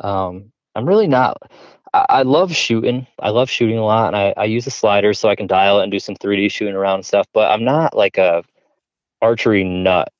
um, 0.00 0.52
I'm 0.74 0.86
really 0.86 1.08
not. 1.08 1.50
I, 1.92 2.06
I 2.08 2.22
love 2.22 2.54
shooting. 2.54 3.06
I 3.18 3.30
love 3.30 3.50
shooting 3.50 3.78
a 3.78 3.84
lot, 3.84 4.08
and 4.08 4.16
I, 4.16 4.34
I 4.36 4.44
use 4.44 4.66
a 4.66 4.70
slider 4.70 5.12
so 5.12 5.28
I 5.28 5.34
can 5.34 5.46
dial 5.46 5.80
it 5.80 5.84
and 5.84 5.92
do 5.92 5.98
some 5.98 6.14
3D 6.14 6.52
shooting 6.52 6.74
around 6.74 7.04
stuff. 7.04 7.26
But 7.32 7.50
I'm 7.50 7.64
not 7.64 7.96
like 7.96 8.18
a 8.18 8.44
archery 9.20 9.64
nut. 9.64 10.12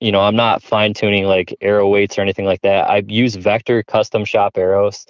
You 0.00 0.12
know, 0.12 0.20
I'm 0.20 0.36
not 0.36 0.62
fine 0.62 0.94
tuning 0.94 1.24
like 1.24 1.56
arrow 1.60 1.88
weights 1.88 2.18
or 2.18 2.22
anything 2.22 2.44
like 2.44 2.60
that. 2.62 2.88
I 2.88 3.02
use 3.08 3.34
Vector 3.34 3.82
custom 3.82 4.24
shop 4.24 4.56
arrows. 4.56 5.06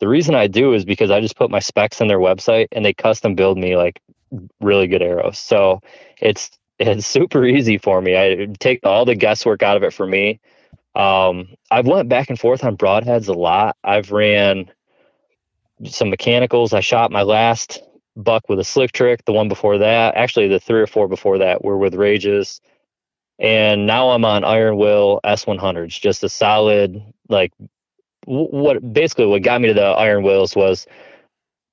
The 0.00 0.08
reason 0.08 0.34
I 0.34 0.46
do 0.46 0.74
is 0.74 0.84
because 0.84 1.10
I 1.10 1.20
just 1.20 1.36
put 1.36 1.50
my 1.50 1.58
specs 1.58 2.00
on 2.00 2.08
their 2.08 2.18
website 2.18 2.68
and 2.72 2.84
they 2.84 2.94
custom 2.94 3.34
build 3.34 3.58
me 3.58 3.76
like 3.76 4.00
really 4.60 4.86
good 4.86 5.02
arrows. 5.02 5.38
So 5.38 5.80
it's 6.20 6.50
it's 6.78 7.06
super 7.06 7.44
easy 7.44 7.78
for 7.78 8.00
me. 8.00 8.16
I 8.16 8.46
take 8.60 8.80
all 8.84 9.04
the 9.04 9.16
guesswork 9.16 9.62
out 9.62 9.76
of 9.76 9.82
it 9.82 9.92
for 9.92 10.06
me. 10.06 10.40
Um, 10.94 11.48
I've 11.70 11.86
went 11.86 12.08
back 12.08 12.30
and 12.30 12.38
forth 12.38 12.64
on 12.64 12.76
broadheads 12.76 13.28
a 13.28 13.32
lot. 13.32 13.76
I've 13.82 14.10
ran 14.12 14.70
some 15.84 16.10
mechanicals. 16.10 16.72
I 16.72 16.80
shot 16.80 17.10
my 17.10 17.22
last 17.22 17.82
buck 18.16 18.48
with 18.48 18.58
a 18.58 18.64
slick 18.64 18.92
trick. 18.92 19.24
The 19.24 19.32
one 19.32 19.48
before 19.48 19.78
that, 19.78 20.16
actually, 20.16 20.48
the 20.48 20.60
three 20.60 20.80
or 20.80 20.86
four 20.86 21.08
before 21.08 21.38
that 21.38 21.64
were 21.64 21.78
with 21.78 21.94
Rages. 21.94 22.60
And 23.38 23.86
now 23.86 24.10
I'm 24.10 24.24
on 24.24 24.44
Iron 24.44 24.76
Will 24.76 25.20
S100s, 25.24 26.00
just 26.00 26.24
a 26.24 26.28
solid, 26.28 27.00
like, 27.28 27.52
what 28.28 28.92
basically 28.92 29.26
what 29.26 29.42
got 29.42 29.60
me 29.60 29.68
to 29.68 29.74
the 29.74 29.82
Iron 29.82 30.22
Wills 30.22 30.54
was 30.54 30.86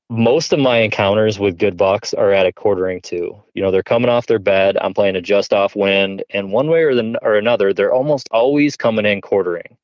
most 0.10 0.54
of 0.54 0.60
my 0.60 0.78
encounters 0.78 1.38
with 1.38 1.58
good 1.58 1.76
bucks 1.76 2.14
are 2.14 2.32
at 2.32 2.46
a 2.46 2.54
quartering 2.54 3.02
to. 3.02 3.44
You 3.54 3.62
know, 3.62 3.72
they're 3.72 3.84
coming 3.84 4.10
off 4.10 4.28
their 4.28 4.40
bed. 4.40 4.78
I'm 4.80 4.94
playing 4.94 5.16
a 5.16 5.22
just 5.22 5.54
off 5.54 5.76
wind, 5.76 6.24
and 6.30 6.52
one 6.52 6.68
way 6.70 6.84
or 6.84 6.96
the 6.96 7.20
or 7.22 7.36
another, 7.36 7.74
they're 7.74 7.94
almost 7.94 8.30
always 8.32 8.78
coming 8.78 9.06
in 9.06 9.20
quartering. 9.20 9.78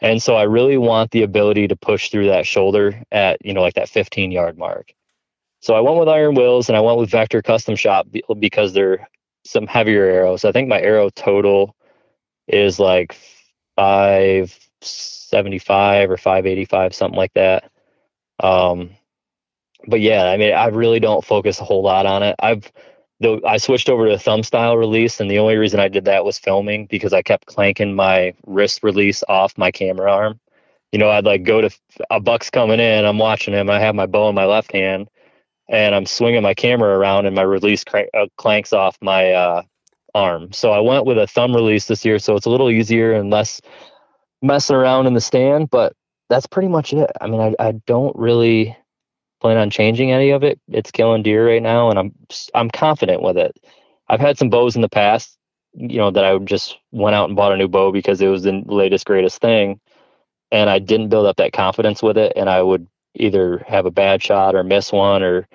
And 0.00 0.22
so 0.22 0.36
I 0.36 0.42
really 0.42 0.76
want 0.76 1.12
the 1.12 1.22
ability 1.22 1.68
to 1.68 1.76
push 1.76 2.10
through 2.10 2.26
that 2.26 2.46
shoulder 2.46 3.02
at, 3.10 3.42
you 3.44 3.54
know, 3.54 3.62
like 3.62 3.74
that 3.74 3.88
15 3.88 4.30
yard 4.30 4.58
mark. 4.58 4.92
So 5.60 5.74
I 5.74 5.80
went 5.80 5.98
with 5.98 6.08
Iron 6.08 6.34
Wills 6.34 6.68
and 6.68 6.76
I 6.76 6.80
went 6.80 6.98
with 6.98 7.10
Vector 7.10 7.40
Custom 7.40 7.76
Shop 7.76 8.06
because 8.38 8.74
they're 8.74 9.08
some 9.46 9.66
heavier 9.66 10.04
arrows. 10.04 10.44
I 10.44 10.52
think 10.52 10.68
my 10.68 10.80
arrow 10.80 11.08
total 11.08 11.74
is 12.46 12.78
like 12.78 13.16
575 15.30 16.10
or 16.10 16.16
585, 16.16 16.94
something 16.94 17.16
like 17.16 17.32
that. 17.34 17.70
Um, 18.40 18.90
but 19.86 20.00
yeah, 20.00 20.24
I 20.24 20.36
mean, 20.36 20.52
I 20.52 20.66
really 20.66 21.00
don't 21.00 21.24
focus 21.24 21.60
a 21.60 21.64
whole 21.64 21.82
lot 21.82 22.06
on 22.06 22.22
it. 22.22 22.36
I've 22.38 22.70
the 23.20 23.40
I 23.46 23.56
switched 23.56 23.88
over 23.88 24.06
to 24.06 24.14
a 24.14 24.18
thumb 24.18 24.42
style 24.42 24.76
release, 24.76 25.20
and 25.20 25.30
the 25.30 25.38
only 25.38 25.56
reason 25.56 25.80
I 25.80 25.88
did 25.88 26.04
that 26.04 26.24
was 26.24 26.38
filming 26.38 26.86
because 26.86 27.12
I 27.12 27.22
kept 27.22 27.46
clanking 27.46 27.94
my 27.94 28.34
wrist 28.46 28.82
release 28.82 29.24
off 29.28 29.56
my 29.56 29.70
camera 29.70 30.12
arm. 30.12 30.40
You 30.92 30.98
know, 30.98 31.10
I'd 31.10 31.24
like 31.24 31.44
go 31.44 31.62
to 31.62 31.70
a 32.10 32.20
buck's 32.20 32.50
coming 32.50 32.80
in, 32.80 33.04
I'm 33.04 33.18
watching 33.18 33.54
him, 33.54 33.70
I 33.70 33.80
have 33.80 33.94
my 33.94 34.06
bow 34.06 34.28
in 34.28 34.34
my 34.34 34.44
left 34.44 34.72
hand, 34.72 35.08
and 35.68 35.94
I'm 35.94 36.06
swinging 36.06 36.42
my 36.42 36.54
camera 36.54 36.96
around, 36.96 37.26
and 37.26 37.34
my 37.34 37.42
release 37.42 37.84
uh, 37.92 38.26
clanks 38.36 38.72
off 38.72 38.96
my 39.00 39.32
uh, 39.32 39.62
arm. 40.14 40.52
So 40.52 40.72
I 40.72 40.80
went 40.80 41.06
with 41.06 41.18
a 41.18 41.26
thumb 41.26 41.54
release 41.54 41.86
this 41.86 42.04
year, 42.04 42.18
so 42.18 42.36
it's 42.36 42.46
a 42.46 42.50
little 42.50 42.70
easier 42.70 43.12
and 43.12 43.30
less 43.30 43.60
messing 44.42 44.76
around 44.76 45.06
in 45.06 45.14
the 45.14 45.20
stand. 45.20 45.70
But 45.70 45.92
that's 46.28 46.46
pretty 46.46 46.68
much 46.68 46.92
it. 46.92 47.10
I 47.20 47.26
mean, 47.26 47.40
I, 47.40 47.54
I 47.58 47.72
don't 47.86 48.16
really 48.16 48.76
plan 49.40 49.58
on 49.58 49.70
changing 49.70 50.12
any 50.12 50.30
of 50.30 50.42
it. 50.42 50.60
It's 50.68 50.90
killing 50.90 51.22
deer 51.22 51.46
right 51.46 51.62
now, 51.62 51.90
and 51.90 51.98
I'm 51.98 52.14
I'm 52.54 52.70
confident 52.70 53.22
with 53.22 53.36
it. 53.36 53.56
I've 54.08 54.20
had 54.20 54.38
some 54.38 54.50
bows 54.50 54.76
in 54.76 54.82
the 54.82 54.88
past, 54.88 55.36
you 55.74 55.98
know, 55.98 56.10
that 56.10 56.24
I 56.24 56.36
just 56.38 56.78
went 56.92 57.16
out 57.16 57.28
and 57.28 57.36
bought 57.36 57.52
a 57.52 57.56
new 57.56 57.68
bow 57.68 57.92
because 57.92 58.20
it 58.20 58.28
was 58.28 58.44
the 58.44 58.62
latest 58.66 59.06
greatest 59.06 59.40
thing, 59.40 59.80
and 60.50 60.70
I 60.70 60.78
didn't 60.78 61.08
build 61.10 61.26
up 61.26 61.36
that 61.36 61.52
confidence 61.52 62.02
with 62.02 62.16
it, 62.18 62.32
and 62.36 62.48
I 62.48 62.62
would 62.62 62.86
either 63.14 63.64
have 63.66 63.86
a 63.86 63.90
bad 63.90 64.22
shot 64.22 64.54
or 64.54 64.62
miss 64.62 64.92
one 64.92 65.22
or 65.22 65.48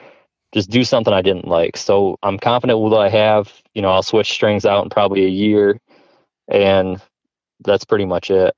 just 0.53 0.69
do 0.69 0.83
something 0.83 1.13
I 1.13 1.21
didn't 1.21 1.47
like. 1.47 1.77
So 1.77 2.17
I'm 2.23 2.37
confident 2.37 2.79
with 2.79 2.91
what 2.91 3.01
I 3.01 3.09
have. 3.09 3.53
You 3.73 3.81
know, 3.81 3.91
I'll 3.91 4.03
switch 4.03 4.31
strings 4.31 4.65
out 4.65 4.83
in 4.83 4.89
probably 4.89 5.25
a 5.25 5.29
year, 5.29 5.79
and 6.49 7.01
that's 7.63 7.85
pretty 7.85 8.05
much 8.05 8.31
it. 8.31 8.53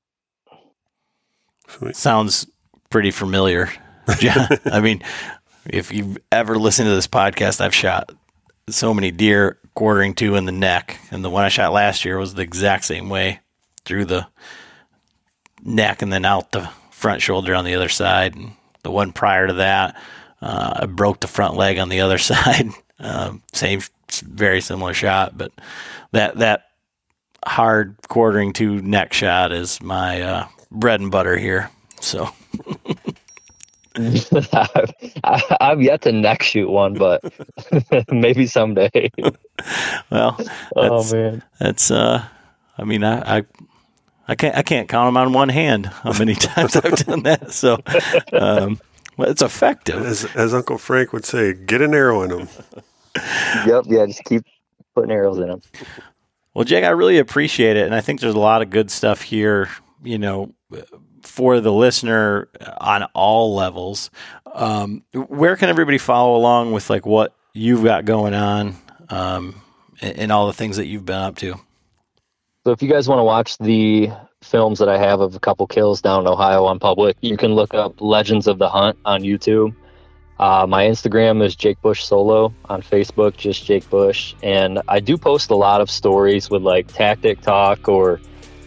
Sweet. 1.68 1.96
Sounds 1.96 2.46
pretty 2.90 3.10
familiar. 3.10 3.70
yeah, 4.20 4.48
I 4.66 4.80
mean, 4.80 5.02
if 5.66 5.92
you've 5.92 6.18
ever 6.30 6.58
listened 6.58 6.88
to 6.88 6.94
this 6.94 7.08
podcast, 7.08 7.60
I've 7.60 7.74
shot 7.74 8.10
so 8.68 8.94
many 8.94 9.10
deer 9.10 9.58
quartering 9.74 10.14
to 10.14 10.36
in 10.36 10.44
the 10.44 10.52
neck, 10.52 10.98
and 11.10 11.24
the 11.24 11.30
one 11.30 11.44
I 11.44 11.48
shot 11.48 11.72
last 11.72 12.04
year 12.04 12.18
was 12.18 12.34
the 12.34 12.42
exact 12.42 12.84
same 12.84 13.08
way 13.08 13.40
through 13.84 14.06
the 14.06 14.26
neck 15.62 16.02
and 16.02 16.12
then 16.12 16.24
out 16.24 16.52
the 16.52 16.68
front 16.90 17.22
shoulder 17.22 17.54
on 17.54 17.64
the 17.64 17.74
other 17.74 17.88
side. 17.88 18.34
And 18.34 18.52
the 18.82 18.90
one 18.90 19.12
prior 19.12 19.46
to 19.46 19.54
that, 19.54 20.00
uh, 20.40 20.80
I 20.80 20.86
broke 20.86 21.20
the 21.20 21.26
front 21.26 21.56
leg 21.56 21.78
on 21.78 21.88
the 21.88 22.00
other 22.00 22.18
side. 22.18 22.68
Um, 22.98 23.42
same, 23.52 23.80
very 24.22 24.60
similar 24.60 24.94
shot, 24.94 25.36
but 25.36 25.52
that 26.12 26.38
that 26.38 26.66
hard 27.46 27.96
quartering 28.08 28.52
to 28.54 28.80
neck 28.80 29.12
shot 29.12 29.52
is 29.52 29.82
my 29.82 30.22
uh, 30.22 30.48
bread 30.70 31.00
and 31.00 31.10
butter 31.10 31.36
here. 31.36 31.70
So 32.00 32.28
I, 33.96 35.56
I've 35.60 35.82
yet 35.82 36.02
to 36.02 36.12
neck 36.12 36.42
shoot 36.42 36.68
one, 36.68 36.94
but 36.94 37.22
maybe 38.10 38.46
someday. 38.46 39.10
well, 40.10 40.38
oh 40.76 40.98
that's, 40.98 41.12
man, 41.12 41.42
that's 41.60 41.90
uh, 41.90 42.24
I 42.76 42.84
mean, 42.84 43.04
I, 43.04 43.38
I 43.38 43.42
I 44.26 44.34
can't 44.34 44.56
I 44.56 44.62
can't 44.62 44.88
count 44.88 45.08
them 45.08 45.16
on 45.16 45.32
one 45.32 45.48
hand 45.48 45.86
how 45.86 46.12
many 46.18 46.34
times 46.34 46.76
I've 46.76 46.96
done 46.96 47.22
that. 47.22 47.52
So, 47.52 47.78
um, 48.32 48.80
well, 49.16 49.30
it's 49.30 49.42
effective. 49.42 50.04
As, 50.04 50.24
as 50.34 50.54
Uncle 50.54 50.78
Frank 50.78 51.12
would 51.12 51.24
say, 51.24 51.52
get 51.52 51.80
an 51.80 51.94
arrow 51.94 52.22
in 52.22 52.30
them. 52.30 52.48
yep, 53.66 53.84
yeah, 53.86 54.06
just 54.06 54.24
keep 54.24 54.42
putting 54.94 55.12
arrows 55.12 55.38
in 55.38 55.48
them. 55.48 55.62
Well, 56.52 56.64
Jake, 56.64 56.84
I 56.84 56.90
really 56.90 57.18
appreciate 57.18 57.76
it, 57.76 57.86
and 57.86 57.94
I 57.94 58.00
think 58.00 58.20
there's 58.20 58.34
a 58.34 58.40
lot 58.40 58.62
of 58.62 58.70
good 58.70 58.90
stuff 58.90 59.22
here. 59.22 59.68
You 60.04 60.18
know, 60.18 60.54
for 61.22 61.60
the 61.60 61.72
listener 61.72 62.48
on 62.78 63.04
all 63.14 63.54
levels. 63.54 64.10
Um, 64.52 65.02
where 65.12 65.56
can 65.56 65.68
everybody 65.68 65.98
follow 65.98 66.36
along 66.36 66.72
with 66.72 66.90
like 66.90 67.06
what 67.06 67.34
you've 67.54 67.82
got 67.82 68.04
going 68.04 68.34
on 68.34 68.76
um, 69.08 69.60
and, 70.00 70.18
and 70.18 70.32
all 70.32 70.46
the 70.46 70.52
things 70.52 70.76
that 70.76 70.86
you've 70.86 71.04
been 71.04 71.16
up 71.16 71.36
to? 71.36 71.54
So 72.64 72.72
if 72.72 72.82
you 72.82 72.88
guys 72.88 73.08
want 73.08 73.18
to 73.18 73.24
watch 73.24 73.58
the 73.58 74.10
films 74.42 74.78
that 74.78 74.88
I 74.88 74.98
have 74.98 75.20
of 75.20 75.34
a 75.34 75.40
couple 75.40 75.66
kills 75.66 76.00
down 76.00 76.20
in 76.20 76.26
Ohio 76.26 76.64
on 76.64 76.78
public, 76.78 77.16
you 77.20 77.36
can 77.36 77.54
look 77.54 77.74
up 77.74 78.00
Legends 78.00 78.46
of 78.46 78.58
the 78.58 78.68
Hunt 78.68 78.98
on 79.04 79.22
YouTube. 79.22 79.74
Uh, 80.38 80.66
my 80.68 80.84
Instagram 80.84 81.44
is 81.44 81.54
Jake 81.54 81.80
Bush 81.82 82.04
Solo. 82.04 82.52
On 82.66 82.82
Facebook, 82.82 83.36
just 83.36 83.64
Jake 83.64 83.88
Bush. 83.90 84.34
And 84.42 84.80
I 84.88 85.00
do 85.00 85.16
post 85.16 85.50
a 85.50 85.56
lot 85.56 85.80
of 85.80 85.90
stories 85.90 86.50
with 86.50 86.62
like 86.62 86.88
tactic 86.88 87.40
talk 87.40 87.88
or, 87.88 88.20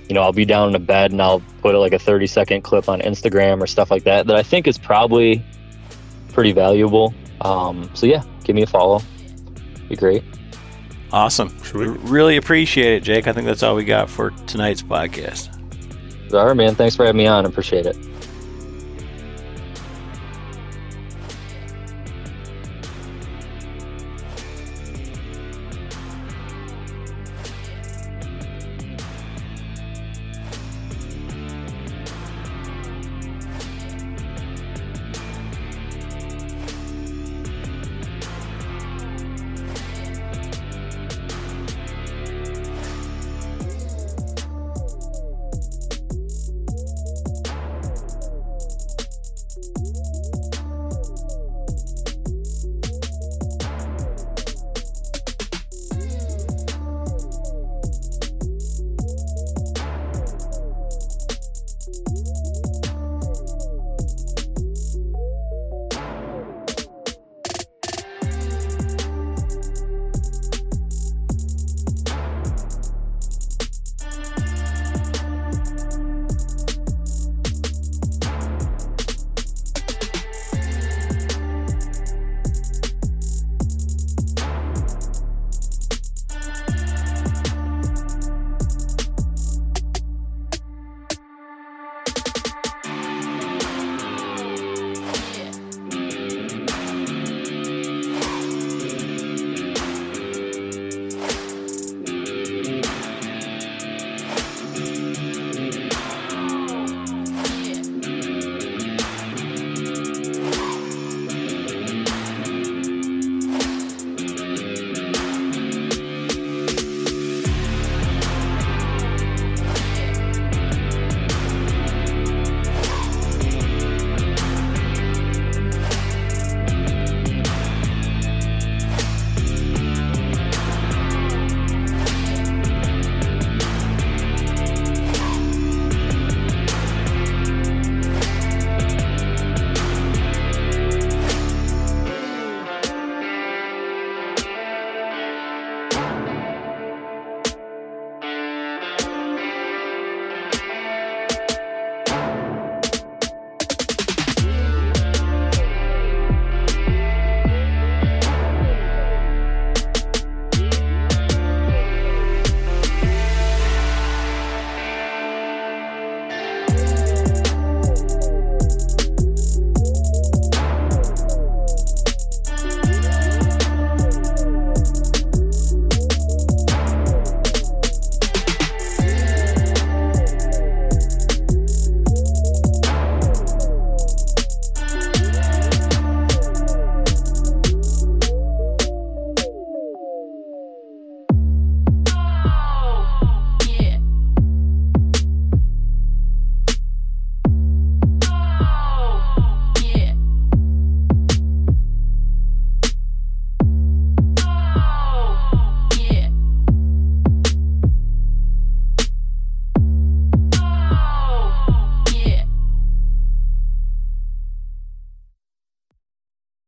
you 0.08 0.14
know, 0.14 0.22
I'll 0.22 0.34
be 0.34 0.46
down 0.46 0.70
in 0.70 0.76
a 0.76 0.80
bed 0.80 1.12
and 1.12 1.22
I'll 1.22 1.42
put 1.62 1.76
like 1.76 1.94
a 1.94 2.00
30 2.00 2.28
second 2.28 2.62
clip 2.62 2.88
on 2.88 3.02
Instagram 3.02 3.62
or 3.62 3.68
stuff 3.68 3.92
like 3.92 4.04
that 4.04 4.28
that 4.28 4.36
I 4.36 4.44
think 4.44 4.68
is 4.68 4.78
probably 4.78 5.44
pretty 6.34 6.54
valuable. 6.54 7.14
Um, 7.42 7.90
so 7.94 8.06
yeah, 8.06 8.24
give 8.44 8.56
me 8.56 8.64
a 8.64 8.68
follow. 8.68 9.02
Be 9.90 9.96
great. 9.96 10.24
Awesome. 11.12 11.56
Really 11.74 12.38
appreciate 12.38 12.96
it, 12.96 13.04
Jake. 13.04 13.28
I 13.28 13.34
think 13.34 13.46
that's 13.46 13.64
all 13.64 13.76
we 13.76 13.86
got 13.86 14.10
for 14.10 14.32
tonight's 14.46 14.82
podcast. 14.82 15.54
All 16.34 16.46
right, 16.46 16.58
man. 16.58 16.76
Thanks 16.76 16.96
for 16.96 17.06
having 17.06 17.18
me 17.18 17.28
on. 17.28 17.46
Appreciate 17.46 17.86
it. 17.86 17.98